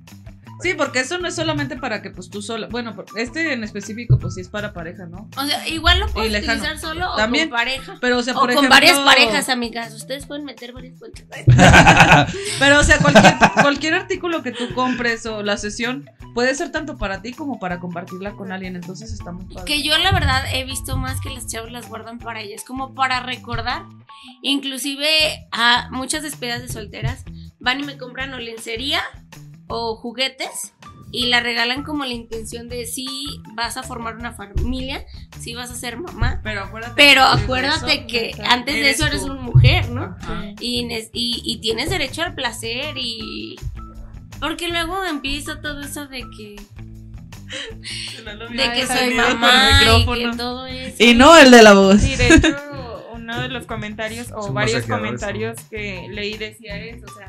Sí, 0.61 0.73
porque 0.75 0.99
eso 0.99 1.17
no 1.17 1.27
es 1.27 1.35
solamente 1.35 1.75
para 1.75 2.01
que 2.01 2.09
pues 2.11 2.29
tú 2.29 2.41
sola, 2.41 2.67
bueno, 2.69 2.95
este 3.17 3.53
en 3.53 3.63
específico 3.63 4.17
pues 4.19 4.35
sí 4.35 4.41
es 4.41 4.49
para 4.49 4.73
pareja, 4.73 5.05
¿no? 5.05 5.29
o 5.35 5.45
sea, 5.45 5.67
igual 5.67 5.99
lo 5.99 6.07
puedes 6.07 6.31
lejano. 6.31 6.59
utilizar 6.59 6.79
solo 6.79 7.11
o 7.11 7.15
con 7.17 7.49
pareja. 7.49 7.97
Pero 7.99 8.17
o 8.19 8.23
sea, 8.23 8.33
O 8.33 8.39
por 8.39 8.49
con 8.49 8.51
ejemplo, 8.51 8.69
varias 8.69 8.99
parejas, 8.99 9.49
amigas. 9.49 9.93
Ustedes 9.93 10.25
pueden 10.25 10.45
meter 10.45 10.71
varias 10.73 10.97
cuentas. 10.99 11.25
Pero 12.59 12.79
o 12.79 12.83
sea, 12.83 12.97
cualquier, 12.99 13.33
cualquier 13.61 13.93
artículo 13.95 14.43
que 14.43 14.51
tú 14.51 14.73
compres 14.73 15.25
o 15.25 15.43
la 15.43 15.57
sesión 15.57 16.09
puede 16.33 16.55
ser 16.55 16.71
tanto 16.71 16.97
para 16.97 17.21
ti 17.21 17.33
como 17.33 17.59
para 17.59 17.79
compartirla 17.79 18.33
con 18.33 18.51
alguien, 18.51 18.75
entonces 18.75 19.11
está 19.11 19.31
muy 19.31 19.45
padre. 19.45 19.65
Que 19.65 19.83
yo 19.83 19.97
la 19.97 20.11
verdad 20.11 20.43
he 20.53 20.63
visto 20.63 20.97
más 20.97 21.19
que 21.21 21.29
las 21.29 21.47
chavas 21.47 21.71
las 21.71 21.89
guardan 21.89 22.19
para 22.19 22.41
ellas, 22.41 22.63
como 22.65 22.93
para 22.93 23.19
recordar. 23.21 23.83
Inclusive 24.41 25.07
a 25.51 25.89
muchas 25.91 26.23
despedidas 26.23 26.61
de 26.61 26.69
solteras 26.69 27.23
van 27.59 27.79
y 27.79 27.83
me 27.83 27.97
compran 27.97 28.33
o 28.33 28.39
lencería 28.39 29.01
o 29.75 29.95
juguetes 29.95 30.73
y 31.11 31.27
la 31.27 31.39
regalan 31.39 31.83
como 31.83 32.05
la 32.05 32.13
intención 32.13 32.69
de 32.69 32.85
si 32.85 33.07
vas 33.55 33.75
a 33.75 33.83
formar 33.83 34.17
una 34.17 34.33
familia, 34.33 35.05
si 35.39 35.55
vas 35.55 35.71
a 35.71 35.75
ser 35.75 35.97
mamá. 35.97 36.41
Pero 36.43 36.61
acuérdate, 36.61 36.93
Pero 36.95 37.21
que 37.21 37.27
antes 37.27 37.37
de 37.37 37.43
acuérdate 37.43 37.93
eso, 37.93 38.07
que 38.07 38.35
antes 38.43 38.75
de 38.75 38.89
eso 38.91 39.07
eres 39.07 39.21
tú. 39.21 39.31
una 39.31 39.41
mujer, 39.41 39.89
¿no? 39.89 40.15
Y, 40.59 40.87
y, 41.13 41.41
y 41.43 41.57
tienes 41.57 41.89
derecho 41.89 42.21
al 42.21 42.35
placer 42.35 42.95
y... 42.97 43.55
Porque 44.39 44.67
luego 44.67 45.03
empieza 45.05 45.61
todo 45.61 45.81
eso 45.81 46.07
de 46.07 46.23
que, 46.37 46.55
de 48.55 48.73
que 48.73 48.87
soy 48.87 49.13
mamá 49.13 49.81
y 49.97 50.05
que 50.05 50.37
todo 50.37 50.67
eso. 50.67 51.03
Y 51.03 51.13
no 51.15 51.37
el 51.37 51.49
de 51.49 51.63
la 51.63 51.73
voz. 51.73 52.01
Sí, 52.01 52.15
de 52.15 52.35
hecho, 52.35 53.05
uno 53.13 53.41
de 53.41 53.47
los 53.47 53.65
comentarios 53.65 54.27
o 54.35 54.51
varios 54.51 54.85
comentarios 54.85 55.57
que 55.69 56.07
leí 56.11 56.37
decía 56.37 56.77
eso, 56.77 57.05
o 57.05 57.17
sea, 57.17 57.27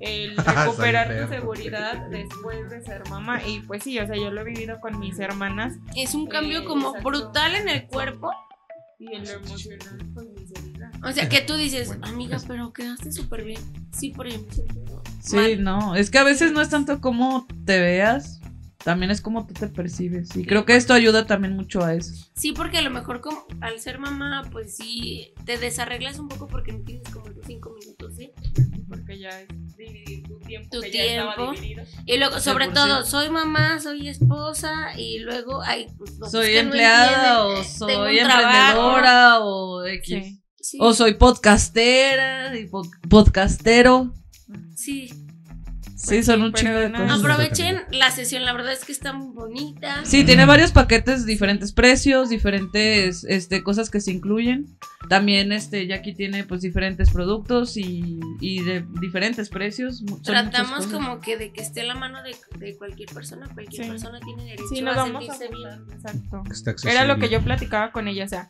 el 0.00 0.30
Está 0.38 0.64
recuperar 0.66 1.22
tu 1.26 1.32
seguridad 1.34 2.06
después 2.10 2.68
de 2.70 2.82
ser 2.82 3.08
mamá. 3.08 3.40
Y 3.46 3.60
pues 3.60 3.82
sí, 3.82 3.98
o 3.98 4.06
sea, 4.06 4.16
yo 4.16 4.30
lo 4.30 4.40
he 4.40 4.44
vivido 4.44 4.78
con 4.80 4.98
mis 4.98 5.18
hermanas 5.18 5.74
Es 5.96 6.14
un 6.14 6.26
cambio 6.26 6.60
Eh, 6.60 6.64
como 6.64 6.88
exacto. 6.88 7.08
brutal 7.08 7.54
en 7.54 7.68
el 7.68 7.86
cuerpo. 7.86 8.30
y 8.98 9.14
en 9.14 9.24
lo 9.24 9.30
emocional, 9.32 9.98
pues 10.14 10.26
mi 10.28 10.46
seguridad. 10.46 10.90
O 11.04 11.12
sea, 11.12 11.28
que 11.28 11.40
tú 11.42 11.54
dices, 11.54 11.92
amiga, 12.02 12.38
pero 12.46 12.72
quedaste 12.72 13.12
súper 13.12 13.44
bien. 13.44 13.60
Sí, 13.92 14.10
por 14.10 14.26
ejemplo. 14.26 14.64
Sí, 15.20 15.36
Mal. 15.36 15.62
no, 15.64 15.96
es 15.96 16.10
que 16.10 16.18
a 16.18 16.24
veces 16.24 16.52
no 16.52 16.60
es 16.62 16.70
tanto 16.70 17.00
como 17.00 17.46
te 17.66 17.78
veas, 17.80 18.40
también 18.84 19.10
es 19.10 19.20
como 19.20 19.46
tú 19.46 19.52
te 19.54 19.66
percibes. 19.68 20.34
Y 20.36 20.44
creo 20.46 20.64
que 20.64 20.76
esto 20.76 20.94
ayuda 20.94 21.26
también 21.26 21.56
mucho 21.56 21.84
a 21.84 21.92
eso. 21.94 22.14
Sí, 22.36 22.52
porque 22.52 22.78
a 22.78 22.82
lo 22.82 22.90
mejor 22.90 23.20
como, 23.20 23.44
al 23.60 23.78
ser 23.80 23.98
mamá, 23.98 24.48
pues 24.52 24.76
sí, 24.76 25.34
te 25.44 25.58
desarreglas 25.58 26.18
un 26.18 26.28
poco 26.28 26.46
porque 26.46 26.72
no 26.72 26.80
tienes 26.84 27.08
como 27.10 27.26
los 27.28 27.44
cinco 27.46 27.74
minutos, 27.78 28.14
¿sí? 28.16 28.30
Porque 28.88 29.18
ya 29.18 29.30
es 29.40 29.48
tiempo, 30.58 30.76
Tu 30.76 30.80
que 30.82 30.90
ya 30.90 31.04
estaba 31.04 31.34
tiempo. 31.34 31.52
dividido. 31.52 31.82
Y 32.06 32.16
luego, 32.18 32.40
sobre 32.40 32.68
todo, 32.68 33.02
sí. 33.04 33.10
soy 33.10 33.30
mamá, 33.30 33.80
soy 33.80 34.08
esposa 34.08 34.98
y 34.98 35.18
luego, 35.20 35.62
ay, 35.62 35.88
pues 35.98 36.12
soy 36.30 36.54
no 36.54 36.60
empleada 36.60 37.44
o 37.46 37.54
tengo 37.54 37.64
soy 38.04 38.18
emprendedora 38.18 39.40
o 39.40 39.84
X. 39.86 40.08
Sí. 40.24 40.42
Sí, 40.60 40.78
O 40.80 40.92
soy 40.94 41.14
podcastera 41.14 42.56
y 42.58 42.66
pod- 42.68 42.90
podcastero. 43.08 44.12
sí. 44.74 45.10
Sí, 46.08 46.22
son 46.22 46.42
un 46.42 46.52
chingo 46.52 46.78
de 46.78 46.92
cosas. 46.92 47.18
Aprovechen 47.20 47.82
la 47.90 48.10
sesión, 48.10 48.44
la 48.44 48.52
verdad 48.52 48.72
es 48.72 48.84
que 48.84 48.92
está 48.92 49.12
muy 49.12 49.34
bonita. 49.34 50.04
Sí, 50.04 50.24
tiene 50.24 50.44
varios 50.44 50.72
paquetes, 50.72 51.26
diferentes 51.26 51.72
precios, 51.72 52.28
diferentes 52.28 53.24
este, 53.24 53.62
cosas 53.62 53.90
que 53.90 54.00
se 54.00 54.12
incluyen. 54.12 54.66
También 55.08 55.52
este, 55.52 55.86
Jackie 55.86 56.14
tiene 56.14 56.44
pues 56.44 56.60
diferentes 56.62 57.10
productos 57.10 57.76
y, 57.76 58.18
y 58.40 58.62
de 58.62 58.84
diferentes 59.00 59.48
precios. 59.48 59.98
Son 59.98 60.22
Tratamos 60.22 60.86
como 60.86 61.20
que 61.20 61.36
de 61.36 61.52
que 61.52 61.60
esté 61.60 61.82
a 61.82 61.84
la 61.84 61.94
mano 61.94 62.18
de, 62.22 62.34
de 62.58 62.76
cualquier 62.76 63.08
persona, 63.12 63.48
cualquier 63.52 63.84
Sí. 63.84 63.90
persona 63.90 64.18
tiene 64.20 64.44
derecho 64.44 64.64
Sí, 64.68 64.80
nos 64.82 64.94
a 64.96 65.02
vamos 65.02 65.28
a 65.28 65.34
sentirse 65.34 65.54
bien. 65.54 65.84
exacto. 65.92 66.42
Está 66.50 66.74
Era 66.90 67.04
lo 67.04 67.18
que 67.18 67.28
yo 67.28 67.40
platicaba 67.42 67.92
con 67.92 68.08
ella, 68.08 68.24
o 68.24 68.28
sea, 68.28 68.48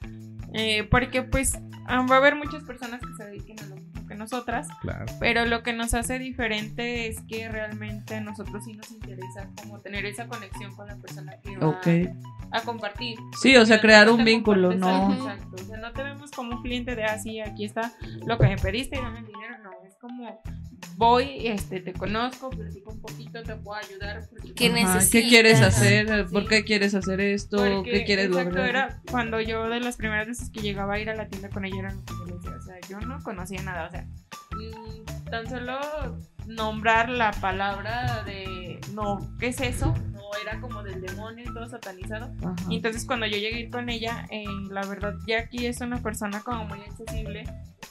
eh, 0.54 0.84
porque 0.90 1.22
pues 1.22 1.52
va 1.54 2.14
a 2.14 2.16
haber 2.18 2.34
muchas 2.36 2.62
personas 2.64 3.00
que 3.00 3.12
se 3.16 3.24
dediquen 3.30 3.58
a 3.60 3.66
lo 3.66 3.76
que 4.16 4.20
nosotras, 4.20 4.68
Claro. 4.80 5.06
pero 5.20 5.44
lo 5.44 5.62
que 5.62 5.72
nos 5.72 5.94
hace 5.94 6.18
diferente 6.18 7.06
es 7.08 7.20
que 7.22 7.48
realmente 7.48 8.16
a 8.16 8.20
nosotros 8.20 8.64
sí 8.64 8.72
nos 8.72 8.90
interesa 8.90 9.48
como 9.62 9.78
tener 9.80 10.06
esa 10.06 10.26
conexión 10.26 10.74
con 10.74 10.86
la 10.86 10.96
persona 10.96 11.36
que 11.42 11.56
va 11.56 11.80
a 12.52 12.60
compartir. 12.62 13.18
Sí, 13.40 13.56
o 13.56 13.66
sea, 13.66 13.80
crear 13.80 14.06
no 14.06 14.14
un 14.14 14.24
vínculo, 14.24 14.74
¿no? 14.74 15.12
Exacto, 15.12 15.56
o 15.56 15.64
sea, 15.66 15.76
no 15.78 15.92
te 15.92 16.02
vemos 16.02 16.30
como 16.30 16.56
un 16.56 16.62
cliente 16.62 16.96
de 16.96 17.04
así, 17.04 17.40
aquí 17.40 17.64
está 17.64 17.92
lo 18.26 18.38
que 18.38 18.46
me 18.48 18.56
pediste 18.56 18.96
y 18.98 19.00
dame 19.02 19.18
el 19.20 19.26
dinero, 19.26 19.58
no, 19.62 19.70
es 19.86 19.96
como 19.96 20.40
voy, 20.96 21.46
este, 21.46 21.80
te 21.80 21.92
conozco, 21.92 22.50
platico 22.50 22.90
un 22.90 23.00
poquito, 23.00 23.42
te 23.42 23.54
puedo 23.56 23.78
ayudar. 23.78 24.28
¿Qué 24.30 24.38
Ajá, 24.38 24.54
¿Qué 24.54 24.70
necesitas? 24.70 25.28
quieres 25.28 25.60
hacer? 25.60 26.26
¿Por 26.26 26.48
qué 26.48 26.64
quieres 26.64 26.94
hacer 26.94 27.20
esto? 27.20 27.58
Porque, 27.58 27.90
¿Qué 27.90 28.04
quieres 28.04 28.26
exacto, 28.26 28.50
lograr? 28.50 28.68
era 28.68 29.02
cuando 29.10 29.40
yo 29.40 29.68
de 29.68 29.80
las 29.80 29.96
primeras 29.96 30.26
veces 30.26 30.50
que 30.50 30.60
llegaba 30.60 30.94
a 30.94 30.98
ir 30.98 31.10
a 31.10 31.14
la 31.14 31.28
tienda 31.28 31.50
con 31.50 31.64
ella 31.64 31.78
era 31.78 31.92
lo 31.92 32.02
que 32.04 32.12
yo 32.28 32.36
decía, 32.36 32.50
o 32.56 32.62
sea, 32.62 32.76
yo 32.88 33.00
no 33.00 33.22
conocía 33.22 33.62
nada, 33.62 33.86
o 33.86 33.90
sea, 33.90 34.06
mm, 34.56 35.24
tan 35.30 35.48
solo 35.48 35.78
nombrar 36.46 37.08
la 37.08 37.32
palabra 37.32 38.22
de 38.24 38.80
no, 38.92 39.18
¿qué 39.38 39.48
es 39.48 39.60
eso? 39.60 39.94
No 40.12 40.22
era 40.42 40.60
como 40.60 40.82
del 40.82 41.00
demonio 41.00 41.44
y 41.48 41.54
todo 41.54 41.68
satanizado. 41.68 42.32
Ajá. 42.42 42.54
Y 42.68 42.76
entonces 42.76 43.04
cuando 43.06 43.26
yo 43.26 43.36
llegué 43.36 43.56
a 43.56 43.60
ir 43.60 43.70
con 43.70 43.88
ella, 43.88 44.26
eh, 44.30 44.44
la 44.70 44.84
verdad 44.86 45.14
Jackie 45.26 45.66
es 45.66 45.80
una 45.80 46.02
persona 46.02 46.40
como 46.40 46.64
muy 46.64 46.80
accesible 46.80 47.44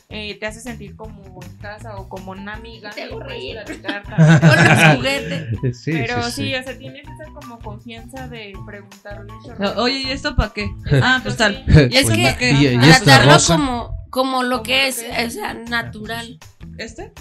eh, 0.10 0.38
te 0.40 0.46
hace 0.46 0.62
sentir 0.62 0.96
como 0.96 1.42
en 1.44 1.58
casa 1.58 1.96
o 1.98 2.08
como 2.08 2.32
una 2.32 2.54
amiga. 2.54 2.92
Te. 2.92 3.10
Con 3.10 3.20
los 3.22 4.96
juguetes. 4.96 5.78
Sí, 5.78 5.92
Pero 5.92 6.22
sí, 6.24 6.32
sí, 6.32 6.44
sí. 6.50 6.56
o 6.56 6.64
sea, 6.64 6.78
tienes 6.78 7.04
esa 7.04 7.32
como 7.34 7.60
confianza 7.60 8.28
de 8.28 8.54
preguntarle. 8.66 9.34
No, 9.58 9.72
Oye, 9.82 10.04
¿y 10.04 10.12
esto 10.12 10.36
para 10.36 10.54
qué? 10.54 10.70
Ah, 11.02 11.20
pues 11.24 11.38
tal. 11.38 11.66
Y 11.92 11.98
es 11.98 12.10
Oye, 12.10 12.36
que 12.38 12.78
tratarlo 13.04 13.38
como, 13.48 13.98
como 14.10 14.44
lo 14.44 14.58
Como 14.58 14.64
que 14.64 14.82
lo 14.84 14.88
es, 14.88 15.00
que 15.00 15.24
es. 15.24 15.28
o 15.28 15.32
sea, 15.32 15.54
natural. 15.56 16.40
¿Este? 16.78 17.12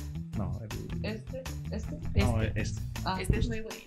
Este. 2.55 2.81
Ah, 3.05 3.18
Este 3.20 3.39
es 3.39 3.48
muy 3.48 3.60
bueno. 3.60 3.78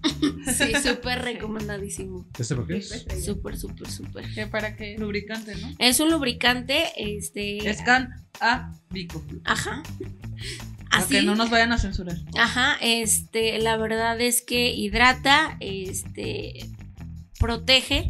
Sí, 0.46 0.72
súper 0.82 1.22
recomendadísimo. 1.22 2.24
¿Este 2.38 2.54
por 2.54 2.66
qué 2.68 2.76
es? 2.76 3.04
Súper, 3.24 3.56
súper, 3.58 3.90
súper. 3.90 4.24
¿Qué 4.32 4.46
para 4.46 4.76
qué? 4.76 4.96
lubricante, 4.96 5.56
¿no? 5.56 5.74
Es 5.78 5.98
un 6.00 6.10
lubricante, 6.10 6.84
este. 6.96 7.58
Scan 7.74 8.10
a 8.40 8.72
Vico. 8.90 9.24
Ajá. 9.44 9.82
Para 10.90 11.02
Así. 11.04 11.14
que 11.16 11.22
no 11.22 11.34
nos 11.34 11.50
vayan 11.50 11.72
a 11.72 11.78
censurar. 11.78 12.16
Ajá, 12.38 12.76
este, 12.80 13.58
la 13.58 13.76
verdad 13.76 14.18
es 14.20 14.40
que 14.42 14.70
hidrata, 14.72 15.56
este, 15.60 16.60
protege. 17.38 18.08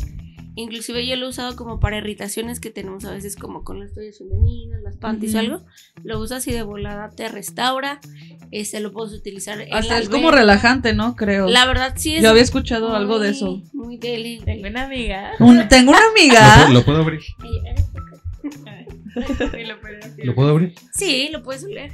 Inclusive 0.60 1.06
yo 1.06 1.14
lo 1.14 1.26
he 1.26 1.28
usado 1.28 1.54
como 1.54 1.78
para 1.78 1.98
irritaciones 1.98 2.58
que 2.58 2.70
tenemos 2.70 3.04
a 3.04 3.12
veces 3.12 3.36
como 3.36 3.62
con 3.62 3.78
las 3.78 3.94
toallas 3.94 4.18
femeninas, 4.18 4.82
las 4.82 4.96
panties 4.96 5.36
o 5.36 5.38
algo. 5.38 5.64
Lo 6.02 6.18
usas 6.18 6.46
y 6.48 6.52
de 6.52 6.62
volada 6.62 7.10
te 7.10 7.28
restaura. 7.28 8.00
Este, 8.50 8.80
lo 8.80 8.90
puedes 8.90 9.12
utilizar 9.14 9.60
en 9.60 9.72
Hasta 9.72 9.94
la 9.94 10.00
es 10.00 10.08
como 10.08 10.32
relajante, 10.32 10.94
¿no? 10.94 11.14
Creo. 11.14 11.46
La 11.48 11.64
verdad 11.66 11.94
sí 11.96 12.16
es 12.16 12.22
Yo 12.24 12.30
había 12.30 12.42
escuchado 12.42 12.96
algo 12.96 13.20
de 13.20 13.30
eso. 13.30 13.62
muy- 13.72 13.98
deli. 13.98 14.40
Tengo 14.44 14.66
una 14.68 14.84
amiga. 14.86 15.30
Un- 15.38 15.68
tengo 15.68 15.92
una 15.92 16.00
¿Lo, 16.00 16.10
amiga. 16.10 16.54
puedo- 16.56 16.72
lo 16.74 16.84
puedo 16.84 16.98
abrir? 17.02 17.20
¿Lo 20.24 20.34
puedo 20.34 20.50
abrir? 20.50 20.74
Sí, 20.92 21.28
lo 21.32 21.42
puedes 21.42 21.64
oler. 21.64 21.92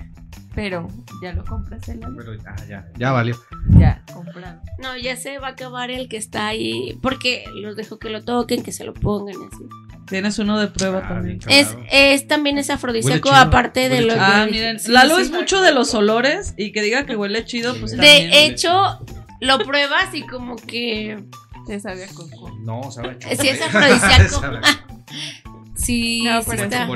Pero 0.55 0.89
ya 1.23 1.33
lo 1.33 1.45
compraste 1.45 1.97
la 1.97 2.09
Pero, 2.17 2.33
ah, 2.47 2.57
ya, 2.69 2.87
ya 2.97 3.11
valió. 3.13 3.37
Ya, 3.79 4.03
comprado. 4.13 4.61
No, 4.79 4.97
ya 4.97 5.17
se 5.17 5.39
va 5.39 5.49
a 5.49 5.51
acabar 5.51 5.91
el 5.91 6.09
que 6.09 6.17
está 6.17 6.47
ahí. 6.47 6.97
Porque 7.03 7.45
los 7.61 7.75
dejo 7.77 7.99
que 7.99 8.09
lo 8.11 8.25
toquen, 8.25 8.63
que 8.63 8.71
se 8.73 8.85
lo 8.85 8.95
pongan 8.95 9.35
y 9.35 9.47
así. 9.53 9.65
Tienes 10.07 10.39
uno 10.39 10.61
de 10.61 10.67
prueba 10.69 11.01
Ah, 11.05 11.09
también. 11.09 11.39
Es, 11.49 11.75
es 11.91 12.29
también 12.29 12.59
es 12.59 12.69
afrodisíaco, 12.71 13.31
aparte 13.33 13.89
de 13.89 14.03
lo 14.03 14.13
chido. 14.13 14.25
Ah, 14.25 14.47
miren, 14.51 14.79
sí, 14.79 14.93
Lalo 14.93 15.17
sí. 15.17 15.23
es 15.23 15.31
mucho 15.33 15.61
de 15.63 15.73
los 15.73 15.95
olores 15.95 16.55
y 16.59 16.73
que 16.73 16.83
diga 16.83 17.07
que 17.07 17.17
huele 17.17 17.45
chido, 17.47 17.75
pues 17.81 17.93
también. 17.93 18.31
De 18.31 18.45
hecho, 18.47 18.99
lo 19.41 19.59
pruebas 19.61 20.15
y 20.15 20.23
como 20.27 20.57
que 20.57 21.25
Te 21.67 21.81
sabe 21.81 22.05
a 22.05 22.09
coco. 22.09 22.51
No, 22.61 22.91
sabe 22.93 23.17
a 23.25 23.35
si 23.35 23.49
es 23.49 23.59
chocolate. 23.59 23.95
afrodisíaco. 23.95 24.43
Sí, 25.77 26.23
No, 26.23 26.41
sí 26.43 26.47
pero 26.51 26.63
está, 26.65 26.89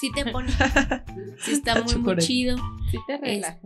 sí 0.00 0.12
te 0.12 0.26
pone. 0.30 0.52
Sí 1.42 1.52
está 1.52 1.82
muy, 1.82 1.96
muy 1.96 2.16
chido. 2.16 2.56
Sí 2.90 2.98
te 3.06 3.18
relaja. 3.18 3.58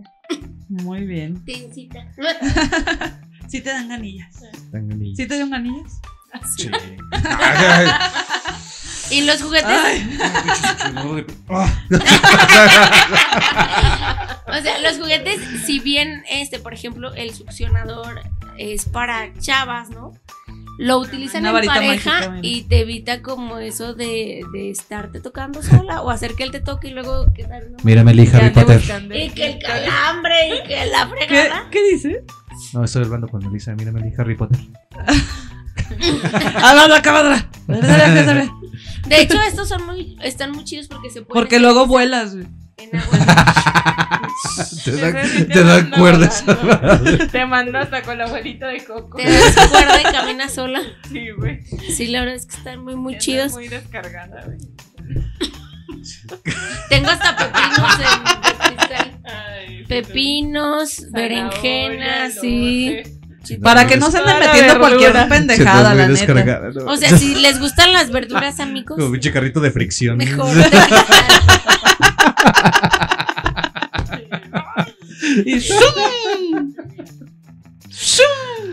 Muy 0.69 1.05
bien. 1.07 1.45
Te 1.45 1.53
incita. 1.53 2.07
Sí 3.49 3.61
te 3.63 3.71
dan 3.71 3.89
ganillas. 3.89 4.45
Tengo 4.71 4.95
ni- 4.95 5.17
¿Sí 5.17 5.27
te 5.27 5.37
dan 5.37 5.51
ganillas? 5.51 6.01
Sí. 6.57 6.71
Y 9.11 9.23
los 9.23 9.43
juguetes, 9.43 9.69
Ay, 9.69 10.09
o 14.47 14.63
sea, 14.63 14.79
los 14.81 14.99
juguetes, 14.99 15.41
si 15.67 15.81
bien 15.81 16.23
este, 16.31 16.59
por 16.61 16.75
ejemplo, 16.75 17.13
el 17.15 17.35
succionador 17.35 18.21
es 18.59 18.85
para 18.85 19.33
chavas, 19.41 19.91
¿no? 19.91 20.13
Lo 20.81 20.99
utilizan 20.99 21.43
Una 21.43 21.61
en 21.61 21.67
pareja 21.67 22.21
mágica, 22.21 22.39
y 22.41 22.63
te 22.63 22.81
evita 22.81 23.21
como 23.21 23.59
eso 23.59 23.93
de, 23.93 24.41
de 24.51 24.71
estarte 24.71 25.21
tocando 25.21 25.63
sola 25.63 26.01
o 26.01 26.09
hacer 26.09 26.35
que 26.35 26.43
él 26.43 26.51
te 26.51 26.61
toque 26.61 26.89
y 26.89 26.93
luego 26.93 27.31
quedar 27.35 27.65
Mírame, 27.83 28.15
Lee, 28.15 28.27
Harry 28.29 28.31
Ya 28.31 28.47
ande 28.47 28.61
Potter. 28.63 28.83
Y 29.15 29.29
que 29.29 29.47
el 29.47 29.59
calambre 29.59 30.57
y 30.57 30.67
que 30.67 30.87
la 30.87 31.11
¿Qué, 31.19 31.27
fregada. 31.27 31.69
¿Qué 31.71 31.85
dice? 31.93 32.25
No, 32.73 32.83
estoy 32.83 33.05
hablando 33.05 33.29
con 33.29 33.45
Melissa. 33.45 33.75
Mírame, 33.75 34.01
Lee, 34.01 34.15
Harry 34.17 34.37
Potter. 34.37 34.59
¡Ah, 36.57 36.87
la 36.89 36.97
acabadora! 36.97 37.47
De 37.67 39.21
hecho, 39.21 39.39
estos 39.43 39.69
son 39.69 39.85
muy, 39.85 40.17
están 40.23 40.53
muy 40.53 40.65
chidos 40.65 40.89
porque 40.89 41.11
se 41.11 41.21
pueden. 41.21 41.43
Porque 41.43 41.61
luego 41.61 41.87
vuelas, 41.87 42.35
güey. 42.35 42.47
En 42.79 42.97
agua. 42.97 43.97
Te 44.85 45.27
sí 45.27 45.45
te 45.45 45.91
cuerdas. 45.97 46.45
Te 47.33 47.47
mando 47.47 47.79
hasta 47.79 48.03
con 48.03 48.19
la 48.19 48.25
abuelita 48.25 48.69
de 48.69 48.85
coco. 48.85 49.17
Te 49.17 49.31
das 49.31 49.69
cuerda 49.69 50.01
y 50.01 50.13
caminas 50.13 50.53
sola. 50.55 50.81
Sí, 51.11 51.31
güey. 51.37 51.61
Sí, 51.95 52.07
la 52.07 52.21
verdad 52.21 52.37
es 52.37 52.47
que 52.47 52.57
están 52.57 52.85
muy, 52.85 52.95
muy 52.97 53.19
chidos. 53.19 53.53
Muy 53.53 53.69
descargada, 53.69 54.45
güey. 54.45 54.59
Tengo 56.89 57.11
hasta 57.11 57.37
pepinos 57.37 57.99
en 58.01 58.77
cristal. 58.77 59.21
Ay, 59.25 59.85
Pepinos, 59.87 61.11
berenjenas, 61.11 62.35
sí. 62.41 63.03
Para 63.63 63.87
que 63.87 63.97
no 63.97 64.11
se 64.11 64.19
anden 64.19 64.39
metiendo 64.39 64.79
cualquier 64.79 65.29
pendejada, 65.29 65.95
la 65.95 66.09
neta. 66.09 66.71
O 66.87 66.97
sea, 66.97 67.17
si 67.17 67.35
les 67.35 67.59
gustan 67.59 67.93
las 67.93 68.11
verduras, 68.11 68.61
amigos, 68.61 68.97
Como 68.99 69.11
pinche 69.11 69.33
carrito 69.33 69.61
de 69.61 69.71
fricción. 69.71 70.17
mejor. 70.17 70.55
Y 75.45 75.61
¡zum! 75.61 76.75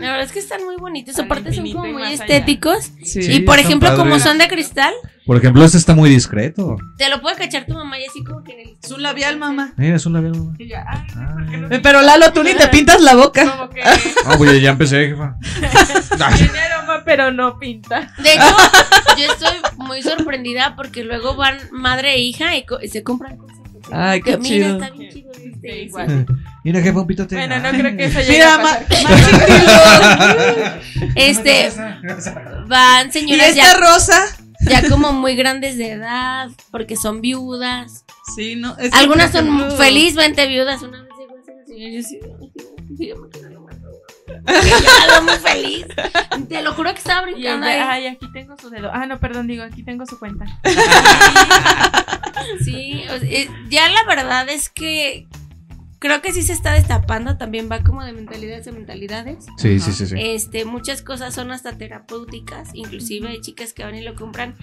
La 0.00 0.12
verdad 0.12 0.22
es 0.26 0.32
que 0.32 0.38
están 0.38 0.64
muy 0.64 0.76
bonitos. 0.76 1.18
Aparte 1.18 1.52
son 1.52 1.70
como 1.72 1.86
muy 1.92 2.12
estéticos. 2.12 2.92
Sí. 3.04 3.20
Y 3.20 3.40
por 3.40 3.58
ejemplo, 3.58 3.94
como 3.96 4.18
son 4.20 4.38
de 4.38 4.48
cristal, 4.48 4.92
Por 5.26 5.36
ejemplo, 5.36 5.64
este 5.64 5.76
está 5.76 5.94
muy 5.94 6.08
discreto. 6.08 6.76
te 6.96 7.08
lo 7.10 7.20
puede 7.20 7.36
cachar 7.36 7.66
tu 7.66 7.74
mamá 7.74 7.98
y 7.98 8.04
así 8.06 8.22
como 8.24 8.42
que 8.44 8.52
en 8.52 8.60
el. 8.60 8.76
Su 8.86 8.96
labial, 8.96 9.36
mamá. 9.36 9.72
Mira, 9.76 9.96
es 9.96 10.06
un 10.06 10.12
labial. 10.14 10.36
mamá. 10.36 10.54
Y 10.58 10.68
ya, 10.68 10.84
ay, 10.88 11.00
Ah. 11.16 11.36
Eh, 11.70 11.80
Pero 11.82 12.00
Lalo, 12.02 12.32
tú 12.32 12.42
ni 12.44 12.54
te 12.54 12.68
pintas 12.68 13.00
la 13.00 13.16
boca. 13.16 13.50
Como 13.50 13.70
que 13.70 13.82
Ah, 13.82 14.34
pues 14.38 14.62
ya 14.62 14.70
empecé, 14.70 15.08
jefa. 15.08 15.36
tiene 16.36 16.58
aroma, 16.60 17.02
pero 17.04 17.32
no 17.32 17.58
pinta. 17.58 18.14
De 18.22 18.34
hecho, 18.34 18.56
yo 19.18 19.32
estoy 19.32 19.56
muy 19.78 20.02
sorprendida 20.02 20.74
porque 20.76 21.02
luego 21.04 21.34
van 21.34 21.58
madre 21.72 22.14
e 22.14 22.18
hija 22.20 22.56
y, 22.56 22.64
co- 22.64 22.80
y 22.80 22.88
se 22.88 23.02
compran 23.02 23.36
cosas. 23.36 23.57
Así. 23.82 23.90
Ay, 23.92 24.20
qué 24.22 24.30
Que 24.32 24.36
mira, 24.38 24.48
chido. 24.48 24.74
está 24.84 24.90
bien 24.96 25.12
chido 25.12 25.32
este. 25.32 25.82
Igual. 25.84 26.26
Mira, 26.64 26.80
jefa, 26.82 27.00
un 27.00 27.06
pitote. 27.06 27.34
Bueno, 27.36 27.58
no 27.58 27.68
Ay. 27.68 27.78
creo 27.80 27.96
que 27.96 28.04
eso 28.04 28.20
llegue 28.20 28.32
Mira, 28.32 28.54
a 28.54 28.62
pasar. 28.62 28.86
Este, 31.14 31.70
van 32.66 33.08
Y 33.08 33.12
señoras 33.12 33.48
esta 33.48 33.62
ya, 33.62 33.74
rosa. 33.78 34.20
ya 34.68 34.88
como 34.88 35.12
muy 35.12 35.34
grandes 35.36 35.76
de 35.78 35.92
edad 35.92 36.48
porque 36.70 36.96
son 36.96 37.20
viudas. 37.20 38.04
Sí, 38.36 38.56
no. 38.56 38.76
es 38.78 38.90
que, 38.90 38.98
Algunas 38.98 39.32
son 39.32 39.46
ejemplo, 39.46 39.70
felizmente 39.76 40.46
viudas. 40.46 40.82
Una 40.82 41.02
vez 41.02 41.10
llegó 41.18 41.36
esa 41.38 41.52
señora 41.66 41.90
y 41.90 41.96
yo 41.96 42.02
sí, 42.08 42.18
dígame 42.90 43.28
que 43.30 43.40
no 43.42 43.48
lo 43.50 43.57
mató. 43.57 43.57
Yo 45.14 45.22
muy 45.22 45.34
feliz. 45.36 45.86
Te 46.48 46.62
lo 46.62 46.72
juro 46.74 46.92
que 46.92 46.98
estaba 46.98 47.28
Y 47.28 47.32
brincando 47.34 47.66
de, 47.66 47.72
ahí. 47.72 47.80
ay, 47.88 48.06
aquí 48.08 48.26
tengo 48.32 48.56
su 48.58 48.70
dedo. 48.70 48.90
Ah, 48.92 49.06
no, 49.06 49.18
perdón, 49.18 49.46
digo, 49.46 49.64
aquí 49.64 49.82
tengo 49.82 50.06
su 50.06 50.18
cuenta. 50.18 50.46
Sí, 52.64 53.04
o 53.10 53.18
sea, 53.18 53.28
eh, 53.28 53.50
ya 53.68 53.88
la 53.88 54.04
verdad 54.04 54.48
es 54.48 54.68
que 54.70 55.26
creo 55.98 56.22
que 56.22 56.32
sí 56.32 56.42
se 56.42 56.52
está 56.52 56.72
destapando, 56.74 57.36
también 57.36 57.68
va 57.70 57.80
como 57.82 58.04
de 58.04 58.12
mentalidades 58.12 58.66
a 58.68 58.72
mentalidades. 58.72 59.46
Sí, 59.58 59.80
sí, 59.80 59.92
sí, 59.92 60.06
sí. 60.06 60.14
Este, 60.18 60.64
muchas 60.64 61.02
cosas 61.02 61.34
son 61.34 61.50
hasta 61.50 61.76
terapéuticas, 61.76 62.70
inclusive 62.74 63.28
hay 63.28 63.40
chicas 63.40 63.72
que 63.72 63.84
van 63.84 63.94
y 63.96 64.02
lo 64.02 64.14
compran 64.14 64.54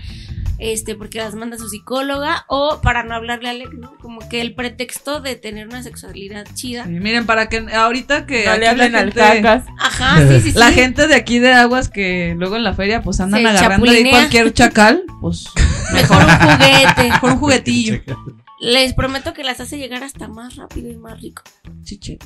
este 0.58 0.96
porque 0.96 1.18
las 1.18 1.36
manda 1.36 1.58
su 1.58 1.68
psicóloga 1.68 2.46
o 2.48 2.80
para 2.82 3.04
no 3.04 3.14
hablarle 3.14 3.50
a 3.50 3.52
Alec, 3.52 3.74
¿no? 3.74 3.98
Como 3.98 4.28
que 4.30 4.40
el 4.40 4.56
pretexto 4.56 5.20
de 5.20 5.36
tener 5.36 5.68
una 5.68 5.84
sexualidad 5.84 6.46
chida. 6.54 6.86
Sí, 6.86 6.92
miren, 6.92 7.26
para 7.26 7.50
que 7.50 7.58
ahorita 7.74 8.26
que. 8.26 8.46
No 8.46 8.54
le 8.54 8.60
la 8.66 8.70
hablen 8.72 8.96
al 8.96 9.12
gente- 9.14 9.20
cacas. 9.42 9.66
Ajá, 9.78 10.26
sí, 10.28 10.40
sí, 10.40 10.52
sí. 10.54 10.58
La 10.58 10.72
gente 10.72 11.08
de 11.08 11.16
aquí 11.16 11.40
de 11.40 11.52
Aguas 11.52 11.90
que 11.90 12.36
luego 12.38 12.56
en 12.56 12.64
la 12.64 12.74
feria 12.74 13.02
pues 13.02 13.20
andan 13.20 13.42
Se 13.42 13.48
agarrando 13.50 13.86
ahí 13.86 13.98
chapulinea. 13.98 14.12
cualquier 14.12 14.54
chacal, 14.54 15.04
pues 15.20 15.46
mejor 15.94 16.24
un 16.24 16.30
juguete. 16.30 17.04
mejor 17.10 17.32
un 17.32 17.38
juguetillo. 17.40 18.02
Les 18.60 18.94
prometo 18.94 19.34
que 19.34 19.44
las 19.44 19.60
hace 19.60 19.78
llegar 19.78 20.04
hasta 20.04 20.28
más 20.28 20.56
rápido 20.56 20.90
y 20.92 20.96
más 20.98 21.22
rico. 21.22 21.44
Chicheto. 21.84 22.26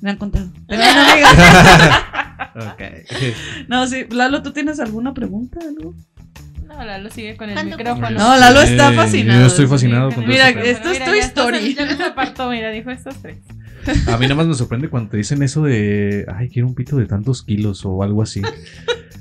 Me 0.00 0.10
han 0.10 0.16
contado. 0.16 0.50
Tenían 0.68 0.96
amigas. 0.96 2.04
Ok. 2.56 2.82
No, 3.68 3.86
sí, 3.86 4.06
Lalo, 4.10 4.42
¿tú 4.42 4.52
tienes 4.52 4.80
alguna 4.80 5.12
pregunta? 5.12 5.60
Algo? 5.60 5.94
No, 6.66 6.84
Lalo 6.84 7.10
sigue 7.10 7.36
con 7.36 7.50
el 7.50 7.64
micrófono. 7.66 8.10
No, 8.10 8.36
Lalo 8.36 8.62
está 8.62 8.92
Eh, 8.92 8.96
fascinado. 8.96 9.40
Yo 9.40 9.46
estoy 9.46 9.66
fascinado 9.66 10.10
con 10.12 10.26
Mira, 10.26 10.48
esto 10.50 10.90
es 10.90 11.00
Mira, 11.00 11.04
tu 11.04 11.14
historia. 11.14 11.60
Ya 11.60 11.84
nos 11.86 12.00
apartó, 12.00 12.48
mira, 12.48 12.70
dijo 12.70 12.90
estos 12.90 13.16
tres. 13.20 13.38
A 14.08 14.16
mí 14.16 14.24
nada 14.26 14.34
más 14.36 14.46
me 14.46 14.54
sorprende 14.54 14.88
cuando 14.88 15.10
te 15.10 15.16
dicen 15.16 15.42
eso 15.42 15.62
de, 15.62 16.26
ay, 16.34 16.48
quiero 16.48 16.68
un 16.68 16.74
pito 16.74 16.96
de 16.96 17.06
tantos 17.06 17.42
kilos 17.42 17.82
o 17.84 18.02
algo 18.02 18.22
así. 18.22 18.40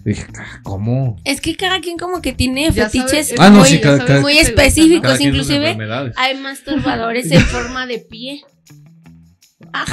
Dije, 0.05 0.26
"Ah, 0.38 0.59
¿cómo? 0.63 1.17
Es 1.26 1.41
que 1.41 1.55
cada 1.55 1.80
quien 1.81 1.97
como 1.97 2.21
que 2.21 2.34
tiene 2.34 2.71
Ya 2.71 2.85
fetiches 2.89 3.34
Ah, 3.38 3.49
no, 3.49 3.59
muy, 3.59 3.67
sí, 3.67 3.80
cada- 3.80 4.03
cada- 4.05 4.21
muy 4.21 4.34
Cada 4.35 4.47
específicos, 4.47 5.19
inclusive 5.21 5.77
hay 6.15 6.38
masturbadores 6.38 7.31
en 7.31 7.41
forma 7.41 7.85
de 7.85 7.99
pie. 7.99 8.41
Ajá. 9.71 9.85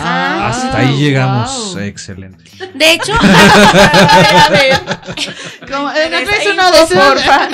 Ah, 0.47 0.49
Hasta 0.49 0.78
ahí 0.78 0.97
llegamos. 0.97 1.74
wow. 1.74 1.83
Excelente. 1.83 2.45
De 2.74 2.93
hecho, 2.95 3.12
A 3.20 4.49
ver, 4.51 4.73
Como, 5.70 5.89
¿no 5.89 5.93
¿me 5.93 6.09
traes 6.24 6.45
de 6.45 6.83
esas? 6.83 6.91
porfa? 6.91 7.49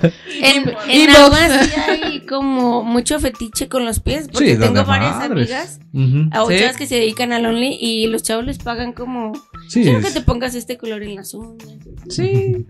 en, 0.42 0.74
en. 0.88 1.10
Aguas 1.10 1.66
sí 1.66 1.80
hay 1.88 2.20
como 2.26 2.82
mucho 2.82 3.20
fetiche 3.20 3.68
con 3.68 3.84
los 3.84 4.00
pies. 4.00 4.28
Porque 4.32 4.54
Sí, 4.54 4.60
tengo 4.60 4.84
varias 4.84 5.16
madres. 5.16 5.30
amigas 5.52 5.80
Ujú. 5.92 6.30
a 6.32 6.46
Sí. 6.48 6.58
chavas 6.58 6.76
que 6.76 6.86
se 6.86 6.96
dedican 6.96 7.32
al 7.32 7.46
only 7.46 7.76
y 7.80 8.06
los 8.08 8.22
chavos 8.24 8.44
les 8.44 8.58
pagan 8.58 8.92
como. 8.92 9.32
Sí, 9.68 9.82
Quiero 9.82 10.00
que 10.00 10.08
es- 10.08 10.14
te 10.14 10.20
pongas 10.22 10.54
este 10.54 10.76
color 10.78 11.02
en 11.02 11.16
las 11.16 11.34
uñas. 11.34 11.68
Sí. 12.08 12.66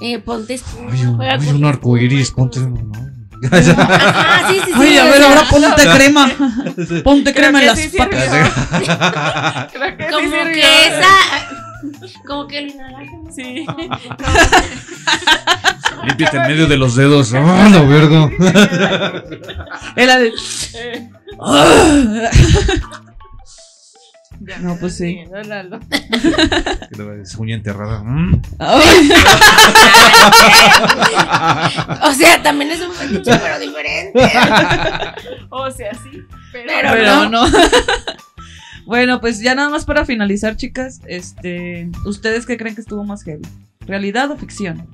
Eh, 0.00 0.18
ponte 0.18 0.54
espuma, 0.54 0.90
Ay, 0.92 1.04
un, 1.04 1.16
juega 1.16 1.34
ay, 1.40 1.48
un 1.48 1.60
la 1.62 1.68
arco 1.68 1.96
iris, 1.96 2.30
ponte. 2.30 2.60
no. 2.60 2.92
Ajá, 3.52 4.48
sí, 4.48 4.54
sí, 4.64 4.66
sí. 4.66 4.72
Ay, 4.74 4.96
a 4.98 5.04
o 5.04 5.10
ver, 5.10 5.22
ahora 5.22 5.42
ponte 5.50 5.86
crema. 5.96 6.30
Ponte 7.04 7.32
Creo 7.34 7.52
crema 7.52 7.58
en 7.58 7.60
que 7.60 7.66
las 7.66 7.78
sí 7.78 7.96
patas. 7.96 8.28
Creo 9.72 9.96
que 9.96 10.04
sí 10.04 10.10
Como 10.10 10.30
que 10.30 10.86
esa. 10.86 11.12
Como 12.26 12.46
que 12.46 12.58
el 12.58 12.70
inhalaje. 12.70 13.10
¿no? 13.22 13.30
Sí. 13.30 13.66
Límpiate 16.06 16.36
en 16.36 16.42
medio 16.42 16.66
de 16.66 16.76
los 16.76 16.94
dedos. 16.96 17.32
¡Ah, 17.34 17.68
verga! 17.88 18.30
Era 19.96 20.18
de- 20.18 20.32
Eh, 20.74 21.10
ya. 24.46 24.58
No, 24.58 24.76
pues 24.78 24.96
sí. 24.96 25.24
Lalo. 25.46 25.80
Esa 27.22 27.38
uña 27.38 27.56
enterrada. 27.56 28.02
Mm. 28.02 28.42
O 32.02 32.12
sea, 32.12 32.42
también 32.42 32.70
es 32.70 32.80
un 32.80 32.92
fetiche, 32.92 33.38
pero 33.38 33.58
diferente. 33.58 34.18
O 35.50 35.70
sea, 35.70 35.92
sí. 35.94 36.22
Pero, 36.52 36.66
Pero 36.66 36.90
pero 36.92 37.28
no. 37.28 37.44
Bueno, 38.86 39.20
pues 39.20 39.40
ya 39.40 39.54
nada 39.56 39.68
más 39.68 39.84
para 39.84 40.04
finalizar, 40.04 40.56
chicas, 40.56 41.00
este, 41.08 41.90
¿ustedes 42.04 42.46
qué 42.46 42.56
creen 42.56 42.76
que 42.76 42.80
estuvo 42.80 43.02
más 43.02 43.24
heavy? 43.24 43.42
¿Realidad 43.80 44.30
o 44.30 44.36
ficción? 44.36 44.88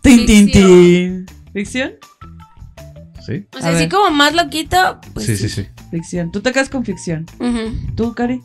Tin, 0.00 0.26
tin, 0.26 0.50
tin. 0.50 1.26
¿Ficción? 1.52 1.94
¿Sí? 3.26 3.46
O 3.52 3.66
así 3.66 3.88
como 3.88 4.10
más 4.10 4.34
loquito, 4.34 5.00
pues. 5.12 5.26
Sí, 5.26 5.36
sí, 5.36 5.48
sí. 5.48 5.66
Ficción. 5.90 6.30
Tú 6.32 6.40
te 6.40 6.52
quedas 6.52 6.68
con 6.68 6.84
ficción. 6.84 7.26
¿Tú, 7.96 8.14
Cari? 8.14 8.40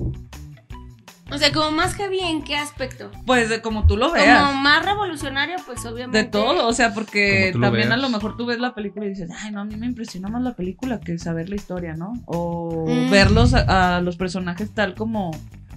O 1.31 1.37
sea, 1.39 1.51
como 1.51 1.71
más 1.71 1.95
heavy 1.95 2.19
en 2.19 2.43
qué 2.43 2.55
aspecto. 2.55 3.09
Pues 3.25 3.49
de 3.49 3.59
como 3.61 3.87
tú 3.87 3.97
lo 3.97 4.09
Como 4.09 4.21
veas. 4.21 4.53
más 4.61 4.85
revolucionario, 4.85 5.55
pues 5.65 5.83
obviamente. 5.85 6.19
De 6.19 6.23
todo, 6.25 6.67
o 6.67 6.73
sea, 6.73 6.93
porque 6.93 7.49
Como 7.51 7.65
lo 7.65 7.71
también 7.71 7.91
a 7.91 7.97
lo 7.97 8.09
mejor 8.09 8.37
tú 8.37 8.45
ves 8.45 8.59
la 8.59 8.75
película 8.75 9.05
y 9.07 9.09
dices, 9.09 9.31
ay, 9.41 9.51
no, 9.51 9.61
a 9.61 9.65
mí 9.65 9.75
me 9.75 9.87
impresionó 9.87 10.29
más 10.29 10.43
la 10.43 10.53
película 10.53 10.99
que 10.99 11.17
saber 11.17 11.49
la 11.49 11.55
historia, 11.55 11.95
¿no? 11.95 12.13
O 12.27 12.85
Mm. 12.87 13.09
verlos 13.09 13.55
a, 13.55 13.97
a 13.97 14.01
los 14.01 14.17
personajes 14.17 14.71
tal 14.71 14.93
como 14.93 15.31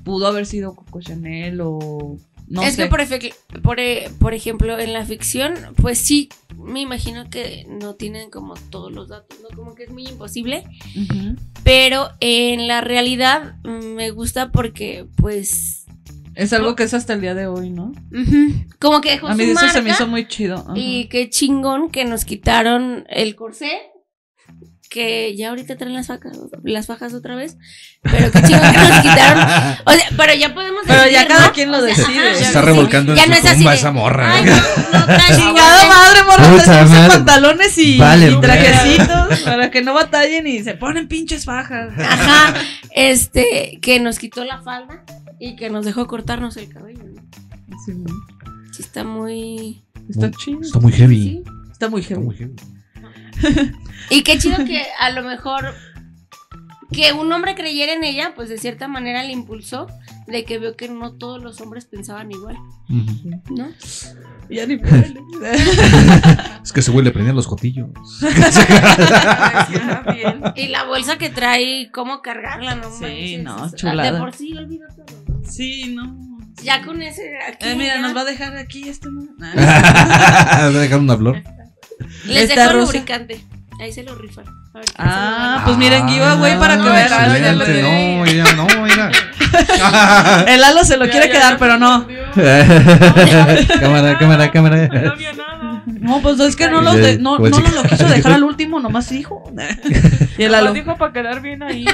pudo 0.04 0.26
haber 0.26 0.44
sido 0.44 0.74
Coco 0.74 1.00
Chanel 1.00 1.60
o 1.62 2.18
no 2.48 2.62
es 2.62 2.74
sé. 2.74 2.84
que, 2.84 2.88
por, 2.88 3.62
por, 3.62 3.80
e- 3.80 4.10
por 4.18 4.34
ejemplo, 4.34 4.78
en 4.78 4.92
la 4.92 5.04
ficción, 5.04 5.54
pues 5.76 5.98
sí, 5.98 6.28
me 6.56 6.80
imagino 6.80 7.28
que 7.30 7.64
no 7.68 7.94
tienen 7.94 8.30
como 8.30 8.54
todos 8.70 8.92
los 8.92 9.08
datos, 9.08 9.38
¿no? 9.40 9.54
Como 9.56 9.74
que 9.74 9.84
es 9.84 9.90
muy 9.90 10.06
imposible. 10.06 10.64
Pero 11.64 12.08
en 12.20 12.66
la 12.66 12.80
realidad 12.80 13.56
mm, 13.64 13.94
me 13.94 14.10
gusta 14.10 14.50
porque, 14.50 15.06
pues. 15.16 15.86
Es 16.34 16.52
algo 16.52 16.76
que 16.76 16.84
es 16.84 16.94
hasta 16.94 17.14
el 17.14 17.20
día 17.20 17.34
de 17.34 17.46
hoy, 17.46 17.70
¿no? 17.70 17.92
ujú, 18.12 18.64
como 18.78 19.00
que 19.00 19.10
dejó 19.10 19.26
A 19.26 19.34
mí 19.34 19.44
su 19.44 19.50
eso 19.50 19.68
se 19.68 19.82
me 19.82 19.90
hizo 19.90 20.06
muy 20.06 20.28
chido. 20.28 20.64
Y 20.76 21.06
qué 21.08 21.28
chingón 21.28 21.90
que 21.90 22.04
nos 22.04 22.24
quitaron 22.24 23.04
el 23.08 23.34
corsé. 23.34 23.72
Que 24.90 25.36
ya 25.36 25.50
ahorita 25.50 25.76
traen 25.76 25.92
las 25.94 26.06
fajas, 26.06 26.36
las 26.62 26.86
fajas 26.86 27.12
otra 27.12 27.36
vez. 27.36 27.56
Pero 28.02 28.30
qué 28.30 28.42
chingón 28.42 28.72
que 28.72 28.78
nos 28.78 29.00
quitaron. 29.00 29.42
O 29.84 29.90
sea, 29.92 30.08
pero 30.16 30.34
ya 30.34 30.54
podemos 30.54 30.82
Pero 30.86 31.10
ya 31.10 31.26
cada 31.28 31.48
¿no? 31.48 31.52
quien 31.52 31.70
lo 31.70 31.78
O 31.78 31.80
sea, 31.80 31.88
decide. 31.88 32.18
ajá, 32.20 32.34
Se 32.34 32.40
Ya 32.40 32.46
está 32.46 32.62
revolcando 32.62 33.14
Ya 33.14 33.24
en 33.24 33.30
no 33.30 33.34
su 33.36 33.40
es 33.40 33.46
así 33.46 33.56
tumba 33.58 33.74
esa 33.74 33.90
morra. 33.92 34.32
Ay, 34.34 34.44
no, 34.44 34.56
no 34.56 35.06
traes 35.06 35.36
Chingada 35.36 35.88
madre, 35.88 36.22
morra, 36.24 37.08
pantalones 37.08 37.76
y, 37.78 37.98
Vale, 37.98 38.30
y 38.30 38.40
trajecitos 38.40 39.40
para 39.40 39.70
que 39.70 39.82
no 39.82 39.92
batallen 39.94 40.46
y 40.46 40.62
se 40.62 40.74
ponen 40.74 41.06
pinches 41.08 41.44
fajas. 41.44 41.90
Ajá, 41.98 42.54
este, 42.92 43.78
que 43.82 44.00
nos 44.00 44.18
quitó 44.18 44.44
la 44.44 44.62
falda 44.62 45.04
y 45.38 45.56
que 45.56 45.68
nos 45.70 45.84
dejó 45.84 46.06
cortarnos 46.06 46.56
el 46.56 46.68
cabello. 46.72 47.04
¿no? 47.04 47.76
Sí, 47.84 47.92
¿no? 47.94 48.14
Sí, 48.72 48.82
está 48.82 49.04
muy. 49.04 49.82
Está 50.08 50.30
chido. 50.30 50.60
Está 50.62 50.80
muy 50.80 50.92
heavy. 50.92 51.22
Sí. 51.22 51.42
Está 51.72 51.88
muy 51.88 52.00
Está 52.00 52.14
heavy. 52.14 52.24
muy 52.26 52.36
heavy. 52.36 52.54
Y 54.10 54.22
qué 54.22 54.38
chido 54.38 54.64
que 54.64 54.86
a 54.98 55.10
lo 55.10 55.22
mejor 55.22 55.74
que 56.92 57.12
un 57.12 57.30
hombre 57.32 57.54
creyera 57.54 57.92
en 57.92 58.02
ella, 58.04 58.32
pues 58.34 58.48
de 58.48 58.56
cierta 58.56 58.88
manera 58.88 59.22
le 59.22 59.32
impulsó 59.32 59.86
de 60.26 60.44
que 60.44 60.58
vio 60.58 60.76
que 60.76 60.88
no 60.88 61.12
todos 61.12 61.42
los 61.42 61.60
hombres 61.60 61.84
pensaban 61.84 62.30
igual. 62.30 62.56
¿no? 63.50 63.68
Ya 64.48 64.66
ni 64.66 64.78
puede. 64.78 65.14
Es 66.62 66.72
que 66.72 66.80
ese 66.80 66.90
güey 66.90 67.04
le 67.04 67.12
prendían 67.12 67.36
los 67.36 67.48
bien. 67.60 67.82
Y 70.54 70.68
la 70.68 70.84
bolsa 70.84 71.18
que 71.18 71.30
trae, 71.30 71.90
cómo 71.92 72.20
cargarla, 72.20 72.74
no 72.74 72.90
Sí, 72.90 73.38
manches, 73.38 73.42
no, 73.42 73.70
chulada. 73.74 74.12
De 74.12 74.18
por 74.18 74.34
sí 74.34 74.56
olvido 74.56 74.86
todo. 74.88 75.06
Sí, 75.44 75.94
no. 75.94 76.16
Ya 76.62 76.84
con 76.84 77.00
ese 77.00 77.38
aquí. 77.46 77.68
Eh, 77.68 77.74
mira, 77.76 77.94
ya, 77.94 78.00
nos 78.02 78.14
va 78.16 78.22
a 78.22 78.24
dejar 78.24 78.56
aquí 78.56 78.88
este. 78.88 79.08
¿no? 79.10 79.22
Voy 79.38 79.48
a 79.54 80.70
dejar 80.70 80.98
una 80.98 81.16
flor. 81.16 81.42
Les 82.26 82.48
dejo 82.48 82.72
lubricante. 82.74 83.44
Ahí 83.80 83.92
se 83.92 84.02
lo 84.02 84.14
rifan. 84.16 84.44
A 84.74 84.78
ver 84.78 84.86
Ah, 84.98 85.62
pues 85.64 85.76
miren, 85.76 86.08
giveaway 86.08 86.58
para 86.58 86.76
que 86.76 86.82
no, 86.82 86.90
vean. 86.92 87.06
claro, 87.06 87.38
ya 87.38 87.52
lo. 87.52 87.64
No, 88.56 88.66
no, 88.66 88.82
mira. 88.82 89.10
El 90.48 90.60
Lalo 90.60 90.84
se 90.84 90.96
lo 90.96 91.04
Ya, 91.06 91.10
quiere 91.12 91.26
ya, 91.28 91.32
quedar, 91.32 91.58
pero 91.58 91.78
no. 91.78 92.06
cámara, 93.80 94.18
cámara, 94.18 94.50
cámara. 94.50 94.88
No 94.88 95.16
vio 95.16 95.32
nada. 95.32 95.82
No, 95.86 96.20
pues 96.20 96.38
es 96.40 96.56
que 96.56 96.68
no, 96.68 96.80
lo, 96.82 96.92
de- 96.94 97.18
no, 97.18 97.36
Pues 97.38 97.50
no 97.52 97.60
nos 97.60 97.72
lo 97.72 97.82
quiso 97.84 98.08
dejar 98.08 98.32
al 98.32 98.42
último, 98.44 98.80
nomás 98.80 99.08
dijo. 99.10 99.44
Y 100.36 100.42
el 100.42 100.50
Nomás 100.50 100.62
Lalo. 100.64 100.72
dijo 100.74 100.96
para 100.96 101.12
quedar 101.12 101.40
bien 101.40 101.62
ahí. 101.62 101.84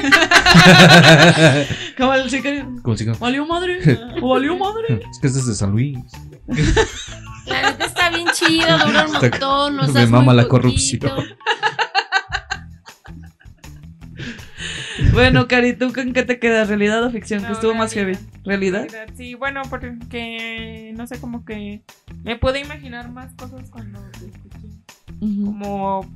¿Cómo 1.98 2.14
el 2.14 2.28
chico? 2.30 2.48
Como 2.82 2.96
si- 2.96 3.04
¿Valió 3.04 3.46
madre? 3.46 3.98
¿O 4.22 4.30
valió 4.30 4.56
madre? 4.56 5.02
Es 5.10 5.18
que 5.20 5.26
este 5.26 5.38
es 5.40 5.46
de 5.46 5.54
San 5.54 5.70
Luis. 5.72 5.98
La 7.46 7.62
neta 7.70 7.84
está 7.86 8.10
bien 8.10 8.26
chido, 8.32 8.78
dura 8.86 9.06
un 9.06 9.12
montón, 9.12 9.76
no 9.76 9.88
me 9.88 10.06
mama 10.06 10.32
muy 10.32 10.36
la 10.36 10.42
poquito. 10.42 10.48
corrupción. 10.48 11.12
Bueno, 15.12 15.48
Cari, 15.48 15.74
¿tú 15.76 15.92
con 15.92 16.12
qué 16.12 16.22
te 16.22 16.38
quedas? 16.38 16.68
¿Realidad 16.68 17.02
o 17.04 17.10
ficción? 17.10 17.44
que 17.44 17.52
estuvo 17.52 17.74
más 17.74 17.92
heavy. 17.92 18.16
realidad. 18.44 18.86
Sí, 19.16 19.34
bueno, 19.34 19.62
porque 19.68 20.92
no 20.96 21.06
sé, 21.06 21.20
como 21.20 21.44
que 21.44 21.82
me 22.22 22.36
puedo 22.36 22.56
imaginar 22.58 23.10
más 23.10 23.32
cosas 23.34 23.70
cuando 23.70 24.00
te 24.18 24.26
escuché. 24.26 24.68
Como 25.44 26.06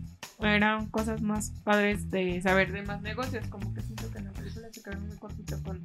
eran 0.41 0.87
cosas 0.91 1.21
más 1.23 1.51
padres 1.65 2.11
de 2.11 2.41
saber 2.43 2.73
de 2.73 2.83
más 2.83 3.03
negocios, 3.03 3.47
como 3.49 3.73
que 3.75 3.83
siento 3.83 4.11
que 4.13 4.19
en 4.19 4.27
la 4.27 4.33
película 4.33 4.69
se 4.73 4.83
quedaron 4.83 5.07
muy 5.09 5.17
cortito 5.17 5.61
con... 5.63 5.83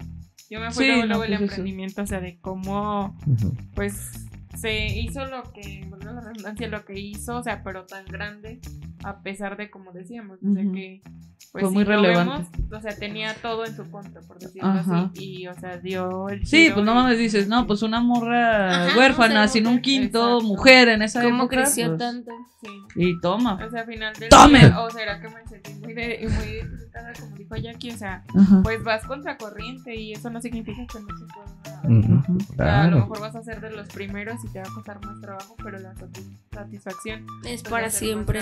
Yo 0.49 0.59
me 0.59 0.71
fui 0.71 0.85
Sí, 0.85 0.91
luego, 0.91 1.01
no, 1.03 1.07
luego 1.07 1.23
el 1.23 1.29
pues 1.29 1.41
eso. 1.41 1.43
emprendimiento, 1.45 2.01
o 2.03 2.05
sea, 2.05 2.19
de 2.19 2.37
cómo 2.39 3.17
pues 3.75 4.25
se 4.63 4.85
hizo 4.87 5.25
lo 5.25 5.43
que, 5.51 5.85
bueno, 5.89 6.13
la 6.13 6.21
redundancia, 6.21 6.69
lo 6.69 6.85
que 6.85 6.97
hizo, 6.97 7.35
o 7.35 7.43
sea, 7.43 7.61
pero 7.63 7.85
tan 7.85 8.05
grande, 8.05 8.61
a 9.03 9.21
pesar 9.21 9.57
de 9.57 9.69
como 9.69 9.91
decíamos, 9.91 10.39
o 10.41 10.53
sea 10.53 10.63
que 10.71 11.01
pues 11.51 11.61
Fue 11.65 11.69
si 11.69 11.75
muy 11.75 11.83
relevante. 11.83 12.47
vemos, 12.57 12.73
o 12.79 12.81
sea, 12.81 12.95
tenía 12.97 13.35
todo 13.35 13.65
en 13.65 13.75
su 13.75 13.87
contra, 13.91 14.21
por 14.21 14.39
decirlo 14.39 14.69
Ajá. 14.69 15.11
así, 15.13 15.41
y 15.41 15.47
o 15.47 15.53
sea, 15.53 15.77
dio 15.77 16.29
el 16.29 16.47
Sí, 16.47 16.71
pues 16.73 16.83
no 16.85 16.95
mames, 16.95 17.19
dices, 17.19 17.47
no, 17.47 17.67
pues 17.67 17.83
una 17.83 17.99
morra 17.99 18.85
Ajá, 18.87 18.97
huérfana, 18.97 19.41
no 19.41 19.47
sé, 19.47 19.53
sin 19.59 19.67
un 19.67 19.79
quinto, 19.81 20.37
Exacto. 20.37 20.47
mujer 20.47 20.87
en 20.89 21.01
esa 21.03 21.21
¿Cómo 21.21 21.43
época. 21.43 21.57
creció 21.57 21.87
pues, 21.89 21.99
tanto? 21.99 22.31
Sí. 22.61 22.69
Y 22.95 23.19
toma. 23.19 23.59
O 23.63 23.69
sea, 23.69 23.81
al 23.81 23.87
final 23.87 24.13
del 24.15 24.29
¡Tome! 24.29 24.59
día, 24.59 24.79
o 24.81 24.89
será 24.89 25.19
que 25.21 25.27
me 25.29 25.45
sentí 25.47 25.73
muy, 25.75 25.93
de, 25.93 26.27
muy 26.31 26.45
identificada, 26.47 27.13
como 27.19 27.35
dijo 27.35 27.55
Jackie, 27.57 27.91
o 27.91 27.97
sea, 27.97 28.23
Ajá. 28.35 28.61
pues 28.63 28.83
vas 28.83 29.05
contra 29.05 29.37
corriente 29.37 29.93
y 29.95 30.13
eso 30.13 30.29
no 30.31 30.41
significa 30.41 30.81
que 30.91 30.99
no 31.01 31.07
se 31.17 31.25
pueda. 31.35 31.51
O 31.53 31.65
sea, 31.65 31.81
a 31.81 31.87
lo 31.89 32.55
Claro. 32.55 32.99
mejor 33.01 33.19
vas 33.19 33.35
a 33.35 33.43
ser 33.43 33.59
de 33.61 33.69
los 33.69 33.87
primeros 33.89 34.43
y 34.43 34.47
te 34.53 34.59
va 34.59 34.65
a 34.69 34.73
costar 34.73 35.03
más 35.03 35.19
trabajo, 35.19 35.55
pero 35.63 35.79
la 35.79 35.93
sati- 35.95 36.37
satisfacción 36.53 37.25
Es 37.43 37.61
pues, 37.61 37.63
para 37.63 37.89
siempre. 37.89 38.41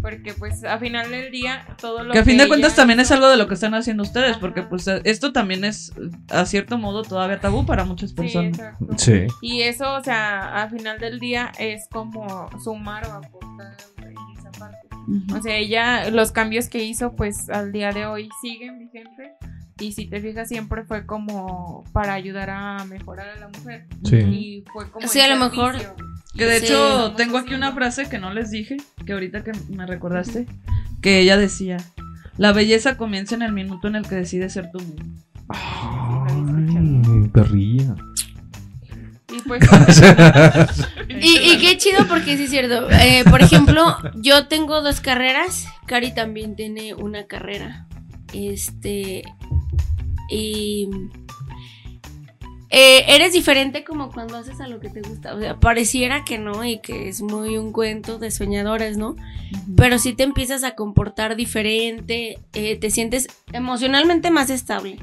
Porque 0.00 0.34
pues 0.34 0.62
a 0.64 0.78
final 0.78 1.10
del 1.10 1.30
día 1.32 1.66
todo 1.80 2.02
lo 2.04 2.12
Que 2.12 2.18
a 2.18 2.24
fin 2.24 2.36
de 2.38 2.46
cuentas 2.48 2.74
también 2.76 3.00
es 3.00 3.10
algo 3.10 3.28
de 3.28 3.36
lo 3.36 3.46
que 3.48 3.54
están 3.54 3.74
haciendo 3.74 4.02
ustedes, 4.02 4.32
Ajá. 4.32 4.40
porque 4.40 4.62
pues 4.62 4.86
esto 4.88 5.32
también 5.32 5.64
es 5.64 5.92
a 6.30 6.44
cierto 6.44 6.76
modo 6.78 7.02
todavía 7.02 7.40
tabú 7.40 7.64
para 7.64 7.84
muchas 7.84 8.10
Sí, 8.10 8.16
personas. 8.16 8.58
exacto. 8.58 8.86
Sí. 8.98 9.26
Y 9.40 9.62
eso, 9.62 9.94
o 9.94 10.02
sea, 10.04 10.62
a 10.62 10.68
final 10.68 10.98
del 10.98 11.18
día 11.20 11.52
es 11.58 11.88
como 11.90 12.48
sumar 12.62 13.06
o 13.06 13.12
aportar 13.12 13.76
en 13.98 14.38
esa 14.38 14.50
parte. 14.52 14.88
O 15.36 15.42
sea, 15.42 15.56
ella, 15.56 16.10
los 16.10 16.30
cambios 16.32 16.68
que 16.68 16.84
hizo, 16.84 17.14
pues 17.16 17.48
al 17.48 17.72
día 17.72 17.90
de 17.92 18.06
hoy 18.06 18.28
siguen 18.42 18.78
vigentes. 18.78 19.32
Y 19.82 19.92
si 19.92 20.06
te 20.06 20.20
fijas, 20.20 20.48
siempre 20.48 20.84
fue 20.84 21.04
como 21.06 21.84
para 21.92 22.14
ayudar 22.14 22.50
a 22.50 22.84
mejorar 22.84 23.28
a 23.30 23.36
la 23.40 23.48
mujer. 23.48 23.86
Sí. 24.04 24.16
Y 24.16 24.64
fue 24.72 24.90
como. 24.90 25.06
Sí, 25.08 25.20
a 25.20 25.28
lo 25.28 25.36
mejor-. 25.36 25.76
Que 26.36 26.46
de 26.46 26.60
Sí. 26.60 26.66
hecho 26.66 27.12
tengo 27.16 27.36
aquí 27.38 27.52
una 27.54 27.72
frase 27.72 28.08
que 28.08 28.18
no 28.18 28.32
les 28.32 28.50
dije, 28.50 28.76
que 29.04 29.12
ahorita 29.12 29.42
que 29.44 29.52
me 29.68 29.84
recordaste, 29.86 30.46
que 31.02 31.18
ella 31.20 31.36
decía, 31.36 31.76
La 32.38 32.52
belleza 32.52 32.96
comienza 32.96 33.34
en 33.34 33.42
el 33.42 33.52
minuto 33.52 33.88
en 33.88 33.96
el 33.96 34.06
que 34.08 34.14
decides 34.14 34.52
ser 34.54 34.70
tú 34.72 34.78
mismo. 34.78 35.04
Ay, 35.50 37.28
perrilla. 37.34 37.94
Y 39.30 39.40
pues, 39.46 39.62
Y, 41.08 41.52
y 41.52 41.58
qué 41.58 41.76
chido 41.76 42.06
porque 42.08 42.36
sí 42.38 42.44
es 42.44 42.50
cierto. 42.50 42.88
Eh, 42.90 43.24
por 43.28 43.42
ejemplo, 43.42 43.96
yo 44.14 44.46
tengo 44.46 44.80
dos 44.80 45.00
carreras. 45.00 45.66
Cari 45.86 46.14
también 46.14 46.56
tiene 46.56 46.94
una 46.94 47.24
carrera. 47.26 47.86
Este. 48.32 49.24
Y. 50.32 50.88
eh, 52.70 53.04
eres 53.08 53.34
diferente 53.34 53.84
como 53.84 54.10
cuando 54.10 54.38
haces 54.38 54.60
a 54.60 54.68
lo 54.68 54.80
que 54.80 54.88
te 54.88 55.02
gusta. 55.02 55.34
O 55.34 55.40
sea, 55.40 55.60
pareciera 55.60 56.24
que 56.24 56.38
no 56.38 56.64
y 56.64 56.78
que 56.78 57.08
es 57.08 57.20
muy 57.20 57.58
un 57.58 57.72
cuento 57.72 58.18
de 58.18 58.30
soñadores, 58.30 58.96
¿no? 58.96 59.16
Pero 59.76 59.98
sí 59.98 60.14
te 60.14 60.22
empiezas 60.22 60.64
a 60.64 60.74
comportar 60.74 61.36
diferente. 61.36 62.38
eh, 62.54 62.76
te 62.76 62.90
sientes 62.90 63.28
emocionalmente 63.52 64.30
más 64.30 64.48
estable. 64.48 64.98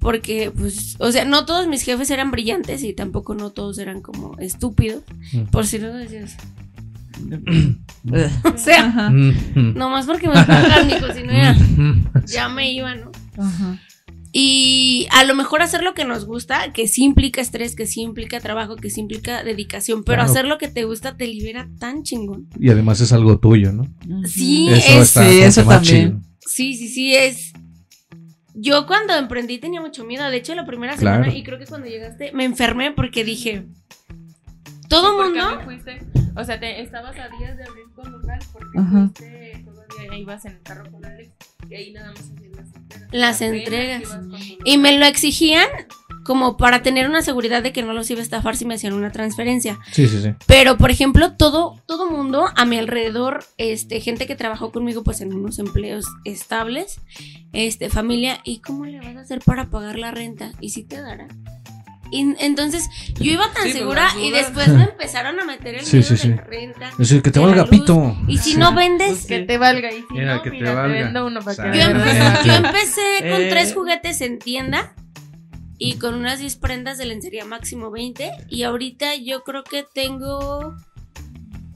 Porque, 0.00 0.50
pues, 0.50 0.96
o 0.98 1.12
sea, 1.12 1.24
no 1.24 1.46
todos 1.46 1.68
mis 1.68 1.82
jefes 1.82 2.10
eran 2.10 2.32
brillantes 2.32 2.82
y 2.82 2.92
tampoco 2.92 3.34
no 3.36 3.50
todos 3.50 3.78
eran 3.78 4.00
como 4.00 4.36
estúpidos. 4.38 5.04
Por 5.52 5.64
si 5.66 5.78
no 5.78 5.92
decías. 5.92 6.36
O 8.04 8.58
sea, 8.58 9.10
nomás 9.12 10.06
porque 10.06 10.26
me 10.26 10.34
pagan, 10.44 10.90
si 11.14 11.22
no 11.22 11.32
ya, 11.32 11.52
mm. 11.52 12.24
ya 12.26 12.48
me 12.48 12.72
iba, 12.72 12.96
¿no? 12.96 13.12
Ajá. 13.38 13.78
Y 14.34 15.06
a 15.10 15.24
lo 15.24 15.34
mejor 15.34 15.60
hacer 15.60 15.82
lo 15.82 15.92
que 15.92 16.06
nos 16.06 16.24
gusta, 16.24 16.72
que 16.72 16.88
sí 16.88 17.04
implica 17.04 17.42
estrés, 17.42 17.76
que 17.76 17.86
sí 17.86 18.00
implica 18.00 18.40
trabajo, 18.40 18.76
que 18.76 18.88
sí 18.88 19.00
implica 19.00 19.44
dedicación, 19.44 20.04
pero 20.04 20.16
Claro. 20.20 20.30
hacer 20.30 20.44
lo 20.46 20.56
que 20.56 20.68
te 20.68 20.84
gusta 20.84 21.16
te 21.18 21.26
libera 21.26 21.68
tan 21.78 22.02
chingón. 22.02 22.48
Y 22.58 22.70
además 22.70 23.00
es 23.02 23.12
algo 23.12 23.38
tuyo, 23.38 23.72
¿no? 23.72 23.84
Sí, 24.26 24.68
Eso 24.70 24.88
es, 25.02 25.08
está 25.08 25.28
sí, 25.28 25.38
eso 25.42 25.64
también. 25.64 26.08
chido. 26.08 26.20
sí, 26.46 26.74
sí, 26.74 26.88
sí, 26.88 27.14
es. 27.14 27.52
Yo 28.54 28.86
cuando 28.86 29.14
emprendí 29.14 29.58
tenía 29.58 29.80
mucho 29.80 30.04
miedo. 30.04 30.28
De 30.30 30.36
hecho, 30.38 30.54
la 30.54 30.64
primera 30.66 30.96
Claro. 30.96 31.24
semana, 31.24 31.38
y 31.38 31.42
creo 31.42 31.58
que 31.58 31.66
cuando 31.66 31.86
llegaste, 31.88 32.32
me 32.32 32.44
enfermé 32.44 32.92
porque 32.92 33.24
dije. 33.24 33.66
Todo 34.88 35.22
mundo. 35.22 35.40
fuiste, 35.64 36.00
o 36.36 36.44
sea, 36.44 36.60
te, 36.60 36.82
estabas 36.82 37.16
a 37.18 37.28
días 37.38 37.56
de 37.56 37.64
abrir 37.64 37.84
tu 37.94 38.02
local 38.10 38.38
porque 38.52 38.78
Ajá. 38.78 39.10
fuiste, 39.14 39.64
ibas 40.18 40.44
en 40.44 40.52
el 40.52 40.62
carro 40.62 40.90
con 40.90 41.04
Alex 41.04 41.30
y 41.68 41.74
ahí 41.74 41.92
nada 41.92 42.10
más 42.10 42.20
hacías 42.20 42.56
las 42.56 42.74
entregas. 42.74 43.12
Las 43.12 43.40
entregas. 43.40 44.02
tu 44.02 44.36
Y 44.64 44.78
me 44.78 44.98
lo 44.98 45.06
exigían 45.06 45.68
como 46.24 46.56
para 46.56 46.82
tener 46.82 47.08
una 47.08 47.22
seguridad 47.22 47.62
de 47.62 47.72
que 47.72 47.82
no 47.82 47.92
los 47.92 48.10
iba 48.10 48.20
a 48.20 48.22
estafar 48.22 48.56
si 48.56 48.64
me 48.64 48.74
hacían 48.74 48.92
una 48.92 49.10
transferencia. 49.10 49.78
Sí, 49.90 50.06
sí, 50.06 50.22
sí. 50.22 50.34
Pero, 50.46 50.76
por 50.76 50.90
ejemplo, 50.90 51.32
todo, 51.32 51.80
todo 51.86 52.10
mundo 52.10 52.46
a 52.54 52.64
mi 52.64 52.78
alrededor, 52.78 53.44
este, 53.58 54.00
gente 54.00 54.26
que 54.26 54.36
trabajó 54.36 54.72
conmigo 54.72 55.02
pues 55.02 55.20
en 55.20 55.34
unos 55.34 55.58
empleos 55.58 56.06
estables, 56.24 57.00
este, 57.52 57.90
familia, 57.90 58.40
¿y 58.44 58.60
cómo 58.60 58.86
le 58.86 58.98
vas 58.98 59.16
a 59.16 59.20
hacer 59.20 59.40
para 59.40 59.70
pagar 59.70 59.98
la 59.98 60.10
renta? 60.10 60.52
¿Y 60.60 60.70
si 60.70 60.84
te 60.84 61.00
dará? 61.00 61.28
Y 62.12 62.34
entonces 62.44 62.88
yo 63.18 63.32
iba 63.32 63.44
tan 63.52 63.64
Sí, 63.64 63.70
pues, 63.70 63.72
segura 63.78 64.08
y 64.22 64.30
después 64.30 64.68
me 64.68 64.84
empezaron 64.84 65.40
a 65.40 65.44
meter 65.44 65.76
el 65.76 65.84
Sí, 65.84 65.96
miedo 65.96 66.16
sí, 66.16 66.28
de 66.28 66.36
la 66.36 66.42
renta. 66.44 66.88
Es 66.90 66.98
decir, 66.98 67.22
que 67.22 67.30
te 67.30 67.40
valga 67.40 67.62
luz. 67.62 67.70
pito. 67.70 68.16
Y 68.28 68.36
si 68.38 68.52
Sí. 68.52 68.56
no 68.58 68.74
vendes, 68.74 69.08
Pues 69.08 69.26
Que 69.26 69.38
te 69.40 69.56
valga 69.58 69.90
y 69.90 70.00
si 70.02 70.06
Mira, 70.10 70.36
no, 70.36 70.42
que 70.42 70.50
te 70.50 70.56
mira, 70.56 70.74
valga. 70.74 70.94
te 70.94 71.02
vendo 71.04 71.26
uno 71.26 71.40
para 71.40 71.72
que. 71.72 71.78
Yo 71.78 71.84
empecé, 71.84 72.20
yo 72.46 72.52
empecé 72.54 73.00
con 73.20 73.40
Eh. 73.42 73.46
tres 73.50 73.72
juguetes 73.74 74.20
en 74.20 74.38
tienda 74.38 74.94
y 75.78 75.94
con 75.94 76.14
unas 76.14 76.38
10 76.38 76.56
prendas 76.56 76.98
de 76.98 77.06
lencería 77.06 77.44
máximo 77.46 77.90
20 77.90 78.30
y 78.48 78.62
ahorita 78.64 79.16
yo 79.16 79.42
creo 79.42 79.64
que 79.64 79.84
tengo 79.94 80.76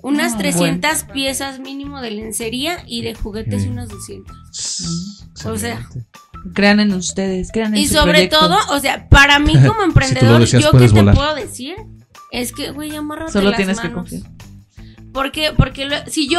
unas 0.03 0.35
Ah, 0.35 0.39
300 0.39 1.05
piezas 1.05 1.59
mínimo 1.61 2.01
de 2.03 2.11
lencería 2.11 2.85
y 2.87 3.03
de 3.03 3.15
juguetes 3.15 3.63
Sí. 3.63 3.69
unas 3.69 3.89
200. 3.89 4.37
Mm. 5.45 5.49
O 5.49 5.57
sea. 5.57 5.89
Crean 6.55 6.81
en 6.81 6.93
ustedes, 6.95 7.51
crean 7.53 7.75
en 7.75 7.81
Y 7.83 7.87
su 7.89 7.95
sobre 7.95 8.13
proyecto. 8.13 8.39
todo, 8.41 8.59
o 8.71 8.79
sea, 8.81 9.09
para 9.09 9.39
mí 9.39 9.53
como 9.67 9.83
emprendedor, 9.83 10.45
yo 10.45 10.59
que 10.61 10.67
puedes 10.71 10.93
te 10.93 10.99
volar. 11.01 11.15
puedo 11.15 11.35
decir 11.35 11.77
es 12.33 12.53
que, 12.53 12.71
güey, 12.71 12.95
amárrate 12.95 13.33
Solo 13.33 13.49
las 13.51 13.57
tienes 13.57 13.81
que 13.81 13.89
manos. 13.89 14.11
confiar. 14.11 14.33
¿Por 15.13 15.33
qué? 15.33 15.53
Porque 15.57 15.87
lo- 15.87 16.05
si 16.09 16.29
yo 16.29 16.39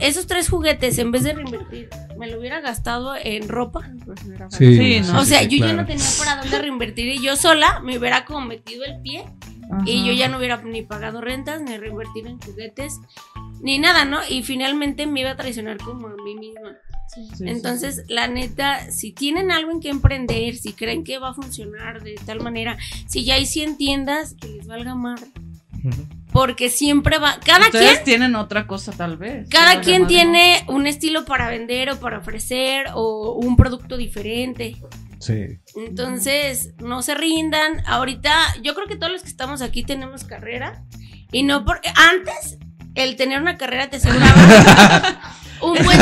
esos 0.00 0.26
tres 0.26 0.48
juguetes 0.48 0.98
en 0.98 1.12
vez 1.12 1.22
de 1.22 1.34
reinvertir 1.34 1.88
me 2.18 2.26
lo 2.28 2.40
hubiera 2.40 2.60
gastado 2.60 3.14
en 3.16 3.48
ropa, 3.48 3.88
Pues 4.04 4.18
Sí, 4.50 4.76
Sí, 4.76 5.00
¿no? 5.12 5.20
o 5.20 5.24
sea, 5.24 5.40
sí, 5.40 5.48
yo 5.58 5.64
ya 5.66 5.72
no 5.72 5.86
tenía 5.86 6.04
para 6.18 6.36
dónde 6.42 6.58
reinvertir 6.58 7.06
y 7.08 7.22
yo 7.22 7.36
sola 7.36 7.78
me 7.80 7.96
hubiera 7.96 8.24
como 8.24 8.40
metido 8.40 8.84
el 8.84 9.00
pie 9.02 9.24
y 9.86 10.04
yo 10.04 10.12
ya 10.14 10.28
no 10.28 10.38
hubiera 10.38 10.56
ni 10.62 10.82
pagado 10.82 11.20
rentas, 11.20 11.60
ni 11.60 11.76
reinvertido 11.76 12.28
en 12.28 12.40
juguetes, 12.40 12.94
ni 13.62 13.78
nada, 13.78 14.04
¿no? 14.04 14.18
Y 14.28 14.42
finalmente 14.42 15.06
me 15.06 15.20
iba 15.20 15.30
a 15.32 15.36
traicionar 15.36 15.76
como 15.76 16.08
a 16.08 16.14
mí 16.24 16.34
misma. 16.34 16.72
Sí, 17.14 17.28
sí, 17.36 17.44
Entonces, 17.46 18.04
la 18.08 18.28
neta, 18.28 18.90
si 18.90 19.12
tienen 19.12 19.50
algo 19.50 19.70
en 19.72 19.80
que 19.80 19.88
emprender, 19.88 20.56
si 20.56 20.72
creen 20.72 21.04
que 21.04 21.18
va 21.18 21.30
a 21.30 21.34
funcionar 21.34 22.02
de 22.02 22.14
tal 22.26 22.40
manera, 22.40 22.76
si 23.06 23.24
ya 23.24 23.34
hay 23.34 23.46
100 23.46 23.78
tiendas, 23.78 24.34
que 24.34 24.48
les 24.48 24.66
valga 24.66 24.94
madre. 24.94 25.26
Ujú. 25.84 26.06
Porque 26.32 26.68
siempre 26.68 27.18
va, 27.18 27.40
cada 27.44 27.66
Ustedes 27.66 27.92
quien, 27.92 28.04
tienen 28.04 28.36
otra 28.36 28.66
cosa 28.66 28.92
tal 28.92 29.16
vez. 29.16 29.48
cada 29.48 29.80
quien 29.80 30.06
tiene 30.06 30.64
un 30.68 30.86
estilo 30.86 31.24
para 31.24 31.48
vender 31.48 31.90
o 31.90 31.98
para 31.98 32.18
ofrecer 32.18 32.86
o 32.94 33.32
un 33.32 33.56
producto 33.56 33.96
diferente. 33.96 34.76
Sí. 35.20 35.58
Entonces, 35.74 36.74
no 36.78 37.02
se 37.02 37.14
rindan. 37.14 37.82
Ahorita, 37.86 38.36
yo 38.62 38.74
creo 38.74 38.86
que 38.86 38.96
todos 38.96 39.12
los 39.12 39.22
que 39.22 39.28
estamos 39.28 39.62
aquí 39.62 39.82
tenemos 39.82 40.24
carrera. 40.24 40.84
Y 41.32 41.42
no 41.42 41.64
porque 41.64 41.90
antes 41.94 42.58
el 43.04 43.16
tener 43.16 43.40
una 43.40 43.56
carrera 43.56 43.88
te 43.90 43.96
aseguraba 43.96 44.34
un 45.60 45.72
buen 45.84 45.98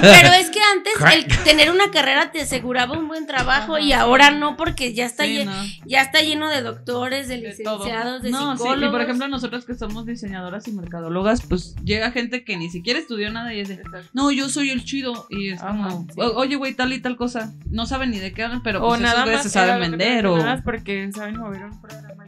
pero 0.00 0.32
es 0.32 0.48
que 0.50 0.60
antes 0.74 0.94
el 1.14 1.44
tener 1.44 1.70
una 1.70 1.90
carrera 1.90 2.30
te 2.32 2.40
aseguraba 2.40 2.96
un 2.98 3.06
buen 3.06 3.26
trabajo 3.26 3.78
y 3.78 3.92
ahora 3.92 4.30
no 4.30 4.56
porque 4.56 4.94
ya 4.94 5.04
está 5.04 5.24
Sí, 5.24 5.38
lle- 5.38 5.44
no. 5.44 5.52
ya 5.86 6.00
está 6.02 6.20
lleno 6.22 6.48
de 6.48 6.62
doctores, 6.62 7.28
de 7.28 7.36
licenciados, 7.38 8.22
de 8.22 8.30
no, 8.30 8.52
sí, 8.52 8.62
psicólogos. 8.62 8.88
y 8.88 8.92
por 8.92 9.02
ejemplo, 9.02 9.28
nosotros 9.28 9.64
que 9.66 9.74
somos 9.74 10.06
diseñadoras 10.06 10.66
y 10.68 10.72
mercadólogas, 10.72 11.42
pues 11.42 11.74
llega 11.84 12.10
gente 12.12 12.44
que 12.44 12.56
ni 12.56 12.70
siquiera 12.70 12.98
estudió 12.98 13.30
nada 13.30 13.52
y 13.52 13.60
es 13.60 13.68
de, 13.68 13.82
no, 14.14 14.30
yo 14.30 14.48
soy 14.48 14.70
el 14.70 14.84
chido. 14.84 15.26
Y 15.28 15.50
es 15.50 15.60
Ajá, 15.62 15.72
como, 15.88 16.06
sí. 16.10 16.20
"O- 16.20 16.36
oye, 16.36 16.56
güey, 16.56 16.72
tal 16.74 16.92
y 16.92 17.00
tal 17.00 17.16
cosa. 17.16 17.52
No 17.70 17.84
saben 17.86 18.10
ni 18.10 18.18
de 18.18 18.32
qué 18.32 18.42
hablan, 18.44 18.62
pero 18.62 18.82
o 18.84 18.88
pues 18.88 19.00
nada 19.00 19.26
más 19.26 19.42
se 19.42 19.50
saben 19.50 19.80
vender 19.90 20.26
o 20.26 20.32
mencionabas 20.32 20.62
porque 20.64 21.10
saben 21.14 21.36
mover 21.36 21.64
un 21.64 21.80
programa 21.80 22.24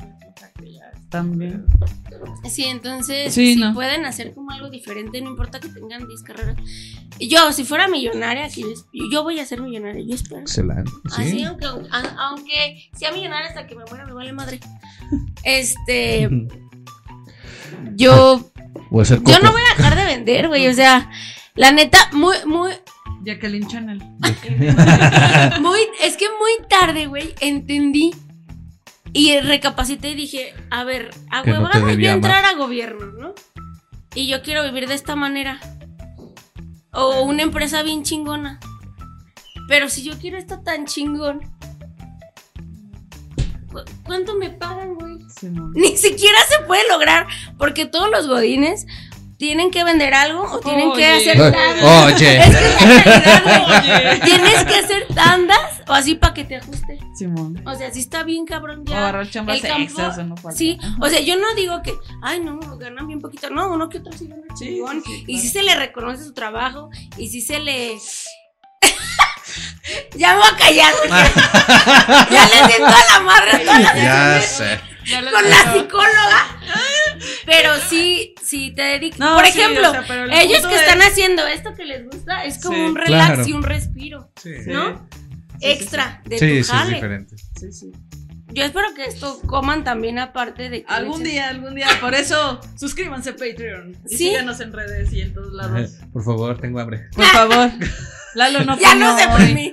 también. 1.08 1.66
Sí, 2.48 2.64
entonces 2.64 3.32
Sí, 3.34 3.54
si 3.54 3.60
no. 3.60 3.74
pueden 3.74 4.04
hacer 4.06 4.34
como 4.34 4.50
algo 4.50 4.70
diferente, 4.70 5.20
no 5.20 5.30
importa 5.30 5.60
que 5.60 5.68
tengan 5.68 6.06
10 6.08 6.22
carreras. 6.22 6.56
Yo, 7.20 7.52
si 7.52 7.64
fuera 7.64 7.88
millonaria, 7.88 8.48
que 8.48 8.62
yo, 8.62 8.68
yo 9.10 9.22
voy 9.22 9.38
a 9.40 9.46
ser 9.46 9.60
millonaria, 9.62 10.04
yo 10.06 10.14
espero. 10.14 10.40
Excelente. 10.40 10.90
Así, 11.12 11.30
Sí. 11.30 11.44
aunque, 11.44 11.66
a- 11.66 12.28
aunque 12.28 12.88
sea 12.96 13.12
millonaria 13.12 13.48
hasta 13.48 13.66
que 13.66 13.74
me 13.74 13.84
muera, 13.88 14.06
me 14.06 14.12
vale 14.12 14.32
madre. 14.32 14.60
Este, 15.44 16.28
yo, 17.94 18.50
Voy 18.90 19.00
a 19.00 19.02
hacer 19.02 19.20
yo 19.24 19.38
no 19.40 19.52
voy 19.52 19.62
a 19.62 19.76
dejar 19.76 19.96
de 19.96 20.04
vender, 20.04 20.48
güey. 20.48 20.66
O 20.68 20.74
sea, 20.74 21.10
la 21.54 21.72
neta, 21.72 21.98
muy, 22.12 22.36
muy, 22.46 22.72
Jacqueline 23.24 23.66
Channel. 23.66 23.98
muy, 25.60 25.80
es 26.02 26.16
que 26.16 26.26
muy 26.28 26.66
tarde, 26.68 27.06
güey, 27.06 27.34
entendí. 27.40 28.12
Y 29.12 29.40
recapacité 29.40 30.10
y 30.10 30.14
dije, 30.14 30.54
a 30.70 30.84
ver, 30.84 31.10
a 31.30 31.42
Que 31.42 31.50
no 31.50 31.58
huevo 31.60 31.70
te 31.70 31.80
voy 31.80 31.90
debía 31.92 32.10
a 32.10 32.14
amar. 32.14 32.30
entrar 32.30 32.44
a 32.54 32.56
gobierno, 32.58 33.06
¿no? 33.06 33.34
Y 34.14 34.28
yo 34.28 34.42
quiero 34.42 34.62
vivir 34.62 34.88
de 34.88 34.94
esta 34.94 35.16
manera. 35.16 35.58
O 36.92 37.22
una 37.22 37.42
empresa 37.42 37.82
bien 37.82 38.02
chingona. 38.02 38.58
Pero 39.68 39.88
si 39.88 40.02
yo 40.02 40.18
quiero 40.18 40.36
esto 40.38 40.60
tan 40.62 40.86
chingón, 40.86 41.40
¿cu- 43.70 43.84
¿cuánto 44.04 44.34
me 44.36 44.50
pagan, 44.50 44.94
güey? 44.94 45.18
Ni 45.74 45.96
siquiera 45.96 46.38
se 46.48 46.64
puede 46.66 46.86
lograr, 46.88 47.26
porque 47.58 47.84
todos 47.86 48.10
los 48.10 48.26
godines 48.26 48.86
tienen 49.38 49.70
que 49.70 49.84
vender 49.84 50.14
algo 50.14 50.42
o 50.50 50.60
tienen 50.60 50.92
que 50.92 51.06
hacer 51.06 51.36
tandas. 51.36 52.14
Oye. 52.14 52.38
Es 52.38 52.56
que 52.56 52.64
es 52.64 53.06
la 53.06 53.20
realidad. 53.20 53.82
Oye. 53.82 54.20
Tienes 54.24 54.64
que 54.64 54.74
hacer 54.76 55.06
tandas 55.14 55.82
o 55.86 55.92
así 55.92 56.14
para 56.14 56.32
que 56.34 56.44
te 56.44 56.56
ajuste. 56.56 56.98
Simón. 57.18 57.62
O 57.66 57.74
sea, 57.74 57.92
si 57.92 58.00
está 58.00 58.22
bien 58.22 58.46
cabrón 58.46 58.80
O 58.86 58.90
ya. 58.90 58.98
agarrar 58.98 59.28
chambas 59.30 59.56
el 59.56 59.62
campo- 59.62 59.82
extras 59.82 60.18
o 60.18 60.24
no 60.24 60.36
falta. 60.36 60.56
Sí, 60.56 60.78
o 61.00 61.08
sea, 61.08 61.20
yo 61.20 61.36
no 61.36 61.54
digo 61.54 61.82
que, 61.82 61.94
ay, 62.22 62.40
no, 62.40 62.58
ganan 62.78 63.06
bien 63.06 63.20
poquito. 63.20 63.50
No, 63.50 63.68
uno 63.72 63.88
que 63.88 63.98
otro 63.98 64.12
sí 64.16 64.26
gana 64.26 64.42
Sí, 64.56 64.64
chingón. 64.76 65.02
sí, 65.04 65.10
sí, 65.10 65.20
Y 65.22 65.24
claro. 65.26 65.42
sí 65.42 65.48
se 65.48 65.62
le 65.62 65.74
reconoce 65.74 66.24
su 66.24 66.32
trabajo. 66.32 66.90
Y 67.18 67.28
sí 67.28 67.40
se 67.42 67.58
le. 67.58 67.98
ya 70.16 70.32
me 70.32 70.38
voy 70.38 70.48
a 70.52 70.56
callar. 70.56 70.92
ya 72.30 72.46
le 72.48 72.72
siento 72.72 72.86
a 72.86 73.12
la 73.12 73.20
madre 73.20 73.58
toda 73.58 73.78
la 73.80 73.94
Ya 73.96 74.40
sé. 74.40 74.80
Con 75.30 75.50
la 75.50 75.72
psicóloga. 75.72 76.58
Pero 77.44 77.70
sí, 77.88 78.34
sí 78.42 78.72
te 78.74 78.82
dedicas. 78.82 79.18
No, 79.18 79.34
Por 79.36 79.46
sí, 79.46 79.58
ejemplo, 79.60 79.88
o 79.88 79.92
sea, 79.92 80.04
pero 80.06 80.24
el 80.24 80.32
ellos 80.32 80.66
que 80.66 80.74
es- 80.74 80.80
están 80.82 81.00
haciendo 81.02 81.46
esto 81.46 81.74
que 81.74 81.84
les 81.84 82.04
gusta 82.04 82.44
es 82.44 82.58
como 82.62 82.76
Sí, 82.76 82.82
un 82.82 82.94
relax 82.96 83.26
claro. 83.34 83.48
y 83.48 83.52
un 83.52 83.62
respiro, 83.62 84.32
Sí, 84.42 84.50
¿no? 84.66 85.08
sí, 85.10 85.16
Extra 85.62 86.20
de 86.26 86.38
sí, 86.38 86.46
tu 86.46 86.52
sí, 86.52 86.58
es 86.58 86.70
jale. 86.70 86.94
diferente. 86.94 87.36
Sí, 87.58 87.72
sí. 87.72 87.92
Yo 88.52 88.64
espero 88.64 88.94
que 88.94 89.04
esto 89.04 89.40
coman 89.46 89.84
también 89.84 90.18
aparte 90.18 90.70
de 90.70 90.80
que 90.82 90.86
Algún 90.92 91.20
echen- 91.20 91.24
día, 91.30 91.48
algún 91.48 91.74
día. 91.74 91.88
Por 92.00 92.14
eso, 92.14 92.60
suscríbanse 92.78 93.30
a 93.30 93.32
Patreon. 93.36 93.96
Y 94.08 94.16
Sí. 94.16 94.28
síganos 94.28 94.60
en 94.60 94.72
redes 94.72 95.12
y 95.12 95.20
en 95.20 95.34
todos 95.34 95.52
lados. 95.52 95.96
Por 96.12 96.24
favor, 96.24 96.58
tengo 96.58 96.78
hambre. 96.80 97.06
Por 97.14 97.24
favor. 97.26 97.70
Lalo 98.36 98.64
no 98.64 98.78
Ya 98.80 98.94
no 98.94 99.18
se 99.18 99.26
hoy. 99.26 99.34
premió. 99.34 99.72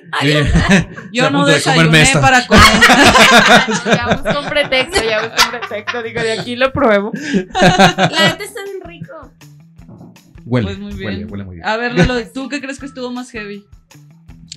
Yo 1.11 1.29
no 1.29 1.45
de 1.45 1.53
desayuné 1.55 2.05
para 2.19 2.47
comer. 2.47 2.63
Ya 3.85 4.07
busco 4.21 4.39
un 4.41 4.49
pretexto, 4.49 5.03
ya 5.03 5.19
busco 5.27 5.43
un 5.45 5.59
pretexto. 5.59 6.01
Digo, 6.03 6.21
de 6.21 6.31
aquí 6.39 6.55
lo 6.55 6.71
pruebo. 6.73 7.11
La 7.13 8.07
neta 8.29 8.43
está 8.43 8.63
bien 8.63 8.79
rico. 8.85 9.31
Huele, 10.45 10.67
Pues 10.67 10.79
muy 10.79 10.93
bien. 10.93 11.09
huele, 11.11 11.25
huele 11.25 11.43
muy 11.43 11.55
bien. 11.57 11.67
A 11.67 11.77
ver, 11.77 11.93
Lalo, 11.93 12.15
¿tú 12.33 12.49
qué 12.49 12.59
crees 12.61 12.79
que 12.79 12.85
estuvo 12.85 13.11
más 13.11 13.29
heavy? 13.31 13.65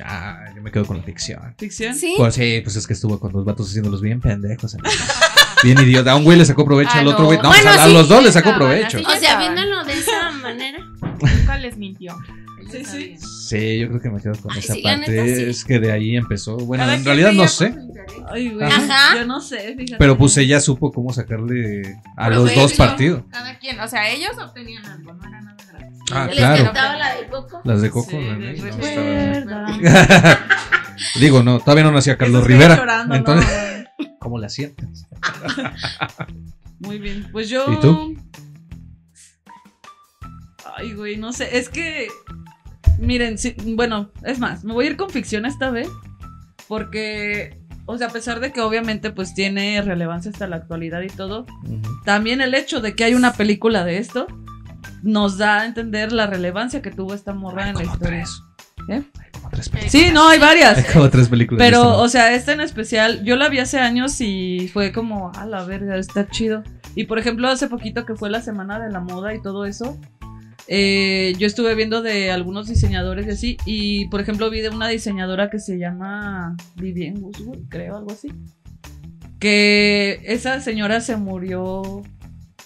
Ah, 0.05 0.45
yo 0.55 0.61
me 0.63 0.71
quedo 0.71 0.85
con 0.85 0.99
la 0.99 1.03
ficción. 1.03 1.55
¿Ficción? 1.59 1.95
Sí. 1.95 2.15
Pues 2.19 2.35
sí, 2.35 2.61
pues 2.63 2.77
es 2.77 2.87
que 2.87 2.93
estuvo 2.93 3.19
con 3.19 3.33
dos 3.33 3.45
vatos 3.45 3.69
haciéndolos 3.69 4.01
bien 4.03 4.21
pendejos. 4.21 4.75
amigo. 4.75 4.91
Bien 5.63 5.79
idiota. 5.81 6.13
A 6.13 6.17
un 6.17 6.25
güey 6.25 6.37
le 6.37 6.45
sacó 6.45 6.65
provecho, 6.67 6.91
Ah, 6.95 6.99
al 7.01 7.09
otro 7.09 7.25
güey. 7.25 7.39
No, 7.39 7.49
Bueno, 7.49 7.71
o 7.71 7.73
sea, 7.75 7.85
a 7.85 7.87
sí, 7.87 7.93
los 7.95 8.09
dos 8.09 8.19
sí 8.19 8.25
le 8.27 8.33
sacó 8.33 8.51
estaban, 8.51 8.69
provecho. 8.69 8.99
O 8.99 9.17
sea, 9.17 9.39
viéndolo 9.39 9.85
de 9.85 9.93
esa 9.95 10.31
manera. 10.33 10.79
Nunca 11.01 11.59
les 11.59 11.77
mintió. 11.79 12.15
Sí, 12.71 12.85
sí. 12.85 13.17
Sí, 13.19 13.79
yo 13.79 13.89
creo 13.89 14.01
que 14.01 14.11
me 14.11 14.21
quedo 14.21 14.35
con 14.41 14.53
Ay, 14.53 14.59
esa 14.59 14.75
sí, 14.75 14.83
parte. 14.83 15.11
neta, 15.11 15.25
sí. 15.25 15.43
Es 15.45 15.65
que 15.65 15.79
de 15.79 15.93
ahí 15.93 16.17
empezó. 16.17 16.57
Bueno, 16.57 16.85
Cada 16.85 16.97
en 16.97 17.05
realidad 17.05 17.33
no 17.33 17.47
sé. 17.49 17.75
Ay, 18.31 18.51
güey. 18.51 18.67
Ajá. 18.67 19.17
Yo 19.17 19.27
no 19.27 19.41
sé, 19.41 19.75
fíjate. 19.77 19.97
Pero 19.99 20.17
pues 20.19 20.37
ella 20.37 20.61
supo 20.61 20.91
cómo 20.93 21.13
sacarle 21.13 22.01
a 22.17 22.31
los 22.31 22.55
dos 22.55 22.73
partidos. 22.75 23.23
Cada 23.31 23.59
quien, 23.59 23.79
o 23.81 23.87
sea, 23.89 24.11
ellos 24.11 24.33
obtenían 24.39 24.85
algo, 24.87 25.13
no 25.15 25.29
era 25.29 25.41
nada 25.43 25.57
gratis. 25.71 25.99
Ah, 26.13 26.27
Les 26.27 26.37
claro. 26.37 26.73
la 26.99 27.15
del 27.17 27.27
coco. 27.29 27.61
Las 27.65 27.83
de 27.83 27.91
Coco. 27.91 28.17
De 28.17 29.45
no 29.45 29.67
Digo, 31.21 31.43
no, 31.43 31.61
todavía 31.61 31.85
no 31.85 31.93
nacía 31.93 32.17
Carlos 32.17 32.43
Estoy 32.43 32.55
Rivera. 32.55 32.77
llorando, 32.77 33.09
¿no? 33.15 33.19
entonces, 33.19 33.87
¿cómo 34.21 34.39
la 34.39 34.49
sientes? 34.49 35.07
Muy 36.81 36.99
bien. 36.99 37.29
Pues 37.33 37.49
yo. 37.49 37.65
¿Y 37.73 37.81
tú? 37.81 38.17
Ay, 40.77 40.93
güey, 40.93 41.17
no 41.17 41.33
sé. 41.33 41.57
Es 41.59 41.69
que. 41.69 42.09
Miren, 42.99 43.39
sí, 43.39 43.55
bueno, 43.65 44.11
es 44.25 44.39
más, 44.39 44.65
me 44.65 44.73
voy 44.73 44.87
a 44.87 44.91
ir 44.91 44.97
con 44.97 45.11
ficción 45.11 45.47
esta 45.47 45.71
vez. 45.71 45.89
Porque. 46.69 47.59
O 47.89 47.97
sea, 47.99 48.09
a 48.09 48.11
pesar 48.11 48.41
de 48.41 48.51
que 48.51 48.61
obviamente 48.61 49.11
pues 49.13 49.33
tiene 49.33 49.81
relevancia 49.81 50.33
hasta 50.33 50.49
la 50.49 50.57
actualidad 50.57 51.03
y 51.03 51.07
todo, 51.07 51.47
también 52.05 52.41
el 52.41 52.53
hecho 52.55 52.81
de 52.81 52.97
que 52.97 53.05
hay 53.05 53.15
una 53.15 53.35
película 53.35 53.85
de 53.85 53.99
esto 53.99 54.27
nos 55.05 55.39
da 55.39 55.61
a 55.61 55.67
entender 55.67 56.11
la 56.13 56.27
relevancia 56.27 56.83
que 56.83 56.91
tuvo 56.91 57.15
esta 57.15 57.33
morra 57.33 57.65
Hay 57.65 57.71
en 57.71 57.77
la 57.77 57.83
historia. 57.85 58.09
tres. 58.09 58.43
¿Eh? 58.89 59.03
Hay 59.21 59.31
como 59.31 59.51
tres 59.51 59.69
películas. 59.69 59.93
Sí, 59.93 60.11
no, 60.13 60.29
hay 60.29 60.39
varias. 60.41 60.79
Hay 60.79 60.85
como 60.93 61.09
tres 61.11 61.29
películas. 61.29 61.65
Pero, 61.65 61.99
o 61.99 62.09
sea, 62.09 62.35
esta 62.35 62.53
en 62.53 62.61
especial, 62.61 63.25
yo 63.25 63.37
la 63.37 63.49
vi 63.49 63.61
hace 63.61 63.79
años 63.79 64.21
y 64.21 64.69
fue 64.73 64.93
como, 64.93 65.31
a 65.37 65.47
la 65.47 65.65
verga, 65.65 65.97
está 65.97 66.29
chido. 66.29 66.65
Y 66.97 67.05
por 67.05 67.19
ejemplo, 67.19 67.49
hace 67.49 67.69
poquito 67.69 68.05
que 68.05 68.17
fue 68.17 68.31
la 68.31 68.41
semana 68.41 68.81
de 68.81 68.91
la 68.91 69.01
moda 69.01 69.35
y 69.35 69.41
todo 69.41 69.65
eso, 69.65 70.01
eh, 70.69 71.35
yo 71.39 71.47
estuve 71.47 71.75
viendo 71.75 72.03
de 72.03 72.31
algunos 72.31 72.67
diseñadores 72.69 73.27
y 73.27 73.31
así. 73.31 73.57
Y 73.65 74.09
por 74.09 74.21
ejemplo, 74.21 74.51
vi 74.51 74.61
de 74.61 74.71
una 74.71 74.89
diseñadora 74.89 75.51
que 75.51 75.59
se 75.59 75.79
llama 75.79 76.57
Vivienne 76.77 77.21
Westwood, 77.21 77.69
creo, 77.69 77.97
algo 77.97 78.13
así. 78.13 78.29
Que 79.39 80.21
esa 80.25 80.61
señora 80.61 81.01
se 81.01 81.17
murió, 81.17 82.03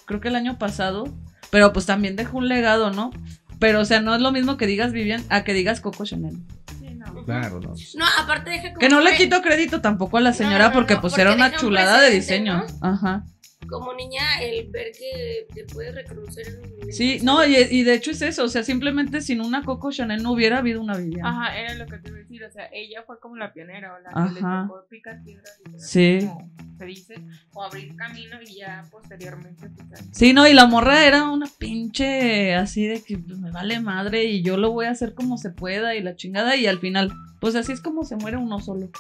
creo 0.07 0.21
que 0.21 0.29
el 0.29 0.37
año 0.37 0.59
pasado, 0.59 1.05
pero 1.51 1.73
pues 1.73 1.87
también 1.87 2.17
dejó 2.17 2.39
un 2.39 2.49
legado, 2.49 2.91
¿no? 2.91 3.11
Pero, 3.59 3.81
o 3.81 3.85
sea, 3.85 4.01
no 4.01 4.15
es 4.15 4.23
lo 4.23 4.33
mismo 4.33 4.57
que 4.57 4.67
digas 4.67 4.93
Vivian 4.93 5.23
a 5.29 5.45
que 5.45 5.53
digas 5.53 5.81
Coco 5.81 6.07
Chanel. 6.07 6.39
Sí, 6.79 6.95
no. 6.95 7.25
Claro, 7.25 7.61
no. 7.61 7.75
No, 7.97 8.05
aparte 8.19 8.51
deja 8.51 8.69
como. 8.69 8.79
Que 8.79 8.89
no 8.89 9.01
le 9.01 9.17
quito 9.17 9.43
crédito 9.43 9.83
tampoco 9.83 10.17
a 10.17 10.21
la 10.23 10.33
señora 10.33 10.65
No, 10.65 10.69
no, 10.69 10.73
porque 10.75 10.95
no, 10.95 11.01
pues 11.03 11.13
porque 11.13 11.23
era 11.23 11.35
una 11.35 11.49
un 11.49 11.53
chulada 11.57 12.01
de 12.01 12.11
diseño. 12.11 12.65
Ajá. 12.81 13.25
Como 13.71 13.95
niña, 13.95 14.41
el 14.43 14.69
ver 14.71 14.93
que 14.93 15.47
te 15.55 15.65
puedes 15.73 15.95
reconocer 15.95 16.47
en. 16.49 16.93
Sí, 16.93 17.21
no, 17.23 17.45
y, 17.47 17.55
y 17.57 17.83
de 17.85 17.95
hecho 17.95 18.11
es 18.11 18.21
eso, 18.23 18.45
o 18.45 18.49
sea, 18.49 18.63
simplemente 18.65 19.21
sin 19.21 19.41
una 19.41 19.63
Coco 19.63 19.93
Chanel 19.93 20.23
no 20.23 20.33
hubiera 20.33 20.59
habido 20.59 20.81
una 20.81 20.97
Vivian. 20.97 21.25
Ajá, 21.25 21.57
era 21.59 21.75
lo 21.75 21.87
que 21.87 21.99
te 21.99 22.09
iba 22.09 22.17
a 22.19 22.21
decir, 22.21 22.45
o 22.45 22.51
sea, 22.51 22.69
ella 22.73 23.03
fue 23.07 23.21
como 23.21 23.37
la 23.37 23.53
pionera, 23.53 23.95
o 23.95 23.99
la 24.01 24.11
que 24.29 24.35
le 24.35 24.41
Ajá. 24.41 24.67
tocó 24.69 24.87
picar 24.89 25.23
piedras, 25.23 25.59
literal, 25.65 25.81
Sí. 25.81 26.19
como 26.27 26.51
se 26.79 26.85
dice, 26.87 27.15
o 27.55 27.63
abrir 27.63 27.95
camino 27.95 28.43
y 28.43 28.57
ya 28.57 28.85
posteriormente, 28.91 29.69
pues. 29.89 30.01
Sí, 30.13 30.33
no, 30.33 30.49
y 30.49 30.53
la 30.55 30.67
morra 30.67 31.07
era 31.07 31.31
una 31.31 31.47
pinche 31.59 32.55
así 32.55 32.87
de 32.87 33.03
que 33.03 33.17
me 33.19 33.51
vale 33.51 33.79
madre 33.81 34.25
y 34.25 34.43
yo 34.43 34.57
lo 34.57 34.73
voy 34.73 34.87
a 34.87 34.91
hacer 34.91 35.15
como 35.15 35.39
se 35.39 35.51
pueda 35.51 35.95
y 35.95 36.03
la 36.03 36.17
chingada 36.17 36.57
y 36.57 36.67
al 36.67 36.79
final, 36.81 37.13
pues 37.41 37.55
así 37.55 37.73
es 37.73 37.81
como 37.81 38.05
se 38.05 38.17
muere 38.17 38.37
uno 38.37 38.59
solo. 38.61 38.91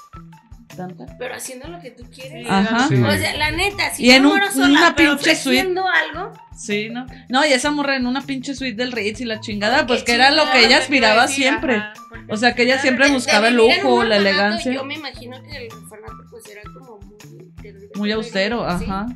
Tanta. 0.76 1.06
Pero 1.18 1.34
haciendo 1.34 1.68
lo 1.68 1.80
que 1.80 1.90
tú 1.90 2.04
quieres. 2.14 2.46
Ajá. 2.48 2.86
Sí. 2.88 2.94
O 2.94 3.10
sea, 3.12 3.36
la 3.36 3.50
neta, 3.50 3.92
si 3.92 4.04
Y 4.06 4.10
en 4.12 4.22
yo 4.22 4.28
un- 4.30 4.36
muero 4.36 4.52
sola, 4.52 4.66
una 4.68 4.94
pero 4.94 5.16
pinche 5.16 5.30
ofreciendo 5.32 5.84
algo. 5.86 6.32
Sí, 6.56 6.88
¿no? 6.90 7.06
No, 7.28 7.44
y 7.44 7.52
esa 7.52 7.70
morra 7.70 7.96
en 7.96 8.06
una 8.06 8.22
pinche 8.22 8.54
suite 8.54 8.76
del 8.76 8.92
Ritz 8.92 9.20
y 9.20 9.24
la 9.24 9.40
chingada, 9.40 9.80
Ay, 9.80 9.84
pues 9.86 10.02
que 10.04 10.12
era 10.12 10.30
lo 10.30 10.42
chingada, 10.42 10.52
que 10.60 10.66
ella 10.66 10.78
aspiraba 10.78 11.22
decir, 11.22 11.44
siempre. 11.44 11.76
ajá, 11.76 11.94
O 12.28 12.36
sea, 12.36 12.54
que 12.54 12.62
ella 12.62 12.78
siempre 12.78 13.06
de- 13.06 13.10
de 13.10 13.16
buscaba 13.16 13.48
el 13.48 13.54
en 13.54 13.60
un 13.60 13.66
lujo, 13.76 14.04
la 14.04 14.16
elegancia. 14.16 14.72
Yo 14.72 14.84
me 14.84 14.94
imagino 14.94 15.42
que 15.42 15.56
el 15.66 15.72
orfanato 15.72 16.14
pues 16.30 16.46
era 16.48 16.62
como 16.74 16.98
muy. 17.00 17.52
Muy 17.96 18.12
austero, 18.12 18.66
Sí. 18.78 18.84
ajá. 18.84 19.06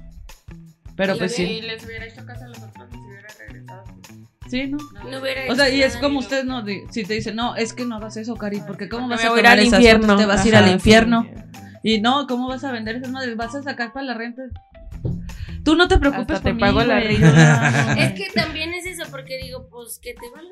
Pero 0.97 1.15
Y 1.17 1.19
pues 1.19 1.35
si 1.35 1.47
sí. 1.47 1.61
les 1.63 1.85
hubiera 1.85 2.07
hecho 2.07 2.25
caso 2.27 2.45
a 2.45 2.49
los 2.49 2.59
otros. 2.59 2.89
Sí, 4.49 4.67
¿no? 4.69 4.79
No 5.11 5.19
hubiera 5.21 5.51
O 5.51 5.55
sea, 5.55 5.69
y 5.71 5.83
es 5.83 5.97
como 5.97 6.19
ustedes 6.19 6.45
no, 6.45 6.65
si 6.91 7.05
te 7.05 7.15
dicen, 7.15 7.35
no, 7.37 7.57
es 7.57 7.73
que 7.73 7.85
no 7.85 7.97
hagas 7.97 8.17
eso, 8.17 8.37
Cari, 8.37 8.61
porque 8.67 8.89
cómo 8.89 9.09
vas 9.09 9.21
a 9.21 9.23
a 9.23 9.27
ir 9.31 9.37
tomar 9.37 9.47
al 9.53 9.59
esas 9.61 9.81
infierno. 9.81 10.03
fotos? 10.07 10.21
Te 10.21 10.27
vas 10.27 10.45
a 10.45 10.49
ir 10.49 10.57
al 10.57 10.71
infierno. 10.71 11.27
Y 11.83 12.01
no, 12.01 12.27
¿cómo 12.27 12.49
vas 12.49 12.65
a 12.65 12.73
vender 12.73 12.97
esas 12.97 13.11
madres? 13.11 13.37
¿Vas 13.37 13.55
a 13.55 13.63
sacar 13.63 13.93
para 13.93 14.07
la 14.07 14.15
renta? 14.15 14.43
Tú 15.65 15.77
no 15.77 15.89
te 15.89 15.99
preocupes 15.99 16.37
Hasta 16.37 16.43
te 16.45 16.51
por 16.51 16.55
mí, 16.55 16.61
pago 16.61 16.83
la 16.83 17.01
renta. 17.01 17.95
Es 17.99 18.13
que 18.13 18.31
también 18.35 18.75
es 18.75 18.85
eso, 18.87 19.05
porque 19.11 19.39
digo, 19.43 19.67
pues 19.71 19.99
que 20.03 20.13
te 20.15 20.31
valga 20.35 20.51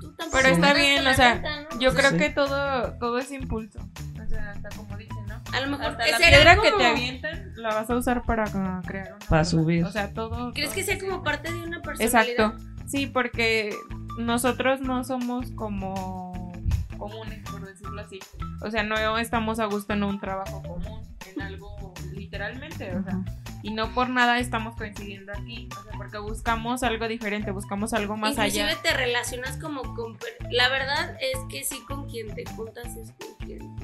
tú 0.00 0.14
tampoco. 0.16 0.30
Pero 0.42 0.48
está 0.54 0.74
bien, 0.74 1.04
la 1.04 1.10
o 1.10 1.14
sea, 1.14 1.34
renta, 1.34 1.60
¿no? 1.74 1.80
Yo 1.80 1.94
creo 1.94 2.10
Sí. 2.10 2.16
que 2.16 2.30
todo, 2.30 2.94
todo 2.98 3.18
es 3.18 3.30
impulso. 3.32 3.78
O 4.24 4.28
sea, 4.28 4.50
hasta 4.50 4.68
como 4.70 4.96
dicen, 4.96 5.26
¿no? 5.28 5.40
A 5.52 5.60
lo 5.60 5.68
mejor 5.68 5.86
Hasta 5.92 6.08
la 6.08 6.18
piedra 6.18 6.56
que 6.60 6.72
te 6.72 6.86
avientan 6.86 7.52
la 7.56 7.68
vas 7.74 7.88
a 7.90 7.96
usar 7.96 8.22
para 8.24 8.44
crear 8.86 9.12
una. 9.14 9.26
Para 9.28 9.44
subir. 9.44 9.84
O 9.84 9.90
sea, 9.92 10.12
todo. 10.12 10.52
¿Crees 10.52 10.68
todo 10.70 10.74
que 10.76 10.82
sea 10.84 10.98
como 10.98 11.22
parte 11.22 11.52
de 11.52 11.60
una 11.62 11.80
personalidad? 11.82 12.24
Exacto. 12.24 12.75
Sí, 12.86 13.06
porque 13.06 13.74
nosotros 14.18 14.80
no 14.80 15.04
somos 15.04 15.50
como 15.52 16.52
comunes, 16.96 17.48
por 17.50 17.64
decirlo 17.66 18.00
así. 18.00 18.20
O 18.62 18.70
sea, 18.70 18.82
no 18.82 19.18
estamos 19.18 19.60
a 19.60 19.66
gusto 19.66 19.92
en 19.92 20.02
un 20.04 20.20
trabajo 20.20 20.62
común, 20.62 21.02
en 21.34 21.42
algo 21.42 21.94
literalmente, 22.14 22.96
o 22.96 23.02
sea, 23.02 23.20
y 23.62 23.70
no 23.72 23.92
por 23.94 24.08
nada 24.08 24.38
estamos 24.38 24.76
coincidiendo 24.76 25.32
aquí, 25.32 25.68
o 25.78 25.82
sea, 25.82 25.92
porque 25.96 26.18
buscamos 26.18 26.82
algo 26.82 27.08
diferente, 27.08 27.50
buscamos 27.50 27.92
algo 27.92 28.16
más 28.16 28.32
Inclusive 28.32 28.64
allá. 28.64 28.82
te 28.82 28.94
relacionas 28.94 29.56
como 29.58 29.82
con... 29.94 30.16
La 30.50 30.68
verdad 30.68 31.16
es 31.20 31.38
que 31.48 31.64
sí 31.64 31.82
con 31.86 32.08
quien 32.08 32.34
te 32.34 32.44
juntas 32.52 32.96
es 32.96 33.12
con 33.12 33.46
quien 33.46 33.76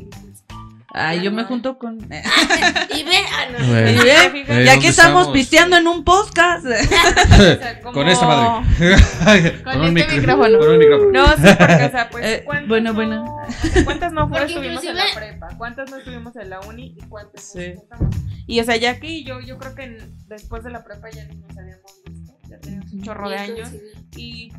Ay, 0.94 1.22
yo 1.22 1.32
me 1.32 1.44
junto 1.44 1.78
con... 1.78 1.98
Y 2.94 3.02
ve, 3.04 3.16
ah, 3.32 3.46
no. 3.50 3.66
Bueno. 3.66 3.90
Y 3.90 3.96
¿Te 3.96 4.04
ve? 4.04 4.12
Eh, 4.12 4.64
y 4.64 4.68
aquí 4.68 4.74
¿dónde 4.74 4.88
estamos 4.88 5.20
estamos? 5.22 5.28
pisteando 5.28 5.76
en 5.78 5.86
un 5.86 6.04
podcast. 6.04 6.66
O 6.66 6.68
sea, 6.68 7.80
como- 7.80 7.92
Con 7.94 8.08
esta 8.08 8.26
madre. 8.26 9.62
Con 9.64 9.80
un 9.80 9.96
este 9.98 10.16
micrófono. 10.18 10.58
Con 10.58 10.68
un 10.70 10.78
micrófono. 10.78 11.10
No, 11.12 11.26
sí, 11.28 11.54
porque, 11.58 11.84
o 11.84 11.90
sea, 11.90 12.08
pues, 12.10 12.24
Eh, 12.26 12.42
¿cuántas 12.44 12.68
bueno, 12.68 12.90
no, 12.90 12.94
bueno. 12.94 13.36
¿Cuántas 13.84 14.12
no 14.12 14.28
fue, 14.28 14.38
Porque 14.38 14.52
estuvimos 14.52 14.84
en 14.84 14.96
la 14.96 15.04
prepa? 15.14 15.48
¿Cuántas 15.56 15.90
no 15.90 15.96
estuvimos 15.96 16.36
en 16.36 16.50
la 16.50 16.60
uni? 16.60 16.94
¿Y 16.98 17.00
cuántas 17.08 17.42
Sí. 17.52 17.72
nos? 17.90 18.14
Y, 18.46 18.60
o 18.60 18.64
sea, 18.64 18.76
ya 18.76 18.90
aquí 18.90 19.24
yo, 19.24 19.40
yo 19.40 19.56
creo 19.58 19.74
que 19.74 19.98
después 20.26 20.62
de 20.62 20.70
la 20.70 20.84
prepa 20.84 21.08
ya 21.10 21.24
ni 21.24 21.36
nos 21.36 21.56
habíamos 21.56 22.02
visto. 22.04 22.32
Ya 22.50 22.58
teníamos 22.58 22.92
un 22.92 23.02
chorro 23.02 23.30
de 23.30 23.38
años. 23.38 23.70
Y, 24.16 24.52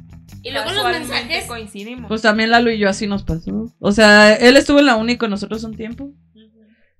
Y 0.43 0.51
luego 0.51 0.71
los 0.71 0.83
mensajes... 0.85 1.45
coincidimos. 1.45 2.07
Pues 2.07 2.21
también 2.21 2.51
Lalo 2.51 2.71
y 2.71 2.77
yo 2.77 2.89
así 2.89 3.07
nos 3.07 3.23
pasó. 3.23 3.73
O 3.79 3.91
sea, 3.91 4.33
él 4.35 4.57
estuvo 4.57 4.79
en 4.79 4.85
la 4.85 4.95
uni 4.95 5.17
con 5.17 5.29
nosotros 5.29 5.63
un 5.63 5.75
tiempo. 5.75 6.11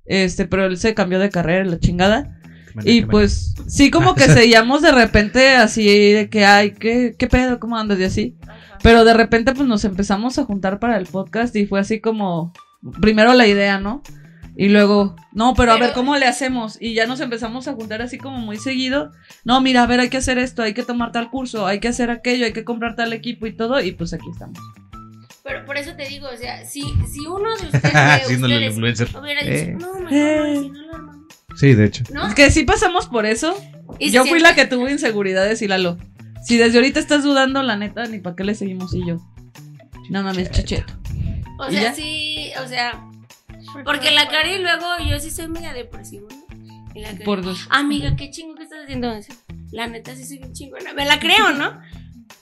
Este, 0.05 0.45
pero 0.45 0.65
él 0.65 0.77
se 0.77 0.93
cambió 0.93 1.19
de 1.19 1.29
carrera, 1.29 1.65
la 1.65 1.79
chingada. 1.79 2.39
Y 2.83 3.03
pues, 3.03 3.53
sí, 3.67 3.91
como 3.91 4.15
que 4.15 4.23
seguíamos 4.23 4.81
de 4.81 4.91
repente 4.91 5.55
así 5.55 5.85
de 6.13 6.29
que, 6.29 6.45
ay, 6.45 6.71
¿qué, 6.71 7.15
qué 7.17 7.27
pedo? 7.27 7.59
¿Cómo 7.59 7.77
andas? 7.77 7.99
Y 7.99 8.03
así. 8.03 8.37
Ajá. 8.41 8.63
Pero 8.83 9.05
de 9.05 9.13
repente, 9.13 9.53
pues 9.53 9.67
nos 9.67 9.85
empezamos 9.85 10.37
a 10.37 10.43
juntar 10.43 10.77
para 10.77 10.97
el 10.97 11.05
podcast 11.05 11.55
y 11.55 11.65
fue 11.65 11.79
así 11.79 12.01
como, 12.01 12.51
primero 12.99 13.33
la 13.33 13.47
idea, 13.47 13.79
¿no? 13.79 14.03
Y 14.55 14.69
luego, 14.69 15.15
no, 15.31 15.55
pero 15.55 15.71
a 15.71 15.77
ver, 15.79 15.93
¿cómo 15.93 16.15
le 16.15 16.27
hacemos? 16.27 16.77
Y 16.79 16.93
ya 16.93 17.07
nos 17.07 17.19
empezamos 17.21 17.67
a 17.67 17.73
juntar 17.73 18.01
así 18.03 18.17
como 18.19 18.37
muy 18.37 18.57
seguido. 18.57 19.11
No, 19.43 19.61
mira, 19.61 19.81
a 19.83 19.87
ver, 19.87 19.99
hay 19.99 20.09
que 20.09 20.17
hacer 20.17 20.37
esto, 20.37 20.61
hay 20.61 20.73
que 20.75 20.83
tomar 20.83 21.11
tal 21.11 21.31
curso, 21.31 21.65
hay 21.65 21.79
que 21.79 21.87
hacer 21.87 22.11
aquello, 22.11 22.45
hay 22.45 22.53
que 22.53 22.63
comprar 22.63 22.95
tal 22.95 23.13
equipo 23.13 23.47
y 23.47 23.53
todo. 23.53 23.81
Y 23.81 23.93
pues 23.93 24.13
aquí 24.13 24.25
estamos. 24.31 24.59
Pero 25.43 25.65
por 25.65 25.77
eso 25.77 25.95
te 25.95 26.07
digo, 26.07 26.27
o 26.31 26.37
sea, 26.37 26.63
si, 26.65 26.81
si 27.11 27.25
uno 27.27 27.49
de 27.57 27.65
ustedes, 27.65 28.31
influencer. 28.69 29.09
hubiera 29.19 29.41
dicho, 29.41 29.55
Eh. 29.55 29.75
no, 29.79 29.93
mejor 29.95 30.11
no, 30.11 30.45
Eh. 30.45 30.59
si 30.61 30.69
no 30.69 30.81
lo 30.83 30.95
armamos, 30.95 31.23
Sí, 31.55 31.73
de 31.73 31.85
hecho. 31.85 32.03
¿no? 32.13 32.27
Es 32.27 32.35
que 32.35 32.49
sí 32.51 32.63
pasamos 32.63 33.07
por 33.07 33.25
eso. 33.25 33.55
Y 33.99 34.11
Yo 34.11 34.21
fui 34.21 34.31
siente- 34.39 34.43
la 34.49 34.55
que 34.55 34.65
tuvo 34.65 34.87
inseguridades 34.89 35.61
y 35.61 35.67
Lalo. 35.67 35.97
Si 36.45 36.57
desde 36.57 36.77
ahorita 36.77 36.99
estás 36.99 37.23
dudando, 37.23 37.61
la 37.63 37.75
neta, 37.75 38.05
ni 38.05 38.19
para 38.19 38.35
qué 38.35 38.43
le 38.43 38.53
seguimos 38.55 38.93
y 38.93 39.05
yo. 39.05 39.17
No 40.09 40.23
mames, 40.23 40.51
chicheto. 40.51 40.93
O 41.59 41.69
¿Y 41.69 41.73
sea, 41.73 41.81
ya? 41.83 41.93
sí, 41.93 42.51
o 42.63 42.67
sea, 42.67 43.03
porque 43.85 44.11
la 44.11 44.27
Cari 44.29 44.59
luego, 44.59 44.85
yo 45.09 45.19
sí 45.19 45.29
soy 45.31 45.47
media 45.47 45.73
depresiva, 45.73 46.27
¿no? 46.29 46.91
Y 46.95 47.01
la 47.01 47.09
Cari, 47.11 47.23
Por 47.25 47.41
dos. 47.41 47.67
amiga, 47.69 48.15
qué 48.15 48.29
chingo 48.31 48.55
que 48.55 48.63
estás 48.63 48.83
haciendo 48.83 49.11
eso. 49.11 49.33
La 49.71 49.87
neta 49.87 50.15
sí 50.15 50.25
soy 50.25 50.37
bien 50.37 50.53
chingona, 50.53 50.93
me 50.93 51.05
la 51.05 51.19
creo, 51.19 51.51
¿no? 51.53 51.79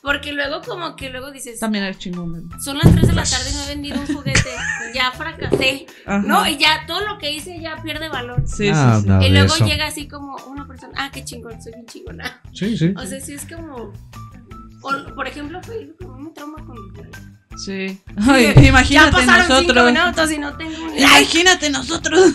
Porque 0.02 0.34
luego 0.34 0.62
como 0.62 0.96
que 0.96 1.10
luego 1.10 1.32
dices, 1.32 1.60
También 1.60 1.84
eres 1.84 2.00
chingón. 2.00 2.50
son 2.64 2.78
las 2.78 2.92
3 2.94 3.08
de 3.08 3.14
la 3.14 3.24
tarde 3.24 3.50
y 3.52 3.54
no 3.54 3.64
he 3.64 3.68
vendido 3.68 4.00
un 4.00 4.08
juguete, 4.08 4.50
ya 4.96 5.12
fracasé, 5.12 5.86
Ajá. 6.06 6.20
¿no? 6.26 6.48
Y 6.48 6.58
ya 6.58 6.86
todo 6.88 7.02
lo 7.06 7.18
que 7.20 7.32
hice 7.32 7.60
ya 7.62 7.76
pierde 7.84 8.10
valor. 8.10 8.42
Sí, 8.48 8.70
Ah, 8.74 8.96
sí, 8.98 9.04
sí. 9.04 9.08
no. 9.10 9.22
y 9.22 9.30
luego 9.30 9.54
eso. 9.56 9.66
llega 9.66 9.86
así 9.88 10.08
como 10.08 10.36
una 10.48 10.68
persona, 10.68 10.94
ah, 10.98 11.12
qué 11.14 11.24
chingón, 11.24 11.62
soy 11.62 11.74
bien 11.74 11.86
chingona. 11.86 12.42
Sí, 12.54 12.78
sí. 12.78 12.94
O 12.98 13.06
sea, 13.06 13.20
sí 13.22 13.34
es 13.34 13.46
como, 13.46 13.94
o, 14.84 15.16
por 15.16 15.28
ejemplo, 15.28 15.62
Facebook, 15.62 15.98
a 16.12 16.18
mí 16.18 16.24
me 16.24 16.32
trauma 16.32 16.66
con. 16.66 16.78
Sí. 17.58 18.02
Ay, 18.28 18.54
ya 18.56 18.62
imagínate 18.64 19.18
cinco 19.22 19.32
nosotros. 19.38 19.92
minutos 19.94 20.32
y 20.32 20.38
no 20.38 20.58
tengo 20.58 20.76
un 20.84 20.90
like. 20.90 21.02
Imagínate 21.02 21.70
nosotros. 21.70 22.32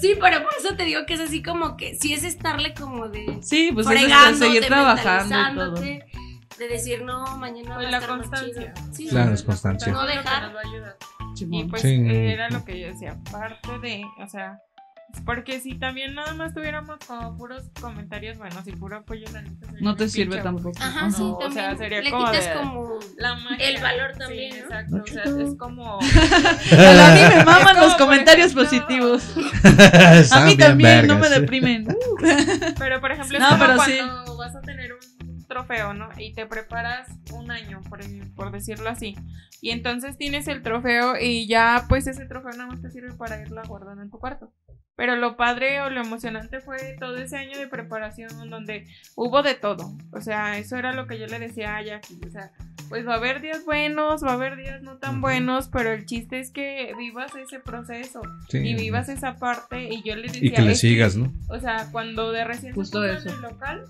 Sí, 0.00 0.16
pero 0.20 0.42
por 0.42 0.50
eso 0.58 0.74
te 0.76 0.84
digo 0.84 1.06
que 1.06 1.14
es 1.14 1.20
así 1.20 1.42
como 1.42 1.76
que 1.76 1.94
sí 1.94 2.12
es 2.12 2.24
estarle 2.24 2.74
como 2.74 3.08
de 3.08 3.38
Sí, 3.42 3.70
pues 3.72 3.86
es 3.86 3.92
este, 3.92 4.04
fregándote, 4.06 4.44
seguir 4.46 4.66
trabajando 4.66 5.74
todo. 5.74 5.80
de 5.80 6.68
decir 6.68 7.02
no, 7.02 7.24
mañana 7.38 7.70
va 7.70 7.74
Pues 7.76 7.86
a 7.88 7.90
la 7.90 7.98
estar 7.98 8.18
más 8.18 8.26
constancia. 8.28 8.74
chido. 8.74 8.92
Sí, 8.94 9.08
Claro, 9.08 9.28
sí. 9.28 9.34
es 9.34 9.42
constancia. 9.44 9.92
No 9.92 10.04
dejar. 10.04 10.54
va 10.54 10.60
a. 10.60 10.96
Y 11.50 11.64
pues 11.64 11.82
Sí. 11.82 11.88
eh, 11.88 12.32
era 12.32 12.50
lo 12.50 12.64
que 12.64 12.78
yo 12.80 12.86
decía, 12.88 13.16
aparte 13.26 13.78
de, 13.80 14.02
o 14.22 14.28
sea, 14.28 14.58
porque 15.20 15.60
si 15.60 15.74
también 15.78 16.14
nada 16.14 16.34
más 16.34 16.54
tuviéramos 16.54 16.98
como 17.06 17.36
puros 17.36 17.64
comentarios 17.80 18.38
buenos 18.38 18.66
y 18.66 18.72
puro 18.72 18.96
apoyo, 18.98 19.24
la 19.32 19.42
neta 19.42 19.66
No 19.80 19.94
te 19.96 20.08
sirve 20.08 20.38
tampoco. 20.42 20.72
Ajá, 20.80 21.06
No, 21.06 21.10
sí, 21.12 21.22
o 21.22 21.38
también. 21.38 21.52
sea, 21.52 21.76
sería 21.76 22.02
Le 22.02 22.10
como 22.10 22.26
quitas 22.26 22.44
de 22.44 22.52
como 22.54 22.98
la 23.18 23.34
magia. 23.36 23.68
el 23.68 23.82
valor 23.82 24.12
Sí, 24.12 24.18
también, 24.18 24.50
¿no? 24.50 24.56
exacto, 24.64 24.96
o 25.02 25.06
sea, 25.06 25.22
es 25.24 25.54
como 25.58 25.98
Pero 26.70 27.02
a 27.02 27.14
mí 27.14 27.20
me 27.36 27.44
maman 27.44 27.76
los 27.76 27.94
comentarios 27.96 28.52
ejemplo, 28.52 28.64
positivos. 28.64 29.34
a 30.32 30.44
mí 30.44 30.56
también, 30.56 31.06
no 31.06 31.18
me 31.18 31.28
deprimen. 31.28 31.86
Pero 32.78 33.00
por 33.00 33.12
ejemplo, 33.12 33.38
No, 33.38 33.44
es 33.46 33.50
como 33.52 33.64
pero 33.64 33.76
cuando 33.76 34.36
vas 34.36 34.54
a 34.56 34.60
tener 34.60 34.92
un 34.94 35.46
trofeo, 35.46 35.94
¿no? 35.94 36.08
Y 36.18 36.32
te 36.34 36.46
preparas 36.46 37.08
un 37.32 37.50
año, 37.50 37.80
por, 37.88 38.00
por 38.34 38.50
decirlo 38.50 38.88
así. 38.90 39.16
Y 39.60 39.70
entonces 39.70 40.16
tienes 40.18 40.46
el 40.48 40.62
trofeo 40.62 41.14
y 41.18 41.46
ya 41.46 41.86
pues 41.88 42.06
ese 42.06 42.26
trofeo 42.26 42.50
nada 42.50 42.66
más 42.66 42.82
te 42.82 42.90
sirve 42.90 43.12
para 43.14 43.40
irla 43.40 43.62
guardando 43.66 44.02
en 44.02 44.10
tu 44.10 44.18
cuarto. 44.18 44.52
Pero 44.96 45.16
lo 45.16 45.36
padre 45.36 45.80
o 45.80 45.90
lo 45.90 46.00
emocionante 46.02 46.60
fue 46.60 46.96
todo 47.00 47.16
ese 47.16 47.36
año 47.36 47.58
de 47.58 47.66
preparación 47.66 48.48
donde 48.48 48.86
hubo 49.16 49.42
de 49.42 49.54
todo. 49.54 49.92
O 50.12 50.20
sea, 50.20 50.56
eso 50.58 50.76
era 50.76 50.92
lo 50.92 51.06
que 51.08 51.18
yo 51.18 51.26
le 51.26 51.38
decía 51.40 51.76
a 51.76 51.82
Jackie. 51.82 52.20
O 52.26 52.30
sea, 52.30 52.52
pues 52.88 53.04
va 53.06 53.14
a 53.14 53.16
haber 53.16 53.40
días 53.40 53.64
buenos, 53.64 54.22
va 54.24 54.30
a 54.30 54.34
haber 54.34 54.56
días 54.56 54.82
no 54.82 54.98
tan 54.98 55.20
buenos, 55.20 55.68
pero 55.68 55.90
el 55.90 56.06
chiste 56.06 56.38
es 56.38 56.50
que 56.52 56.92
vivas 56.96 57.34
ese 57.34 57.58
proceso 57.58 58.20
Sí. 58.48 58.58
y 58.58 58.74
vivas 58.74 59.08
esa 59.08 59.34
parte. 59.36 59.88
Y 59.92 60.02
yo 60.04 60.14
le 60.14 60.28
decía, 60.28 60.40
Y 60.46 60.52
que 60.52 60.62
le 60.62 60.72
"Es 60.72 60.80
que 60.80 60.88
sigas, 60.88 61.16
¿no? 61.16 61.32
o 61.48 61.58
sea, 61.58 61.88
cuando 61.90 62.30
de 62.30 62.44
recién 62.44 62.72
se 62.72 62.76
Justo 62.76 63.04
eso. 63.04 63.28
en 63.30 63.34
el 63.34 63.40
local, 63.42 63.84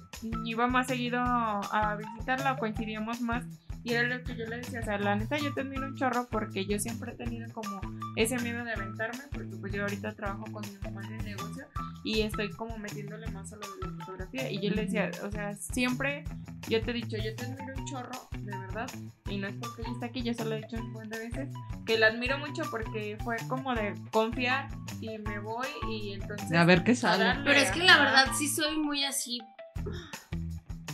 iba 0.47 0.66
más 0.68 0.86
seguido 0.86 1.20
a 1.20 1.97
visitarla, 1.98 2.56
coincidíamos 2.56 3.20
más. 3.20 3.44
Y 3.85 3.93
era 3.93 4.09
lo 4.09 4.24
que 4.24 4.35
yo 4.35 4.47
le 4.47 4.56
decía, 4.56 4.81
o 4.81 4.82
sea, 4.82 4.98
la 4.98 5.15
neta 5.15 5.36
yo 5.36 5.52
te 5.52 5.61
admiro 5.61 5.86
un 5.86 5.94
chorro 5.94 6.27
porque 6.31 6.65
yo 6.65 6.78
siempre 6.78 7.12
he 7.12 7.16
tenido 7.16 7.52
como 7.52 7.81
ese 8.16 8.39
miedo 8.39 8.65
de 8.65 8.73
aventarme, 8.73 9.24
porque 9.31 9.55
pues 9.61 9.73
yo 9.74 9.82
ahorita 9.82 10.15
trabajo 10.15 10.44
con 10.51 10.62
mi 10.62 10.78
mamá 10.78 11.06
en 11.06 11.20
el 11.20 11.24
negocio 11.27 11.66
y 12.02 12.23
estoy 12.23 12.51
como 12.51 12.78
metiéndole 12.78 13.27
más 13.31 13.52
a 13.52 13.56
lo 13.56 13.62
de 13.62 13.86
la 13.86 14.05
fotografía. 14.05 14.51
Y 14.51 14.61
yo 14.61 14.74
le 14.74 14.86
decía, 14.86 15.11
o 15.23 15.31
sea, 15.31 15.55
siempre 15.55 16.24
yo 16.69 16.82
te 16.82 16.93
he 16.93 16.94
dicho, 16.94 17.19
yo 17.19 17.36
te 17.36 17.44
admiro 17.44 17.74
un 17.77 17.85
chorro, 17.85 18.28
de 18.39 18.56
verdad. 18.56 18.90
Y 19.28 19.36
no 19.36 19.48
es 19.48 19.55
porque 19.56 19.82
ella 19.82 19.93
está 19.93 20.06
aquí, 20.06 20.23
yo 20.23 20.32
se 20.32 20.47
lo 20.47 20.55
he 20.55 20.62
dicho 20.62 20.77
un 20.77 20.93
buen 20.94 21.11
de 21.11 21.19
veces, 21.19 21.48
que 21.85 21.98
la 21.98 22.06
admiro 22.06 22.39
mucho 22.39 22.62
porque 22.70 23.19
fue 23.23 23.36
como 23.48 23.74
de 23.74 23.94
confiar 24.11 24.69
y 25.02 25.19
me 25.19 25.40
voy 25.40 25.69
y 25.90 26.15
entonces... 26.15 26.52
A 26.52 26.65
ver 26.65 26.85
qué 26.85 26.94
sale. 26.94 27.39
Pero 27.44 27.59
es 27.59 27.70
que 27.70 27.81
la 27.81 27.98
verdad 27.98 28.27
sí 28.35 28.48
soy 28.48 28.78
muy 28.78 29.05
así. 29.05 29.43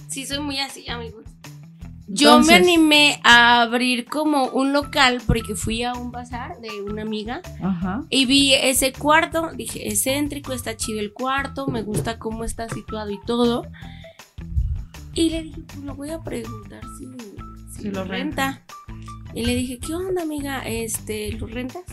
Sí 0.09 0.27
soy 0.27 0.41
muy 0.41 0.59
así, 0.59 0.89
amigos. 0.91 1.30
Yo 2.13 2.41
me 2.41 2.55
animé 2.55 3.21
a 3.23 3.63
abrir 3.63 4.07
como 4.07 4.49
un 4.49 4.73
local 4.73 5.23
porque 5.27 5.55
fui 5.55 5.85
a 5.85 5.93
un 5.95 6.11
bazar 6.11 6.61
de 6.61 6.83
una 6.83 7.03
amiga 7.03 7.41
Ajá. 7.63 8.03
y 8.11 8.27
vi 8.27 8.53
ese 8.53 8.93
cuarto, 8.93 9.51
dije, 9.55 9.87
es 9.87 10.03
céntrico, 10.03 10.53
está 10.53 10.77
chido 10.77 10.99
el 10.99 11.13
cuarto, 11.13 11.69
me 11.69 11.83
gusta 11.83 12.19
cómo 12.19 12.43
está 12.43 12.69
situado 12.69 13.11
y 13.11 13.21
todo. 13.27 13.65
Y 15.15 15.31
le 15.31 15.45
dije, 15.45 15.63
pues 15.67 15.79
lo 15.85 15.95
voy 15.95 16.11
a 16.11 16.21
preguntar 16.21 16.83
si, 16.99 17.07
si 17.73 17.83
Si 17.83 17.91
lo 17.91 18.03
renta. 18.03 18.65
Y 19.33 19.45
le 19.45 19.55
dije, 19.55 19.79
¿qué 19.79 19.95
onda, 19.95 20.23
amiga? 20.23 20.63
Este, 20.67 21.33
¿lo 21.33 21.47
rentas? 21.47 21.85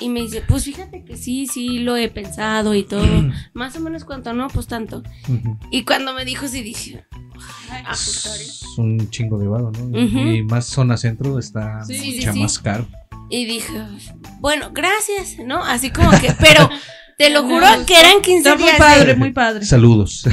Y 0.00 0.08
me 0.08 0.22
dice, 0.22 0.42
pues 0.48 0.64
fíjate 0.64 1.04
que 1.04 1.16
sí, 1.16 1.46
sí 1.46 1.78
lo 1.78 1.96
he 1.96 2.08
pensado 2.08 2.74
y 2.74 2.82
todo. 2.82 3.06
Más 3.52 3.76
o 3.76 3.80
menos 3.80 4.04
cuánto, 4.04 4.32
no, 4.32 4.48
pues 4.48 4.66
tanto. 4.66 5.04
Y 5.70 5.84
cuando 5.84 6.12
me 6.12 6.24
dijo, 6.24 6.48
sí 6.48 6.62
dije, 6.62 7.04
Es 7.90 8.64
un 8.76 9.10
chingo 9.10 9.38
de 9.38 9.48
vado, 9.48 9.72
¿no? 9.72 9.98
Y 9.98 10.42
más 10.42 10.66
zona 10.66 10.96
centro 10.96 11.38
está 11.38 11.84
Sí, 11.84 11.94
sí, 11.94 12.16
mucha 12.16 12.32
sí. 12.32 12.40
más 12.40 12.58
caro. 12.58 12.86
Y 13.28 13.44
dije, 13.44 13.72
bueno, 14.40 14.70
gracias, 14.72 15.36
¿no? 15.44 15.62
Así 15.62 15.90
como 15.90 16.10
que, 16.10 16.32
pero 16.38 16.68
te 17.16 17.30
lo 17.30 17.42
juro 17.42 17.66
que 17.86 17.98
eran 17.98 18.22
15 18.22 18.48
Está 18.48 18.56
muy 18.56 18.72
padre, 18.78 19.06
de, 19.06 19.14
muy 19.14 19.32
padre. 19.32 19.64
Saludos. 19.64 20.24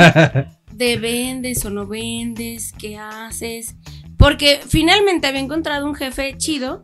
de 0.72 0.96
vendes 0.96 1.64
o 1.64 1.70
no 1.70 1.86
vendes, 1.86 2.72
qué 2.78 2.98
haces. 2.98 3.76
Porque 4.16 4.60
finalmente 4.66 5.26
había 5.26 5.40
encontrado 5.40 5.86
un 5.86 5.94
jefe 5.94 6.34
chido, 6.36 6.82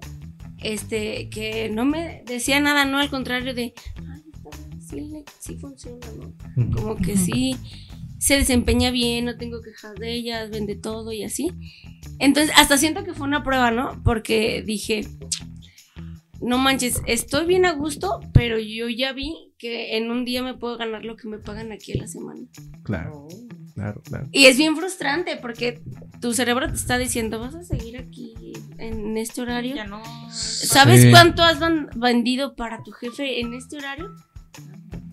este, 0.58 1.28
que 1.28 1.70
no 1.70 1.84
me 1.84 2.22
decía 2.26 2.60
nada, 2.60 2.84
no, 2.84 2.98
al 2.98 3.10
contrario 3.10 3.54
de, 3.54 3.74
ay, 3.96 5.24
sí, 5.38 5.56
funciona, 5.56 6.06
¿no? 6.56 6.76
como 6.76 6.96
que 6.96 7.16
sí 7.16 7.56
se 8.18 8.34
desempeña 8.36 8.90
bien, 8.90 9.24
no 9.26 9.36
tengo 9.36 9.60
quejas 9.62 9.94
de 9.94 10.12
ellas, 10.12 10.50
vende 10.50 10.74
todo 10.76 11.12
y 11.12 11.22
así. 11.24 11.50
Entonces, 12.18 12.52
hasta 12.56 12.76
siento 12.78 13.04
que 13.04 13.14
fue 13.14 13.26
una 13.26 13.42
prueba, 13.42 13.70
¿no? 13.70 14.00
Porque 14.04 14.62
dije, 14.66 15.06
no 16.40 16.58
manches, 16.58 17.00
estoy 17.06 17.46
bien 17.46 17.64
a 17.66 17.72
gusto, 17.72 18.20
pero 18.32 18.58
yo 18.58 18.88
ya 18.88 19.12
vi 19.12 19.52
que 19.58 19.96
en 19.96 20.10
un 20.10 20.24
día 20.24 20.42
me 20.42 20.54
puedo 20.54 20.76
ganar 20.76 21.04
lo 21.04 21.16
que 21.16 21.28
me 21.28 21.38
pagan 21.38 21.72
aquí 21.72 21.92
a 21.92 22.02
la 22.02 22.06
semana. 22.06 22.42
Claro, 22.84 23.26
claro, 23.74 24.00
claro. 24.02 24.28
Y 24.30 24.46
es 24.46 24.56
bien 24.56 24.76
frustrante 24.76 25.36
porque 25.36 25.80
tu 26.20 26.32
cerebro 26.34 26.68
te 26.68 26.74
está 26.74 26.96
diciendo, 26.98 27.40
vas 27.40 27.54
a 27.56 27.64
seguir 27.64 27.98
aquí 27.98 28.34
en 28.78 29.16
este 29.16 29.40
horario. 29.42 29.74
Ya 29.74 29.84
no. 29.86 30.00
¿Sabes 30.30 31.02
Sí. 31.02 31.10
cuánto 31.10 31.42
has 31.42 31.58
vendido 31.96 32.54
para 32.54 32.82
tu 32.84 32.92
jefe 32.92 33.40
en 33.40 33.54
este 33.54 33.76
horario? 33.78 34.14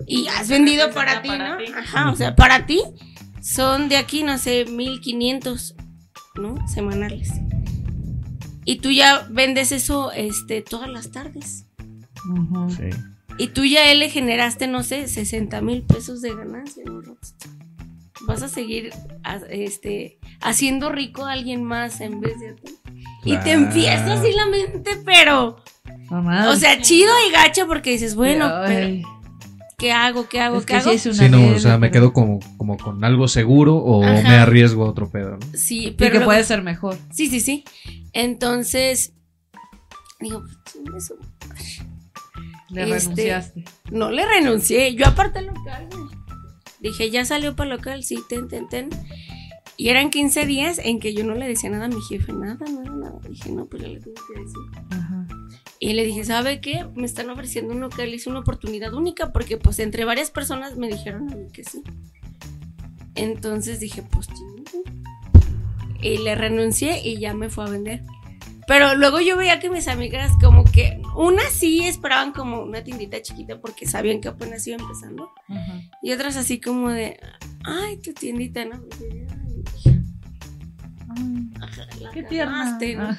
Y 0.08 0.28
has 0.28 0.50
vendido 0.50 0.92
para 0.92 1.22
ti, 1.22 1.30
Para 1.30 1.50
¿no? 1.52 1.58
ti. 1.58 1.66
Ajá, 1.76 2.12
o 2.12 2.16
sea, 2.16 2.36
para 2.36 2.66
ti 2.66 2.82
son 3.42 3.90
de 3.90 3.98
aquí, 3.98 4.24
no 4.24 4.38
sé, 4.38 4.66
1500, 4.66 5.76
¿no? 6.36 6.56
Semanales. 6.68 7.32
Y 8.66 8.78
tú 8.78 8.92
ya 8.92 9.28
vendes 9.30 9.72
eso 9.72 10.12
este, 10.12 10.62
todas 10.62 10.90
las 10.90 11.12
tardes. 11.12 11.66
Ujú. 12.30 12.70
Sí. 12.72 12.90
Y 13.38 13.48
tú 13.48 13.64
ya 13.66 13.94
le 13.94 14.10
generaste, 14.10 14.68
no 14.68 14.82
sé, 14.84 15.08
60 15.08 15.62
mil 15.62 15.84
pesos 15.84 16.22
de 16.22 16.34
ganancia, 16.34 16.84
¿no? 16.86 17.02
Rockstar? 17.02 17.52
Vas 18.22 18.42
a 18.42 18.48
seguir 18.48 18.92
a- 19.24 19.36
este, 19.50 20.18
haciendo 20.42 20.90
rico 20.92 21.26
a 21.26 21.34
alguien 21.34 21.64
más 21.64 22.02
en 22.02 22.22
vez 22.22 22.40
de 22.40 22.50
a 22.52 22.56
ti. 22.56 22.74
Y 23.24 23.36
te 23.38 23.44
Claro. 23.44 23.60
empieza 23.66 24.14
así 24.14 24.32
la 24.32 24.46
mente, 24.48 24.92
pero, 25.06 25.58
Mamá. 26.10 26.50
o 26.50 26.56
sea, 26.56 26.82
chido 26.82 27.12
y 27.28 27.32
gacho 27.32 27.68
porque 27.68 27.92
dices, 27.92 28.16
bueno, 28.16 28.50
pero 28.66 29.08
¿qué 29.78 29.92
hago? 29.92 30.28
¿Qué 30.30 30.40
hago? 30.40 30.58
es 30.60 30.66
¿Qué 30.66 30.76
hago? 30.76 30.90
sí 30.92 30.96
es 30.96 31.06
una 31.06 31.16
Sí, 31.16 31.30
no, 31.30 31.48
o 31.56 31.60
sea, 31.60 31.78
me 31.78 31.92
quedo 31.92 32.14
como, 32.14 32.40
como 32.58 32.78
con 32.78 33.04
algo 33.04 33.28
seguro 33.28 33.76
o 33.78 34.04
Ajá. 34.04 34.22
me 34.24 34.36
arriesgo 34.36 34.86
a 34.86 34.90
otro 34.90 35.10
pedo, 35.10 35.32
¿no? 35.38 35.58
Sí, 35.58 35.88
Y 35.88 35.92
pero 35.92 36.20
que 36.20 36.26
puede 36.26 36.44
ser 36.44 36.62
mejor. 36.62 36.98
Sí, 37.12 37.28
sí, 37.28 37.40
sí. 37.40 37.64
Entonces, 38.14 39.14
digo, 40.20 40.44
eso. 40.98 41.16
Le 42.70 42.84
Este- 42.84 43.00
renunciaste. 43.00 43.64
no 43.92 44.12
le 44.12 44.26
renuncié. 44.26 44.96
Yo 44.96 45.06
aparte 45.08 45.42
local, 45.42 45.88
güey. 45.92 46.06
Dije, 46.80 47.10
ya 47.10 47.26
salió 47.26 47.56
para 47.56 47.70
local, 47.72 48.04
sí, 48.04 48.20
ten, 48.30 48.48
ten, 48.48 48.68
ten. 48.70 48.90
Y 49.78 49.90
eran 49.90 50.10
15 50.10 50.46
días 50.46 50.80
en 50.80 51.00
que 51.00 51.14
yo 51.14 51.24
no 51.26 51.36
le 51.36 51.48
decía 51.48 51.70
nada 51.70 51.86
a 51.86 51.90
mi 51.90 52.02
jefe, 52.02 52.32
nada, 52.32 52.66
nada, 52.66 52.90
nada. 52.90 53.20
Dije, 53.30 53.52
no, 53.52 53.66
pues 53.66 53.82
ya 53.82 53.90
le 53.90 54.00
tengo 54.00 54.22
que 54.34 54.40
decir. 54.40 54.62
Ajá. 54.92 55.28
Y 55.80 55.94
le 55.94 56.06
dije, 56.06 56.24
¿sabe 56.24 56.62
qué? 56.62 56.86
Me 56.96 57.06
están 57.06 57.30
ofreciendo 57.30 57.74
un 57.74 57.82
local, 57.82 58.14
es 58.14 58.28
una 58.28 58.40
oportunidad 58.40 58.94
única, 58.94 59.34
porque 59.34 59.58
pues 59.58 59.80
entre 59.80 60.06
varias 60.06 60.32
personas 60.32 60.78
me 60.78 60.88
dijeron 60.88 61.32
a 61.32 61.36
mí 61.36 61.48
que 61.52 61.64
sí. 61.64 61.84
Entonces 63.16 63.80
dije, 63.80 64.02
pues. 64.04 64.28
Y 66.02 66.18
le 66.20 66.36
renuncié 66.36 67.06
y 67.06 67.20
ya 67.20 67.34
me 67.34 67.50
fue 67.50 67.66
a 67.66 67.70
vender. 67.70 68.04
Pero 68.68 68.96
luego 68.96 69.20
yo 69.20 69.38
veía 69.38 69.60
que 69.60 69.70
mis 69.70 69.88
amigas 69.88 70.32
como 70.42 70.64
que, 70.64 71.00
unas 71.16 71.52
sí 71.52 71.86
esperaban 71.86 72.32
como 72.32 72.64
una 72.64 72.84
tiendita 72.84 73.22
chiquita 73.22 73.62
porque 73.62 73.86
sabían 73.86 74.22
que 74.22 74.30
apenas 74.30 74.66
iba 74.66 74.78
empezando. 74.78 75.32
Y 76.02 76.12
otras 76.14 76.36
así 76.36 76.60
como 76.60 76.90
de, 76.90 77.20
ay, 77.64 77.98
tu 77.98 78.14
tiendita, 78.14 78.66
¿no? 78.66 78.84
Y 82.00 82.06
"Ay, 82.06 82.12
Qué 82.14 82.24
tierna. 82.24 82.64
cagaste, 82.66 82.96
¿no?". 82.96 83.04
Ah. 83.04 83.18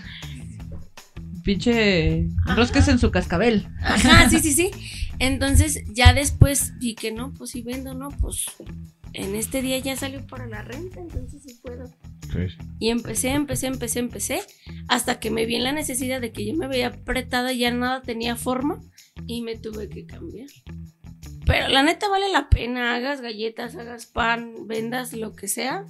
Pinche 1.43 2.29
enrosques 2.49 2.89
en 2.89 2.99
su 2.99 3.11
cascabel. 3.11 3.69
Ajá, 3.81 4.29
sí, 4.29 4.41
sí, 4.41 4.53
sí. 4.53 4.71
Entonces 5.21 5.83
ya 5.93 6.13
después 6.13 6.73
vi 6.79 6.95
que 6.95 7.13
no, 7.13 7.33
pues 7.33 7.51
si 7.51 7.63
vendo, 7.63 7.95
no, 7.95 8.09
pues 8.09 8.47
en 9.13 9.35
este 9.37 9.63
día 9.63 9.79
ya 9.79 9.97
salió 9.97 10.27
para 10.27 10.47
la 10.47 10.63
renta, 10.63 11.01
entonces 11.01 11.43
sí 11.47 11.55
puedo. 11.63 11.87
Sí. 12.33 12.57
Y 12.81 12.91
empecé, 12.91 13.31
empecé, 13.31 13.69
empecé, 13.69 14.01
empecé, 14.01 14.41
hasta 14.89 15.21
que 15.21 15.31
me 15.31 15.47
vi 15.47 15.55
en 15.55 15.63
la 15.63 15.73
necesidad 15.73 16.21
de 16.21 16.33
que 16.33 16.45
yo 16.45 16.55
me 16.55 16.67
veía 16.67 16.89
apretada, 16.89 17.53
ya 17.53 17.71
nada 17.71 18.03
tenía 18.03 18.35
forma 18.37 18.81
y 19.27 19.43
me 19.43 19.57
tuve 19.57 19.89
que 19.89 20.05
cambiar. 20.05 20.49
Pero 21.47 21.69
la 21.69 21.85
neta 21.85 22.09
vale 22.09 22.31
la 22.33 22.49
pena, 22.51 22.97
hagas 22.97 23.21
galletas, 23.21 23.77
hagas 23.77 24.07
pan, 24.07 24.67
vendas 24.67 25.13
lo 25.13 25.35
que 25.37 25.47
sea. 25.47 25.85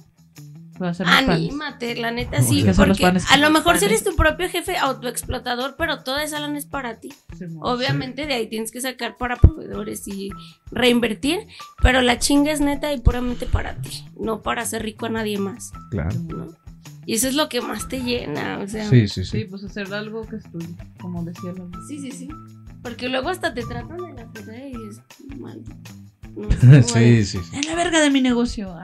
Voy 0.79 0.87
a 0.87 0.91
hacer 0.91 1.05
mis 1.07 1.15
panes. 1.15 1.29
Anímate, 1.29 1.95
la 1.95 2.11
neta 2.11 2.41
sí, 2.41 2.63
porque 2.75 3.01
panes 3.01 3.31
a 3.31 3.37
lo 3.37 3.49
mejor 3.49 3.77
si 3.77 3.85
panes. 3.85 4.01
eres 4.01 4.03
tu 4.03 4.15
propio 4.15 4.47
jefe 4.49 4.77
autoexplotador, 4.77 5.75
pero 5.77 6.03
toda 6.03 6.23
esa 6.23 6.39
lana 6.39 6.57
es 6.57 6.65
para 6.65 6.99
ti. 6.99 7.13
Obviamente 7.61 8.25
de 8.27 8.33
ahí 8.33 8.47
tienes 8.47 8.71
que 8.71 8.81
sacar 8.81 9.17
para 9.17 9.35
proveedores 9.37 10.07
y 10.07 10.29
reinvertir, 10.71 11.39
pero 11.81 12.01
la 12.01 12.19
chinga 12.19 12.51
es 12.51 12.61
neta 12.61 12.93
y 12.93 12.99
puramente 12.99 13.45
para 13.45 13.75
ti, 13.81 14.05
no 14.19 14.41
para 14.41 14.61
hacer 14.63 14.83
rico 14.83 15.05
a 15.05 15.09
nadie 15.09 15.37
más, 15.39 15.71
Claro. 15.91 16.15
¿no? 16.27 16.47
Y 17.05 17.13
eso 17.15 17.27
es 17.29 17.35
lo 17.35 17.47
que 17.47 17.61
más 17.61 17.87
te 17.87 18.01
llena, 18.01 18.59
o 18.59 18.67
sea. 18.67 18.89
Sí, 18.89 19.07
sí, 19.07 19.23
Sí, 19.23 19.39
sí. 19.39 19.45
pues 19.45 19.63
hacer 19.63 19.93
algo 19.93 20.27
que 20.27 20.35
es 20.35 20.51
tuyo, 20.51 20.67
como 20.99 21.23
decía 21.23 21.53
la 21.53 21.63
Sí, 21.87 21.99
sí, 21.99 22.11
sí. 22.11 22.27
Porque 22.83 23.07
luego 23.09 23.29
hasta 23.29 23.53
te 23.53 23.63
tratan 23.63 23.97
de 23.97 24.13
la 24.13 24.27
fregada 24.29 24.67
y 24.67 24.73
es 24.89 25.01
mal. 25.39 25.63
Sí, 26.83 27.25
sí, 27.25 27.39
sí. 27.39 27.57
Es 27.57 27.65
la 27.65 27.75
verga 27.75 27.99
de 27.99 28.09
mi 28.09 28.21
negocio. 28.21 28.71
ah. 28.71 28.83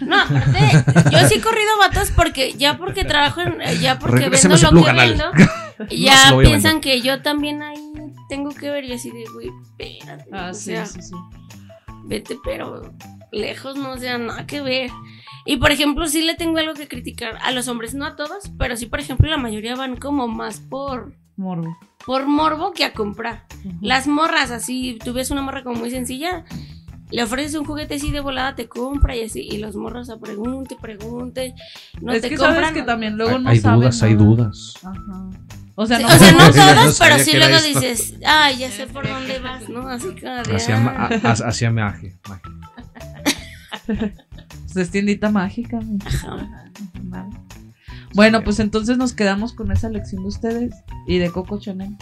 No, 0.00 0.16
aparte, 0.20 0.84
yo 1.12 1.28
sí 1.28 1.34
he 1.34 1.40
corrido 1.40 1.70
vatos 1.78 2.10
porque 2.10 2.54
ya 2.54 2.76
porque 2.76 3.04
trabajo 3.04 3.40
en, 3.40 3.58
ya 3.80 3.98
porque 3.98 4.28
vendo 4.28 4.56
lo 4.56 4.84
que 4.84 4.92
vendo, 4.92 5.24
ya 5.90 6.36
piensan 6.40 6.80
que 6.80 7.00
yo 7.02 7.22
también 7.22 7.62
ahí 7.62 7.78
tengo 8.28 8.50
que 8.50 8.70
ver 8.70 8.84
y 8.84 8.92
así 8.92 9.10
de, 9.10 9.24
güey, 9.32 9.50
espérate. 9.62 10.24
Ah, 10.32 10.48
o 10.50 10.54
sí, 10.54 10.72
sea, 10.72 10.86
sí, 10.86 11.02
sí. 11.02 11.14
vete, 12.04 12.36
pero 12.42 12.94
lejos, 13.30 13.76
no 13.76 13.92
o 13.92 13.98
sea, 13.98 14.18
nada 14.18 14.46
que 14.46 14.60
ver. 14.60 14.90
Y 15.44 15.56
por 15.56 15.70
ejemplo, 15.72 16.06
sí 16.06 16.22
le 16.22 16.34
tengo 16.34 16.58
algo 16.58 16.74
que 16.74 16.88
criticar 16.88 17.38
a 17.42 17.50
los 17.50 17.68
hombres, 17.68 17.94
no 17.94 18.04
a 18.06 18.16
todos, 18.16 18.50
pero 18.58 18.76
sí, 18.76 18.86
por 18.86 19.00
ejemplo, 19.00 19.28
la 19.28 19.36
mayoría 19.38 19.74
van 19.76 19.96
como 19.96 20.28
más 20.28 20.60
por, 20.60 21.14
Morbo. 21.36 21.76
por 22.06 22.26
morbo 22.26 22.72
que 22.72 22.84
a 22.84 22.92
comprar. 22.92 23.44
Las 23.80 24.06
morras, 24.06 24.50
así, 24.50 24.98
tú 25.04 25.12
ves 25.12 25.30
una 25.30 25.42
morra 25.42 25.62
como 25.62 25.76
muy 25.80 25.90
sencilla, 25.90 26.44
le 27.12 27.22
ofreces 27.22 27.54
un 27.54 27.64
juguete 27.64 27.94
así 27.96 28.10
de 28.10 28.20
volada, 28.20 28.54
te 28.54 28.66
compra 28.68 29.14
y 29.16 29.22
así, 29.24 29.40
y 29.40 29.58
los 29.58 29.76
morros 29.76 30.10
a 30.10 30.18
pregunte, 30.18 30.76
pregunte, 30.80 31.54
no 32.00 32.12
es 32.12 32.22
te 32.22 32.28
que 32.30 32.36
compran. 32.36 32.56
sabes 32.56 32.72
que 32.72 32.82
también 32.82 33.16
luego 33.16 33.36
Hay, 33.36 33.42
no 33.42 33.50
hay 33.50 33.60
saben 33.60 33.80
dudas, 33.80 34.02
hay 34.02 34.14
dudas. 34.14 34.74
Ajá. 34.82 35.30
O 35.74 35.86
sea, 35.86 35.96
Sí, 35.98 36.02
no, 36.04 36.08
o 36.48 36.52
sea, 36.52 36.74
no 36.74 36.90
sabía 36.92 37.14
pero 37.16 37.24
sí 37.24 37.36
luego 37.36 37.56
esto. 37.56 37.80
dices, 37.80 38.14
ay, 38.26 38.58
ya 38.58 38.70
sé 38.76 38.86
por 38.86 39.08
dónde 39.08 39.38
vas, 39.38 39.68
¿no? 39.68 39.88
Así 39.88 40.08
como 40.20 40.34
de, 40.42 40.56
Hacia, 40.56 40.78
ma- 40.78 41.06
hacia 41.06 41.70
magia. 41.70 42.12
magia. 42.28 42.42
pues 43.86 44.76
es 44.76 44.90
tiendita 44.90 45.30
mágica. 45.30 45.78
mi. 45.80 45.98
Ajá. 46.04 46.64
Vale. 47.02 47.30
Bueno, 48.14 48.44
pues 48.44 48.60
entonces 48.60 48.98
nos 48.98 49.14
quedamos 49.14 49.54
con 49.54 49.72
esa 49.72 49.88
lección 49.88 50.22
de 50.22 50.28
ustedes 50.28 50.74
y 51.06 51.18
de 51.18 51.30
Coco 51.30 51.58
Chanel. 51.58 51.96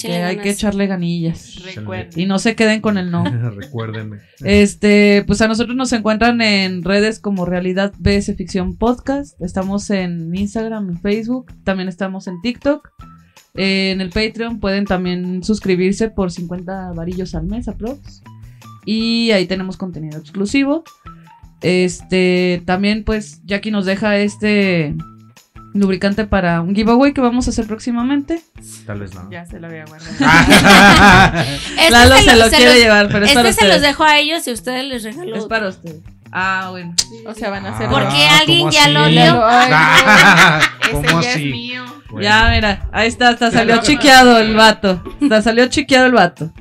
Que 0.00 0.22
hay 0.22 0.38
que 0.38 0.50
echarle 0.50 0.86
ganillas. 0.86 1.62
Recuerden. 1.74 2.10
Y 2.20 2.26
no 2.26 2.38
se 2.38 2.54
queden 2.54 2.80
con 2.80 2.98
el 2.98 3.10
no. 3.10 3.24
Recuérdenme. 3.50 4.18
Este, 4.40 5.24
pues 5.26 5.40
a 5.40 5.48
nosotros 5.48 5.76
nos 5.76 5.92
encuentran 5.92 6.40
en 6.40 6.82
redes 6.82 7.18
como 7.20 7.46
Realidad 7.46 7.92
BS 7.98 8.34
Ficción 8.36 8.76
Podcast. 8.76 9.40
Estamos 9.40 9.90
en 9.90 10.34
Instagram, 10.34 10.90
en 10.90 11.00
Facebook. 11.00 11.52
También 11.64 11.88
estamos 11.88 12.26
en 12.26 12.40
TikTok. 12.42 12.88
Eh, 13.54 13.90
en 13.90 14.00
el 14.00 14.10
Patreon 14.10 14.60
pueden 14.60 14.84
también 14.84 15.42
suscribirse 15.42 16.10
por 16.10 16.30
50 16.30 16.92
varillos 16.92 17.34
al 17.34 17.46
mes, 17.46 17.68
aprox. 17.68 18.22
Y 18.84 19.30
ahí 19.32 19.46
tenemos 19.46 19.76
contenido 19.76 20.18
exclusivo. 20.18 20.84
Este, 21.60 22.62
también 22.66 23.04
pues 23.04 23.42
Jackie 23.44 23.70
nos 23.70 23.84
deja 23.84 24.16
este 24.18 24.94
lubricante 25.78 26.24
para 26.26 26.60
un 26.60 26.74
giveaway 26.74 27.12
que 27.12 27.20
vamos 27.20 27.46
a 27.46 27.50
hacer 27.50 27.66
próximamente. 27.66 28.40
Tal 28.86 29.00
vez 29.00 29.14
no. 29.14 29.30
Ya 29.30 29.44
se 29.46 29.58
lo 29.60 29.66
había 29.68 29.84
guardado. 29.86 30.12
Este 31.78 31.90
Lalo 31.90 32.16
se, 32.18 32.36
lo 32.36 32.44
se 32.44 32.56
quiere 32.56 32.72
los- 32.72 32.82
llevar, 32.82 33.08
pero 33.08 33.24
es 33.26 33.32
para 33.34 33.48
Este 33.48 33.62
se 33.62 33.68
los 33.68 33.80
dejo 33.80 34.04
a 34.04 34.18
ellos 34.18 34.46
y 34.46 34.52
ustedes 34.52 34.84
les 34.84 35.02
regalo. 35.04 35.36
Es 35.36 35.44
para 35.46 35.68
ustedes. 35.68 36.00
Ah, 36.30 36.68
bueno. 36.70 36.94
O 37.26 37.34
sea, 37.34 37.50
van 37.50 37.64
a 37.66 37.76
ser. 37.78 37.88
¿Por 37.88 38.02
Ah, 38.02 38.08
qué 38.14 38.26
alguien 38.28 38.58
¿cómo 38.60 38.70
ya 38.72 38.82
así? 38.84 38.92
lo 38.92 39.08
no. 39.08 39.40
¿Cómo 40.92 41.20
Ese 41.20 41.26
ya 41.26 41.30
así? 41.32 41.44
es 41.46 41.50
mío. 41.52 41.84
Bueno. 42.10 42.22
Ya, 42.22 42.50
mira, 42.54 42.88
ahí 42.92 43.08
está, 43.08 43.28
hasta 43.30 43.50
salió 43.50 43.78
chiqueado 43.82 44.38
el 44.38 44.54
vato. 44.54 45.02
Hasta 45.22 45.42
salió 45.42 45.66
chiqueado 45.68 46.06
el 46.06 46.12
vato. 46.12 46.52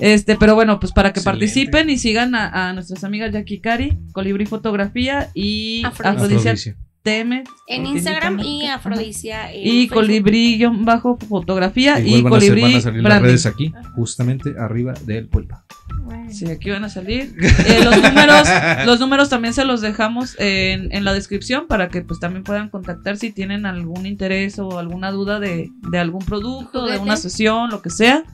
Este, 0.00 0.36
pero 0.36 0.54
bueno, 0.54 0.80
pues 0.80 0.92
para 0.92 1.12
que 1.12 1.20
Excelente. 1.20 1.44
participen 1.46 1.90
y 1.90 1.98
sigan 1.98 2.34
a, 2.34 2.68
a 2.68 2.72
nuestras 2.72 3.04
amigas 3.04 3.32
Jackie 3.32 3.60
Cari, 3.60 3.98
Colibrí 4.12 4.46
Fotografía 4.46 5.28
y 5.34 5.82
Afrodisia. 5.84 6.54
Afrodisia 7.04 7.42
Afrodisia. 7.42 7.44
Teme. 7.44 7.44
En 7.66 7.86
Instagram 7.86 8.40
y. 8.40 8.66
Afrodisia. 8.66 9.54
Y. 9.54 9.88
Colibrí 9.88 10.62
bajo 10.80 11.16
fotografía 11.18 11.98
Igual 12.00 12.18
y 12.18 12.22
van, 12.22 12.32
a 12.34 12.40
ser- 12.40 12.48
Colibrí 12.50 12.62
van 12.62 12.74
a 12.74 12.80
salir 12.80 13.02
las 13.02 13.22
redes 13.22 13.46
aquí, 13.46 13.72
justamente 13.94 14.54
arriba 14.58 14.94
del 15.04 15.26
pulpa. 15.28 15.64
Bueno. 16.04 16.30
Sí, 16.32 16.46
aquí 16.50 16.70
van 16.70 16.84
a 16.84 16.88
salir. 16.88 17.34
Eh, 17.66 17.80
los 17.84 17.96
números, 18.02 18.48
los 18.86 19.00
números 19.00 19.28
también 19.28 19.52
se 19.54 19.64
los 19.64 19.80
dejamos 19.80 20.36
en, 20.38 20.92
en 20.94 21.04
la 21.04 21.12
descripción 21.12 21.66
para 21.68 21.88
que 21.88 22.02
pues 22.02 22.20
también 22.20 22.44
puedan 22.44 22.68
contactar 22.70 23.16
si 23.16 23.30
tienen 23.32 23.66
algún 23.66 24.06
interés 24.06 24.58
o 24.58 24.78
alguna 24.78 25.10
duda 25.10 25.40
de, 25.40 25.70
de 25.90 25.98
algún 25.98 26.24
producto, 26.24 26.86
de 26.86 26.98
una 26.98 27.16
sesión, 27.16 27.70
lo 27.70 27.82
que 27.82 27.90
sea, 27.90 28.24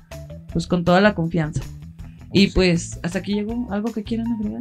pues 0.53 0.67
con 0.67 0.85
toda 0.85 1.01
la 1.01 1.15
confianza. 1.15 1.63
Y 2.33 2.49
pues 2.49 3.01
hasta 3.03 3.21
aquí 3.21 3.35
llegó 3.35 3.73
algo 3.73 3.93
que 3.93 4.03
quieran 4.05 4.27
agregar. 4.33 4.61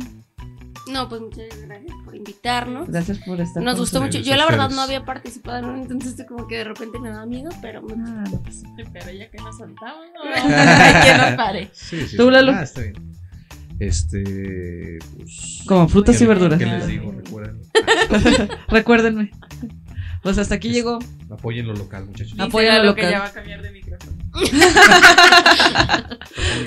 No, 0.92 1.08
pues 1.10 1.22
muchas 1.22 1.46
gracias 1.66 1.94
por 2.06 2.16
invitarnos. 2.16 2.88
Gracias 2.90 3.18
por 3.20 3.40
estar 3.42 3.62
Nos 3.64 3.74
con 3.74 3.80
gustó 3.82 4.02
mucho. 4.02 4.20
Yo 4.20 4.36
la 4.36 4.46
verdad 4.46 4.70
no 4.70 4.82
había 4.82 5.04
participado, 5.06 5.62
¿no? 5.68 5.76
entonces 5.82 6.16
como 6.28 6.48
que 6.48 6.58
de 6.58 6.64
repente 6.66 7.00
me 7.00 7.10
daba 7.10 7.26
miedo, 7.26 7.50
pero 7.62 7.82
me- 7.82 7.94
Ah, 7.96 8.24
no 8.32 8.42
pasa 8.44 8.68
Pero 8.76 9.12
ya 9.12 9.30
que 9.30 9.38
nos 9.38 9.58
soltamos, 9.58 10.06
no. 10.16 10.22
que 11.04 11.18
nos 11.18 11.32
pare. 11.36 11.70
Sí, 11.74 12.08
sí, 12.08 12.18
¿Tú. 12.18 12.30
Lalo? 12.32 12.52
Ah, 12.54 12.64
está 12.64 12.82
bien. 12.82 12.96
Este. 13.80 14.98
Pues, 15.18 15.64
Como 15.68 15.88
frutas 15.88 16.16
y 16.16 16.20
¿qué- 16.20 16.26
verduras. 16.28 16.58
¿Qué 16.60 16.66
les 16.66 16.88
digo? 16.88 17.12
Recuerden. 17.12 17.62
Recuérdenme. 18.70 19.32
Pues 20.28 20.38
hasta 20.40 20.56
aquí 20.56 20.68
Es- 20.68 20.74
llegó. 20.74 21.00
Apoyen 21.30 21.68
lo 21.68 21.74
local, 21.74 22.06
muchachos. 22.06 22.36
Lalo 22.38 22.84
lo 22.84 22.96
que 22.96 23.04
local. 23.04 23.12
ya 23.12 23.20
va 23.20 23.26
a 23.28 23.32
cambiar 23.32 23.62
de 23.62 23.72
micrófono. 23.72 24.18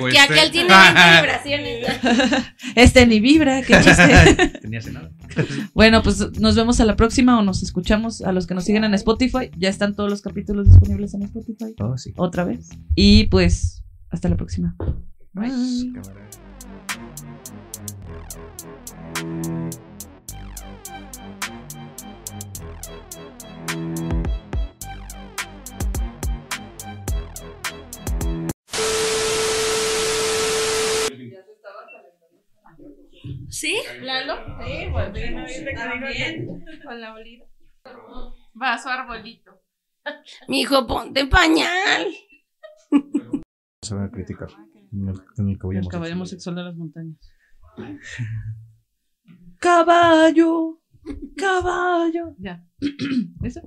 Que 0.00 0.08
este. 0.08 0.18
aquel 0.20 0.50
tiene 0.50 0.68
20 0.74 1.00
vibraciones. 1.20 1.86
Este 2.74 3.06
ni 3.06 3.20
vibra, 3.20 3.60
qué 3.62 3.74
chiste. 3.82 4.58
Tenía 4.62 4.80
cenado. 4.80 5.10
Bueno, 5.74 6.02
pues 6.02 6.38
nos 6.40 6.56
vemos 6.56 6.80
a 6.80 6.86
la 6.86 6.96
próxima 6.96 7.38
o 7.38 7.42
nos 7.42 7.62
escuchamos 7.62 8.22
a 8.22 8.32
los 8.32 8.46
que 8.46 8.54
nos 8.54 8.64
siguen 8.64 8.84
en 8.84 8.94
Spotify. 8.94 9.50
Ya 9.58 9.68
están 9.68 9.94
todos 9.94 10.08
los 10.08 10.22
capítulos 10.22 10.70
disponibles 10.70 11.12
en 11.12 11.24
Spotify. 11.24 11.74
Oh, 11.80 11.98
sí. 11.98 12.14
Otra 12.16 12.44
vez. 12.44 12.70
Y 12.94 13.24
pues, 13.24 13.84
hasta 14.08 14.30
la 14.30 14.36
próxima. 14.36 14.74
Pues, 15.34 15.52
Bye. 19.12 19.80
¿Sí? 33.48 33.76
Lalo. 34.02 34.36
Sí, 34.64 34.86
pues 34.90 35.12
bien, 35.12 35.44
Con 36.84 37.00
la 37.00 37.14
olida. 37.14 37.44
Va 38.60 38.74
a 38.74 38.78
su 38.78 38.88
arbolito. 38.88 39.52
Mi 40.48 40.60
hijo, 40.62 40.86
ponte 40.86 41.26
pañal. 41.26 42.06
Se 43.82 43.94
van 43.94 44.04
a 44.04 44.10
criticar. 44.10 44.48
En 44.92 45.08
el, 45.08 45.20
en 45.38 45.48
el 45.50 45.58
caballo 45.58 45.80
El 45.80 45.88
caballo 45.88 46.14
homosexual. 46.14 46.14
homosexual 46.14 46.54
de 46.56 46.62
las 46.64 46.74
montañas. 46.76 47.18
Caballo, 49.58 50.79
caballo. 51.36 52.34
Ya. 52.38 52.64
¿Eso? 53.42 53.60